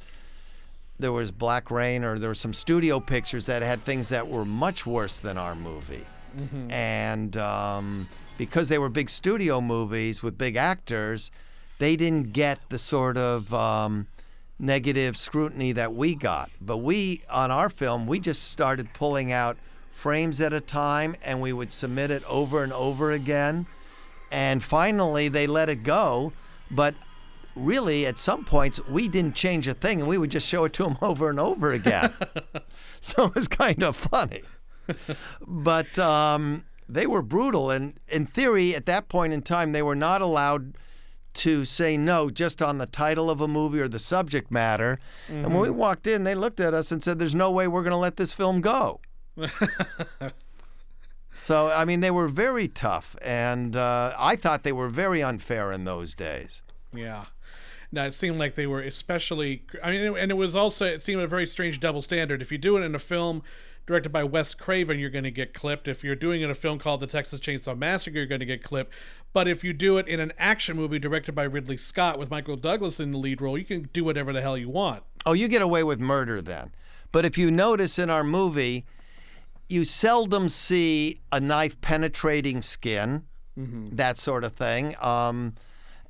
there 0.99 1.13
was 1.13 1.31
Black 1.31 1.71
Rain 1.71 2.03
or 2.03 2.19
there 2.19 2.29
were 2.29 2.35
some 2.35 2.53
studio 2.53 2.99
pictures 2.99 3.45
that 3.45 3.61
had 3.61 3.85
things 3.85 4.09
that 4.09 4.27
were 4.27 4.43
much 4.43 4.85
worse 4.85 5.19
than 5.19 5.37
our 5.37 5.55
movie. 5.55 6.05
And 6.69 7.35
um, 7.37 8.07
because 8.41 8.69
they 8.69 8.79
were 8.79 8.89
big 8.89 9.07
studio 9.07 9.61
movies 9.61 10.23
with 10.23 10.35
big 10.35 10.55
actors, 10.55 11.29
they 11.77 11.95
didn't 11.95 12.33
get 12.33 12.57
the 12.69 12.79
sort 12.79 13.15
of 13.15 13.53
um, 13.53 14.07
negative 14.57 15.15
scrutiny 15.15 15.71
that 15.73 15.93
we 15.93 16.15
got. 16.15 16.49
But 16.59 16.77
we, 16.77 17.21
on 17.29 17.51
our 17.51 17.69
film, 17.69 18.07
we 18.07 18.19
just 18.19 18.49
started 18.49 18.95
pulling 18.95 19.31
out 19.31 19.57
frames 19.91 20.41
at 20.41 20.53
a 20.53 20.59
time 20.59 21.13
and 21.23 21.39
we 21.39 21.53
would 21.53 21.71
submit 21.71 22.09
it 22.09 22.23
over 22.23 22.63
and 22.63 22.73
over 22.73 23.11
again. 23.11 23.67
And 24.31 24.63
finally, 24.63 25.27
they 25.27 25.45
let 25.45 25.69
it 25.69 25.83
go. 25.83 26.33
But 26.71 26.95
really, 27.55 28.07
at 28.07 28.17
some 28.17 28.43
points, 28.43 28.83
we 28.89 29.07
didn't 29.07 29.35
change 29.35 29.67
a 29.67 29.75
thing 29.75 29.99
and 29.99 30.09
we 30.09 30.17
would 30.17 30.31
just 30.31 30.47
show 30.47 30.63
it 30.63 30.73
to 30.73 30.83
them 30.85 30.97
over 31.03 31.29
and 31.29 31.39
over 31.39 31.73
again. 31.73 32.11
so 33.01 33.25
it 33.25 33.35
was 33.35 33.47
kind 33.47 33.83
of 33.83 33.95
funny. 33.95 34.41
but 35.45 35.99
um, 35.99 36.63
they 36.93 37.07
were 37.07 37.21
brutal. 37.21 37.69
And 37.69 37.99
in 38.07 38.25
theory, 38.25 38.75
at 38.75 38.85
that 38.85 39.07
point 39.07 39.33
in 39.33 39.41
time, 39.41 39.71
they 39.71 39.81
were 39.81 39.95
not 39.95 40.21
allowed 40.21 40.77
to 41.33 41.63
say 41.63 41.97
no 41.97 42.29
just 42.29 42.61
on 42.61 42.77
the 42.77 42.85
title 42.85 43.29
of 43.29 43.39
a 43.39 43.47
movie 43.47 43.79
or 43.79 43.87
the 43.87 43.99
subject 43.99 44.51
matter. 44.51 44.99
And 45.29 45.45
when 45.45 45.59
we 45.61 45.69
walked 45.69 46.05
in, 46.07 46.23
they 46.23 46.35
looked 46.35 46.59
at 46.59 46.73
us 46.73 46.91
and 46.91 47.03
said, 47.03 47.19
There's 47.19 47.35
no 47.35 47.51
way 47.51 47.67
we're 47.67 47.83
going 47.83 47.91
to 47.91 47.97
let 47.97 48.17
this 48.17 48.33
film 48.33 48.61
go. 48.61 48.99
so, 51.33 51.71
I 51.71 51.85
mean, 51.85 52.01
they 52.01 52.11
were 52.11 52.27
very 52.27 52.67
tough. 52.67 53.15
And 53.21 53.75
uh, 53.75 54.13
I 54.17 54.35
thought 54.35 54.63
they 54.63 54.73
were 54.73 54.89
very 54.89 55.23
unfair 55.23 55.71
in 55.71 55.85
those 55.85 56.13
days. 56.13 56.61
Yeah. 56.93 57.25
Now 57.93 58.05
it 58.05 58.13
seemed 58.13 58.39
like 58.39 58.55
they 58.55 58.67
were 58.67 58.81
especially. 58.81 59.63
I 59.83 59.91
mean, 59.91 60.17
and 60.17 60.31
it 60.31 60.35
was 60.35 60.55
also 60.55 60.85
it 60.85 61.01
seemed 61.01 61.21
a 61.21 61.27
very 61.27 61.45
strange 61.45 61.79
double 61.79 62.01
standard. 62.01 62.41
If 62.41 62.51
you 62.51 62.57
do 62.57 62.77
it 62.77 62.81
in 62.81 62.95
a 62.95 62.99
film 62.99 63.43
directed 63.85 64.09
by 64.09 64.23
Wes 64.23 64.53
Craven, 64.53 64.99
you're 64.99 65.09
going 65.09 65.23
to 65.23 65.31
get 65.31 65.53
clipped. 65.53 65.87
If 65.87 66.03
you're 66.03 66.15
doing 66.15 66.41
it 66.41 66.45
in 66.45 66.51
a 66.51 66.55
film 66.55 66.79
called 66.79 66.99
The 66.99 67.07
Texas 67.07 67.39
Chainsaw 67.39 67.77
Massacre, 67.77 68.17
you're 68.17 68.25
going 68.25 68.39
to 68.39 68.45
get 68.45 68.63
clipped. 68.63 68.93
But 69.33 69.47
if 69.47 69.63
you 69.63 69.73
do 69.73 69.97
it 69.97 70.07
in 70.07 70.19
an 70.19 70.33
action 70.37 70.75
movie 70.75 70.99
directed 70.99 71.33
by 71.33 71.43
Ridley 71.43 71.77
Scott 71.77 72.19
with 72.19 72.29
Michael 72.29 72.57
Douglas 72.57 72.99
in 72.99 73.11
the 73.11 73.17
lead 73.17 73.41
role, 73.41 73.57
you 73.57 73.65
can 73.65 73.89
do 73.93 74.03
whatever 74.03 74.33
the 74.33 74.41
hell 74.41 74.57
you 74.57 74.69
want. 74.69 75.03
Oh, 75.25 75.33
you 75.33 75.47
get 75.47 75.61
away 75.61 75.83
with 75.83 75.99
murder 75.99 76.41
then. 76.41 76.71
But 77.11 77.25
if 77.25 77.37
you 77.37 77.51
notice 77.51 77.97
in 77.97 78.09
our 78.09 78.23
movie, 78.23 78.85
you 79.69 79.85
seldom 79.85 80.49
see 80.49 81.21
a 81.31 81.39
knife 81.39 81.79
penetrating 81.81 82.61
skin, 82.61 83.23
that 83.55 84.17
sort 84.17 84.43
of 84.43 84.53
thing. 84.53 84.95
Um, 85.01 85.53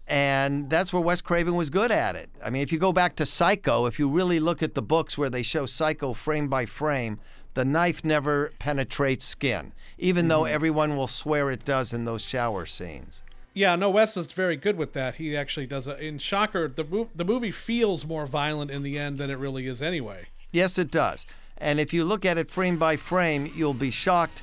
and 0.07 0.69
that's 0.69 0.91
where 0.91 1.01
Wes 1.01 1.21
Craven 1.21 1.55
was 1.55 1.69
good 1.69 1.91
at 1.91 2.15
it. 2.15 2.29
I 2.43 2.49
mean, 2.49 2.61
if 2.61 2.71
you 2.71 2.79
go 2.79 2.91
back 2.91 3.15
to 3.17 3.25
Psycho, 3.25 3.85
if 3.85 3.99
you 3.99 4.09
really 4.09 4.39
look 4.39 4.63
at 4.63 4.73
the 4.73 4.81
books 4.81 5.17
where 5.17 5.29
they 5.29 5.43
show 5.43 5.65
Psycho 5.65 6.13
frame 6.13 6.47
by 6.49 6.65
frame, 6.65 7.19
the 7.53 7.65
knife 7.65 8.03
never 8.03 8.53
penetrates 8.59 9.25
skin, 9.25 9.73
even 9.97 10.27
though 10.27 10.43
mm-hmm. 10.43 10.53
everyone 10.53 10.95
will 10.95 11.07
swear 11.07 11.51
it 11.51 11.65
does 11.65 11.93
in 11.93 12.05
those 12.05 12.21
shower 12.21 12.65
scenes. 12.65 13.23
Yeah, 13.53 13.75
no, 13.75 13.89
Wes 13.89 14.15
is 14.15 14.31
very 14.31 14.55
good 14.55 14.77
with 14.77 14.93
that. 14.93 15.15
He 15.15 15.35
actually 15.35 15.65
does 15.65 15.85
it. 15.87 15.99
in 15.99 16.17
Shocker. 16.19 16.69
The 16.69 16.85
mo- 16.85 17.09
the 17.13 17.25
movie 17.25 17.51
feels 17.51 18.05
more 18.05 18.25
violent 18.25 18.71
in 18.71 18.81
the 18.83 18.97
end 18.97 19.17
than 19.17 19.29
it 19.29 19.37
really 19.37 19.67
is 19.67 19.81
anyway. 19.81 20.27
Yes, 20.51 20.77
it 20.77 20.89
does. 20.89 21.25
And 21.57 21.79
if 21.79 21.93
you 21.93 22.05
look 22.05 22.25
at 22.25 22.37
it 22.37 22.49
frame 22.49 22.77
by 22.77 22.95
frame, 22.95 23.51
you'll 23.53 23.73
be 23.73 23.91
shocked 23.91 24.41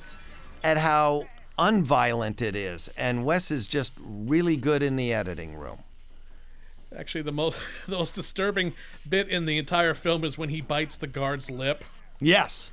at 0.62 0.76
how 0.76 1.26
unviolent 1.58 2.42
it 2.42 2.54
is. 2.54 2.88
And 2.96 3.24
Wes 3.24 3.50
is 3.50 3.66
just 3.66 3.92
really 3.98 4.56
good 4.56 4.82
in 4.82 4.96
the 4.96 5.12
editing 5.12 5.54
room. 5.54 5.78
Actually, 6.96 7.22
the 7.22 7.32
most 7.32 7.58
the 7.86 7.96
most 7.96 8.14
disturbing 8.14 8.74
bit 9.08 9.28
in 9.28 9.46
the 9.46 9.58
entire 9.58 9.94
film 9.94 10.24
is 10.24 10.36
when 10.36 10.50
he 10.50 10.60
bites 10.60 10.96
the 10.96 11.06
guard's 11.06 11.50
lip. 11.50 11.82
Yes. 12.20 12.72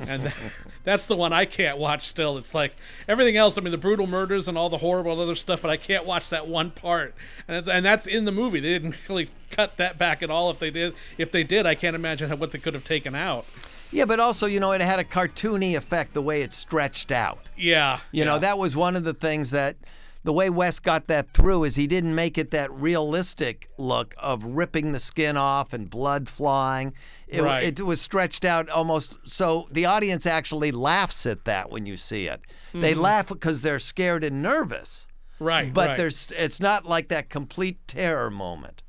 And 0.00 0.32
that's 0.84 1.04
the 1.04 1.16
one 1.16 1.32
I 1.32 1.44
can't 1.44 1.78
watch 1.78 2.08
still. 2.08 2.36
It's 2.36 2.54
like 2.54 2.76
everything 3.06 3.36
else. 3.36 3.58
I 3.58 3.60
mean, 3.60 3.70
the 3.70 3.78
brutal 3.78 4.06
murders 4.06 4.48
and 4.48 4.58
all 4.58 4.68
the 4.68 4.78
horrible 4.78 5.20
other 5.20 5.34
stuff, 5.34 5.62
but 5.62 5.70
I 5.70 5.76
can't 5.76 6.04
watch 6.04 6.28
that 6.30 6.46
one 6.48 6.70
part. 6.70 7.14
And 7.46 7.56
it's, 7.56 7.68
and 7.68 7.84
that's 7.84 8.06
in 8.06 8.24
the 8.24 8.32
movie. 8.32 8.60
They 8.60 8.70
didn't 8.70 8.96
really 9.08 9.30
cut 9.50 9.76
that 9.76 9.98
back 9.98 10.22
at 10.22 10.30
all. 10.30 10.50
If 10.50 10.58
they 10.58 10.70
did, 10.70 10.94
if 11.16 11.30
they 11.30 11.44
did, 11.44 11.66
I 11.66 11.74
can't 11.74 11.96
imagine 11.96 12.30
what 12.38 12.50
they 12.50 12.58
could 12.58 12.74
have 12.74 12.84
taken 12.84 13.14
out. 13.14 13.46
Yeah, 13.90 14.04
but 14.04 14.20
also, 14.20 14.46
you 14.46 14.60
know, 14.60 14.72
it 14.72 14.82
had 14.82 14.98
a 14.98 15.04
cartoony 15.04 15.74
effect 15.74 16.12
the 16.12 16.20
way 16.20 16.42
it 16.42 16.52
stretched 16.52 17.10
out. 17.10 17.48
Yeah, 17.56 18.00
You 18.12 18.24
know, 18.26 18.38
that 18.38 18.58
was 18.58 18.76
one 18.76 18.96
of 18.96 19.04
the 19.04 19.14
things 19.14 19.50
that 19.52 19.76
the 20.24 20.32
way 20.32 20.50
Wes 20.50 20.78
got 20.80 21.06
that 21.06 21.32
through 21.32 21.64
is 21.64 21.76
he 21.76 21.86
didn't 21.86 22.14
make 22.14 22.36
it 22.36 22.50
that 22.50 22.72
realistic 22.72 23.70
look 23.78 24.14
of 24.18 24.42
ripping 24.44 24.92
the 24.92 24.98
skin 24.98 25.36
off 25.36 25.72
and 25.72 25.88
blood 25.88 26.28
flying. 26.28 26.92
It, 27.28 27.42
Right. 27.42 27.64
it 27.64 27.80
was 27.84 28.00
stretched 28.00 28.44
out 28.44 28.68
almost 28.68 29.16
so 29.22 29.68
the 29.70 29.86
audience 29.86 30.26
actually 30.26 30.72
laughs 30.72 31.24
at 31.24 31.44
that 31.44 31.70
when 31.70 31.86
you 31.86 31.96
see 31.96 32.26
it. 32.26 32.40
They 32.72 32.92
mm-hmm. 32.92 33.00
laugh 33.00 33.28
because 33.28 33.62
they're 33.62 33.78
scared 33.78 34.24
and 34.24 34.42
nervous. 34.42 35.06
right. 35.38 35.72
But 35.72 35.88
right. 35.88 35.96
there's 35.96 36.32
it's 36.36 36.60
not 36.60 36.84
like 36.84 37.08
that 37.08 37.28
complete 37.30 37.86
terror 37.86 38.30
moment. 38.30 38.82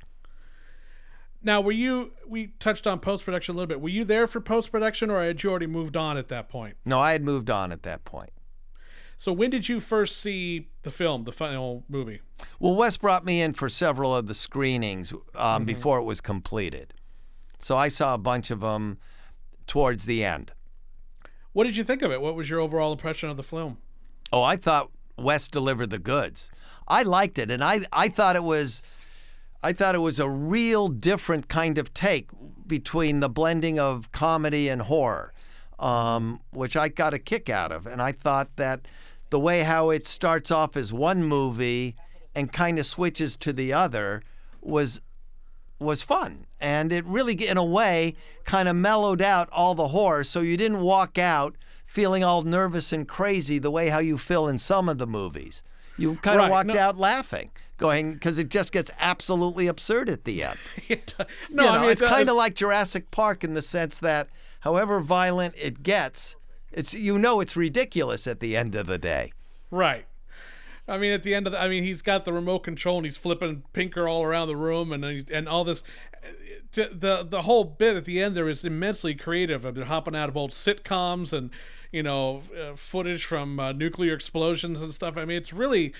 now. 1.42 1.60
Were 1.60 1.72
you? 1.72 2.12
We 2.26 2.48
touched 2.58 2.86
on 2.86 2.98
post 2.98 3.24
production 3.24 3.54
a 3.54 3.56
little 3.56 3.68
bit. 3.68 3.80
Were 3.80 3.88
you 3.88 4.04
there 4.04 4.26
for 4.26 4.40
post 4.40 4.72
production, 4.72 5.10
or 5.10 5.22
had 5.22 5.42
you 5.42 5.50
already 5.50 5.66
moved 5.68 5.96
on 5.96 6.16
at 6.18 6.28
that 6.28 6.48
point? 6.48 6.76
No, 6.84 6.98
I 6.98 7.12
had 7.12 7.22
moved 7.22 7.50
on 7.50 7.70
at 7.72 7.84
that 7.84 8.04
point. 8.04 8.30
So 9.16 9.32
when 9.32 9.50
did 9.50 9.68
you 9.68 9.80
first 9.80 10.18
see 10.18 10.69
the 10.82 10.90
film, 10.90 11.24
the 11.24 11.32
final 11.32 11.84
movie? 11.88 12.20
Well, 12.58 12.74
Wes 12.74 12.96
brought 12.96 13.24
me 13.24 13.42
in 13.42 13.52
for 13.52 13.68
several 13.68 14.14
of 14.14 14.26
the 14.26 14.34
screenings 14.34 15.12
um, 15.34 15.64
before 15.64 15.98
it 15.98 16.04
was 16.04 16.20
completed. 16.20 16.94
So 17.58 17.76
I 17.76 17.88
saw 17.88 18.14
a 18.14 18.18
bunch 18.18 18.50
of 18.50 18.60
them 18.60 18.98
towards 19.66 20.06
the 20.06 20.24
end. 20.24 20.52
What 21.52 21.64
did 21.64 21.76
you 21.76 21.84
think 21.84 22.02
of 22.02 22.10
it? 22.10 22.20
What 22.20 22.34
was 22.34 22.48
your 22.48 22.60
overall 22.60 22.92
impression 22.92 23.28
of 23.28 23.36
the 23.36 23.42
film? 23.42 23.78
Oh, 24.32 24.42
I 24.42 24.56
thought 24.56 24.90
Wes 25.18 25.48
delivered 25.48 25.90
the 25.90 25.98
goods. 25.98 26.50
I 26.88 27.02
liked 27.02 27.38
it, 27.38 27.50
and 27.50 27.62
I, 27.62 27.82
I 27.92 28.08
thought 28.08 28.36
it 28.36 28.44
was, 28.44 28.82
I 29.62 29.72
thought 29.72 29.94
it 29.94 30.00
was 30.00 30.18
a 30.18 30.28
real 30.28 30.88
different 30.88 31.48
kind 31.48 31.76
of 31.76 31.92
take 31.92 32.30
between 32.66 33.20
the 33.20 33.28
blending 33.28 33.78
of 33.78 34.10
comedy 34.12 34.68
and 34.68 34.82
horror, 34.82 35.32
um, 35.78 36.40
which 36.52 36.76
I 36.76 36.88
got 36.88 37.14
a 37.14 37.18
kick 37.18 37.50
out 37.50 37.72
of. 37.72 37.86
And 37.86 38.00
I 38.00 38.12
thought 38.12 38.56
that 38.56 38.86
the 39.30 39.40
way 39.40 39.62
how 39.62 39.90
it 39.90 40.06
starts 40.06 40.50
off 40.50 40.76
as 40.76 40.92
one 40.92 41.24
movie 41.24 41.96
and 42.34 42.52
kind 42.52 42.78
of 42.78 42.86
switches 42.86 43.36
to 43.38 43.52
the 43.52 43.72
other 43.72 44.22
was 44.60 45.00
was 45.78 46.02
fun. 46.02 46.46
And 46.60 46.92
it 46.92 47.06
really 47.06 47.32
in 47.32 47.56
a 47.56 47.64
way 47.64 48.14
kind 48.44 48.68
of 48.68 48.76
mellowed 48.76 49.22
out 49.22 49.48
all 49.50 49.74
the 49.74 49.88
horror 49.88 50.24
so 50.24 50.40
you 50.40 50.56
didn't 50.58 50.80
walk 50.80 51.16
out 51.18 51.56
feeling 51.86 52.22
all 52.22 52.42
nervous 52.42 52.92
and 52.92 53.08
crazy 53.08 53.58
the 53.58 53.70
way 53.70 53.88
how 53.88 53.98
you 53.98 54.18
feel 54.18 54.46
in 54.46 54.58
some 54.58 54.88
of 54.88 54.98
the 54.98 55.06
movies. 55.06 55.62
You 55.96 56.16
kind 56.16 56.40
of 56.40 56.50
walked 56.50 56.68
no- 56.68 56.78
out 56.78 56.98
laughing 56.98 57.50
going 57.78 58.12
because 58.12 58.38
it 58.38 58.50
just 58.50 58.72
gets 58.72 58.90
absolutely 59.00 59.66
absurd 59.66 60.10
at 60.10 60.24
the 60.24 60.44
end. 60.44 60.58
It, 60.88 61.14
no, 61.18 61.64
you 61.64 61.70
know, 61.70 61.76
I 61.76 61.80
mean 61.80 61.90
it's 61.90 62.02
kind 62.02 62.28
of 62.28 62.36
like 62.36 62.54
Jurassic 62.54 63.10
Park 63.10 63.42
in 63.42 63.54
the 63.54 63.62
sense 63.62 63.98
that 64.00 64.28
however 64.60 65.00
violent 65.00 65.54
it 65.56 65.82
gets 65.82 66.36
it's 66.72 66.94
you 66.94 67.18
know 67.18 67.40
it's 67.40 67.56
ridiculous 67.56 68.26
at 68.26 68.40
the 68.40 68.56
end 68.56 68.74
of 68.74 68.86
the 68.86 68.98
day 68.98 69.32
Right. 69.70 70.06
I 70.88 70.98
mean, 70.98 71.12
at 71.12 71.22
the 71.22 71.34
end 71.34 71.46
of 71.46 71.52
the, 71.52 71.60
I 71.60 71.68
mean, 71.68 71.84
he's 71.84 72.02
got 72.02 72.24
the 72.24 72.32
remote 72.32 72.60
control 72.60 72.96
and 72.96 73.06
he's 73.06 73.16
flipping 73.16 73.62
Pinker 73.72 74.08
all 74.08 74.24
around 74.24 74.48
the 74.48 74.56
room 74.56 74.92
and 74.92 75.04
he- 75.04 75.26
and 75.32 75.48
all 75.48 75.64
this. 75.64 75.82
The 76.72 76.90
the 76.92 77.26
the 77.28 77.42
whole 77.42 77.64
bit 77.64 77.96
at 77.96 78.04
the 78.04 78.22
end 78.22 78.36
there 78.36 78.48
is 78.48 78.64
immensely 78.64 79.14
creative. 79.14 79.62
They're 79.74 79.84
hopping 79.84 80.16
out 80.16 80.28
of 80.28 80.36
old 80.36 80.50
sitcoms 80.50 81.32
and 81.32 81.50
you 81.92 82.02
know, 82.04 82.42
uh, 82.56 82.76
footage 82.76 83.24
from 83.24 83.58
uh, 83.58 83.72
nuclear 83.72 84.14
explosions 84.14 84.80
and 84.80 84.94
stuff. 84.94 85.16
I 85.16 85.24
mean, 85.24 85.36
it's 85.36 85.52
really 85.52 85.92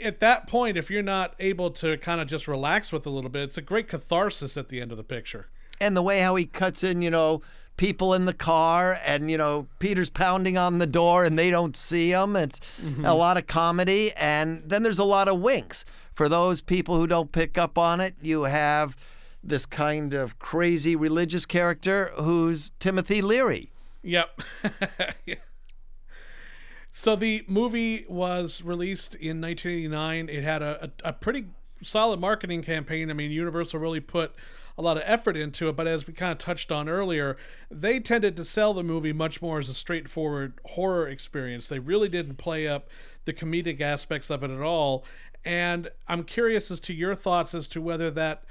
at 0.00 0.20
that 0.20 0.46
point, 0.46 0.76
if 0.76 0.90
you're 0.90 1.02
not 1.02 1.34
able 1.38 1.70
to 1.70 1.96
kind 1.98 2.20
of 2.20 2.28
just 2.28 2.48
relax 2.48 2.92
with 2.92 3.06
a 3.06 3.10
little 3.10 3.30
bit, 3.30 3.42
it's 3.42 3.58
a 3.58 3.62
great 3.62 3.88
catharsis 3.88 4.56
at 4.56 4.68
the 4.68 4.80
end 4.80 4.90
of 4.90 4.96
the 4.96 5.04
picture. 5.04 5.48
And 5.80 5.96
the 5.96 6.02
way 6.02 6.20
how 6.20 6.36
he 6.36 6.46
cuts 6.46 6.82
in, 6.82 7.02
you 7.02 7.10
know, 7.10 7.42
people 7.76 8.14
in 8.14 8.24
the 8.24 8.32
car 8.32 8.98
and 9.04 9.30
you 9.30 9.38
know 9.38 9.66
Peter's 9.78 10.10
pounding 10.10 10.56
on 10.56 10.78
the 10.78 10.86
door 10.86 11.24
and 11.24 11.38
they 11.38 11.50
don't 11.50 11.76
see 11.76 12.10
him. 12.10 12.36
It's 12.36 12.60
mm-hmm. 12.82 13.04
a 13.04 13.14
lot 13.14 13.36
of 13.36 13.46
comedy 13.46 14.12
and 14.14 14.62
then 14.64 14.82
there's 14.82 14.98
a 14.98 15.04
lot 15.04 15.28
of 15.28 15.40
winks. 15.40 15.84
For 16.12 16.28
those 16.28 16.62
people 16.62 16.96
who 16.96 17.06
don't 17.06 17.32
pick 17.32 17.58
up 17.58 17.76
on 17.76 18.00
it 18.00 18.14
you 18.22 18.44
have 18.44 18.96
this 19.42 19.66
kind 19.66 20.14
of 20.14 20.38
crazy 20.38 20.96
religious 20.96 21.46
character 21.46 22.12
who's 22.16 22.70
Timothy 22.78 23.22
Leary. 23.22 23.70
Yep. 24.02 24.40
So 26.98 27.14
the 27.14 27.44
movie 27.46 28.06
was 28.08 28.62
released 28.62 29.16
in 29.16 29.38
1989. 29.42 30.30
It 30.30 30.42
had 30.42 30.62
a, 30.62 30.84
a, 31.04 31.10
a, 31.10 31.12
pretty 31.12 31.44
solid 31.86 32.20
marketing 32.20 32.62
campaign. 32.62 33.10
I 33.10 33.14
mean, 33.14 33.30
Universal 33.30 33.80
really 33.80 34.00
put 34.00 34.34
a 34.78 34.82
lot 34.82 34.96
of 34.96 35.02
effort 35.06 35.36
into 35.36 35.68
it, 35.68 35.76
but 35.76 35.86
as 35.86 36.06
we 36.06 36.12
kind 36.12 36.32
of 36.32 36.38
touched 36.38 36.70
on 36.70 36.88
earlier, 36.88 37.36
they 37.70 37.98
tended 37.98 38.36
to 38.36 38.44
sell 38.44 38.74
the 38.74 38.82
movie 38.82 39.12
much 39.12 39.40
more 39.40 39.58
as 39.58 39.68
a 39.68 39.74
straightforward 39.74 40.54
horror 40.66 41.08
experience. 41.08 41.66
They 41.66 41.78
really 41.78 42.08
didn't 42.08 42.36
play 42.36 42.68
up 42.68 42.88
the 43.24 43.32
comedic 43.32 43.80
aspects 43.80 44.30
of 44.30 44.42
it 44.42 44.50
at 44.50 44.60
all. 44.60 45.04
And 45.44 45.88
I'm 46.08 46.24
curious 46.24 46.70
as 46.70 46.80
to 46.80 46.92
your 46.92 47.14
thoughts 47.14 47.54
as 47.54 47.68
to 47.68 47.80
whether 47.80 48.10
that 48.10 48.44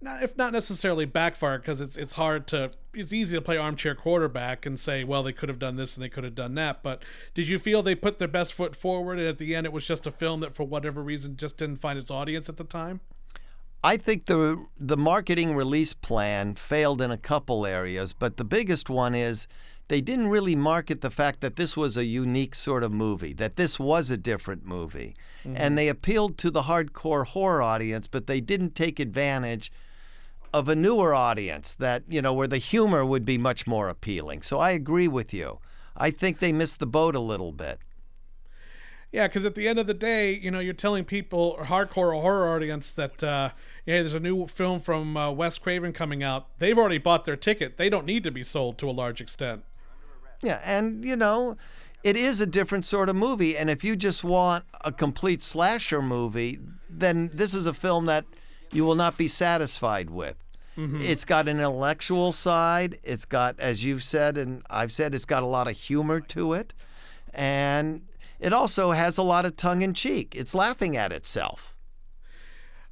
not 0.00 0.22
if 0.22 0.36
not 0.36 0.52
necessarily 0.52 1.04
backfire 1.04 1.58
because 1.58 1.80
it's 1.80 1.96
it's 1.96 2.14
hard 2.14 2.46
to 2.46 2.70
it's 2.92 3.12
easy 3.12 3.36
to 3.36 3.40
play 3.40 3.56
armchair 3.56 3.94
quarterback 3.94 4.66
and 4.66 4.78
say 4.78 5.04
well 5.04 5.22
they 5.22 5.32
could 5.32 5.48
have 5.48 5.58
done 5.58 5.76
this 5.76 5.96
and 5.96 6.04
they 6.04 6.08
could 6.08 6.24
have 6.24 6.34
done 6.34 6.54
that 6.54 6.82
but 6.82 7.02
did 7.34 7.48
you 7.48 7.58
feel 7.58 7.82
they 7.82 7.94
put 7.94 8.18
their 8.18 8.28
best 8.28 8.52
foot 8.52 8.76
forward 8.76 9.18
and 9.18 9.26
at 9.26 9.38
the 9.38 9.54
end 9.54 9.66
it 9.66 9.72
was 9.72 9.86
just 9.86 10.06
a 10.06 10.10
film 10.10 10.40
that 10.40 10.54
for 10.54 10.64
whatever 10.64 11.02
reason 11.02 11.36
just 11.36 11.56
didn't 11.56 11.76
find 11.76 11.98
its 11.98 12.10
audience 12.10 12.48
at 12.48 12.56
the 12.56 12.64
time 12.64 13.00
I 13.82 13.96
think 13.96 14.26
the 14.26 14.66
the 14.78 14.96
marketing 14.96 15.54
release 15.54 15.94
plan 15.94 16.56
failed 16.56 17.00
in 17.00 17.10
a 17.10 17.18
couple 17.18 17.64
areas 17.64 18.12
but 18.12 18.36
the 18.36 18.44
biggest 18.44 18.90
one 18.90 19.14
is 19.14 19.46
they 19.88 20.00
didn't 20.00 20.28
really 20.28 20.56
market 20.56 21.00
the 21.00 21.10
fact 21.10 21.40
that 21.40 21.56
this 21.56 21.76
was 21.76 21.96
a 21.96 22.04
unique 22.04 22.54
sort 22.54 22.82
of 22.82 22.92
movie, 22.92 23.32
that 23.34 23.54
this 23.54 23.78
was 23.78 24.10
a 24.10 24.16
different 24.16 24.64
movie. 24.66 25.14
Mm-hmm. 25.44 25.54
And 25.56 25.78
they 25.78 25.88
appealed 25.88 26.38
to 26.38 26.50
the 26.50 26.62
hardcore 26.62 27.24
horror 27.24 27.62
audience, 27.62 28.08
but 28.08 28.26
they 28.26 28.40
didn't 28.40 28.74
take 28.74 28.98
advantage 28.98 29.70
of 30.52 30.68
a 30.68 30.76
newer 30.76 31.14
audience 31.14 31.74
that, 31.74 32.04
you 32.08 32.22
know, 32.22 32.32
where 32.32 32.46
the 32.46 32.58
humor 32.58 33.04
would 33.04 33.24
be 33.24 33.38
much 33.38 33.66
more 33.66 33.88
appealing. 33.88 34.42
So 34.42 34.58
I 34.58 34.70
agree 34.70 35.08
with 35.08 35.34
you. 35.34 35.58
I 35.96 36.10
think 36.10 36.38
they 36.38 36.52
missed 36.52 36.78
the 36.78 36.86
boat 36.86 37.14
a 37.14 37.20
little 37.20 37.52
bit. 37.52 37.80
Yeah, 39.12 39.28
because 39.28 39.44
at 39.44 39.54
the 39.54 39.68
end 39.68 39.78
of 39.78 39.86
the 39.86 39.94
day, 39.94 40.32
you 40.34 40.50
know, 40.50 40.58
you're 40.58 40.74
telling 40.74 41.04
people, 41.04 41.56
hardcore 41.62 42.20
horror 42.20 42.54
audience, 42.54 42.92
that 42.92 43.22
uh, 43.22 43.50
yeah, 43.86 44.02
there's 44.02 44.14
a 44.14 44.20
new 44.20 44.46
film 44.46 44.80
from 44.80 45.16
uh, 45.16 45.30
Wes 45.30 45.58
Craven 45.58 45.92
coming 45.92 46.22
out. 46.22 46.58
They've 46.58 46.76
already 46.76 46.98
bought 46.98 47.24
their 47.24 47.36
ticket. 47.36 47.78
They 47.78 47.88
don't 47.88 48.04
need 48.04 48.24
to 48.24 48.30
be 48.30 48.44
sold 48.44 48.78
to 48.78 48.90
a 48.90 48.92
large 48.92 49.20
extent. 49.20 49.62
Yeah, 50.42 50.60
and 50.64 51.04
you 51.04 51.16
know, 51.16 51.56
it 52.02 52.16
is 52.16 52.40
a 52.40 52.46
different 52.46 52.84
sort 52.84 53.08
of 53.08 53.16
movie. 53.16 53.56
And 53.56 53.70
if 53.70 53.82
you 53.84 53.96
just 53.96 54.22
want 54.22 54.64
a 54.84 54.92
complete 54.92 55.42
slasher 55.42 56.02
movie, 56.02 56.58
then 56.90 57.30
this 57.32 57.54
is 57.54 57.64
a 57.64 57.72
film 57.72 58.06
that 58.06 58.26
you 58.76 58.84
will 58.84 58.94
not 58.94 59.16
be 59.16 59.26
satisfied 59.26 60.10
with. 60.10 60.36
Mm-hmm. 60.76 61.00
It's 61.00 61.24
got 61.24 61.48
an 61.48 61.56
intellectual 61.56 62.32
side. 62.32 62.98
It's 63.02 63.24
got, 63.24 63.58
as 63.58 63.84
you've 63.84 64.02
said 64.02 64.36
and 64.36 64.62
I've 64.68 64.92
said, 64.92 65.14
it's 65.14 65.24
got 65.24 65.42
a 65.42 65.46
lot 65.46 65.68
of 65.68 65.76
humor 65.76 66.20
to 66.20 66.52
it. 66.52 66.74
And 67.32 68.06
it 68.38 68.52
also 68.52 68.92
has 68.92 69.16
a 69.16 69.22
lot 69.22 69.46
of 69.46 69.56
tongue 69.56 69.82
in 69.82 69.94
cheek. 69.94 70.34
It's 70.36 70.54
laughing 70.54 70.96
at 70.96 71.12
itself. 71.12 71.74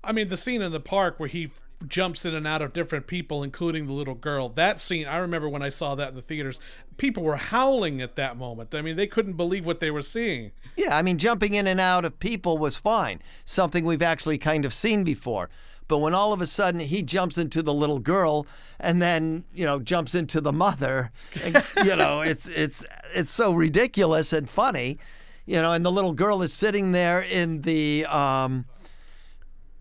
I 0.03 0.13
mean, 0.13 0.29
the 0.29 0.37
scene 0.37 0.63
in 0.63 0.73
the 0.73 0.81
park 0.81 1.21
where 1.21 1.29
he 1.29 1.51
jumps 1.89 2.25
in 2.25 2.35
and 2.35 2.47
out 2.47 2.63
of 2.63 2.73
different 2.73 3.07
people, 3.07 3.43
including 3.43 3.87
the 3.87 3.93
little 3.93 4.15
girl. 4.15 4.49
That 4.49 4.81
scene, 4.81 5.07
I 5.07 5.19
remember 5.19 5.49
when 5.49 5.63
I 5.63 5.69
saw 5.69 5.95
that 5.95 6.11
in 6.11 6.15
the 6.15 6.23
theaters, 6.23 6.61
people 6.97 7.23
were 7.23 7.37
howling 7.37 8.01
at 8.01 8.17
that 8.17 8.37
moment. 8.37 8.75
I 8.75 8.83
mean, 8.83 8.97
they 8.97 9.07
couldn't 9.07 9.35
believe 9.35 9.67
what 9.67 9.81
they 9.81 9.91
were 9.91 10.03
seeing. 10.03 10.53
Yeah, 10.77 10.97
I 10.97 11.03
mean, 11.03 11.19
jumping 11.19 11.55
in 11.55 11.67
and 11.67 11.81
out 11.81 12.05
of 12.05 12.19
people 12.19 12.59
was 12.59 12.77
fine, 12.77 13.21
something 13.45 13.85
we've 13.85 14.03
actually 14.03 14.39
kind 14.39 14.65
of 14.65 14.73
seen 14.73 15.05
before. 15.05 15.51
But 15.87 15.99
when 15.99 16.15
all 16.15 16.33
of 16.33 16.41
a 16.41 16.47
sudden 16.47 16.81
he 16.81 17.03
jumps 17.03 17.37
into 17.37 17.63
the 17.63 17.75
little 17.75 17.99
girl 17.99 18.47
and 18.81 19.03
then, 19.03 19.45
you 19.55 19.67
know, 19.67 19.81
jumps 19.81 20.15
into 20.15 20.41
the 20.41 20.53
mother, 20.53 21.11
and, 21.43 21.63
you 21.85 21.97
know, 21.97 22.21
it's 22.23 22.47
it's 22.47 22.85
it's 23.15 23.33
so 23.33 23.53
ridiculous 23.53 24.33
and 24.33 24.49
funny, 24.49 24.99
you 25.47 25.61
know, 25.61 25.73
and 25.73 25.85
the 25.85 25.93
little 25.93 26.13
girl 26.13 26.43
is 26.43 26.53
sitting 26.53 26.93
there 26.93 27.21
in 27.21 27.63
the 27.63 28.07
um 28.07 28.65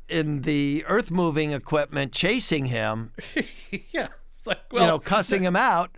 in 0.09 0.41
the 0.41 0.83
earth 0.87 1.09
moving 1.09 1.53
equipment 1.53 2.11
chasing 2.11 2.65
him. 2.65 3.11
yeah. 3.91 4.09
Like, 4.45 4.59
well, 4.71 4.81
you 4.81 4.87
know, 4.87 4.99
cussing 4.99 5.43
him 5.43 5.55
out. 5.55 5.97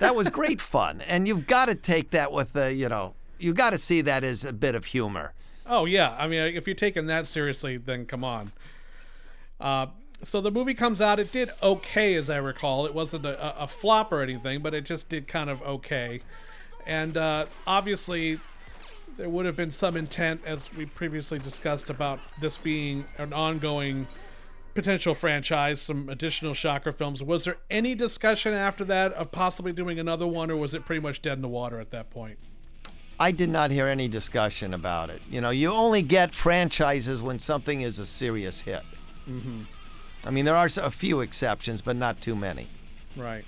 That 0.00 0.16
was 0.16 0.30
great 0.30 0.60
fun. 0.60 1.00
And 1.02 1.28
you've 1.28 1.46
got 1.46 1.66
to 1.66 1.74
take 1.74 2.10
that 2.10 2.32
with 2.32 2.54
the, 2.54 2.72
you 2.72 2.88
know, 2.88 3.14
you 3.38 3.52
got 3.52 3.70
to 3.70 3.78
see 3.78 4.00
that 4.02 4.24
as 4.24 4.44
a 4.44 4.52
bit 4.52 4.74
of 4.74 4.86
humor. 4.86 5.32
Oh 5.66 5.84
yeah, 5.84 6.16
I 6.18 6.26
mean, 6.26 6.40
if 6.56 6.66
you're 6.66 6.74
taking 6.74 7.06
that 7.06 7.26
seriously, 7.26 7.76
then 7.76 8.04
come 8.04 8.24
on. 8.24 8.52
Uh, 9.62 9.86
so 10.24 10.40
the 10.40 10.50
movie 10.50 10.74
comes 10.74 11.00
out. 11.00 11.18
It 11.18 11.32
did 11.32 11.50
okay, 11.62 12.16
as 12.16 12.28
I 12.28 12.36
recall. 12.36 12.84
It 12.84 12.94
wasn't 12.94 13.24
a, 13.24 13.62
a 13.62 13.66
flop 13.66 14.12
or 14.12 14.20
anything, 14.20 14.60
but 14.60 14.74
it 14.74 14.84
just 14.84 15.08
did 15.08 15.26
kind 15.26 15.48
of 15.48 15.62
okay. 15.62 16.20
And 16.86 17.16
uh, 17.16 17.46
obviously, 17.66 18.40
there 19.16 19.28
would 19.28 19.46
have 19.46 19.56
been 19.56 19.70
some 19.70 19.96
intent, 19.96 20.40
as 20.44 20.72
we 20.74 20.86
previously 20.86 21.38
discussed, 21.38 21.90
about 21.90 22.18
this 22.40 22.58
being 22.58 23.04
an 23.18 23.32
ongoing 23.32 24.06
potential 24.74 25.14
franchise, 25.14 25.80
some 25.80 26.08
additional 26.08 26.54
Shocker 26.54 26.92
films. 26.92 27.22
Was 27.22 27.44
there 27.44 27.58
any 27.70 27.94
discussion 27.94 28.54
after 28.54 28.84
that 28.86 29.12
of 29.12 29.30
possibly 29.30 29.72
doing 29.72 29.98
another 29.98 30.26
one, 30.26 30.50
or 30.50 30.56
was 30.56 30.74
it 30.74 30.84
pretty 30.84 31.00
much 31.00 31.22
dead 31.22 31.34
in 31.34 31.42
the 31.42 31.48
water 31.48 31.78
at 31.78 31.90
that 31.90 32.10
point? 32.10 32.38
I 33.20 33.30
did 33.30 33.50
not 33.50 33.70
hear 33.70 33.86
any 33.86 34.08
discussion 34.08 34.74
about 34.74 35.10
it. 35.10 35.22
You 35.30 35.40
know, 35.40 35.50
you 35.50 35.70
only 35.70 36.02
get 36.02 36.34
franchises 36.34 37.22
when 37.22 37.38
something 37.38 37.82
is 37.82 37.98
a 37.98 38.06
serious 38.06 38.62
hit. 38.62 38.82
Mm-hmm. 39.28 39.62
I 40.24 40.30
mean, 40.30 40.44
there 40.44 40.56
are 40.56 40.68
a 40.76 40.90
few 40.90 41.20
exceptions, 41.20 41.82
but 41.82 41.96
not 41.96 42.20
too 42.20 42.36
many. 42.36 42.68
Right. 43.16 43.44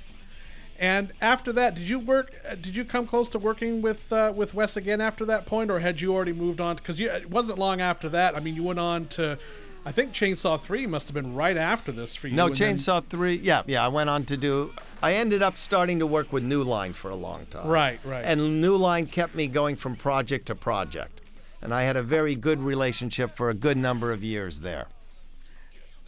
And 0.76 1.12
after 1.20 1.52
that, 1.52 1.76
did 1.76 1.88
you 1.88 2.00
work? 2.00 2.32
Uh, 2.44 2.56
did 2.56 2.74
you 2.74 2.84
come 2.84 3.06
close 3.06 3.28
to 3.28 3.38
working 3.38 3.80
with 3.80 4.12
uh, 4.12 4.32
with 4.34 4.54
Wes 4.54 4.76
again 4.76 5.00
after 5.00 5.24
that 5.26 5.46
point, 5.46 5.70
or 5.70 5.78
had 5.78 6.00
you 6.00 6.12
already 6.12 6.32
moved 6.32 6.60
on? 6.60 6.74
Because 6.76 6.98
it 6.98 7.30
wasn't 7.30 7.58
long 7.58 7.80
after 7.80 8.08
that. 8.08 8.36
I 8.36 8.40
mean, 8.40 8.56
you 8.56 8.64
went 8.64 8.80
on 8.80 9.06
to, 9.10 9.38
I 9.86 9.92
think 9.92 10.12
Chainsaw 10.12 10.60
Three 10.60 10.84
must 10.88 11.06
have 11.06 11.14
been 11.14 11.32
right 11.32 11.56
after 11.56 11.92
this 11.92 12.16
for 12.16 12.26
you. 12.26 12.34
No, 12.34 12.48
Chainsaw 12.48 13.02
then... 13.02 13.08
Three. 13.08 13.36
Yeah, 13.36 13.62
yeah. 13.68 13.84
I 13.84 13.88
went 13.88 14.10
on 14.10 14.24
to 14.24 14.36
do. 14.36 14.72
I 15.00 15.14
ended 15.14 15.42
up 15.42 15.60
starting 15.60 16.00
to 16.00 16.08
work 16.08 16.32
with 16.32 16.42
New 16.42 16.64
Line 16.64 16.92
for 16.92 17.10
a 17.10 17.16
long 17.16 17.46
time. 17.46 17.68
Right, 17.68 18.00
right. 18.04 18.24
And 18.24 18.60
New 18.60 18.76
Line 18.76 19.06
kept 19.06 19.36
me 19.36 19.46
going 19.46 19.76
from 19.76 19.94
project 19.94 20.46
to 20.46 20.56
project, 20.56 21.20
and 21.62 21.72
I 21.72 21.82
had 21.82 21.96
a 21.96 22.02
very 22.02 22.34
good 22.34 22.60
relationship 22.60 23.36
for 23.36 23.48
a 23.48 23.54
good 23.54 23.76
number 23.76 24.12
of 24.12 24.24
years 24.24 24.62
there. 24.62 24.88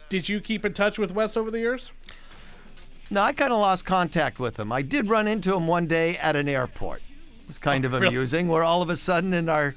Did 0.09 0.29
you 0.29 0.39
keep 0.39 0.63
in 0.65 0.73
touch 0.73 0.97
with 0.97 1.11
Wes 1.11 1.35
over 1.35 1.51
the 1.51 1.59
years? 1.59 1.91
No, 3.09 3.21
I 3.21 3.33
kind 3.33 3.53
of 3.53 3.59
lost 3.59 3.85
contact 3.85 4.39
with 4.39 4.59
him. 4.59 4.71
I 4.71 4.81
did 4.81 5.09
run 5.09 5.27
into 5.27 5.53
him 5.53 5.67
one 5.67 5.87
day 5.87 6.17
at 6.17 6.35
an 6.35 6.49
airport. 6.49 7.01
It 7.41 7.47
was 7.47 7.59
kind 7.59 7.85
oh, 7.85 7.87
of 7.87 7.93
amusing. 8.01 8.47
Really? 8.47 8.55
We're 8.55 8.63
all 8.63 8.81
of 8.81 8.89
a 8.89 8.97
sudden 8.97 9.33
in 9.33 9.49
our 9.49 9.75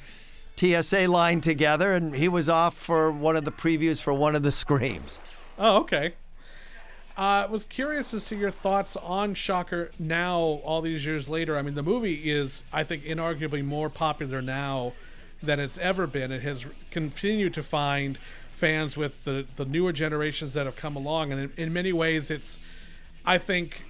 TSA 0.56 1.08
line 1.08 1.40
together, 1.40 1.92
and 1.92 2.14
he 2.14 2.28
was 2.28 2.48
off 2.48 2.76
for 2.76 3.10
one 3.10 3.36
of 3.36 3.44
the 3.44 3.52
previews 3.52 4.00
for 4.00 4.12
one 4.12 4.36
of 4.36 4.42
the 4.42 4.52
screams. 4.52 5.20
Oh, 5.58 5.78
okay. 5.78 6.14
I 7.16 7.42
uh, 7.42 7.48
was 7.48 7.66
curious 7.66 8.14
as 8.14 8.24
to 8.26 8.36
your 8.36 8.50
thoughts 8.50 8.96
on 8.96 9.34
Shocker 9.34 9.90
now, 9.98 10.38
all 10.38 10.80
these 10.80 11.04
years 11.04 11.28
later. 11.28 11.58
I 11.58 11.62
mean, 11.62 11.74
the 11.74 11.82
movie 11.82 12.30
is, 12.30 12.64
I 12.72 12.82
think, 12.84 13.04
inarguably 13.04 13.64
more 13.64 13.90
popular 13.90 14.40
now 14.40 14.94
than 15.42 15.60
it's 15.60 15.76
ever 15.78 16.06
been. 16.06 16.32
It 16.32 16.42
has 16.42 16.64
continued 16.90 17.54
to 17.54 17.62
find 17.62 18.18
fans 18.60 18.96
with 18.96 19.24
the, 19.24 19.46
the 19.56 19.64
newer 19.64 19.92
generations 19.92 20.52
that 20.54 20.66
have 20.66 20.76
come 20.76 20.94
along. 20.94 21.32
And 21.32 21.40
in, 21.40 21.52
in 21.56 21.72
many 21.72 21.92
ways, 21.92 22.30
it's, 22.30 22.60
I 23.24 23.38
think, 23.38 23.82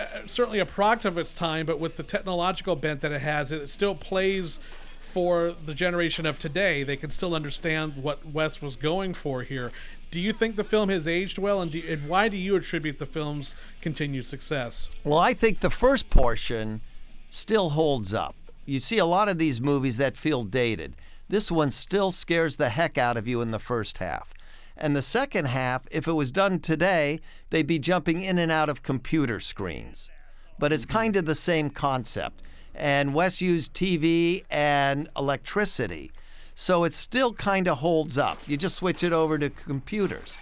uh, 0.00 0.26
certainly 0.26 0.58
a 0.58 0.66
product 0.66 1.04
of 1.04 1.18
its 1.18 1.34
time, 1.34 1.66
but 1.66 1.78
with 1.78 1.96
the 1.96 2.02
technological 2.02 2.74
bent 2.74 3.02
that 3.02 3.12
it 3.12 3.20
has, 3.20 3.52
it 3.52 3.68
still 3.68 3.94
plays 3.94 4.58
for 5.00 5.54
the 5.66 5.74
generation 5.74 6.26
of 6.26 6.38
today. 6.38 6.82
They 6.82 6.96
can 6.96 7.10
still 7.10 7.34
understand 7.34 8.02
what 8.02 8.26
Wes 8.26 8.60
was 8.60 8.74
going 8.74 9.14
for 9.14 9.42
here. 9.42 9.70
Do 10.10 10.20
you 10.20 10.32
think 10.32 10.56
the 10.56 10.64
film 10.64 10.88
has 10.88 11.06
aged 11.06 11.38
well, 11.38 11.60
and, 11.60 11.70
do, 11.70 11.82
and 11.86 12.08
why 12.08 12.28
do 12.28 12.36
you 12.36 12.56
attribute 12.56 12.98
the 12.98 13.06
film's 13.06 13.54
continued 13.80 14.26
success? 14.26 14.88
Well, 15.04 15.18
I 15.18 15.34
think 15.34 15.60
the 15.60 15.70
first 15.70 16.10
portion 16.10 16.80
still 17.28 17.70
holds 17.70 18.14
up. 18.14 18.34
You 18.64 18.80
see 18.80 18.98
a 18.98 19.04
lot 19.04 19.28
of 19.28 19.38
these 19.38 19.60
movies 19.60 19.96
that 19.98 20.16
feel 20.16 20.42
dated. 20.44 20.94
This 21.28 21.50
one 21.50 21.70
still 21.70 22.10
scares 22.10 22.56
the 22.56 22.68
heck 22.68 22.98
out 22.98 23.16
of 23.16 23.26
you 23.26 23.40
in 23.40 23.50
the 23.50 23.58
first 23.58 23.98
half. 23.98 24.32
And 24.76 24.94
the 24.94 25.02
second 25.02 25.46
half, 25.46 25.86
if 25.90 26.06
it 26.06 26.12
was 26.12 26.30
done 26.30 26.60
today, 26.60 27.20
they'd 27.50 27.66
be 27.66 27.78
jumping 27.78 28.20
in 28.22 28.38
and 28.38 28.52
out 28.52 28.68
of 28.68 28.82
computer 28.82 29.40
screens. 29.40 30.10
But 30.58 30.72
it's 30.72 30.84
kind 30.84 31.16
of 31.16 31.24
the 31.24 31.34
same 31.34 31.70
concept. 31.70 32.42
And 32.74 33.14
Wes 33.14 33.40
used 33.40 33.74
TV 33.74 34.44
and 34.50 35.08
electricity. 35.16 36.12
So 36.54 36.84
it 36.84 36.94
still 36.94 37.32
kind 37.32 37.68
of 37.68 37.78
holds 37.78 38.18
up. 38.18 38.38
You 38.46 38.56
just 38.56 38.76
switch 38.76 39.02
it 39.02 39.12
over 39.12 39.38
to 39.38 39.50
computers. 39.50 40.36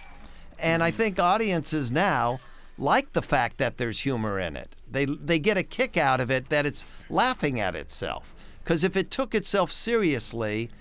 And 0.59 0.83
I 0.83 0.91
think 0.91 1.19
audiences 1.19 1.91
now 1.91 2.39
like 2.77 3.13
the 3.13 3.21
fact 3.21 3.57
that 3.57 3.77
there's 3.77 4.01
humor 4.01 4.39
in 4.39 4.57
it. 4.57 4.75
They, 4.89 5.05
they 5.05 5.39
get 5.39 5.57
a 5.57 5.63
kick 5.63 5.97
out 5.97 6.19
of 6.19 6.29
it 6.29 6.49
that 6.49 6.65
it's 6.65 6.85
laughing 7.09 7.59
at 7.59 7.75
itself. 7.75 8.34
Because 8.65 8.83
if 8.83 8.97
it 8.97 9.11
took 9.11 9.35
itself 9.35 9.71
seriously, 9.71 10.71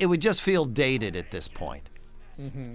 it 0.00 0.06
would 0.06 0.20
just 0.20 0.42
feel 0.42 0.64
dated 0.64 1.14
at 1.14 1.30
this 1.30 1.46
point. 1.46 1.88
Mm-hmm. 2.40 2.74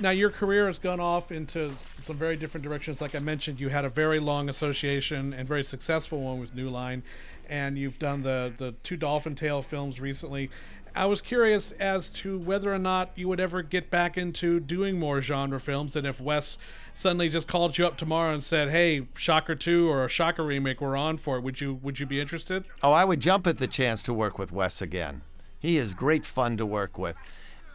Now, 0.00 0.10
your 0.10 0.30
career 0.30 0.66
has 0.66 0.80
gone 0.80 0.98
off 0.98 1.30
into 1.30 1.72
some 2.02 2.16
very 2.16 2.34
different 2.34 2.64
directions. 2.64 3.00
Like 3.00 3.14
I 3.14 3.20
mentioned, 3.20 3.60
you 3.60 3.68
had 3.68 3.84
a 3.84 3.88
very 3.88 4.18
long 4.18 4.48
association 4.48 5.34
and 5.34 5.46
very 5.46 5.62
successful 5.62 6.20
one 6.20 6.40
with 6.40 6.52
New 6.56 6.68
Line, 6.68 7.04
and 7.48 7.78
you've 7.78 8.00
done 8.00 8.22
the, 8.22 8.52
the 8.58 8.72
two 8.82 8.96
Dolphin 8.96 9.36
Tale 9.36 9.62
films 9.62 10.00
recently. 10.00 10.50
I 10.96 11.06
was 11.06 11.20
curious 11.20 11.70
as 11.72 12.10
to 12.10 12.40
whether 12.40 12.74
or 12.74 12.78
not 12.80 13.12
you 13.14 13.28
would 13.28 13.38
ever 13.38 13.62
get 13.62 13.88
back 13.88 14.18
into 14.18 14.58
doing 14.58 14.98
more 14.98 15.20
genre 15.20 15.60
films, 15.60 15.94
and 15.94 16.08
if 16.08 16.20
Wes 16.20 16.58
suddenly 16.94 17.28
just 17.28 17.48
called 17.48 17.78
you 17.78 17.86
up 17.86 17.96
tomorrow 17.96 18.32
and 18.32 18.42
said, 18.42 18.70
"Hey, 18.70 19.06
Shocker 19.14 19.54
Two 19.54 19.90
or 19.90 20.04
a 20.04 20.08
Shocker 20.08 20.44
remake, 20.44 20.80
we're 20.80 20.96
on 20.96 21.18
for 21.18 21.36
it," 21.36 21.42
would 21.42 21.60
you 21.60 21.74
would 21.82 21.98
you 22.00 22.06
be 22.06 22.20
interested? 22.20 22.64
Oh, 22.82 22.92
I 22.92 23.04
would 23.04 23.20
jump 23.20 23.46
at 23.46 23.58
the 23.58 23.66
chance 23.66 24.02
to 24.04 24.12
work 24.12 24.38
with 24.38 24.52
Wes 24.52 24.82
again. 24.82 25.22
He 25.58 25.76
is 25.76 25.94
great 25.94 26.24
fun 26.24 26.56
to 26.56 26.66
work 26.66 26.98
with. 26.98 27.16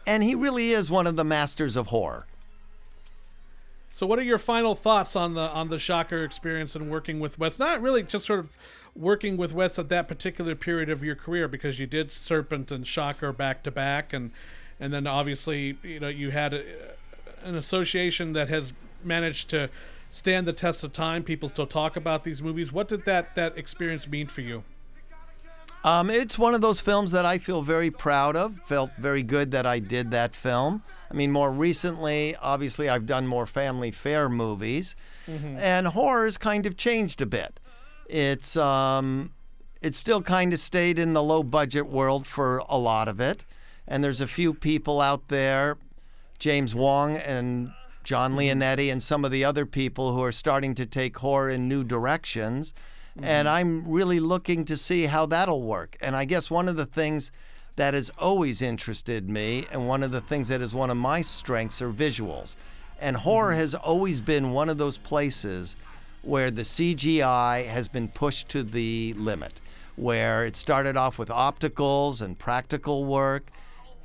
And 0.06 0.22
he 0.22 0.34
really 0.34 0.70
is 0.70 0.90
one 0.90 1.06
of 1.06 1.16
the 1.16 1.24
masters 1.24 1.76
of 1.76 1.88
horror. 1.88 2.26
So, 3.92 4.06
what 4.06 4.18
are 4.18 4.22
your 4.22 4.38
final 4.38 4.74
thoughts 4.74 5.16
on 5.16 5.34
the 5.34 5.40
on 5.40 5.70
the 5.70 5.78
Shocker 5.78 6.22
experience 6.22 6.76
and 6.76 6.90
working 6.90 7.18
with 7.18 7.38
Wes? 7.38 7.58
Not 7.58 7.82
really 7.82 8.02
just 8.02 8.26
sort 8.26 8.38
of 8.38 8.56
working 8.94 9.36
with 9.36 9.52
Wes 9.52 9.78
at 9.78 9.88
that 9.88 10.06
particular 10.06 10.54
period 10.54 10.88
of 10.88 11.02
your 11.02 11.16
career, 11.16 11.48
because 11.48 11.78
you 11.78 11.86
did 11.86 12.12
Serpent 12.12 12.70
and 12.70 12.86
Shocker 12.86 13.32
back 13.32 13.62
to 13.64 13.70
back, 13.70 14.12
and 14.12 14.30
and 14.78 14.92
then 14.92 15.06
obviously 15.06 15.78
you 15.82 15.98
know 15.98 16.08
you 16.08 16.30
had 16.30 16.54
a, 16.54 16.62
an 17.42 17.56
association 17.56 18.34
that 18.34 18.48
has 18.48 18.72
managed 19.04 19.50
to 19.50 19.70
stand 20.10 20.46
the 20.46 20.52
test 20.52 20.84
of 20.84 20.92
time. 20.92 21.22
People 21.22 21.48
still 21.48 21.66
talk 21.66 21.96
about 21.96 22.24
these 22.24 22.42
movies. 22.42 22.72
What 22.72 22.88
did 22.88 23.04
that 23.04 23.34
that 23.34 23.56
experience 23.58 24.08
mean 24.08 24.26
for 24.26 24.40
you? 24.40 24.64
Um, 25.84 26.10
it's 26.10 26.38
one 26.38 26.54
of 26.54 26.60
those 26.60 26.80
films 26.80 27.12
that 27.12 27.24
I 27.24 27.38
feel 27.38 27.62
very 27.62 27.90
proud 27.90 28.36
of. 28.36 28.58
Felt 28.66 28.90
very 28.98 29.22
good 29.22 29.52
that 29.52 29.64
I 29.64 29.78
did 29.78 30.10
that 30.10 30.34
film. 30.34 30.82
I 31.10 31.14
mean, 31.14 31.30
more 31.30 31.52
recently, 31.52 32.34
obviously, 32.36 32.88
I've 32.88 33.06
done 33.06 33.26
more 33.26 33.46
family 33.46 33.90
fare 33.90 34.28
movies, 34.28 34.96
and 35.58 35.86
horror 35.88 36.24
has 36.24 36.36
kind 36.36 36.66
of 36.66 36.76
changed 36.76 37.20
a 37.20 37.26
bit. 37.26 37.60
It's 38.08 38.56
um, 38.56 39.32
it's 39.80 39.98
still 39.98 40.20
kind 40.20 40.52
of 40.52 40.58
stayed 40.58 40.98
in 40.98 41.12
the 41.12 41.22
low 41.22 41.42
budget 41.42 41.86
world 41.86 42.26
for 42.26 42.58
a 42.68 42.76
lot 42.76 43.06
of 43.06 43.20
it, 43.20 43.44
and 43.86 44.02
there's 44.02 44.20
a 44.20 44.26
few 44.26 44.52
people 44.52 45.00
out 45.00 45.28
there, 45.28 45.78
James 46.38 46.74
Wan 46.74 47.16
and 47.16 47.72
John 48.08 48.34
mm-hmm. 48.34 48.62
Leonetti, 48.62 48.90
and 48.90 49.02
some 49.02 49.22
of 49.22 49.30
the 49.30 49.44
other 49.44 49.66
people 49.66 50.14
who 50.14 50.22
are 50.22 50.32
starting 50.32 50.74
to 50.76 50.86
take 50.86 51.18
horror 51.18 51.50
in 51.50 51.68
new 51.68 51.84
directions. 51.84 52.72
And 53.20 53.46
mm-hmm. 53.46 53.54
I'm 53.54 53.86
really 53.86 54.18
looking 54.18 54.64
to 54.64 54.78
see 54.78 55.04
how 55.04 55.26
that'll 55.26 55.62
work. 55.62 55.98
And 56.00 56.16
I 56.16 56.24
guess 56.24 56.50
one 56.50 56.70
of 56.70 56.76
the 56.76 56.86
things 56.86 57.30
that 57.76 57.92
has 57.92 58.10
always 58.18 58.62
interested 58.62 59.28
me, 59.28 59.66
and 59.70 59.86
one 59.86 60.02
of 60.02 60.10
the 60.10 60.22
things 60.22 60.48
that 60.48 60.62
is 60.62 60.74
one 60.74 60.88
of 60.88 60.96
my 60.96 61.20
strengths, 61.20 61.82
are 61.82 61.92
visuals. 61.92 62.56
And 62.98 63.14
horror 63.14 63.50
mm-hmm. 63.50 63.60
has 63.60 63.74
always 63.74 64.22
been 64.22 64.52
one 64.52 64.70
of 64.70 64.78
those 64.78 64.96
places 64.96 65.76
where 66.22 66.50
the 66.50 66.62
CGI 66.62 67.66
has 67.66 67.88
been 67.88 68.08
pushed 68.08 68.48
to 68.48 68.62
the 68.62 69.12
limit, 69.18 69.60
where 69.96 70.46
it 70.46 70.56
started 70.56 70.96
off 70.96 71.18
with 71.18 71.28
opticals 71.28 72.22
and 72.22 72.38
practical 72.38 73.04
work, 73.04 73.50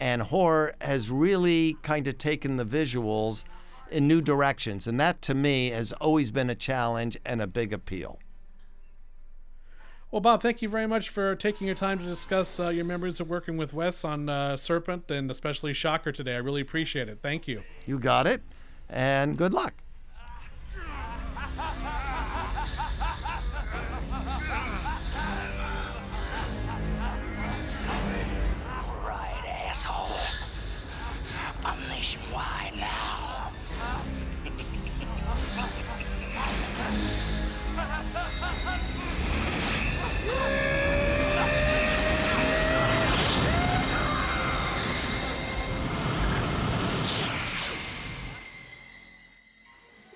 and 0.02 0.24
horror 0.24 0.76
has 0.82 1.10
really 1.10 1.78
kind 1.84 2.06
of 2.10 2.18
taken 2.18 2.58
the 2.58 2.66
visuals 2.66 3.46
in 3.94 4.08
new 4.08 4.22
directions. 4.22 4.88
And 4.88 5.00
that 5.00 5.22
to 5.24 5.34
me 5.34 5.70
has 5.70 5.92
always 5.94 6.32
been 6.32 6.50
a 6.50 6.56
challenge 6.56 7.18
and 7.26 7.42
a 7.42 7.48
big 7.48 7.72
appeal. 7.72 8.20
Well, 10.12 10.22
Bob, 10.22 10.44
thank 10.44 10.62
you 10.62 10.70
very 10.70 10.86
much 10.86 11.10
for 11.10 11.36
taking 11.36 11.66
your 11.66 11.76
time 11.76 11.98
to 11.98 12.06
discuss 12.06 12.60
uh, 12.60 12.70
your 12.70 12.86
memories 12.86 13.20
of 13.20 13.30
working 13.30 13.58
with 13.58 13.74
Wes 13.74 14.04
on 14.04 14.30
uh, 14.30 14.58
Serpent 14.58 15.10
and 15.10 15.32
especially 15.32 15.74
Shocker 15.74 16.12
today. 16.12 16.36
I 16.36 16.38
really 16.38 16.62
appreciate 16.62 17.10
it. 17.10 17.18
Thank 17.24 17.48
you. 17.48 17.64
You 17.88 17.98
got 17.98 18.28
it, 18.28 18.44
and 18.90 19.36
good 19.36 19.56
luck. 19.56 19.74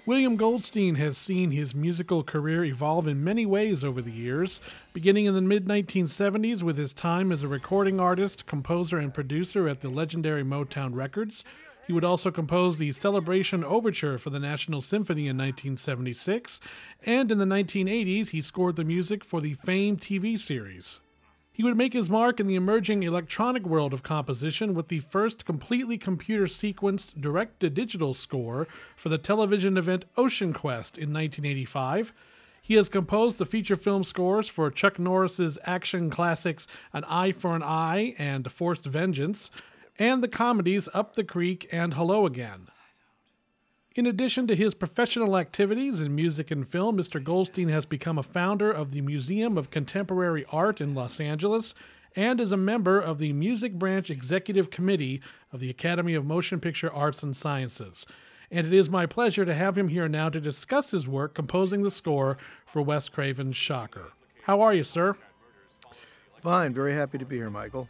William 0.08 0.38
Goldstein 0.38 0.96
has 0.96 1.18
seen 1.18 1.52
his 1.52 1.76
musical 1.76 2.24
career 2.24 2.64
evolve 2.64 3.10
in 3.10 3.26
many 3.26 3.46
ways 3.46 3.84
over 3.84 4.02
the 4.02 4.10
years, 4.10 4.62
beginning 4.94 5.26
in 5.26 5.34
the 5.34 5.42
mid 5.42 5.66
1970s 5.66 6.64
with 6.64 6.78
his 6.78 6.94
time 6.94 7.30
as 7.30 7.44
a 7.44 7.48
recording 7.50 8.00
artist, 8.00 8.46
composer, 8.46 9.00
and 9.00 9.14
producer 9.14 9.68
at 9.68 9.82
the 9.82 9.90
legendary 9.90 10.46
Motown 10.46 10.96
Records. 10.96 11.44
He 11.88 11.92
would 11.92 12.06
also 12.06 12.32
compose 12.32 12.78
the 12.78 12.94
Celebration 12.94 13.66
Overture 13.66 14.18
for 14.18 14.30
the 14.30 14.40
National 14.40 14.80
Symphony 14.80 15.24
in 15.24 15.36
1976, 15.36 16.62
and 17.06 17.30
in 17.30 17.38
the 17.38 17.44
1980s, 17.44 18.30
he 18.30 18.40
scored 18.40 18.78
the 18.78 18.86
music 18.86 19.26
for 19.26 19.42
the 19.42 19.56
Fame 19.56 19.98
TV 19.98 20.40
series. 20.40 21.02
He 21.58 21.64
would 21.64 21.76
make 21.76 21.94
his 21.94 22.08
mark 22.08 22.40
in 22.40 22.46
the 22.46 22.54
emerging 22.54 23.02
electronic 23.02 23.66
world 23.66 23.92
of 23.92 24.04
composition 24.04 24.76
with 24.76 24.90
the 24.90 25.00
first 25.00 25.44
completely 25.44 25.98
computer 25.98 26.46
sequenced 26.46 27.20
direct 27.20 27.62
to 27.62 27.72
digital 27.72 28.14
score 28.14 28.68
for 28.96 29.10
the 29.10 29.18
television 29.18 29.76
event 29.76 30.06
Ocean 30.16 30.54
Quest 30.54 31.00
in 31.00 31.12
1985. 31.12 32.14
He 32.62 32.76
has 32.76 32.90
composed 32.90 33.40
the 33.40 33.46
feature 33.48 33.76
film 33.76 34.04
scores 34.04 34.48
for 34.48 34.70
Chuck 34.70 35.00
Norris's 35.00 35.58
action 35.64 36.12
classics 36.12 36.68
An 36.94 37.04
Eye 37.06 37.32
for 37.32 37.56
an 37.56 37.64
Eye 37.64 38.14
and 38.20 38.52
Forced 38.52 38.86
Vengeance, 38.86 39.50
and 39.98 40.22
the 40.22 40.28
comedies 40.28 40.88
Up 40.94 41.16
the 41.16 41.24
Creek 41.24 41.68
and 41.72 41.96
Hello 41.96 42.28
Again. 42.28 42.68
In 43.98 44.06
addition 44.06 44.45
to 44.45 44.56
his 44.56 44.76
professional 44.76 45.36
activities 45.36 46.02
in 46.02 46.14
music 46.14 46.52
and 46.52 46.68
film, 46.68 46.95
Mr. 46.95 47.22
Goldstein 47.22 47.69
has 47.69 47.88
become 47.88 48.19
a 48.19 48.24
founder 48.24 48.72
of 48.72 48.91
the 48.91 49.02
Museum 49.02 49.57
of 49.57 49.72
Contemporary 49.72 50.45
Art 50.52 50.80
in 50.80 50.94
Los 50.94 51.19
Angeles 51.19 51.74
and 52.15 52.40
is 52.40 52.52
a 52.52 52.57
member 52.57 52.99
of 52.99 53.18
the 53.18 53.34
Music 53.34 53.74
Branch 53.74 54.07
Executive 54.11 54.69
Committee 54.69 55.19
of 55.52 55.61
the 55.61 55.72
Academy 55.72 56.14
of 56.14 56.28
Motion 56.28 56.60
Picture 56.60 56.94
Arts 56.94 57.24
and 57.24 57.36
Sciences. 57.36 58.06
And 58.52 58.68
it 58.68 58.74
is 58.74 58.88
my 58.88 59.07
pleasure 59.07 59.45
to 59.45 59.56
have 59.56 59.76
him 59.76 59.88
here 59.88 60.07
now 60.07 60.30
to 60.30 60.40
discuss 60.40 60.91
his 60.91 61.07
work 61.07 61.34
composing 61.34 61.82
the 61.82 61.90
score 61.90 62.38
for 62.68 62.84
Wes 62.84 63.10
Craven's 63.10 63.57
Shocker. 63.57 64.11
How 64.44 64.61
are 64.61 64.76
you, 64.76 64.84
sir? 64.84 65.15
Fine, 66.38 66.76
very 66.76 66.94
happy 66.94 67.18
to 67.18 67.26
be 67.26 67.38
here, 67.38 67.49
Michael. 67.49 67.90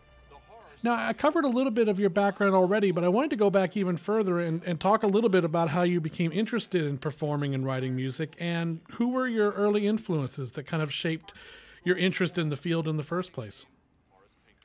Now, 0.83 0.95
I 0.95 1.13
covered 1.13 1.43
a 1.43 1.49
little 1.49 1.71
bit 1.71 1.87
of 1.87 1.99
your 1.99 2.09
background 2.09 2.53
already, 2.53 2.91
but 2.91 3.03
I 3.03 3.07
wanted 3.07 3.31
to 3.31 3.35
go 3.35 3.49
back 3.49 3.75
even 3.75 3.97
further 3.97 4.39
and, 4.39 4.63
and 4.63 4.79
talk 4.79 5.03
a 5.03 5.07
little 5.07 5.29
bit 5.29 5.43
about 5.43 5.69
how 5.69 5.81
you 5.81 5.99
became 5.99 6.31
interested 6.31 6.85
in 6.85 6.97
performing 6.99 7.55
and 7.55 7.65
writing 7.65 7.95
music 7.95 8.35
and 8.39 8.79
who 8.93 9.09
were 9.09 9.27
your 9.27 9.51
early 9.53 9.87
influences 9.87 10.51
that 10.51 10.67
kind 10.67 10.83
of 10.83 10.93
shaped 10.93 11.33
your 11.83 11.97
interest 11.97 12.37
in 12.37 12.49
the 12.49 12.55
field 12.57 12.87
in 12.87 12.97
the 12.97 13.03
first 13.03 13.33
place. 13.33 13.65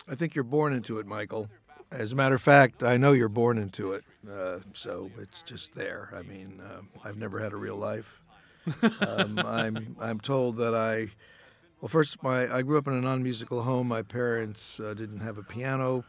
I 0.09 0.15
think 0.15 0.35
you're 0.35 0.45
born 0.45 0.73
into 0.73 0.99
it, 0.99 1.07
Michael. 1.07 1.49
As 1.91 2.13
a 2.13 2.17
matter 2.17 2.35
of 2.35 2.43
fact, 2.43 2.83
I 2.83 2.97
know 2.97 3.13
you're 3.13 3.29
born 3.29 3.59
into 3.59 3.93
it, 3.93 4.05
uh, 4.31 4.59
so 4.75 5.11
it's 5.19 5.43
just 5.43 5.75
there. 5.75 6.11
I 6.17 6.23
mean, 6.23 6.61
uh, 6.61 6.81
I've 7.05 7.17
never 7.17 7.39
had 7.39 7.53
a 7.53 7.57
real 7.57 7.77
life. 7.77 8.21
Um, 9.01 9.41
I'm 9.41 9.97
I'm 10.01 10.21
told 10.21 10.57
that 10.59 10.73
I, 10.73 11.09
well, 11.83 11.89
first 11.89 12.23
my 12.23 12.49
I 12.49 12.63
grew 12.63 12.79
up 12.79 12.87
in 12.87 12.93
a 12.93 13.01
non-musical 13.01 13.63
home. 13.63 13.89
My 13.89 14.03
parents 14.03 14.79
uh, 14.79 14.95
didn't 14.95 15.19
have 15.19 15.37
a 15.37 15.43
piano, 15.43 16.05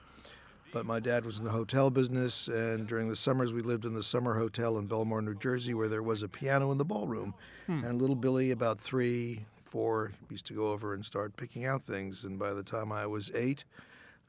but 0.72 0.86
my 0.86 1.00
dad 1.00 1.26
was 1.26 1.40
in 1.40 1.46
the 1.46 1.52
hotel 1.52 1.90
business, 1.90 2.48
and 2.48 2.86
during 2.86 3.10
the 3.10 3.16
summers 3.16 3.52
we 3.52 3.64
lived 3.64 3.84
in 3.84 3.96
the 3.96 4.04
summer 4.04 4.36
hotel 4.36 4.78
in 4.78 4.88
Belmar, 4.88 5.24
New 5.24 5.34
Jersey, 5.34 5.74
where 5.74 5.90
there 5.90 6.04
was 6.04 6.22
a 6.22 6.28
piano 6.28 6.72
in 6.72 6.78
the 6.78 6.86
ballroom, 6.86 7.34
hmm. 7.66 7.84
and 7.84 8.00
little 8.00 8.16
Billy, 8.16 8.52
about 8.52 8.78
three, 8.78 9.46
four, 9.66 10.12
used 10.30 10.46
to 10.46 10.54
go 10.54 10.72
over 10.72 10.94
and 10.94 11.04
start 11.04 11.36
picking 11.38 11.66
out 11.66 11.82
things, 11.82 12.24
and 12.24 12.38
by 12.38 12.54
the 12.54 12.64
time 12.64 12.92
I 12.92 13.08
was 13.08 13.32
eight. 13.34 13.66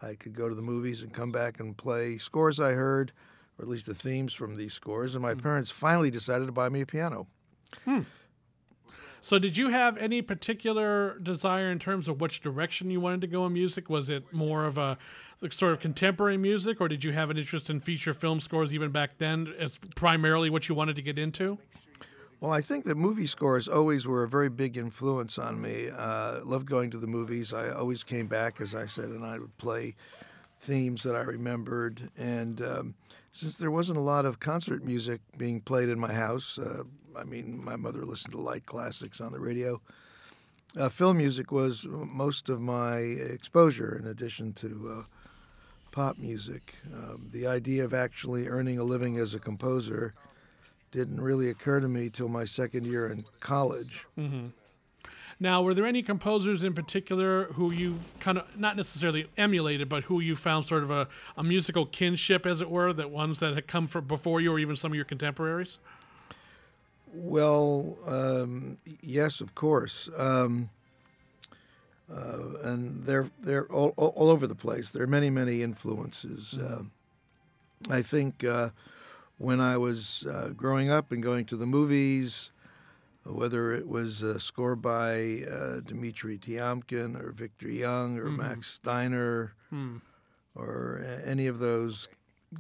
I 0.01 0.15
could 0.15 0.35
go 0.35 0.49
to 0.49 0.55
the 0.55 0.63
movies 0.63 1.03
and 1.03 1.13
come 1.13 1.31
back 1.31 1.61
and 1.61 1.77
play 1.77 2.17
scores 2.17 2.59
I 2.59 2.73
heard, 2.73 3.13
or 3.59 3.65
at 3.65 3.69
least 3.69 3.85
the 3.85 3.95
themes 3.95 4.33
from 4.33 4.57
these 4.57 4.73
scores. 4.73 5.15
And 5.15 5.23
my 5.23 5.35
hmm. 5.35 5.41
parents 5.41 5.71
finally 5.71 6.11
decided 6.11 6.47
to 6.47 6.53
buy 6.53 6.71
me 6.71 6.81
a 6.81 6.87
piano. 6.87 7.27
Hmm. 7.85 8.01
So, 9.25 9.39
did 9.39 9.57
you 9.57 9.71
have 9.71 9.97
any 9.97 10.21
particular 10.21 11.19
desire 11.19 11.71
in 11.71 11.79
terms 11.79 12.09
of 12.09 12.21
which 12.21 12.43
direction 12.43 12.91
you 12.91 13.01
wanted 13.01 13.23
to 13.23 13.27
go 13.27 13.47
in 13.47 13.55
music? 13.55 13.89
Was 13.89 14.11
it 14.11 14.31
more 14.35 14.67
of 14.67 14.77
a 14.77 14.99
sort 15.51 15.73
of 15.73 15.81
contemporary 15.81 16.37
music, 16.37 16.79
or 16.79 16.89
did 16.89 17.03
you 17.03 17.13
have 17.13 17.31
an 17.31 17.39
interest 17.39 17.71
in 17.71 17.81
feature 17.81 18.13
film 18.13 18.39
scores 18.39 18.75
even 18.75 18.91
back 18.91 19.17
then 19.17 19.55
as 19.59 19.79
primarily 19.97 20.51
what 20.51 20.69
you 20.69 20.75
wanted 20.75 20.97
to 20.97 21.01
get 21.01 21.19
into? 21.19 21.57
Well, 22.41 22.53
I 22.53 22.61
think 22.61 22.85
that 22.85 22.97
movie 22.97 23.25
scores 23.25 23.67
always 23.67 24.07
were 24.07 24.25
a 24.25 24.29
very 24.29 24.51
big 24.51 24.77
influence 24.77 25.39
on 25.39 25.59
me. 25.59 25.89
Uh, 25.89 26.41
loved 26.45 26.69
going 26.69 26.91
to 26.91 26.99
the 26.99 27.07
movies. 27.07 27.55
I 27.55 27.71
always 27.71 28.05
came 28.05 28.27
back, 28.27 28.61
as 28.61 28.75
I 28.75 28.85
said, 28.85 29.07
and 29.07 29.25
I 29.25 29.39
would 29.39 29.57
play 29.57 29.95
themes 30.61 31.03
that 31.05 31.17
I 31.17 31.23
remembered. 31.23 32.11
And 32.19 32.61
um, 32.61 32.95
since 33.33 33.57
there 33.57 33.71
wasn't 33.71 33.97
a 33.97 34.03
lot 34.03 34.27
of 34.27 34.39
concert 34.39 34.85
music 34.85 35.23
being 35.39 35.63
played 35.63 35.89
in 35.89 35.99
my 35.99 36.13
house, 36.13 36.59
uh, 36.59 36.83
I 37.17 37.25
mean, 37.25 37.63
my 37.65 37.77
mother 37.77 38.05
listened 38.05 38.35
to 38.35 38.41
light 38.41 38.67
classics 38.67 39.21
on 39.21 39.33
the 39.33 39.41
radio. 39.41 39.81
Uh, 40.79 40.89
film 40.89 41.19
music 41.19 41.53
was 41.53 41.87
most 41.89 42.49
of 42.49 42.61
my 42.61 42.97
exposure, 42.97 43.97
in 43.97 44.07
addition 44.09 44.53
to 44.55 44.97
uh, 44.99 45.03
pop 45.93 46.19
music. 46.19 46.75
Um, 46.93 47.29
the 47.31 47.47
idea 47.47 47.85
of 47.85 47.95
actually 47.95 48.49
earning 48.49 48.79
a 48.79 48.85
living 48.85 49.17
as 49.17 49.35
a 49.35 49.39
composer 49.39 50.15
didn't 50.91 51.21
really 51.21 51.51
occur 51.51 51.81
to 51.81 51.89
me 51.89 52.11
till 52.11 52.29
my 52.29 52.45
second 52.45 52.87
year 52.87 53.09
in 53.09 53.25
college. 53.41 54.07
Now, 55.41 55.63
were 55.63 55.75
there 55.75 55.87
any 55.87 56.03
composers 56.03 56.63
in 56.63 56.75
particular 56.75 57.47
who 57.53 57.73
you 57.73 57.99
kind 58.21 58.39
of 58.39 58.59
not 58.59 58.77
necessarily 58.77 59.27
emulated, 59.37 59.89
but 59.89 60.05
who 60.05 60.21
you 60.21 60.37
found 60.37 60.65
sort 60.65 60.85
of 60.85 60.91
a, 60.91 61.09
a 61.37 61.43
musical 61.43 61.87
kinship, 61.87 62.47
as 62.47 62.61
it 62.61 62.71
were, 62.71 62.93
that 62.93 63.11
ones 63.11 63.41
that 63.41 63.55
had 63.55 63.67
come 63.67 63.87
from 63.89 64.07
before 64.07 64.41
you, 64.41 64.53
or 64.53 64.59
even 64.59 64.77
some 64.77 64.93
of 64.93 64.97
your 64.97 65.05
contemporaries? 65.05 65.79
Well, 67.15 67.97
um, 68.07 68.79
yes, 69.01 69.41
of 69.41 69.55
course. 69.55 70.09
Um, 70.17 70.71
uh, 72.13 72.59
and 72.63 73.03
they're 73.05 73.31
they're 73.41 73.67
all, 73.73 73.95
all, 73.97 74.09
all 74.17 74.29
over 74.31 74.47
the 74.47 74.55
place. 74.55 74.91
There 74.91 75.03
are 75.03 75.07
many 75.07 75.31
many 75.31 75.63
influences. 75.63 76.59
Uh, 76.59 76.83
I 77.89 78.03
think 78.03 78.45
uh, 78.45 78.71
when 79.39 79.61
I 79.61 79.77
was 79.77 80.25
uh, 80.29 80.51
growing 80.57 80.91
up 80.91 81.13
and 81.13 81.23
going 81.23 81.45
to 81.47 81.57
the 81.57 81.67
movies, 81.67 82.51
whether 83.25 83.73
it 83.73 83.89
was 83.89 84.23
a 84.23 84.39
score 84.39 84.77
by 84.77 85.45
uh, 85.51 85.81
Dmitri 85.81 86.37
Tiomkin 86.39 87.19
or 87.23 87.31
Victor 87.33 87.69
Young 87.69 88.19
or 88.19 88.27
Max 88.29 88.71
Steiner 88.71 89.55
or 90.55 90.99
a- 91.03 91.27
any 91.27 91.47
of 91.47 91.59
those 91.59 92.09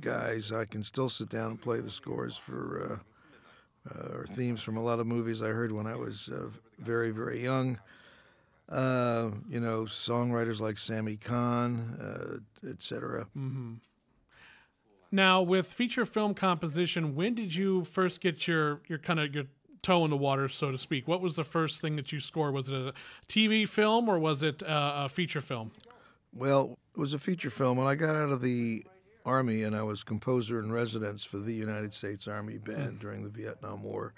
guys, 0.00 0.50
I 0.52 0.64
can 0.64 0.82
still 0.82 1.08
sit 1.08 1.28
down 1.28 1.50
and 1.52 1.60
play 1.60 1.80
the 1.80 1.90
scores 1.90 2.36
for. 2.36 3.00
Uh, 3.88 4.16
or 4.16 4.24
themes 4.24 4.62
from 4.62 4.76
a 4.78 4.82
lot 4.82 4.98
of 4.98 5.06
movies 5.06 5.42
I 5.42 5.48
heard 5.48 5.70
when 5.70 5.86
I 5.86 5.94
was 5.94 6.30
uh, 6.30 6.48
very, 6.78 7.10
very 7.10 7.42
young. 7.42 7.78
Uh, 8.68 9.30
you 9.48 9.60
know, 9.60 9.82
songwriters 9.82 10.58
like 10.58 10.78
Sammy 10.78 11.16
Cahn, 11.16 11.98
uh, 12.00 12.68
etc. 12.70 13.26
Now, 15.12 15.42
with 15.42 15.66
feature 15.66 16.06
film 16.06 16.32
composition, 16.32 17.14
when 17.14 17.34
did 17.34 17.54
you 17.54 17.84
first 17.84 18.20
get 18.20 18.48
your 18.48 18.80
your 18.88 18.98
kind 18.98 19.20
of 19.20 19.34
your 19.34 19.44
toe 19.82 20.02
in 20.04 20.10
the 20.10 20.16
water, 20.16 20.48
so 20.48 20.72
to 20.72 20.78
speak? 20.78 21.06
What 21.06 21.20
was 21.20 21.36
the 21.36 21.44
first 21.44 21.80
thing 21.80 21.96
that 21.96 22.10
you 22.10 22.18
scored? 22.18 22.54
Was 22.54 22.68
it 22.68 22.74
a 22.74 22.94
TV 23.28 23.68
film 23.68 24.08
or 24.08 24.18
was 24.18 24.42
it 24.42 24.62
uh, 24.62 25.04
a 25.04 25.08
feature 25.08 25.40
film? 25.42 25.70
Well, 26.32 26.78
it 26.96 26.98
was 26.98 27.12
a 27.12 27.18
feature 27.18 27.50
film. 27.50 27.76
When 27.78 27.86
I 27.86 27.94
got 27.94 28.16
out 28.16 28.30
of 28.30 28.40
the 28.40 28.84
Army 29.24 29.62
and 29.62 29.74
I 29.74 29.82
was 29.82 30.02
composer 30.04 30.60
in 30.60 30.70
residence 30.70 31.24
for 31.24 31.38
the 31.38 31.52
United 31.54 31.94
States 31.94 32.28
Army 32.28 32.58
Band 32.58 32.98
during 33.00 33.22
the 33.22 33.30
Vietnam 33.30 33.82
War, 33.82 34.12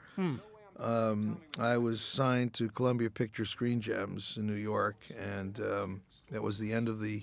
um, 0.78 1.40
I 1.58 1.78
was 1.78 2.00
signed 2.00 2.52
to 2.54 2.68
Columbia 2.68 3.08
Picture 3.10 3.44
Screen 3.44 3.80
Gems 3.80 4.36
in 4.36 4.46
New 4.46 4.54
York, 4.54 4.96
and 5.18 5.58
um, 5.60 6.02
that 6.30 6.42
was 6.42 6.58
the 6.58 6.72
end 6.72 6.88
of 6.88 7.00
the 7.00 7.22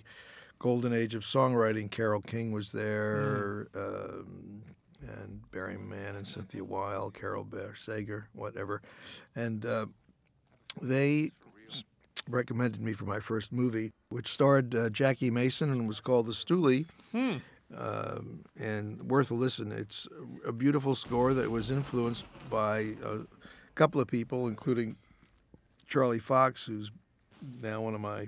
golden 0.59 0.93
age 0.93 1.13
of 1.13 1.23
songwriting. 1.23 1.91
Carole 1.91 2.21
King 2.21 2.51
was 2.51 2.71
there, 2.71 3.67
um, 3.75 4.63
and 5.01 5.41
Barry 5.51 5.77
Mann 5.77 6.15
and 6.15 6.25
Cynthia 6.25 6.63
Weil, 6.63 7.11
Carole 7.11 7.43
Bayer 7.43 7.75
Sager, 7.75 8.27
whatever, 8.33 8.81
and 9.35 9.65
uh, 9.65 9.85
they 10.81 11.31
recommended 12.29 12.79
me 12.81 12.93
for 12.93 13.03
my 13.05 13.19
first 13.19 13.51
movie, 13.51 13.91
which 14.09 14.29
starred 14.29 14.73
uh, 14.73 14.89
Jackie 14.89 15.29
Mason 15.29 15.69
and 15.69 15.87
was 15.87 15.99
called 15.99 16.25
The 16.27 16.31
Stoolie. 16.31 16.85
Um, 17.77 18.45
and 18.59 19.01
worth 19.09 19.31
a 19.31 19.33
listen. 19.33 19.71
It's 19.71 20.07
a 20.45 20.51
beautiful 20.51 20.93
score 20.95 21.33
that 21.33 21.49
was 21.49 21.71
influenced 21.71 22.25
by 22.49 22.95
a 23.03 23.19
couple 23.75 23.99
of 23.99 24.07
people, 24.07 24.47
including 24.47 24.95
Charlie 25.87 26.19
Fox, 26.19 26.65
who's 26.65 26.91
now 27.61 27.81
one 27.81 27.95
of 27.95 28.01
my, 28.01 28.27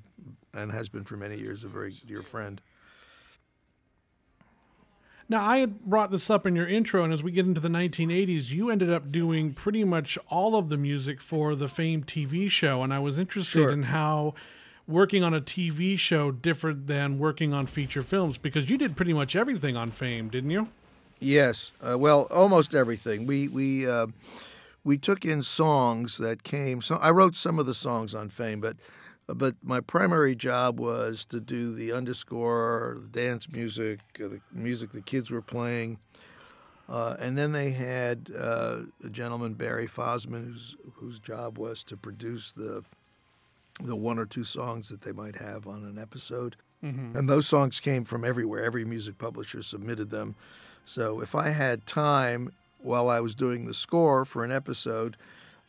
and 0.54 0.72
has 0.72 0.90
been 0.90 1.04
for 1.04 1.16
many 1.16 1.38
years, 1.38 1.64
a 1.64 1.68
very 1.68 1.94
dear 2.06 2.24
friend. 2.24 2.60
Now, 5.28 5.44
I 5.44 5.58
had 5.58 5.82
brought 5.86 6.12
this 6.12 6.30
up 6.30 6.46
in 6.46 6.56
your 6.56 6.68
intro, 6.68 7.04
and 7.04 7.12
as 7.12 7.24
we 7.24 7.32
get 7.32 7.48
into 7.48 7.60
the 7.60 7.70
1980s, 7.70 8.52
you 8.52 8.70
ended 8.70 8.92
up 8.92 9.10
doing 9.12 9.54
pretty 9.54 9.84
much 9.84 10.20
all 10.30 10.56
of 10.56 10.70
the 10.70 10.78
music 10.78 11.20
for 11.20 11.56
the 11.56 11.68
famed 11.68 12.06
TV 12.06 12.50
show. 12.50 12.84
And 12.84 12.94
I 12.94 13.00
was 13.00 13.18
interested 13.18 13.52
Sure. 13.60 13.72
in 13.72 13.84
how 13.84 14.36
working 14.88 15.24
on 15.24 15.34
a 15.34 15.42
TV 15.42 15.98
show 15.98 16.32
different 16.32 16.88
than 16.88 17.18
working 17.18 17.54
on 17.54 17.66
feature 17.66 18.04
films 18.04 18.38
because 18.38 18.70
you 18.70 18.78
did 18.78 18.96
pretty 18.96 19.14
much 19.14 19.36
everything 19.36 19.76
on 19.76 19.92
Fame, 19.92 20.30
didn't 20.30 20.52
you? 20.52 20.70
Yes, 21.20 21.72
uh, 21.82 21.98
well, 21.98 22.28
almost 22.30 22.76
everything. 22.76 23.26
We 23.26 23.48
we 23.48 23.88
uh, 23.88 24.08
we 24.84 24.98
took 24.98 25.26
in 25.26 25.42
songs 25.42 26.18
that 26.18 26.44
came. 26.44 26.82
So 26.82 26.96
I 26.96 27.12
wrote 27.12 27.36
some 27.36 27.58
of 27.58 27.66
the 27.66 27.74
songs 27.74 28.14
on 28.14 28.30
Fame, 28.30 28.60
but 28.60 28.78
but 29.28 29.56
my 29.64 29.80
primary 29.80 30.36
job 30.36 30.80
was 30.80 31.26
to 31.26 31.40
do 31.40 31.74
the 31.74 31.92
underscore, 31.92 32.98
the 33.02 33.08
dance 33.08 33.50
music, 33.50 34.00
uh, 34.24 34.28
the 34.28 34.42
music 34.52 34.92
the 34.92 35.02
kids 35.02 35.32
were 35.32 35.42
playing, 35.42 36.00
uh, 36.90 37.16
and 37.18 37.38
then 37.38 37.54
they 37.54 37.72
had 37.72 38.32
uh, 38.38 38.82
a 39.04 39.10
gentleman 39.10 39.54
Barry 39.54 39.88
Fasman, 39.88 40.46
whose 40.46 40.76
whose 40.96 41.20
job 41.20 41.58
was 41.58 41.84
to 41.86 41.98
produce 41.98 42.52
the 42.52 42.84
the 43.82 43.96
one 43.96 44.20
or 44.20 44.26
two 44.26 44.44
songs 44.44 44.90
that 44.90 45.02
they 45.02 45.12
might 45.12 45.36
have 45.36 45.68
on 45.68 45.84
an 45.84 45.98
episode. 46.00 46.56
And 46.82 47.28
those 47.28 47.48
songs 47.48 47.80
came 47.80 48.06
from 48.06 48.24
everywhere. 48.24 48.64
Every 48.64 48.86
music 48.86 49.18
publisher 49.18 49.64
submitted 49.64 50.12
them. 50.12 50.36
So 50.84 51.20
if 51.20 51.34
I 51.34 51.50
had 51.50 51.88
time 51.88 52.54
while 52.80 53.10
I 53.10 53.22
was 53.22 53.34
doing 53.34 53.66
the 53.66 53.74
score 53.74 54.24
for 54.24 54.44
an 54.44 54.52
episode, 54.52 55.18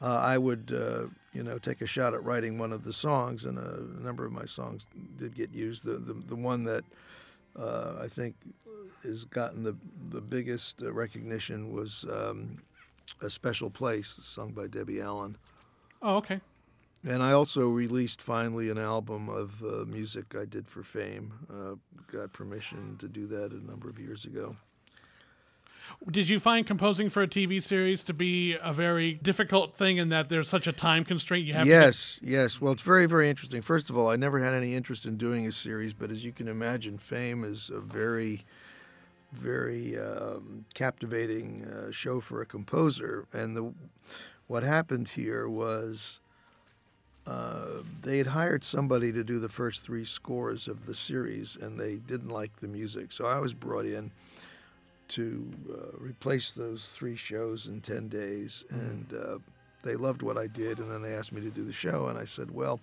uh, 0.02 0.18
I 0.18 0.36
would, 0.36 0.70
uh, 0.76 1.06
you 1.32 1.42
know, 1.42 1.56
take 1.56 1.80
a 1.80 1.86
shot 1.86 2.12
at 2.12 2.22
writing 2.22 2.58
one 2.58 2.70
of 2.70 2.84
the 2.84 2.92
songs, 2.92 3.46
and 3.46 3.58
a 3.58 3.80
number 4.04 4.26
of 4.26 4.32
my 4.32 4.44
songs 4.44 4.86
did 5.16 5.34
get 5.34 5.54
used. 5.54 5.84
The 5.84 5.92
the, 5.92 6.12
the 6.12 6.36
one 6.36 6.64
that 6.64 6.84
uh, 7.58 7.94
I 7.98 8.08
think 8.08 8.34
has 9.02 9.24
gotten 9.24 9.62
the 9.62 9.74
the 10.10 10.20
biggest 10.20 10.82
uh, 10.82 10.92
recognition 10.92 11.72
was 11.72 12.04
um, 12.12 12.58
"A 13.22 13.30
Special 13.30 13.70
Place," 13.70 14.20
sung 14.22 14.52
by 14.52 14.66
Debbie 14.66 15.00
Allen. 15.00 15.38
Oh, 16.02 16.16
okay. 16.16 16.40
And 17.04 17.22
I 17.22 17.32
also 17.32 17.68
released 17.68 18.20
finally 18.20 18.68
an 18.68 18.78
album 18.78 19.28
of 19.28 19.62
uh, 19.62 19.84
music 19.86 20.34
I 20.34 20.44
did 20.44 20.68
for 20.68 20.82
Fame. 20.82 21.32
Uh, 21.50 21.76
got 22.10 22.32
permission 22.32 22.96
to 22.98 23.08
do 23.08 23.26
that 23.26 23.52
a 23.52 23.64
number 23.64 23.88
of 23.88 23.98
years 23.98 24.24
ago. 24.24 24.56
Did 26.10 26.28
you 26.28 26.38
find 26.38 26.66
composing 26.66 27.08
for 27.08 27.22
a 27.22 27.28
TV 27.28 27.62
series 27.62 28.04
to 28.04 28.12
be 28.12 28.56
a 28.62 28.72
very 28.72 29.14
difficult 29.14 29.74
thing 29.76 29.96
in 29.96 30.10
that 30.10 30.28
there's 30.28 30.48
such 30.48 30.66
a 30.66 30.72
time 30.72 31.04
constraint? 31.04 31.46
You 31.46 31.54
have 31.54 31.64
to 31.64 31.68
yes, 31.68 32.20
yes. 32.22 32.60
Well, 32.60 32.72
it's 32.72 32.82
very, 32.82 33.06
very 33.06 33.28
interesting. 33.28 33.62
First 33.62 33.90
of 33.90 33.96
all, 33.96 34.10
I 34.10 34.16
never 34.16 34.38
had 34.38 34.54
any 34.54 34.74
interest 34.74 35.06
in 35.06 35.16
doing 35.16 35.46
a 35.46 35.52
series, 35.52 35.94
but 35.94 36.10
as 36.10 36.24
you 36.24 36.32
can 36.32 36.48
imagine, 36.48 36.98
Fame 36.98 37.44
is 37.44 37.70
a 37.70 37.80
very, 37.80 38.44
very 39.32 39.98
um, 39.98 40.64
captivating 40.74 41.64
uh, 41.64 41.90
show 41.90 42.20
for 42.20 42.40
a 42.40 42.46
composer. 42.46 43.26
And 43.32 43.56
the 43.56 43.72
what 44.46 44.62
happened 44.62 45.08
here 45.08 45.48
was 45.48 46.20
uh, 47.26 47.82
they 48.02 48.18
had 48.18 48.28
hired 48.28 48.64
somebody 48.64 49.12
to 49.12 49.24
do 49.24 49.38
the 49.38 49.48
first 49.48 49.82
three 49.82 50.04
scores 50.04 50.68
of 50.68 50.86
the 50.86 50.94
series, 50.94 51.56
and 51.56 51.78
they 51.78 51.96
didn't 51.96 52.28
like 52.28 52.56
the 52.56 52.68
music, 52.68 53.12
so 53.12 53.26
I 53.26 53.38
was 53.38 53.52
brought 53.52 53.84
in 53.84 54.10
to 55.08 55.48
uh, 55.70 55.96
replace 55.98 56.52
those 56.52 56.90
three 56.90 57.16
shows 57.16 57.66
in 57.66 57.80
10 57.80 58.08
days. 58.08 58.64
And 58.70 59.06
uh, 59.12 59.38
they 59.82 59.96
loved 59.96 60.22
what 60.22 60.36
I 60.36 60.46
did, 60.46 60.78
and 60.78 60.90
then 60.90 61.02
they 61.02 61.14
asked 61.14 61.32
me 61.32 61.40
to 61.42 61.50
do 61.50 61.64
the 61.64 61.72
show. 61.72 62.06
And 62.08 62.18
I 62.18 62.24
said, 62.24 62.50
Well, 62.50 62.80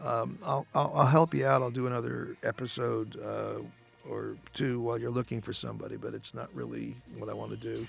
um, 0.00 0.38
I'll, 0.44 0.66
I'll, 0.74 0.92
I'll 0.94 1.06
help 1.06 1.34
you 1.34 1.46
out. 1.46 1.62
I'll 1.62 1.70
do 1.70 1.86
another 1.86 2.36
episode 2.44 3.20
uh, 3.22 3.60
or 4.08 4.36
two 4.54 4.80
while 4.80 4.98
you're 4.98 5.10
looking 5.10 5.42
for 5.42 5.52
somebody, 5.52 5.96
but 5.96 6.14
it's 6.14 6.32
not 6.32 6.48
really 6.54 6.96
what 7.18 7.28
I 7.28 7.34
want 7.34 7.50
to 7.50 7.56
do. 7.56 7.86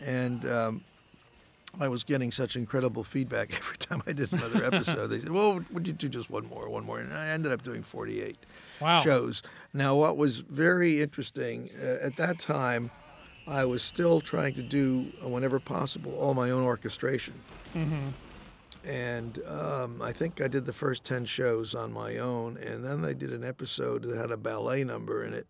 And 0.00 0.48
um, 0.48 0.84
I 1.78 1.88
was 1.88 2.04
getting 2.04 2.30
such 2.30 2.56
incredible 2.56 3.04
feedback 3.04 3.54
every 3.56 3.76
time 3.76 4.02
I 4.06 4.12
did 4.12 4.32
another 4.32 4.64
episode. 4.64 5.08
they 5.08 5.18
said, 5.20 5.30
Well, 5.30 5.60
would 5.72 5.86
you 5.86 5.92
do 5.92 6.08
just 6.08 6.30
one 6.30 6.46
more, 6.46 6.68
one 6.68 6.84
more? 6.84 6.98
And 7.00 7.12
I 7.12 7.28
ended 7.28 7.52
up 7.52 7.62
doing 7.62 7.82
48 7.82 8.36
Wow. 8.80 9.00
shows. 9.02 9.42
Now, 9.74 9.94
what 9.94 10.16
was 10.16 10.38
very 10.40 11.00
interesting 11.02 11.70
uh, 11.82 11.98
at 12.06 12.16
that 12.16 12.38
time, 12.38 12.90
I 13.46 13.64
was 13.64 13.82
still 13.82 14.20
trying 14.20 14.54
to 14.54 14.62
do, 14.62 15.12
uh, 15.22 15.28
whenever 15.28 15.60
possible, 15.60 16.14
all 16.18 16.34
my 16.34 16.50
own 16.50 16.62
orchestration. 16.64 17.34
and 18.84 19.38
um, 19.46 20.00
I 20.00 20.12
think 20.12 20.40
I 20.40 20.48
did 20.48 20.64
the 20.64 20.72
first 20.72 21.04
10 21.04 21.24
shows 21.26 21.74
on 21.74 21.92
my 21.92 22.18
own. 22.18 22.56
And 22.56 22.84
then 22.84 23.02
they 23.02 23.14
did 23.14 23.32
an 23.32 23.44
episode 23.44 24.02
that 24.04 24.16
had 24.16 24.30
a 24.30 24.36
ballet 24.36 24.84
number 24.84 25.24
in 25.24 25.32
it. 25.34 25.48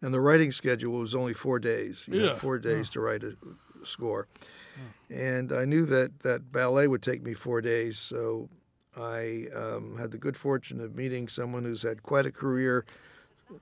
And 0.00 0.12
the 0.12 0.20
writing 0.20 0.50
schedule 0.50 0.98
was 0.98 1.14
only 1.14 1.32
four 1.34 1.58
days. 1.60 2.06
You 2.10 2.20
Yeah. 2.20 2.28
had 2.30 2.36
four 2.40 2.58
days 2.58 2.90
to 2.90 3.00
write 3.00 3.22
a 3.22 3.36
score. 3.84 4.26
And 5.10 5.52
I 5.52 5.64
knew 5.64 5.84
that 5.86 6.20
that 6.20 6.52
ballet 6.52 6.86
would 6.86 7.02
take 7.02 7.22
me 7.22 7.34
four 7.34 7.60
days. 7.60 7.98
So 7.98 8.48
I 8.96 9.46
um, 9.54 9.98
had 9.98 10.10
the 10.10 10.18
good 10.18 10.36
fortune 10.36 10.80
of 10.80 10.94
meeting 10.94 11.28
someone 11.28 11.64
who's 11.64 11.82
had 11.82 12.02
quite 12.02 12.26
a 12.26 12.32
career 12.32 12.84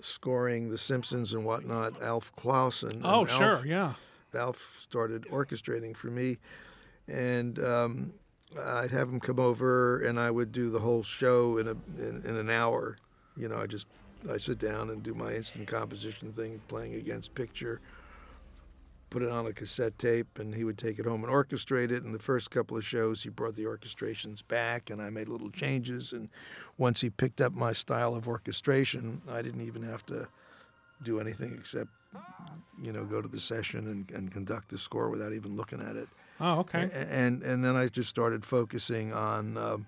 scoring 0.01 0.71
The 0.71 0.79
Simpsons 0.79 1.33
and 1.33 1.45
whatnot, 1.45 2.01
Alf 2.03 2.35
Clausen. 2.37 3.03
Oh, 3.05 3.21
Alf- 3.21 3.31
sure, 3.31 3.67
yeah. 3.67 3.95
Alf 4.35 4.79
started 4.81 5.25
orchestrating 5.25 5.97
for 5.97 6.07
me, 6.09 6.39
and 7.09 7.59
um, 7.59 8.13
I'd 8.59 8.93
have 8.93 9.09
him 9.09 9.19
come 9.19 9.41
over, 9.41 10.01
and 10.01 10.21
I 10.21 10.31
would 10.31 10.53
do 10.53 10.71
the 10.71 10.79
whole 10.79 11.03
show 11.03 11.59
in 11.59 11.67
a 11.67 11.73
in, 11.99 12.23
in 12.25 12.37
an 12.37 12.49
hour. 12.49 12.97
You 13.37 13.49
know, 13.49 13.57
I 13.57 13.67
just 13.67 13.89
I 14.31 14.37
sit 14.37 14.59
down 14.59 14.91
and 14.91 15.03
do 15.03 15.15
my 15.15 15.35
instant 15.35 15.67
composition 15.67 16.33
thing, 16.33 16.61
playing 16.69 16.95
against 16.95 17.35
picture. 17.35 17.81
Put 19.11 19.23
it 19.23 19.29
on 19.31 19.45
a 19.45 19.53
cassette 19.53 19.99
tape, 19.99 20.39
and 20.39 20.55
he 20.55 20.63
would 20.63 20.79
take 20.79 21.01
it 21.01 21.05
home 21.05 21.25
and 21.25 21.33
orchestrate 21.33 21.91
it. 21.91 22.05
And 22.05 22.15
the 22.15 22.21
first 22.21 22.51
couple 22.53 22.77
of 22.77 22.85
shows, 22.85 23.25
he 23.25 23.29
brought 23.29 23.57
the 23.57 23.65
orchestrations 23.65 24.47
back, 24.47 24.89
and 24.89 25.03
I 25.03 25.11
made 25.11 25.29
little 25.29 25.51
changes. 25.51 26.13
And 26.13 26.29
once 26.79 27.01
he 27.01 27.11
picked 27.11 27.41
up 27.41 27.53
my 27.53 27.73
style 27.73 28.15
of 28.15 28.29
orchestration, 28.29 29.21
I 29.29 29.43
didn't 29.43 29.63
even 29.63 29.83
have 29.83 30.07
to 30.07 30.29
do 31.03 31.19
anything 31.19 31.55
except 31.59 31.91
you 32.83 32.93
know, 32.93 33.05
go 33.05 33.21
to 33.21 33.29
the 33.29 33.39
session 33.41 33.87
and, 33.89 34.11
and 34.17 34.33
conduct 34.33 34.69
the 34.71 34.79
score 34.79 35.11
without 35.11 35.33
even 35.33 35.55
looking 35.57 35.81
at 35.81 35.97
it. 35.97 36.09
Oh, 36.41 36.61
okay. 36.61 36.89
A- 36.93 37.13
And 37.13 37.43
and 37.43 37.65
then 37.65 37.77
I 37.77 37.89
just 37.89 38.09
started 38.09 38.45
focusing 38.45 39.13
on 39.13 39.57
um, 39.59 39.87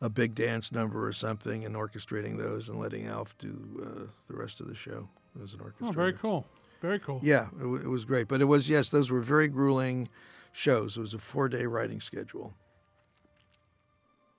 a 0.00 0.08
big 0.10 0.34
dance 0.34 0.72
number 0.72 1.06
or 1.06 1.12
something 1.12 1.64
and 1.64 1.74
orchestrating 1.76 2.36
those 2.38 2.68
and 2.68 2.78
letting 2.80 3.06
Alf 3.06 3.36
do 3.38 3.54
uh, 3.82 4.06
the 4.28 4.36
rest 4.36 4.60
of 4.60 4.66
the 4.66 4.74
show 4.74 5.08
as 5.42 5.54
an 5.54 5.60
orchestrator. 5.60 5.88
Oh, 5.88 5.92
very 5.92 6.12
cool. 6.14 6.46
Very 6.80 6.98
cool. 6.98 7.20
Yeah, 7.22 7.46
it, 7.56 7.60
w- 7.60 7.82
it 7.82 7.88
was 7.88 8.04
great. 8.04 8.28
But 8.28 8.40
it 8.40 8.44
was 8.46 8.68
yes, 8.68 8.90
those 8.90 9.10
were 9.10 9.20
very 9.20 9.48
grueling 9.48 10.08
shows. 10.52 10.96
It 10.96 11.00
was 11.00 11.14
a 11.14 11.18
four 11.18 11.48
day 11.48 11.66
writing 11.66 12.00
schedule. 12.00 12.54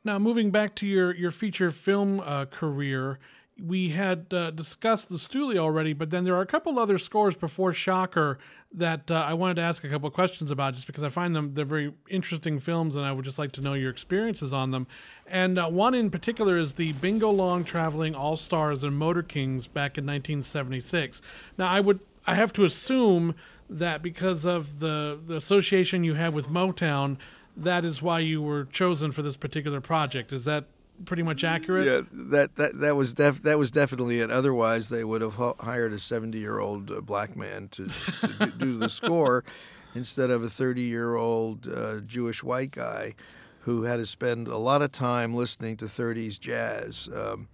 Now, 0.03 0.17
moving 0.17 0.51
back 0.51 0.73
to 0.75 0.87
your, 0.87 1.13
your 1.13 1.31
feature 1.31 1.69
film 1.69 2.21
uh, 2.21 2.45
career, 2.45 3.19
we 3.61 3.89
had 3.89 4.33
uh, 4.33 4.51
discussed 4.51 5.09
the 5.09 5.15
Stuli 5.15 5.57
already, 5.57 5.91
but 5.93 6.11
then 6.11 6.23
there 6.23 6.35
are 6.35 6.41
a 6.41 6.45
couple 6.45 6.79
other 6.79 6.97
scores 6.97 7.35
before 7.35 7.73
Shocker 7.73 8.37
that 8.73 9.09
uh, 9.09 9.15
I 9.15 9.33
wanted 9.33 9.55
to 9.55 9.63
ask 9.63 9.83
a 9.83 9.89
couple 9.89 10.09
questions 10.11 10.51
about 10.51 10.75
just 10.75 10.87
because 10.87 11.03
I 11.03 11.09
find 11.09 11.35
them 11.35 11.53
they're 11.53 11.65
very 11.65 11.93
interesting 12.09 12.59
films 12.59 12.95
and 12.95 13.05
I 13.05 13.11
would 13.11 13.25
just 13.25 13.39
like 13.39 13.51
to 13.53 13.61
know 13.61 13.73
your 13.73 13.89
experiences 13.89 14.53
on 14.53 14.71
them. 14.71 14.87
And 15.27 15.57
uh, 15.57 15.67
one 15.67 15.93
in 15.93 16.09
particular 16.09 16.57
is 16.57 16.73
the 16.73 16.93
Bingo 16.93 17.29
Long 17.29 17.63
Traveling 17.63 18.13
All 18.13 18.37
Stars 18.37 18.83
and 18.83 18.97
Motor 18.97 19.23
Kings 19.23 19.67
back 19.67 19.97
in 19.97 20.05
1976. 20.05 21.21
Now, 21.57 21.67
I 21.67 21.79
would 21.79 21.99
I 22.27 22.35
have 22.35 22.51
to 22.53 22.65
assume 22.65 23.35
that 23.69 24.01
because 24.01 24.45
of 24.45 24.79
the, 24.79 25.19
the 25.25 25.35
association 25.35 26.03
you 26.03 26.13
had 26.13 26.33
with 26.33 26.49
Motown, 26.49 27.17
that 27.55 27.85
is 27.85 28.01
why 28.01 28.19
you 28.19 28.41
were 28.41 28.65
chosen 28.65 29.11
for 29.11 29.21
this 29.21 29.37
particular 29.37 29.81
project. 29.81 30.31
Is 30.31 30.45
that 30.45 30.65
pretty 31.05 31.23
much 31.23 31.43
accurate? 31.43 31.85
Yeah, 31.85 32.01
that 32.29 32.55
that 32.55 32.79
that 32.79 32.95
was 32.95 33.13
def- 33.13 33.43
that 33.43 33.57
was 33.57 33.71
definitely 33.71 34.19
it. 34.19 34.29
Otherwise, 34.29 34.89
they 34.89 35.03
would 35.03 35.21
have 35.21 35.35
hired 35.59 35.93
a 35.93 35.99
seventy-year-old 35.99 36.91
uh, 36.91 37.01
black 37.01 37.35
man 37.35 37.69
to, 37.69 37.87
to 37.87 38.45
do, 38.57 38.77
the 38.77 38.89
score 38.89 39.43
instead 39.95 40.29
of 40.29 40.43
a 40.43 40.49
thirty-year-old 40.49 41.67
uh, 41.67 41.99
Jewish 42.01 42.43
white 42.43 42.71
guy 42.71 43.15
who 43.61 43.83
had 43.83 43.97
to 43.97 44.05
spend 44.05 44.47
a 44.47 44.57
lot 44.57 44.81
of 44.81 44.91
time 44.91 45.33
listening 45.33 45.77
to 45.77 45.85
'30s 45.85 46.39
jazz. 46.39 47.09
Um, 47.13 47.47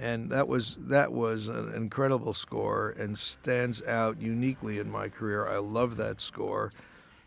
and 0.00 0.30
that 0.30 0.46
was 0.46 0.76
that 0.80 1.12
was 1.12 1.48
an 1.48 1.74
incredible 1.74 2.32
score 2.32 2.90
and 2.90 3.18
stands 3.18 3.84
out 3.86 4.20
uniquely 4.20 4.78
in 4.78 4.90
my 4.90 5.08
career. 5.08 5.46
I 5.46 5.58
love 5.58 5.96
that 5.96 6.20
score. 6.20 6.72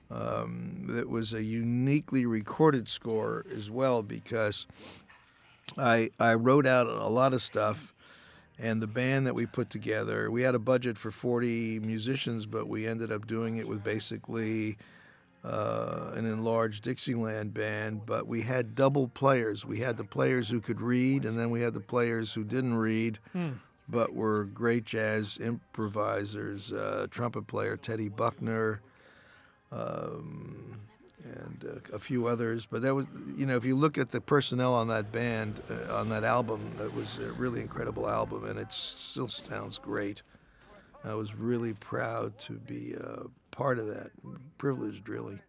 Um, 0.10 0.94
it 0.98 1.10
was 1.10 1.34
a 1.34 1.44
uniquely 1.44 2.26
recorded 2.26 2.90
score 2.90 3.46
as 3.54 3.70
well 3.70 4.04
because 4.04 4.66
I 5.78 6.12
I 6.20 6.34
wrote 6.36 6.66
out 6.66 6.88
a 6.88 7.08
lot 7.08 7.34
of 7.34 7.42
stuff, 7.42 7.94
and 8.58 8.82
the 8.82 8.88
band 8.88 9.28
that 9.28 9.36
we 9.36 9.46
put 9.46 9.70
together, 9.70 10.32
we 10.32 10.44
had 10.44 10.56
a 10.56 10.60
budget 10.60 10.98
for 10.98 11.12
40 11.12 11.80
musicians, 11.80 12.46
but 12.46 12.68
we 12.68 12.88
ended 12.88 13.12
up 13.12 13.28
doing 13.28 13.58
it 13.58 13.68
with 13.68 13.84
basically 13.84 14.78
uh, 15.44 16.12
an 16.14 16.26
enlarged 16.26 16.84
Dixieland 16.84 17.54
band. 17.54 18.06
But 18.06 18.28
we 18.28 18.42
had 18.42 18.76
double 18.76 19.08
players. 19.08 19.66
We 19.66 19.80
had 19.80 19.98
the 19.98 20.04
players 20.04 20.50
who 20.50 20.62
could 20.62 20.82
read, 20.82 21.26
and 21.26 21.38
then 21.38 21.50
we 21.50 21.62
had 21.62 21.74
the 21.74 21.80
players 21.80 22.34
who 22.34 22.44
didn't 22.44 22.76
read. 22.76 23.20
But 23.90 24.14
were 24.14 24.46
great 24.46 24.86
jazz 24.86 25.38
improvisers. 25.38 26.72
Uh, 26.72 27.08
trumpet 27.10 27.48
player 27.48 27.76
Teddy 27.76 28.08
Buckner, 28.08 28.82
um, 29.72 30.78
and 31.24 31.66
uh, 31.68 31.96
a 31.96 32.00
few 32.00 32.28
others. 32.28 32.66
But 32.66 32.84
that 32.84 32.96
was, 32.96 33.06
you 33.36 33.46
know, 33.46 33.58
if 33.58 33.66
you 33.66 33.76
look 33.76 33.98
at 33.98 34.12
the 34.12 34.22
personnel 34.22 34.74
on 34.74 34.88
that 34.88 35.12
band, 35.12 35.62
uh, 35.70 35.94
on 35.94 36.10
that 36.10 36.24
album, 36.24 36.72
that 36.78 36.94
was 36.94 37.18
a 37.18 37.32
really 37.34 37.62
incredible 37.62 38.08
album, 38.10 38.46
and 38.46 38.58
it 38.58 38.72
still 38.72 39.28
sounds 39.28 39.78
great. 39.78 40.22
I 41.04 41.14
was 41.16 41.36
really 41.36 41.74
proud 41.74 42.38
to 42.40 42.54
be 42.54 42.96
uh, 42.96 43.24
part 43.52 43.80
of 43.80 43.88
that. 43.88 44.12
Privileged, 44.58 45.08
really. 45.10 45.40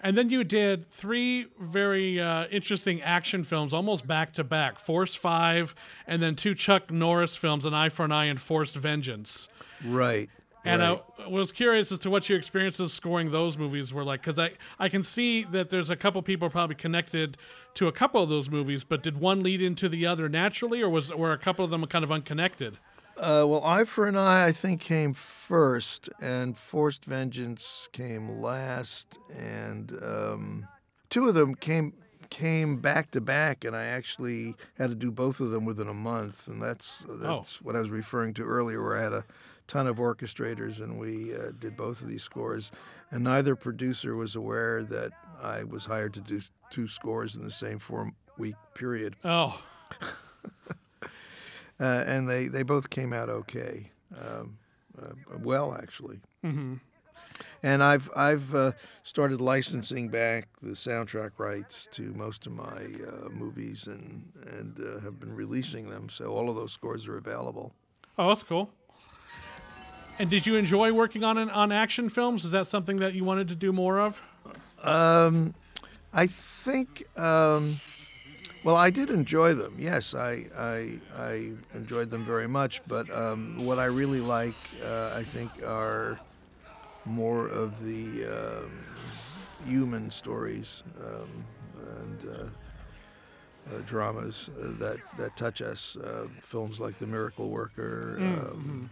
And 0.00 0.16
then 0.16 0.28
you 0.28 0.44
did 0.44 0.90
three 0.90 1.46
very 1.58 2.20
uh, 2.20 2.46
interesting 2.48 3.00
action 3.02 3.44
films, 3.44 3.72
almost 3.72 4.06
back 4.06 4.34
to 4.34 4.44
back 4.44 4.78
Force 4.78 5.14
Five, 5.14 5.74
and 6.06 6.22
then 6.22 6.36
two 6.36 6.54
Chuck 6.54 6.90
Norris 6.90 7.34
films, 7.34 7.64
An 7.64 7.74
Eye 7.74 7.88
for 7.88 8.04
an 8.04 8.12
Eye 8.12 8.26
and 8.26 8.40
Forced 8.40 8.76
Vengeance. 8.76 9.48
Right. 9.84 10.28
And 10.64 10.82
right. 10.82 11.02
I 11.20 11.28
was 11.28 11.52
curious 11.52 11.92
as 11.92 12.00
to 12.00 12.10
what 12.10 12.28
your 12.28 12.36
experiences 12.36 12.92
scoring 12.92 13.30
those 13.30 13.56
movies 13.56 13.94
were 13.94 14.04
like, 14.04 14.20
because 14.20 14.38
I, 14.38 14.50
I 14.78 14.88
can 14.88 15.02
see 15.02 15.44
that 15.44 15.70
there's 15.70 15.90
a 15.90 15.96
couple 15.96 16.20
people 16.22 16.50
probably 16.50 16.74
connected 16.74 17.38
to 17.74 17.86
a 17.88 17.92
couple 17.92 18.22
of 18.22 18.28
those 18.28 18.50
movies, 18.50 18.82
but 18.82 19.02
did 19.02 19.18
one 19.18 19.42
lead 19.42 19.62
into 19.62 19.88
the 19.88 20.06
other 20.06 20.28
naturally, 20.28 20.82
or 20.82 20.90
was 20.90 21.12
were 21.14 21.32
a 21.32 21.38
couple 21.38 21.64
of 21.64 21.70
them 21.70 21.86
kind 21.86 22.04
of 22.04 22.10
unconnected? 22.10 22.78
Uh, 23.16 23.44
well, 23.46 23.64
Eye 23.64 23.84
for 23.84 24.06
an 24.06 24.16
Eye, 24.16 24.46
I 24.46 24.52
think, 24.52 24.80
came 24.80 25.14
first, 25.14 26.08
and 26.20 26.56
Forced 26.56 27.04
Vengeance 27.06 27.88
came 27.92 28.28
last, 28.28 29.18
and 29.34 29.98
um, 30.02 30.68
two 31.08 31.28
of 31.28 31.34
them 31.34 31.54
came 31.54 31.94
came 32.28 32.76
back 32.78 33.12
to 33.12 33.20
back, 33.20 33.64
and 33.64 33.74
I 33.76 33.84
actually 33.84 34.54
had 34.76 34.90
to 34.90 34.96
do 34.96 35.10
both 35.10 35.40
of 35.40 35.50
them 35.50 35.64
within 35.64 35.88
a 35.88 35.94
month, 35.94 36.48
and 36.48 36.60
that's 36.60 37.04
that's 37.08 37.62
what 37.62 37.76
I 37.76 37.80
was 37.80 37.88
referring 37.88 38.34
to 38.34 38.42
earlier, 38.44 38.82
where 38.82 38.98
I 38.98 39.02
had 39.02 39.12
a 39.12 39.24
ton 39.66 39.86
of 39.86 39.96
orchestrators, 39.96 40.80
and 40.80 40.98
we 40.98 41.34
uh, 41.34 41.52
did 41.58 41.76
both 41.76 42.02
of 42.02 42.08
these 42.08 42.22
scores, 42.22 42.70
and 43.10 43.24
neither 43.24 43.56
producer 43.56 44.14
was 44.14 44.36
aware 44.36 44.82
that 44.84 45.12
I 45.42 45.64
was 45.64 45.86
hired 45.86 46.14
to 46.14 46.20
do 46.20 46.40
two 46.70 46.86
scores 46.88 47.36
in 47.36 47.44
the 47.44 47.50
same 47.50 47.78
four 47.78 48.12
week 48.36 48.56
period. 48.74 49.16
Oh, 49.24 49.58
uh, 51.80 52.04
and 52.06 52.28
they, 52.28 52.48
they 52.48 52.62
both 52.62 52.90
came 52.90 53.12
out 53.12 53.28
okay, 53.28 53.90
um, 54.18 54.58
uh, 55.00 55.12
well 55.42 55.74
actually. 55.74 56.20
Mm-hmm. 56.44 56.74
And 57.62 57.82
I've 57.82 58.08
I've 58.16 58.54
uh, 58.54 58.72
started 59.02 59.40
licensing 59.42 60.08
back 60.08 60.48
the 60.62 60.70
soundtrack 60.70 61.32
rights 61.38 61.86
to 61.92 62.02
most 62.14 62.46
of 62.46 62.52
my 62.52 62.64
uh, 62.64 63.28
movies 63.28 63.86
and 63.86 64.32
and 64.52 64.80
uh, 64.80 65.00
have 65.00 65.20
been 65.20 65.34
releasing 65.34 65.90
them. 65.90 66.08
So 66.08 66.32
all 66.32 66.48
of 66.48 66.56
those 66.56 66.72
scores 66.72 67.06
are 67.06 67.18
available. 67.18 67.74
oh, 68.18 68.28
that's 68.28 68.42
cool. 68.42 68.70
And 70.18 70.30
did 70.30 70.46
you 70.46 70.56
enjoy 70.56 70.92
working 70.92 71.24
on 71.24 71.36
an, 71.36 71.50
on 71.50 71.72
action 71.72 72.08
films? 72.08 72.46
Is 72.46 72.52
that 72.52 72.66
something 72.66 72.96
that 72.98 73.12
you 73.12 73.22
wanted 73.22 73.48
to 73.48 73.54
do 73.54 73.70
more 73.70 74.00
of? 74.00 74.22
Um, 74.82 75.54
I 76.14 76.26
think. 76.26 77.04
Um, 77.18 77.80
well, 78.66 78.74
I 78.74 78.90
did 78.90 79.10
enjoy 79.10 79.54
them. 79.54 79.76
Yes, 79.78 80.12
I 80.12 80.46
I, 80.58 80.98
I 81.16 81.52
enjoyed 81.72 82.10
them 82.10 82.24
very 82.24 82.48
much. 82.48 82.82
But 82.88 83.08
um, 83.16 83.64
what 83.64 83.78
I 83.78 83.84
really 83.84 84.20
like, 84.20 84.56
uh, 84.84 85.12
I 85.14 85.22
think, 85.22 85.62
are 85.64 86.18
more 87.04 87.46
of 87.46 87.80
the 87.84 88.24
um, 88.24 88.70
human 89.64 90.10
stories 90.10 90.82
um, 91.00 91.44
and 92.00 92.28
uh, 92.28 92.42
uh, 93.72 93.82
dramas 93.86 94.50
uh, 94.58 94.72
that 94.80 94.98
that 95.16 95.36
touch 95.36 95.62
us. 95.62 95.94
Uh, 95.94 96.26
films 96.40 96.80
like 96.80 96.98
The 96.98 97.06
Miracle 97.06 97.48
Worker. 97.48 98.16
Um, 98.18 98.90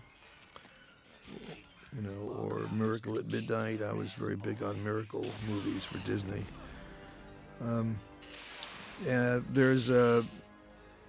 you 1.96 2.02
know, 2.02 2.32
or 2.44 2.68
Miracle 2.72 3.18
at 3.18 3.26
Midnight. 3.26 3.82
I 3.82 3.92
was 3.92 4.12
very 4.12 4.36
big 4.36 4.62
on 4.62 4.82
miracle 4.84 5.26
movies 5.48 5.82
for 5.84 5.98
Disney. 5.98 6.44
Um, 7.60 7.98
uh, 9.10 9.40
there's 9.50 9.88
a 9.88 10.24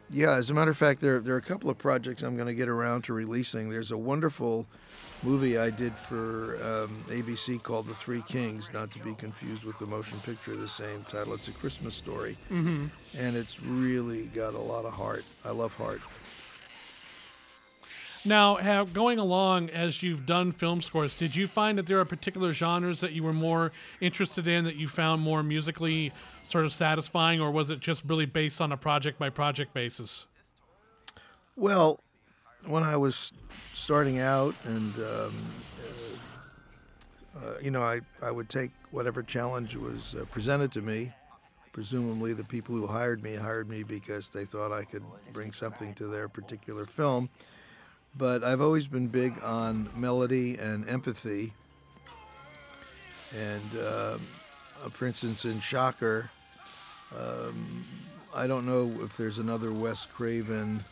Yeah, 0.10 0.34
as 0.36 0.50
a 0.50 0.54
matter 0.54 0.72
of 0.72 0.78
fact, 0.78 1.02
there, 1.02 1.20
there 1.20 1.34
are 1.34 1.38
a 1.38 1.42
couple 1.42 1.70
of 1.70 1.78
projects 1.78 2.22
I'm 2.22 2.36
going 2.36 2.48
to 2.48 2.54
get 2.54 2.70
around 2.70 3.04
to 3.06 3.14
releasing. 3.14 3.70
There's 3.70 3.92
a 3.92 3.98
wonderful 3.98 4.68
movie 5.24 5.58
I 5.58 5.72
did 5.72 5.98
for 5.98 6.56
um, 6.58 7.04
ABC 7.08 7.62
called 7.64 7.88
The 7.88 7.96
Three 7.96 8.22
Kings, 8.28 8.70
not 8.72 8.92
to 8.92 9.00
be 9.00 9.16
confused 9.16 9.64
with 9.64 9.80
the 9.80 9.88
motion 9.88 10.20
picture 10.20 10.52
of 10.52 10.60
the 10.60 10.68
same 10.68 11.04
title. 11.10 11.34
It's 11.34 11.48
a 11.48 11.52
Christmas 11.54 11.96
story, 11.96 12.38
mm-hmm. 12.52 12.86
and 13.18 13.36
it's 13.36 13.62
really 13.64 14.26
got 14.28 14.54
a 14.54 14.60
lot 14.60 14.86
of 14.86 14.94
heart. 14.94 15.24
I 15.44 15.50
love 15.52 15.74
heart. 15.74 16.02
Now, 18.28 18.56
have, 18.56 18.92
going 18.92 19.20
along 19.20 19.70
as 19.70 20.02
you've 20.02 20.26
done 20.26 20.52
film 20.52 20.82
scores, 20.82 21.14
did 21.14 21.36
you 21.36 21.46
find 21.46 21.78
that 21.78 21.86
there 21.86 22.00
are 22.00 22.06
particular 22.06 22.54
genres 22.54 23.00
that 23.02 23.12
you 23.12 23.22
were 23.22 23.34
more 23.34 23.72
interested 24.02 24.48
in 24.48 24.66
that 24.66 24.76
you 24.78 24.88
found 24.88 25.22
more 25.22 25.44
musically 25.44 26.12
sort 26.44 26.66
of 26.66 26.74
satisfying, 26.74 27.40
or 27.40 27.52
was 27.52 27.70
it 27.70 27.82
just 27.82 28.04
really 28.06 28.26
based 28.26 28.62
on 28.62 28.72
a 28.72 28.78
project 28.78 29.20
by 29.20 29.30
project 29.30 29.76
basis? 29.76 30.26
Well, 31.56 32.00
when 32.66 32.82
I 32.82 32.98
was 32.98 33.32
starting 33.76 34.18
out, 34.18 34.56
and 34.64 34.96
um, 34.96 35.46
uh, 37.38 37.60
you 37.62 37.70
know, 37.70 37.84
I, 37.84 38.02
I 38.24 38.32
would 38.32 38.50
take 38.50 38.72
whatever 38.90 39.22
challenge 39.22 39.76
was 39.76 40.16
uh, 40.16 40.26
presented 40.32 40.72
to 40.72 40.82
me. 40.82 41.12
Presumably, 41.74 42.34
the 42.34 42.44
people 42.44 42.74
who 42.74 42.88
hired 42.88 43.22
me 43.22 43.36
hired 43.36 43.70
me 43.70 43.84
because 43.84 44.30
they 44.30 44.46
thought 44.46 44.72
I 44.72 44.84
could 44.84 45.04
bring 45.32 45.52
something 45.52 45.94
to 45.96 46.08
their 46.08 46.28
particular 46.28 46.86
film. 46.88 47.30
But 48.18 48.44
I've 48.44 48.62
always 48.62 48.88
been 48.88 49.08
big 49.08 49.34
on 49.44 49.90
melody 49.96 50.58
and 50.58 50.88
empathy. 50.90 51.54
And 53.38 53.78
uh, 53.80 54.18
for 54.92 55.06
instance, 55.06 55.44
in 55.46 55.60
Shocker, 55.60 56.30
um, 57.18 57.84
I 58.34 58.48
don't 58.48 58.66
know 58.66 58.92
if 59.02 59.18
there's 59.18 59.40
another 59.40 59.72
Wes 59.72 60.06
Craven 60.06 60.84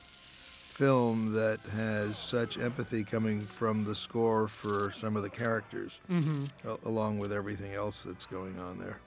film 0.70 1.32
that 1.34 1.60
has 1.74 2.18
such 2.18 2.58
empathy 2.58 3.04
coming 3.04 3.42
from 3.42 3.86
the 3.86 3.94
score 3.96 4.48
for 4.48 4.92
some 4.92 5.16
of 5.16 5.22
the 5.24 5.30
characters, 5.30 6.00
Mm-hmm. 6.12 6.46
along 6.88 7.20
with 7.20 7.32
everything 7.32 7.74
else 7.74 8.04
that's 8.04 8.26
going 8.26 8.60
on 8.60 8.80
there. 8.80 8.98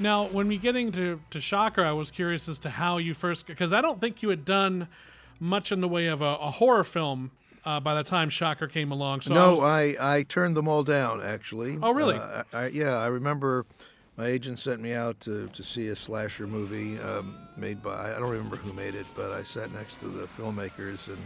Now, 0.00 0.24
when 0.28 0.48
we 0.48 0.56
getting 0.56 0.90
to, 0.92 1.20
to 1.30 1.40
Shocker, 1.42 1.84
I 1.84 1.92
was 1.92 2.10
curious 2.10 2.48
as 2.48 2.58
to 2.60 2.70
how 2.70 2.96
you 2.96 3.12
first, 3.12 3.46
because 3.46 3.72
I 3.74 3.82
don't 3.82 4.00
think 4.00 4.22
you 4.22 4.30
had 4.30 4.46
done 4.46 4.88
much 5.40 5.72
in 5.72 5.80
the 5.80 5.88
way 5.88 6.06
of 6.06 6.20
a, 6.20 6.36
a 6.36 6.50
horror 6.50 6.84
film 6.84 7.30
uh, 7.64 7.80
by 7.80 7.94
the 7.94 8.04
time 8.04 8.30
Shocker 8.30 8.68
came 8.68 8.92
along. 8.92 9.22
So 9.22 9.32
I 9.32 9.36
no, 9.36 9.54
was- 9.56 9.64
I, 9.64 10.16
I 10.18 10.22
turned 10.22 10.56
them 10.56 10.68
all 10.68 10.84
down 10.84 11.20
actually. 11.22 11.78
Oh, 11.82 11.92
really? 11.92 12.16
Uh, 12.16 12.44
I, 12.52 12.58
I, 12.58 12.66
yeah, 12.68 12.96
I 12.96 13.06
remember 13.06 13.66
my 14.16 14.26
agent 14.26 14.58
sent 14.58 14.80
me 14.80 14.92
out 14.92 15.18
to, 15.20 15.48
to 15.48 15.62
see 15.62 15.88
a 15.88 15.96
slasher 15.96 16.46
movie 16.46 16.98
um, 17.00 17.34
made 17.56 17.82
by 17.82 18.14
I 18.14 18.18
don't 18.18 18.30
remember 18.30 18.56
who 18.56 18.72
made 18.74 18.94
it, 18.94 19.06
but 19.16 19.32
I 19.32 19.42
sat 19.42 19.72
next 19.72 19.98
to 20.00 20.08
the 20.08 20.26
filmmakers 20.38 21.08
and 21.08 21.18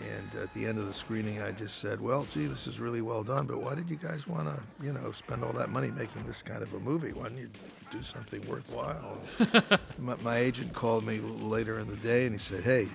and 0.00 0.42
at 0.42 0.52
the 0.54 0.66
end 0.66 0.78
of 0.78 0.86
the 0.86 0.94
screening, 0.94 1.42
I 1.42 1.52
just 1.52 1.78
said, 1.78 2.00
"Well, 2.00 2.26
gee, 2.30 2.46
this 2.46 2.66
is 2.66 2.80
really 2.80 3.00
well 3.02 3.22
done, 3.22 3.46
but 3.46 3.62
why 3.62 3.74
did 3.74 3.90
you 3.90 3.96
guys 3.96 4.26
want 4.26 4.48
to, 4.48 4.62
you 4.84 4.92
know, 4.92 5.12
spend 5.12 5.44
all 5.44 5.52
that 5.52 5.70
money 5.70 5.90
making 5.90 6.24
this 6.24 6.42
kind 6.42 6.62
of 6.62 6.72
a 6.74 6.80
movie? 6.80 7.12
Why 7.12 7.24
didn't 7.24 7.38
you 7.38 7.50
do 7.90 8.02
something 8.02 8.46
worthwhile?" 8.48 9.18
my, 9.98 10.16
my 10.16 10.36
agent 10.38 10.72
called 10.72 11.04
me 11.04 11.20
later 11.20 11.78
in 11.78 11.88
the 11.88 11.96
day 11.96 12.24
and 12.26 12.34
he 12.34 12.38
said, 12.38 12.64
"Hey." 12.64 12.88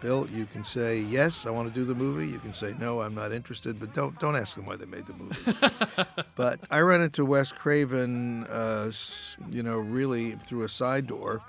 Bill, 0.00 0.26
you 0.30 0.46
can 0.46 0.64
say 0.64 1.00
yes, 1.00 1.44
I 1.44 1.50
want 1.50 1.68
to 1.68 1.74
do 1.78 1.84
the 1.84 1.94
movie. 1.94 2.26
You 2.26 2.38
can 2.38 2.54
say 2.54 2.74
no, 2.78 3.02
I'm 3.02 3.14
not 3.14 3.32
interested, 3.32 3.78
but 3.78 3.92
don't 3.92 4.18
don't 4.18 4.34
ask 4.34 4.56
them 4.56 4.64
why 4.64 4.76
they 4.76 4.86
made 4.86 5.04
the 5.04 5.12
movie. 5.12 6.22
but 6.36 6.58
I 6.70 6.78
ran 6.80 7.02
into 7.02 7.26
Wes 7.26 7.52
Craven, 7.52 8.44
uh, 8.44 8.90
you 9.50 9.62
know, 9.62 9.76
really 9.76 10.32
through 10.32 10.62
a 10.62 10.70
side 10.70 11.06
door, 11.06 11.42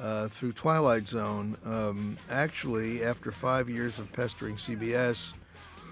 uh, 0.00 0.28
through 0.28 0.52
Twilight 0.52 1.06
Zone. 1.08 1.56
Um, 1.64 2.16
actually, 2.30 3.04
after 3.04 3.32
five 3.32 3.68
years 3.68 3.98
of 3.98 4.12
pestering 4.12 4.56
CBS, 4.56 5.32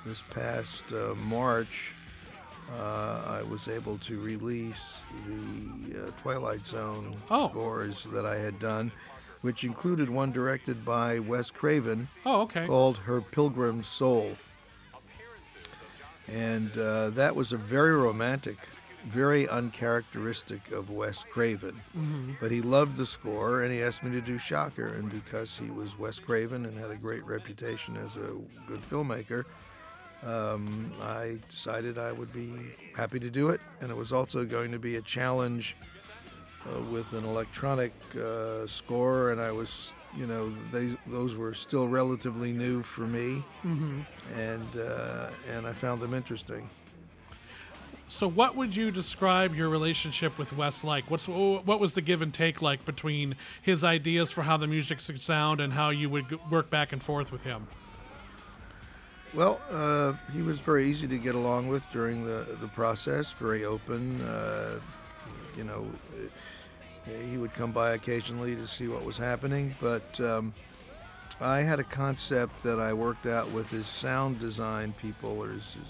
this 0.05 0.23
past 0.31 0.85
uh, 0.93 1.15
March, 1.15 1.93
uh, 2.79 3.23
I 3.27 3.43
was 3.43 3.69
able 3.69 3.99
to 3.99 4.21
release 4.21 5.03
the 5.27 6.03
uh, 6.07 6.11
Twilight 6.23 6.67
Zone 6.67 7.17
Oh. 7.31 7.49
scores 7.49 8.05
that 8.05 8.25
I 8.27 8.37
had 8.37 8.59
done, 8.59 8.91
which 9.43 9.65
included 9.65 10.09
one 10.09 10.33
directed 10.33 10.85
by 10.85 11.19
Wes 11.21 11.51
Craven 11.51 12.09
oh, 12.25 12.43
okay. 12.43 12.67
called 12.67 12.99
Her 12.99 13.21
Pilgrim's 13.21 13.87
Soul. 13.89 14.37
And 16.29 16.77
uh, 16.77 17.11
that 17.11 17.37
was 17.37 17.53
a 17.53 17.57
very 17.57 17.95
romantic, 17.95 18.57
very 19.07 19.49
uncharacteristic 19.49 20.71
of 20.73 20.91
Wes 20.91 21.25
Craven. 21.31 21.81
But 22.41 22.51
he 22.51 22.61
loved 22.61 22.97
the 22.97 23.07
score 23.07 23.63
and 23.63 23.73
he 23.73 23.83
asked 23.83 24.03
me 24.03 24.11
to 24.13 24.21
do 24.21 24.39
Shocker. 24.39 24.87
And 24.87 25.11
because 25.11 25.57
he 25.59 25.71
was 25.71 25.99
Wes 25.99 26.19
Craven 26.19 26.67
and 26.67 26.79
had 26.79 26.91
a 26.91 26.97
great 26.97 27.25
reputation 27.25 27.97
as 27.97 28.17
a 28.17 28.33
good 28.67 28.83
filmmaker, 28.83 29.45
um, 30.25 30.93
I 31.01 31.39
decided 31.49 31.99
I 31.99 32.13
would 32.13 32.33
be 32.33 32.51
happy 32.97 33.21
to 33.21 33.31
do 33.31 33.49
it. 33.51 33.61
And 33.81 33.91
it 33.91 33.97
was 33.97 34.13
also 34.13 34.45
going 34.45 34.73
to 34.73 34.79
be 34.79 34.97
a 34.97 35.03
challenge 35.03 35.77
uh, 36.67 36.81
with 36.83 37.13
an 37.13 37.25
electronic 37.25 37.93
uh, 38.21 38.67
score, 38.67 39.31
and 39.31 39.41
I 39.41 39.53
was, 39.53 39.93
you 40.17 40.27
know, 40.27 40.53
they 40.73 40.97
those 41.07 41.37
were 41.37 41.55
still 41.55 41.87
relatively 41.87 42.53
new 42.53 42.83
for 42.83 43.07
me, 43.07 43.45
hmm 43.63 44.01
and 44.35 44.77
uh, 44.77 45.31
and 45.49 45.67
I 45.67 45.73
found 45.73 46.01
them 46.01 46.13
interesting. 46.15 46.69
So, 48.09 48.29
what 48.29 48.55
would 48.55 48.77
you 48.77 48.93
describe 48.93 49.55
your 49.55 49.69
relationship 49.69 50.39
with 50.39 50.53
Wes 50.53 50.85
like? 50.85 51.11
What's 51.11 51.27
what 51.27 51.81
was 51.81 51.95
the 51.95 52.01
give 52.01 52.23
and 52.23 52.33
take 52.33 52.63
like 52.63 52.85
between 52.85 53.35
his 53.63 53.83
ideas 53.83 54.31
for 54.31 54.43
how 54.43 54.57
the 54.57 54.69
music 54.69 55.01
should 55.01 55.21
sound 55.21 55.61
and 55.61 55.73
how 55.73 55.91
you 55.91 56.09
would 56.09 56.51
work 56.51 56.71
back 56.71 56.93
and 56.93 57.03
forth 57.03 57.33
with 57.33 57.43
him? 57.43 57.67
Well, 59.35 59.61
uh, 59.73 60.13
he 60.33 60.43
was 60.43 60.61
very 60.61 60.87
easy 60.87 61.09
to 61.09 61.19
get 61.19 61.35
along 61.35 61.67
with 61.67 61.85
during 61.93 62.25
the 62.25 62.57
the 62.61 62.69
process. 62.69 63.33
Very 63.33 63.65
open. 63.65 64.21
Uh, 64.21 64.79
you 65.57 65.65
know, 65.65 65.85
he 67.29 67.39
would 67.39 67.55
come 67.55 67.73
by 67.73 67.93
occasionally 67.93 68.55
to 68.55 68.69
see 68.69 68.87
what 68.89 69.05
was 69.05 69.17
happening, 69.17 69.75
but. 69.81 70.21
Um, 70.21 70.55
I 71.39 71.59
had 71.59 71.79
a 71.81 71.85
concept 71.85 72.63
that 72.63 72.81
I 72.81 72.95
worked 72.95 73.27
out 73.27 73.51
with 73.51 73.69
his 73.69 73.87
sound 73.87 74.39
design 74.41 74.95
people, 75.03 75.39
or 75.39 75.51
his, 75.51 75.75
his 75.75 75.85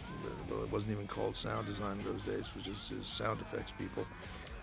well, 0.51 0.63
it 0.63 0.71
wasn't 0.71 0.93
even 0.93 1.07
called 1.07 1.37
sound 1.37 1.67
design 1.67 1.99
in 1.99 2.05
those 2.05 2.23
days, 2.23 2.47
it 2.47 2.55
was 2.55 2.65
just 2.65 2.91
his 2.91 3.07
sound 3.07 3.41
effects 3.41 3.73
people, 3.73 4.07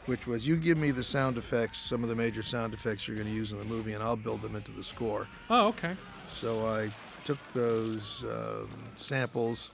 which 0.05 0.27
was 0.27 0.47
you 0.47 0.55
give 0.57 0.77
me 0.77 0.91
the 0.91 1.03
sound 1.03 1.37
effects, 1.37 1.79
some 1.79 2.03
of 2.03 2.09
the 2.09 2.15
major 2.15 2.43
sound 2.43 2.73
effects 2.73 3.07
you're 3.07 3.17
going 3.17 3.27
to 3.27 3.33
use 3.33 3.51
in 3.51 3.59
the 3.59 3.65
movie, 3.65 3.93
and 3.93 4.03
I'll 4.03 4.15
build 4.15 4.41
them 4.41 4.55
into 4.55 4.71
the 4.71 4.83
score. 4.83 5.27
Oh, 5.49 5.67
okay. 5.67 5.95
So 6.27 6.67
I 6.67 6.89
took 7.25 7.39
those 7.53 8.23
um, 8.23 8.69
samples, 8.95 9.71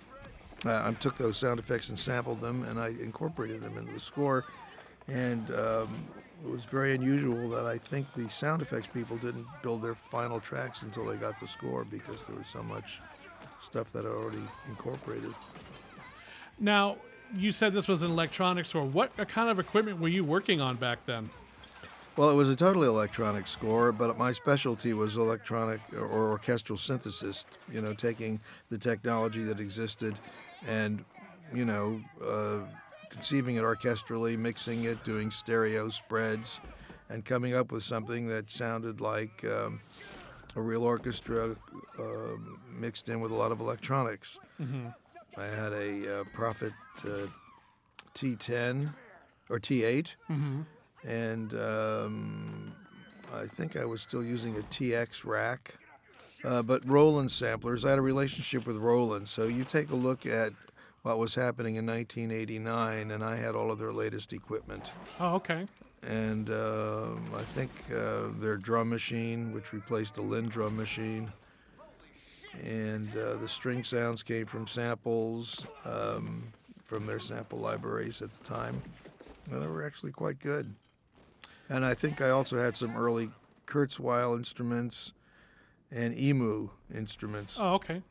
uh, 0.66 0.84
I 0.86 0.94
took 0.94 1.16
those 1.16 1.38
sound 1.38 1.60
effects 1.60 1.90
and 1.90 1.98
sampled 1.98 2.42
them, 2.42 2.64
and 2.64 2.80
I 2.80 2.90
incorporated 2.90 3.62
them 3.62 3.78
into 3.78 3.94
the 3.94 4.00
score. 4.00 4.46
And 5.08 5.50
um, 5.52 6.08
it 6.46 6.50
was 6.50 6.66
very 6.66 6.94
unusual 6.94 7.50
that 7.50 7.66
I 7.66 7.78
think 7.78 8.14
the 8.14 8.30
sound 8.30 8.62
effects 8.62 8.88
people 8.94 9.18
didn't 9.18 9.48
build 9.64 9.82
their 9.82 9.96
final 9.96 10.40
tracks 10.40 10.84
until 10.84 11.06
they 11.06 11.16
got 11.16 11.40
the 11.40 11.48
score 11.48 11.84
because 11.84 12.26
there 12.26 12.36
was 12.36 12.48
so 12.48 12.62
much 12.64 13.00
stuff 13.62 13.92
that 13.94 14.06
I 14.06 14.10
already 14.10 14.42
incorporated. 14.70 15.34
Now, 16.60 16.98
you 17.36 17.52
said 17.52 17.74
this 17.74 17.88
was 17.88 18.02
an 18.02 18.12
electronic 18.12 18.66
score. 18.66 18.84
What 18.84 19.16
kind 19.28 19.50
of 19.50 19.60
equipment 19.60 20.00
were 20.00 20.08
you 20.08 20.24
working 20.24 20.62
on 20.62 20.76
back 20.76 21.06
then? 21.06 21.30
Well, 22.18 22.30
it 22.30 22.34
was 22.34 22.50
a 22.50 22.56
totally 22.56 22.88
electronic 22.88 23.48
score, 23.48 23.92
but 23.92 24.18
my 24.18 24.34
specialty 24.34 24.94
was 24.94 25.16
electronic 25.16 25.80
or 25.94 26.32
orchestral 26.32 26.78
synthesis. 26.78 27.46
You 27.72 27.82
know, 27.82 27.94
taking 27.94 28.42
the 28.70 28.78
technology 28.78 29.44
that 29.44 29.60
existed 29.60 30.16
and, 30.68 31.06
you 31.54 31.64
know, 31.64 32.02
uh, 32.22 32.60
conceiving 33.10 33.56
it 33.56 33.64
orchestrally, 33.64 34.38
mixing 34.38 34.84
it, 34.84 35.04
doing 35.06 35.32
stereo 35.32 35.88
spreads, 35.88 36.60
and 37.10 37.24
coming 37.24 37.56
up 37.56 37.72
with 37.72 37.84
something 37.84 38.28
that 38.28 38.52
sounded 38.52 39.00
like 39.00 39.46
um, 39.46 39.80
a 40.56 40.62
real 40.62 40.84
orchestra 40.84 41.56
uh, 41.98 42.04
mixed 42.78 43.08
in 43.08 43.22
with 43.22 43.32
a 43.32 43.36
lot 43.36 43.52
of 43.52 43.62
electronics. 43.62 44.40
I 45.38 45.46
had 45.46 45.74
a 45.74 46.22
uh, 46.22 46.24
Prophet 46.34 46.74
uh, 47.06 47.28
T10 48.16 48.94
or 49.50 49.60
T8 49.60 50.14
Mm-hmm. 50.30 50.62
and 51.08 51.54
um, 51.54 52.72
I 53.34 53.46
think 53.46 53.76
I 53.78 53.86
was 53.86 54.02
still 54.02 54.24
using 54.24 54.56
a 54.58 54.62
TX 54.62 55.24
rack. 55.26 55.76
Uh, 56.44 56.62
but 56.62 56.88
Roland 56.88 57.32
samplers, 57.32 57.84
I 57.84 57.90
had 57.90 58.00
a 58.00 58.02
relationship 58.02 58.66
with 58.66 58.78
Roland. 58.78 59.28
So 59.28 59.46
you 59.48 59.64
take 59.66 59.90
a 59.92 59.96
look 59.96 60.26
at 60.26 60.54
what 61.04 61.18
was 61.18 61.36
happening 61.36 61.76
in 61.76 61.86
1989, 61.86 63.12
and 63.12 63.24
I 63.24 63.36
had 63.36 63.56
all 63.56 63.72
of 63.72 63.80
their 63.80 63.92
latest 63.94 64.32
equipment. 64.34 64.92
Oh, 65.20 65.36
okay. 65.36 65.68
And 66.04 66.50
um 66.50 67.30
I 67.36 67.44
think 67.44 67.72
uh, 67.94 68.30
their 68.40 68.56
drum 68.58 68.90
machine, 68.90 69.52
which 69.54 69.74
replaced 69.74 70.16
the 70.16 70.22
Linn 70.22 70.48
drum 70.48 70.78
machine, 70.78 71.32
and 72.64 73.10
uh, 73.18 73.36
the 73.36 73.48
string 73.48 73.84
sounds 73.84 74.24
came 74.24 74.46
from 74.46 74.68
samples 74.68 75.66
um, 75.86 76.52
from 76.86 77.06
their 77.06 77.20
sample 77.20 77.60
libraries 77.60 78.22
at 78.22 78.34
the 78.34 78.44
time. 78.44 78.82
And 79.52 79.62
they 79.62 79.68
were 79.68 79.86
actually 79.86 80.12
quite 80.12 80.40
good. 80.40 80.74
And 81.70 81.86
I 81.86 81.94
think 81.94 82.22
I 82.22 82.30
also 82.30 82.58
had 82.58 82.76
some 82.76 82.96
early 82.98 83.30
Kurzweil 83.68 84.36
instruments 84.38 85.14
and 85.92 86.18
Emu 86.18 86.70
instruments. 86.94 87.58
Oh, 87.60 87.76
okay. 87.76 88.02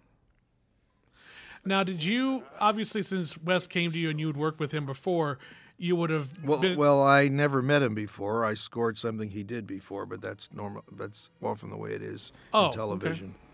Now, 1.65 1.83
did 1.83 2.03
you 2.03 2.45
obviously 2.61 3.03
since 3.03 3.37
Wes 3.37 3.67
came 3.67 3.91
to 3.93 3.99
you 3.99 4.11
and 4.11 4.19
you 4.21 4.29
had 4.29 4.37
worked 4.37 4.61
with 4.61 4.73
him 4.73 4.87
before, 4.87 5.39
you 5.77 5.95
would 5.97 6.11
have 6.11 6.29
Well, 6.43 6.61
been, 6.61 6.79
well, 6.79 7.03
I 7.03 7.29
never 7.29 7.63
met 7.63 7.83
him 7.83 7.95
before. 7.95 8.45
I 8.45 8.55
scored 8.55 8.99
something 8.99 9.31
he 9.31 9.43
did 9.43 9.67
before, 9.67 10.07
but 10.07 10.21
that's 10.21 10.53
normal. 10.53 10.85
That's 10.91 11.31
often 11.43 11.71
the 11.71 11.77
way 11.77 11.93
it 11.93 12.03
is 12.03 12.33
Oh, 12.53 12.67
in 12.67 12.73
television. 12.73 13.27
okay. 13.29 13.45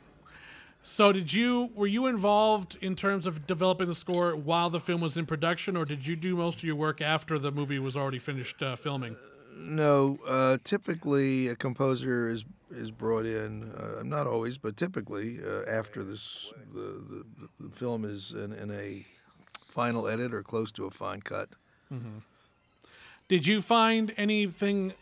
So 0.86 1.12
did 1.12 1.32
you 1.32 1.70
were 1.74 1.86
you 1.86 2.06
involved 2.06 2.76
in 2.82 2.94
terms 2.94 3.26
of 3.26 3.46
developing 3.46 3.88
the 3.88 3.94
score 3.94 4.36
while 4.36 4.68
the 4.68 4.78
film 4.78 5.00
was 5.00 5.16
in 5.16 5.24
production, 5.24 5.78
or 5.78 5.86
did 5.86 6.06
you 6.06 6.14
do 6.14 6.36
most 6.36 6.58
of 6.58 6.64
your 6.64 6.76
work 6.76 7.00
after 7.00 7.38
the 7.38 7.50
movie 7.50 7.78
was 7.78 7.96
already 7.96 8.18
finished 8.18 8.62
uh, 8.62 8.76
filming? 8.76 9.16
No, 9.56 10.18
uh, 10.28 10.58
typically 10.62 11.48
a 11.48 11.56
composer 11.56 12.28
is 12.28 12.44
is 12.70 12.90
brought 12.90 13.24
in. 13.24 13.72
Uh, 13.72 14.02
not 14.02 14.26
always, 14.26 14.58
but 14.58 14.76
typically 14.76 15.38
uh, 15.42 15.62
after 15.66 16.04
this, 16.04 16.52
the, 16.74 17.02
the 17.08 17.24
the 17.60 17.70
film 17.70 18.04
is 18.04 18.32
in, 18.32 18.52
in 18.52 18.70
a 18.70 19.06
final 19.66 20.06
edit 20.06 20.34
or 20.34 20.42
close 20.42 20.70
to 20.72 20.84
a 20.84 20.90
fine 20.90 21.22
cut. 21.22 21.48
Did 23.28 23.46
you 23.46 23.62
find 23.62 24.12
anything? 24.18 24.92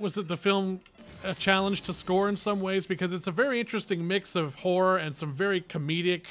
Was 0.00 0.16
it 0.16 0.28
the 0.28 0.36
film 0.36 0.80
a 1.22 1.34
challenge 1.34 1.82
to 1.82 1.94
score 1.94 2.28
in 2.28 2.36
some 2.36 2.60
ways 2.60 2.86
because 2.86 3.12
it's 3.12 3.26
a 3.26 3.32
very 3.32 3.60
interesting 3.60 4.06
mix 4.06 4.34
of 4.34 4.56
horror 4.56 4.96
and 4.96 5.14
some 5.14 5.32
very 5.32 5.60
comedic 5.60 6.24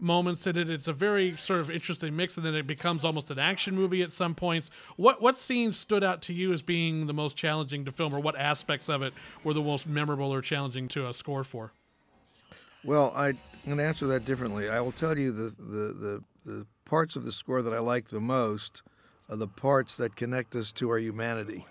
moments 0.00 0.46
in 0.46 0.56
it. 0.56 0.68
It's 0.68 0.88
a 0.88 0.92
very 0.92 1.36
sort 1.36 1.60
of 1.60 1.70
interesting 1.70 2.16
mix, 2.16 2.36
and 2.36 2.44
then 2.44 2.54
it 2.54 2.66
becomes 2.66 3.04
almost 3.04 3.30
an 3.30 3.38
action 3.38 3.74
movie 3.74 4.02
at 4.02 4.12
some 4.12 4.34
points. 4.34 4.70
What 4.96 5.22
what 5.22 5.36
scenes 5.36 5.76
stood 5.76 6.02
out 6.02 6.20
to 6.22 6.32
you 6.32 6.52
as 6.52 6.62
being 6.62 7.06
the 7.06 7.14
most 7.14 7.36
challenging 7.36 7.84
to 7.84 7.92
film, 7.92 8.12
or 8.14 8.20
what 8.20 8.36
aspects 8.36 8.88
of 8.88 9.02
it 9.02 9.14
were 9.44 9.54
the 9.54 9.62
most 9.62 9.86
memorable 9.86 10.32
or 10.32 10.42
challenging 10.42 10.88
to 10.88 11.06
uh, 11.06 11.12
score 11.12 11.44
for? 11.44 11.72
Well, 12.82 13.12
I, 13.14 13.28
I'm 13.28 13.38
going 13.64 13.78
to 13.78 13.84
answer 13.84 14.06
that 14.08 14.26
differently. 14.26 14.68
I 14.68 14.80
will 14.80 14.92
tell 14.92 15.16
you 15.16 15.32
the, 15.32 15.54
the, 15.58 15.92
the, 15.94 16.24
the 16.44 16.66
parts 16.84 17.16
of 17.16 17.24
the 17.24 17.32
score 17.32 17.62
that 17.62 17.72
I 17.72 17.78
like 17.78 18.08
the 18.08 18.20
most 18.20 18.82
are 19.30 19.36
the 19.36 19.48
parts 19.48 19.96
that 19.96 20.16
connect 20.16 20.54
us 20.54 20.70
to 20.72 20.90
our 20.90 20.98
humanity. 20.98 21.64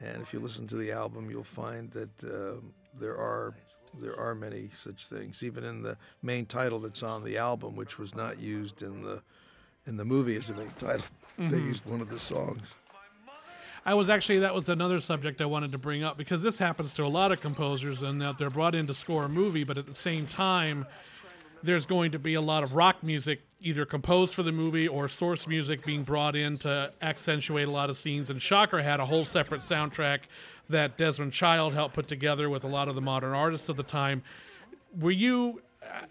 And 0.00 0.22
if 0.22 0.32
you 0.32 0.40
listen 0.40 0.66
to 0.68 0.76
the 0.76 0.92
album, 0.92 1.30
you'll 1.30 1.44
find 1.44 1.90
that 1.92 2.24
uh, 2.24 2.60
there 2.98 3.16
are 3.16 3.54
there 4.00 4.18
are 4.18 4.34
many 4.34 4.70
such 4.72 5.06
things. 5.06 5.42
Even 5.42 5.64
in 5.64 5.82
the 5.82 5.96
main 6.22 6.46
title 6.46 6.80
that's 6.80 7.02
on 7.02 7.22
the 7.22 7.38
album, 7.38 7.76
which 7.76 7.98
was 7.98 8.14
not 8.14 8.40
used 8.40 8.82
in 8.82 9.02
the 9.02 9.22
in 9.86 9.96
the 9.96 10.04
movie 10.04 10.36
as 10.36 10.50
a 10.50 10.54
main 10.54 10.72
title, 10.78 11.06
they 11.38 11.58
used 11.58 11.84
one 11.86 12.00
of 12.00 12.08
the 12.10 12.18
songs. 12.18 12.74
I 13.86 13.92
was 13.94 14.08
actually 14.08 14.38
that 14.40 14.54
was 14.54 14.68
another 14.68 15.00
subject 15.00 15.42
I 15.42 15.44
wanted 15.44 15.72
to 15.72 15.78
bring 15.78 16.02
up 16.02 16.16
because 16.16 16.42
this 16.42 16.56
happens 16.58 16.94
to 16.94 17.04
a 17.04 17.08
lot 17.08 17.32
of 17.32 17.40
composers 17.40 18.02
and 18.02 18.20
that 18.22 18.38
they're 18.38 18.50
brought 18.50 18.74
in 18.74 18.86
to 18.86 18.94
score 18.94 19.24
a 19.24 19.28
movie, 19.28 19.62
but 19.62 19.76
at 19.76 19.86
the 19.86 19.94
same 19.94 20.26
time, 20.26 20.86
there's 21.64 21.86
going 21.86 22.12
to 22.12 22.18
be 22.18 22.34
a 22.34 22.40
lot 22.40 22.62
of 22.62 22.74
rock 22.74 23.02
music 23.02 23.40
either 23.60 23.86
composed 23.86 24.34
for 24.34 24.42
the 24.42 24.52
movie 24.52 24.86
or 24.86 25.08
source 25.08 25.46
music 25.46 25.84
being 25.84 26.02
brought 26.02 26.36
in 26.36 26.58
to 26.58 26.92
accentuate 27.00 27.66
a 27.66 27.70
lot 27.70 27.88
of 27.88 27.96
scenes. 27.96 28.28
And 28.28 28.40
Shocker 28.40 28.82
had 28.82 29.00
a 29.00 29.06
whole 29.06 29.24
separate 29.24 29.62
soundtrack 29.62 30.20
that 30.68 30.98
Desmond 30.98 31.32
Child 31.32 31.72
helped 31.72 31.94
put 31.94 32.06
together 32.06 32.50
with 32.50 32.64
a 32.64 32.68
lot 32.68 32.88
of 32.88 32.94
the 32.94 33.00
modern 33.00 33.32
artists 33.32 33.68
of 33.70 33.76
the 33.76 33.82
time. 33.82 34.22
Were 35.00 35.10
you 35.10 35.62
uh, 35.82 36.04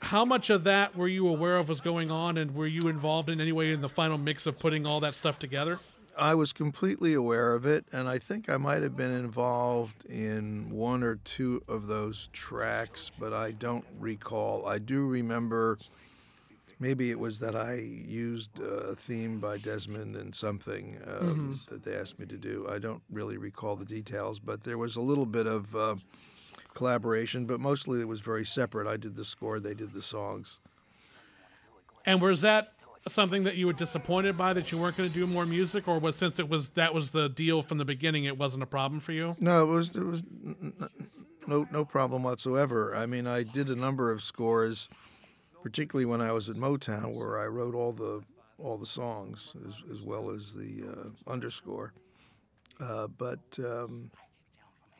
how 0.00 0.24
much 0.24 0.50
of 0.50 0.64
that 0.64 0.96
were 0.96 1.06
you 1.06 1.28
aware 1.28 1.58
of 1.58 1.68
was 1.68 1.80
going 1.80 2.10
on 2.10 2.36
and 2.36 2.54
were 2.54 2.66
you 2.66 2.88
involved 2.88 3.30
in 3.30 3.40
any 3.40 3.52
way 3.52 3.72
in 3.72 3.80
the 3.80 3.88
final 3.88 4.18
mix 4.18 4.46
of 4.46 4.58
putting 4.58 4.84
all 4.84 5.00
that 5.00 5.14
stuff 5.14 5.38
together? 5.38 5.78
I 6.16 6.34
was 6.34 6.52
completely 6.52 7.14
aware 7.14 7.54
of 7.54 7.64
it, 7.66 7.86
and 7.92 8.08
I 8.08 8.18
think 8.18 8.50
I 8.50 8.56
might 8.56 8.82
have 8.82 8.96
been 8.96 9.10
involved 9.10 10.04
in 10.04 10.70
one 10.70 11.02
or 11.02 11.16
two 11.16 11.62
of 11.68 11.86
those 11.86 12.28
tracks, 12.32 13.10
but 13.18 13.32
I 13.32 13.52
don't 13.52 13.84
recall. 13.98 14.66
I 14.66 14.78
do 14.78 15.06
remember 15.06 15.78
maybe 16.78 17.10
it 17.10 17.18
was 17.18 17.38
that 17.38 17.54
I 17.54 17.74
used 17.74 18.58
a 18.58 18.94
theme 18.94 19.38
by 19.38 19.56
Desmond 19.58 20.16
and 20.16 20.34
something 20.34 20.98
um, 21.06 21.60
that 21.68 21.84
they 21.84 21.94
asked 21.94 22.18
me 22.18 22.26
to 22.26 22.36
do. 22.36 22.66
I 22.68 22.78
don't 22.78 23.02
really 23.10 23.36
recall 23.36 23.76
the 23.76 23.84
details, 23.84 24.38
but 24.38 24.64
there 24.64 24.78
was 24.78 24.96
a 24.96 25.00
little 25.00 25.26
bit 25.26 25.46
of 25.46 25.74
uh, 25.76 25.94
collaboration, 26.74 27.46
but 27.46 27.60
mostly 27.60 28.00
it 28.00 28.08
was 28.08 28.20
very 28.20 28.44
separate. 28.44 28.86
I 28.86 28.96
did 28.96 29.14
the 29.14 29.24
score, 29.24 29.60
they 29.60 29.74
did 29.74 29.92
the 29.92 30.02
songs. 30.02 30.58
And 32.04 32.20
was 32.20 32.40
that 32.40 32.72
something 33.08 33.44
that 33.44 33.56
you 33.56 33.66
were 33.66 33.72
disappointed 33.72 34.36
by 34.36 34.52
that 34.52 34.70
you 34.70 34.78
weren't 34.78 34.96
going 34.96 35.08
to 35.08 35.14
do 35.14 35.26
more 35.26 35.46
music, 35.46 35.88
or 35.88 35.98
was 35.98 36.16
since 36.16 36.38
it 36.38 36.48
was 36.48 36.70
that 36.70 36.94
was 36.94 37.10
the 37.10 37.28
deal 37.28 37.62
from 37.62 37.78
the 37.78 37.84
beginning, 37.84 38.24
it 38.24 38.38
wasn't 38.38 38.62
a 38.62 38.66
problem 38.66 39.00
for 39.00 39.12
you? 39.12 39.34
No, 39.40 39.62
it 39.64 39.66
was 39.66 39.96
it 39.96 40.04
was 40.04 40.22
no 41.46 41.66
no 41.70 41.84
problem 41.84 42.22
whatsoever. 42.22 42.94
I 42.94 43.06
mean, 43.06 43.26
I 43.26 43.42
did 43.42 43.68
a 43.68 43.76
number 43.76 44.10
of 44.10 44.22
scores, 44.22 44.88
particularly 45.62 46.06
when 46.06 46.20
I 46.20 46.32
was 46.32 46.48
at 46.48 46.56
Motown, 46.56 47.14
where 47.14 47.40
I 47.40 47.46
wrote 47.46 47.74
all 47.74 47.92
the 47.92 48.22
all 48.58 48.76
the 48.78 48.86
songs 48.86 49.54
as, 49.66 49.74
as 49.90 50.02
well 50.02 50.30
as 50.30 50.54
the 50.54 50.84
uh, 50.88 51.30
underscore. 51.30 51.92
Uh, 52.80 53.06
but 53.06 53.40
um, 53.58 54.10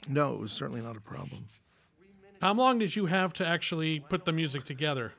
no, 0.09 0.35
it 0.35 0.41
was 0.41 0.53
certainly 0.53 0.81
not 0.81 0.97
a 0.97 1.01
problem. 1.01 1.47
How 2.41 2.53
long 2.53 2.79
did 2.79 2.97
you 2.97 3.07
have 3.07 3.33
to 3.35 3.47
actually 3.47 4.01
put 4.01 4.25
the 4.25 4.33
music 4.33 4.65
together? 4.65 5.13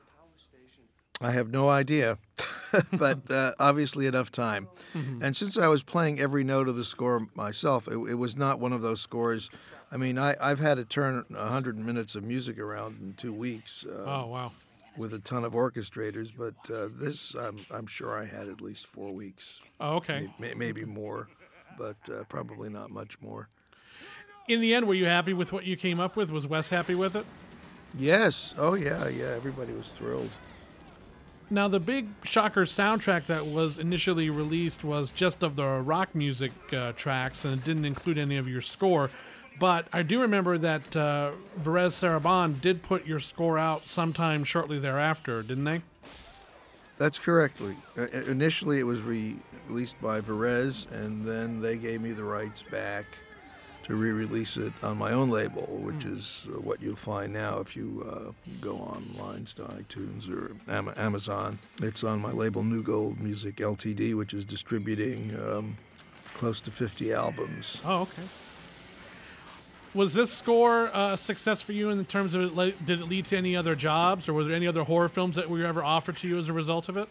I 1.20 1.30
have 1.30 1.48
no 1.50 1.68
idea, 1.68 2.18
but 2.92 3.30
uh, 3.30 3.52
obviously 3.58 4.06
enough 4.06 4.30
time. 4.32 4.68
And 4.94 5.36
since 5.36 5.56
I 5.56 5.68
was 5.68 5.82
playing 5.82 6.20
every 6.20 6.44
note 6.44 6.68
of 6.68 6.76
the 6.76 6.84
score 6.84 7.26
myself, 7.34 7.88
it, 7.88 7.96
it 7.96 8.14
was 8.14 8.36
not 8.36 8.60
one 8.60 8.72
of 8.72 8.82
those 8.82 9.00
scores. 9.00 9.48
I 9.90 9.96
mean, 9.96 10.18
I, 10.18 10.34
I've 10.40 10.58
had 10.60 10.76
to 10.76 10.84
turn 10.84 11.24
100 11.30 11.78
minutes 11.78 12.14
of 12.14 12.24
music 12.24 12.58
around 12.58 12.98
in 13.00 13.14
two 13.14 13.32
weeks 13.32 13.84
uh, 13.88 14.04
Oh 14.04 14.26
wow! 14.26 14.52
with 14.96 15.14
a 15.14 15.18
ton 15.20 15.44
of 15.44 15.52
orchestrators, 15.54 16.30
but 16.36 16.54
uh, 16.72 16.88
this, 16.92 17.34
I'm, 17.34 17.64
I'm 17.70 17.86
sure 17.86 18.16
I 18.18 18.24
had 18.24 18.48
at 18.48 18.60
least 18.60 18.86
four 18.86 19.12
weeks, 19.12 19.60
Oh, 19.80 19.96
okay. 19.96 20.28
may, 20.38 20.54
maybe 20.54 20.84
more, 20.84 21.28
but 21.78 21.96
uh, 22.10 22.24
probably 22.28 22.68
not 22.70 22.90
much 22.90 23.20
more. 23.20 23.48
In 24.48 24.60
the 24.60 24.74
end, 24.74 24.86
were 24.86 24.94
you 24.94 25.06
happy 25.06 25.32
with 25.32 25.52
what 25.52 25.64
you 25.64 25.76
came 25.76 25.98
up 26.00 26.16
with? 26.16 26.30
Was 26.30 26.46
Wes 26.46 26.68
happy 26.68 26.94
with 26.94 27.16
it? 27.16 27.24
Yes. 27.98 28.54
Oh, 28.58 28.74
yeah, 28.74 29.08
yeah. 29.08 29.30
Everybody 29.36 29.72
was 29.72 29.92
thrilled. 29.92 30.30
Now, 31.50 31.68
the 31.68 31.80
big 31.80 32.08
Shocker 32.22 32.64
soundtrack 32.64 33.26
that 33.26 33.46
was 33.46 33.78
initially 33.78 34.30
released 34.30 34.82
was 34.82 35.10
just 35.10 35.42
of 35.42 35.56
the 35.56 35.66
rock 35.66 36.14
music 36.14 36.52
uh, 36.72 36.92
tracks 36.92 37.44
and 37.44 37.54
it 37.54 37.64
didn't 37.64 37.84
include 37.84 38.18
any 38.18 38.36
of 38.36 38.48
your 38.48 38.62
score. 38.62 39.10
But 39.60 39.86
I 39.92 40.02
do 40.02 40.20
remember 40.20 40.58
that 40.58 40.96
uh, 40.96 41.32
Varèse 41.62 41.92
Sarabande 41.92 42.60
did 42.60 42.82
put 42.82 43.06
your 43.06 43.20
score 43.20 43.58
out 43.58 43.88
sometime 43.88 44.42
shortly 44.42 44.78
thereafter, 44.78 45.42
didn't 45.42 45.64
they? 45.64 45.82
That's 46.98 47.18
correct. 47.18 47.60
Uh, 47.96 48.02
initially, 48.26 48.80
it 48.80 48.84
was 48.84 49.02
re- 49.02 49.36
released 49.68 50.00
by 50.00 50.20
Varèse, 50.20 50.90
and 50.90 51.24
then 51.24 51.60
they 51.60 51.76
gave 51.76 52.00
me 52.00 52.12
the 52.12 52.24
rights 52.24 52.62
back 52.62 53.04
to 53.84 53.94
re-release 53.94 54.56
it 54.56 54.72
on 54.82 54.96
my 54.96 55.12
own 55.12 55.28
label, 55.30 55.62
which 55.82 56.04
is 56.06 56.46
uh, 56.48 56.58
what 56.60 56.80
you'll 56.80 56.96
find 56.96 57.32
now 57.32 57.58
if 57.58 57.76
you 57.76 58.04
uh, 58.10 58.32
go 58.60 58.76
online 58.76 59.44
to 59.44 59.62
iTunes 59.62 60.28
or 60.30 60.52
Am- 60.70 60.92
Amazon. 60.96 61.58
It's 61.82 62.02
on 62.02 62.20
my 62.20 62.32
label 62.32 62.62
New 62.62 62.82
Gold 62.82 63.20
Music 63.20 63.56
Ltd, 63.56 64.14
which 64.14 64.32
is 64.32 64.44
distributing 64.46 65.36
um, 65.46 65.76
close 66.34 66.60
to 66.62 66.70
50 66.70 67.12
albums. 67.12 67.82
Oh, 67.84 68.02
okay. 68.02 68.22
Was 69.92 70.14
this 70.14 70.32
score 70.32 70.88
uh, 70.96 71.12
a 71.12 71.18
success 71.18 71.60
for 71.62 71.72
you 71.72 71.90
in 71.90 72.04
terms 72.06 72.34
of 72.34 72.40
it? 72.42 72.54
le- 72.54 72.72
Did 72.72 73.00
it 73.00 73.08
lead 73.08 73.26
to 73.26 73.36
any 73.36 73.54
other 73.54 73.74
jobs, 73.76 74.28
or 74.28 74.32
were 74.32 74.44
there 74.44 74.56
any 74.56 74.66
other 74.66 74.82
horror 74.82 75.08
films 75.10 75.36
that 75.36 75.48
were 75.48 75.64
ever 75.64 75.84
offered 75.84 76.16
to 76.18 76.28
you 76.28 76.38
as 76.38 76.48
a 76.48 76.52
result 76.52 76.88
of 76.88 76.96
it? 76.96 77.08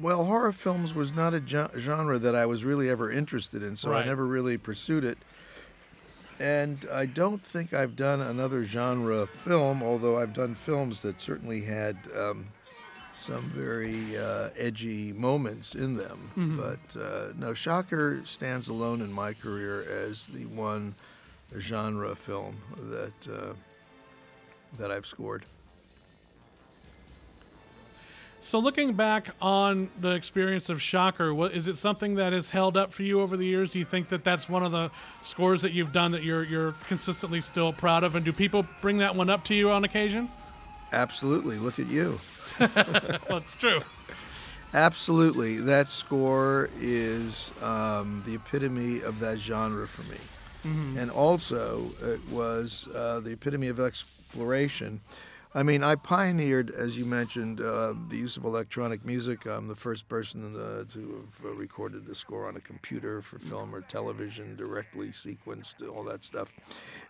Well, 0.00 0.24
horror 0.24 0.52
films 0.52 0.94
was 0.94 1.12
not 1.12 1.34
a 1.34 1.42
genre 1.44 2.18
that 2.18 2.36
I 2.36 2.46
was 2.46 2.62
really 2.64 2.88
ever 2.88 3.10
interested 3.10 3.62
in, 3.64 3.74
so 3.76 3.90
Right. 3.90 4.04
I 4.04 4.06
never 4.06 4.24
really 4.26 4.56
pursued 4.58 5.02
it. 5.02 5.18
And 6.40 6.86
I 6.90 7.04
don't 7.04 7.42
think 7.44 7.74
I've 7.74 7.96
done 7.96 8.20
another 8.22 8.64
genre 8.64 9.26
film, 9.26 9.82
although 9.82 10.18
I've 10.18 10.32
done 10.32 10.54
films 10.54 11.02
that 11.02 11.20
certainly 11.20 11.60
had 11.60 11.98
um, 12.16 12.46
some 13.14 13.42
very 13.42 14.16
uh, 14.16 14.48
edgy 14.56 15.12
moments 15.12 15.74
in 15.74 15.96
them. 15.96 16.30
But 16.56 16.98
uh, 17.00 17.32
no, 17.36 17.52
Shocker 17.52 18.22
stands 18.24 18.68
alone 18.68 19.02
in 19.02 19.12
my 19.12 19.34
career 19.34 19.82
as 19.82 20.28
the 20.28 20.46
one 20.46 20.94
genre 21.58 22.14
film 22.16 22.56
that 22.88 23.28
uh, 23.30 23.52
that 24.78 24.90
I've 24.90 25.06
scored. 25.06 25.44
So, 28.42 28.58
looking 28.58 28.94
back 28.94 29.34
on 29.42 29.90
the 30.00 30.12
experience 30.12 30.70
of 30.70 30.80
Shocker, 30.80 31.34
what, 31.34 31.52
is 31.52 31.68
it 31.68 31.76
something 31.76 32.14
that 32.14 32.32
has 32.32 32.48
held 32.48 32.76
up 32.76 32.90
for 32.92 33.02
you 33.02 33.20
over 33.20 33.36
the 33.36 33.44
years? 33.44 33.70
Do 33.70 33.78
you 33.78 33.84
think 33.84 34.08
that 34.08 34.24
that's 34.24 34.48
one 34.48 34.64
of 34.64 34.72
the 34.72 34.90
scores 35.22 35.60
that 35.62 35.72
you've 35.72 35.92
done 35.92 36.12
that 36.12 36.22
you're 36.22 36.44
you're 36.44 36.72
consistently 36.88 37.42
still 37.42 37.72
proud 37.72 38.02
of? 38.02 38.16
And 38.16 38.24
do 38.24 38.32
people 38.32 38.66
bring 38.80 38.98
that 38.98 39.14
one 39.14 39.28
up 39.28 39.44
to 39.44 39.54
you 39.54 39.70
on 39.70 39.84
occasion? 39.84 40.30
Absolutely. 40.92 41.58
Look 41.58 41.78
at 41.78 41.86
you. 41.88 42.18
it's 42.60 43.54
true. 43.56 43.82
Absolutely. 44.72 45.58
That 45.58 45.90
score 45.90 46.70
is 46.80 47.52
um, 47.60 48.22
the 48.24 48.36
epitome 48.36 49.00
of 49.02 49.20
that 49.20 49.38
genre 49.38 49.86
for 49.86 50.02
me. 50.10 50.18
and 50.98 51.10
also 51.10 51.90
it 52.02 52.26
was 52.28 52.88
uh, 52.94 53.20
the 53.20 53.30
epitome 53.30 53.68
of 53.68 53.80
exploration. 53.80 55.00
I 55.52 55.64
mean, 55.64 55.82
I 55.82 55.96
pioneered, 55.96 56.70
as 56.70 56.96
you 56.96 57.04
mentioned, 57.04 57.60
uh, 57.60 57.94
the 58.08 58.16
use 58.16 58.36
of 58.36 58.44
electronic 58.44 59.04
music. 59.04 59.46
I'm 59.46 59.66
the 59.66 59.74
first 59.74 60.08
person 60.08 60.54
uh, 60.54 60.84
to 60.92 61.26
have 61.40 61.44
uh, 61.44 61.54
recorded 61.54 62.06
the 62.06 62.14
score 62.14 62.46
on 62.46 62.56
a 62.56 62.60
computer 62.60 63.20
for 63.20 63.40
film 63.40 63.74
or 63.74 63.80
television, 63.80 64.54
directly 64.54 65.08
sequenced, 65.08 65.82
all 65.92 66.04
that 66.04 66.24
stuff. 66.24 66.52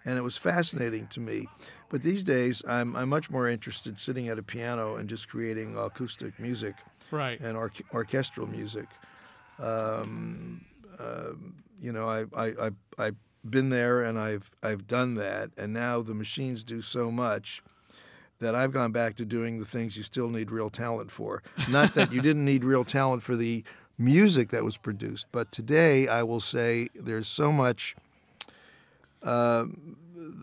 And 0.07 0.17
it 0.17 0.23
was 0.23 0.39
fascinating 0.39 1.07
to 1.09 1.21
me. 1.21 1.49
But 1.91 2.01
these 2.01 2.25
days, 2.25 2.63
I'm, 2.67 2.97
I'm 2.97 3.11
much 3.11 3.29
more 3.29 3.47
interested 3.47 4.01
sitting 4.01 4.29
at 4.31 4.39
a 4.39 4.43
piano 4.43 4.97
and 4.97 5.07
just 5.07 5.29
creating 5.29 5.77
acoustic 5.77 6.39
music 6.41 6.77
Right. 7.11 7.39
and 7.41 7.59
or- 7.59 7.73
orchestral 7.93 8.47
music. 8.47 8.87
Um, 9.59 10.65
um, 10.99 11.57
you 11.79 11.93
know, 11.93 12.09
I, 12.09 12.25
I, 12.35 12.47
I, 12.59 12.71
I've 12.99 13.17
been 13.45 13.69
there 13.69 14.03
and 14.03 14.19
I've, 14.19 14.51
I've 14.63 14.87
done 14.87 15.17
that, 15.17 15.51
and 15.59 15.75
now 15.75 16.01
the 16.01 16.15
machines 16.15 16.63
do 16.65 16.81
so 16.81 17.11
much 17.11 17.63
that 18.41 18.55
I've 18.55 18.73
gone 18.73 18.93
back 18.93 19.17
to 19.17 19.25
doing 19.25 19.59
the 19.59 19.65
things 19.65 19.97
you 19.97 20.03
still 20.03 20.29
need 20.29 20.51
real 20.51 20.71
talent 20.71 21.11
for. 21.11 21.43
Not 21.69 21.95
that 21.95 22.13
you 22.13 22.21
didn't 22.21 22.45
need 22.45 22.65
real 22.65 22.85
talent 22.85 23.23
for 23.23 23.37
the 23.37 23.63
music 23.99 24.49
that 24.51 24.65
was 24.65 24.77
produced, 24.77 25.27
but 25.31 25.53
today 25.53 26.09
I 26.09 26.23
will 26.23 26.41
say 26.41 26.89
there's 26.95 27.29
so 27.29 27.53
much 27.53 27.95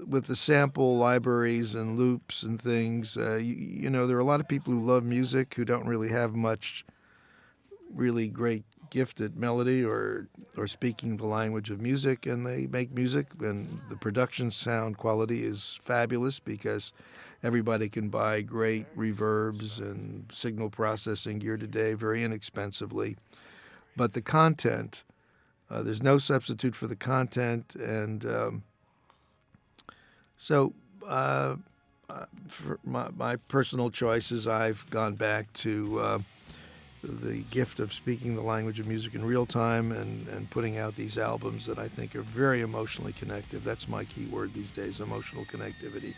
with 0.07 0.27
the 0.27 0.35
sample 0.35 0.97
libraries 0.97 1.75
and 1.75 1.97
loops 1.97 2.43
and 2.43 2.61
things, 2.61 3.17
uh, 3.17 3.35
you, 3.35 3.55
you 3.55 3.89
know, 3.89 4.07
there 4.07 4.17
are 4.17 4.21
a 4.21 4.25
lot 4.25 4.39
of 4.39 4.47
people 4.47 4.73
who 4.73 4.79
love 4.79 5.03
music 5.03 5.53
who 5.55 5.65
don't 5.65 5.85
really 5.85 6.09
have 6.09 6.35
much 6.35 6.85
really 7.93 8.27
great 8.27 8.63
gifted 8.89 9.37
melody 9.37 9.83
or 9.83 10.27
or 10.55 10.67
speaking 10.67 11.17
the 11.17 11.27
language 11.27 11.69
of 11.69 11.81
music, 11.81 12.25
and 12.25 12.45
they 12.45 12.67
make 12.67 12.91
music, 12.91 13.27
and 13.39 13.79
the 13.89 13.95
production 13.95 14.51
sound 14.51 14.97
quality 14.97 15.45
is 15.45 15.77
fabulous 15.81 16.39
because 16.39 16.93
everybody 17.43 17.89
can 17.89 18.09
buy 18.09 18.41
great 18.41 18.85
reverbs 18.97 19.79
and 19.79 20.25
signal 20.31 20.69
processing 20.69 21.39
gear 21.39 21.57
today 21.57 21.93
very 21.93 22.23
inexpensively, 22.23 23.15
but 23.95 24.13
the 24.13 24.21
content. 24.21 25.03
Uh, 25.69 25.83
there's 25.83 26.01
no 26.01 26.17
substitute 26.17 26.73
for 26.73 26.87
the 26.87 26.95
content, 26.95 27.75
and 27.75 28.25
um, 28.25 28.63
so, 30.37 30.73
uh, 31.05 31.55
uh, 32.09 32.25
for 32.47 32.79
my, 32.85 33.09
my 33.17 33.35
personal 33.35 33.89
choices, 33.89 34.47
I've 34.47 34.89
gone 34.89 35.15
back 35.15 35.51
to 35.53 35.99
uh, 35.99 36.19
the 37.11 37.39
gift 37.51 37.79
of 37.79 37.93
speaking 37.93 38.35
the 38.35 38.41
language 38.41 38.79
of 38.79 38.87
music 38.87 39.15
in 39.15 39.23
real 39.23 39.45
time 39.45 39.91
and, 39.91 40.27
and 40.27 40.49
putting 40.49 40.77
out 40.77 40.95
these 40.95 41.17
albums 41.17 41.65
that 41.65 41.79
I 41.79 41.87
think 41.87 42.15
are 42.15 42.21
very 42.21 42.61
emotionally 42.61 43.13
connective. 43.13 43.63
That's 43.63 43.87
my 43.87 44.03
key 44.05 44.25
word 44.25 44.53
these 44.53 44.71
days 44.71 44.99
emotional 44.99 45.45
connectivity. 45.45 46.13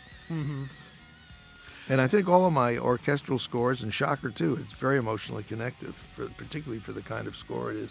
And 1.88 2.00
I 2.00 2.06
think 2.06 2.28
all 2.28 2.46
of 2.46 2.52
my 2.52 2.78
orchestral 2.78 3.38
scores, 3.38 3.82
and 3.82 3.92
Shocker 3.92 4.30
too, 4.30 4.58
it's 4.62 4.74
very 4.74 4.96
emotionally 4.96 5.42
connective, 5.42 5.96
for, 6.14 6.28
particularly 6.28 6.80
for 6.80 6.92
the 6.92 7.02
kind 7.02 7.26
of 7.26 7.34
score 7.34 7.72
it 7.72 7.76
is. 7.76 7.90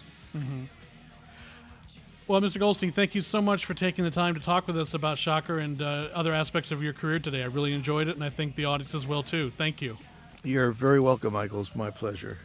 Well, 2.26 2.40
Mr. 2.40 2.60
Goldstein, 2.60 2.92
thank 2.92 3.14
you 3.16 3.22
so 3.22 3.42
much 3.42 3.64
for 3.64 3.74
taking 3.74 4.04
the 4.04 4.10
time 4.10 4.34
to 4.34 4.40
talk 4.40 4.68
with 4.68 4.76
us 4.76 4.94
about 4.94 5.18
Shocker 5.18 5.58
and 5.58 5.82
uh, 5.82 6.08
other 6.14 6.32
aspects 6.32 6.70
of 6.70 6.80
your 6.80 6.92
career 6.92 7.18
today. 7.18 7.42
I 7.42 7.46
really 7.46 7.74
enjoyed 7.74 8.06
it, 8.06 8.14
and 8.14 8.22
I 8.22 8.30
think 8.30 8.54
the 8.54 8.66
audience 8.66 8.94
as 8.94 9.06
well 9.06 9.24
too. 9.24 9.50
Thank 9.50 9.82
you. 9.82 9.96
You're 10.44 10.70
very 10.70 11.00
welcome, 11.00 11.32
Michael. 11.32 11.60
It's 11.60 11.74
my 11.74 11.90
pleasure. 11.90 12.38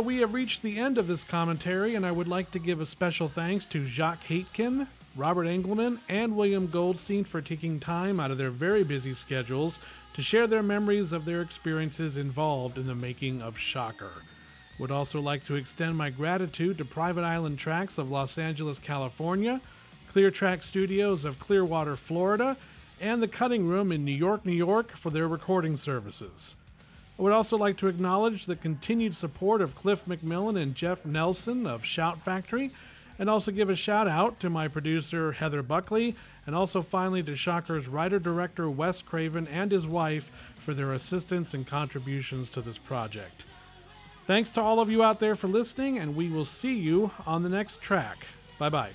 We 0.00 0.18
have 0.18 0.34
reached 0.34 0.62
the 0.62 0.78
end 0.78 0.98
of 0.98 1.06
this 1.06 1.24
commentary, 1.24 1.94
and 1.94 2.04
I 2.04 2.12
would 2.12 2.28
like 2.28 2.50
to 2.50 2.58
give 2.58 2.80
a 2.80 2.86
special 2.86 3.28
thanks 3.28 3.64
to 3.66 3.84
Jacques 3.84 4.24
Haitkin, 4.24 4.86
Robert 5.16 5.46
Engleman, 5.46 6.00
and 6.08 6.36
William 6.36 6.66
Goldstein 6.66 7.24
for 7.24 7.40
taking 7.40 7.80
time 7.80 8.20
out 8.20 8.30
of 8.30 8.38
their 8.38 8.50
very 8.50 8.84
busy 8.84 9.14
schedules 9.14 9.80
to 10.12 10.22
share 10.22 10.46
their 10.46 10.62
memories 10.62 11.12
of 11.12 11.24
their 11.24 11.40
experiences 11.40 12.16
involved 12.16 12.78
in 12.78 12.86
the 12.86 12.94
making 12.94 13.40
of 13.40 13.58
Shocker. 13.58 14.12
Would 14.78 14.90
also 14.90 15.20
like 15.20 15.44
to 15.44 15.54
extend 15.54 15.96
my 15.96 16.10
gratitude 16.10 16.78
to 16.78 16.84
Private 16.84 17.24
Island 17.24 17.58
Tracks 17.58 17.96
of 17.96 18.10
Los 18.10 18.36
Angeles, 18.36 18.78
California, 18.78 19.60
Clear 20.12 20.30
Track 20.30 20.62
Studios 20.62 21.24
of 21.24 21.38
Clearwater, 21.38 21.96
Florida, 21.96 22.56
and 23.00 23.22
the 23.22 23.28
Cutting 23.28 23.66
Room 23.66 23.92
in 23.92 24.04
New 24.04 24.12
York, 24.12 24.44
New 24.44 24.52
York 24.52 24.92
for 24.92 25.10
their 25.10 25.28
recording 25.28 25.76
services. 25.76 26.54
I 27.18 27.22
would 27.22 27.32
also 27.32 27.56
like 27.56 27.78
to 27.78 27.88
acknowledge 27.88 28.44
the 28.44 28.56
continued 28.56 29.16
support 29.16 29.62
of 29.62 29.74
Cliff 29.74 30.04
McMillan 30.06 30.60
and 30.60 30.74
Jeff 30.74 31.04
Nelson 31.06 31.66
of 31.66 31.84
Shout 31.84 32.20
Factory, 32.20 32.70
and 33.18 33.30
also 33.30 33.50
give 33.50 33.70
a 33.70 33.76
shout 33.76 34.06
out 34.06 34.38
to 34.40 34.50
my 34.50 34.68
producer 34.68 35.32
Heather 35.32 35.62
Buckley, 35.62 36.14
and 36.44 36.54
also 36.54 36.82
finally 36.82 37.22
to 37.22 37.34
Shocker's 37.34 37.88
writer 37.88 38.18
director 38.18 38.68
Wes 38.68 39.00
Craven 39.00 39.48
and 39.48 39.72
his 39.72 39.86
wife 39.86 40.30
for 40.56 40.74
their 40.74 40.92
assistance 40.92 41.54
and 41.54 41.66
contributions 41.66 42.50
to 42.50 42.60
this 42.60 42.78
project. 42.78 43.46
Thanks 44.26 44.50
to 44.50 44.60
all 44.60 44.80
of 44.80 44.90
you 44.90 45.02
out 45.02 45.20
there 45.20 45.36
for 45.36 45.48
listening, 45.48 45.98
and 45.98 46.14
we 46.14 46.28
will 46.28 46.44
see 46.44 46.74
you 46.74 47.10
on 47.26 47.42
the 47.42 47.48
next 47.48 47.80
track. 47.80 48.26
Bye 48.58 48.68
bye. 48.68 48.90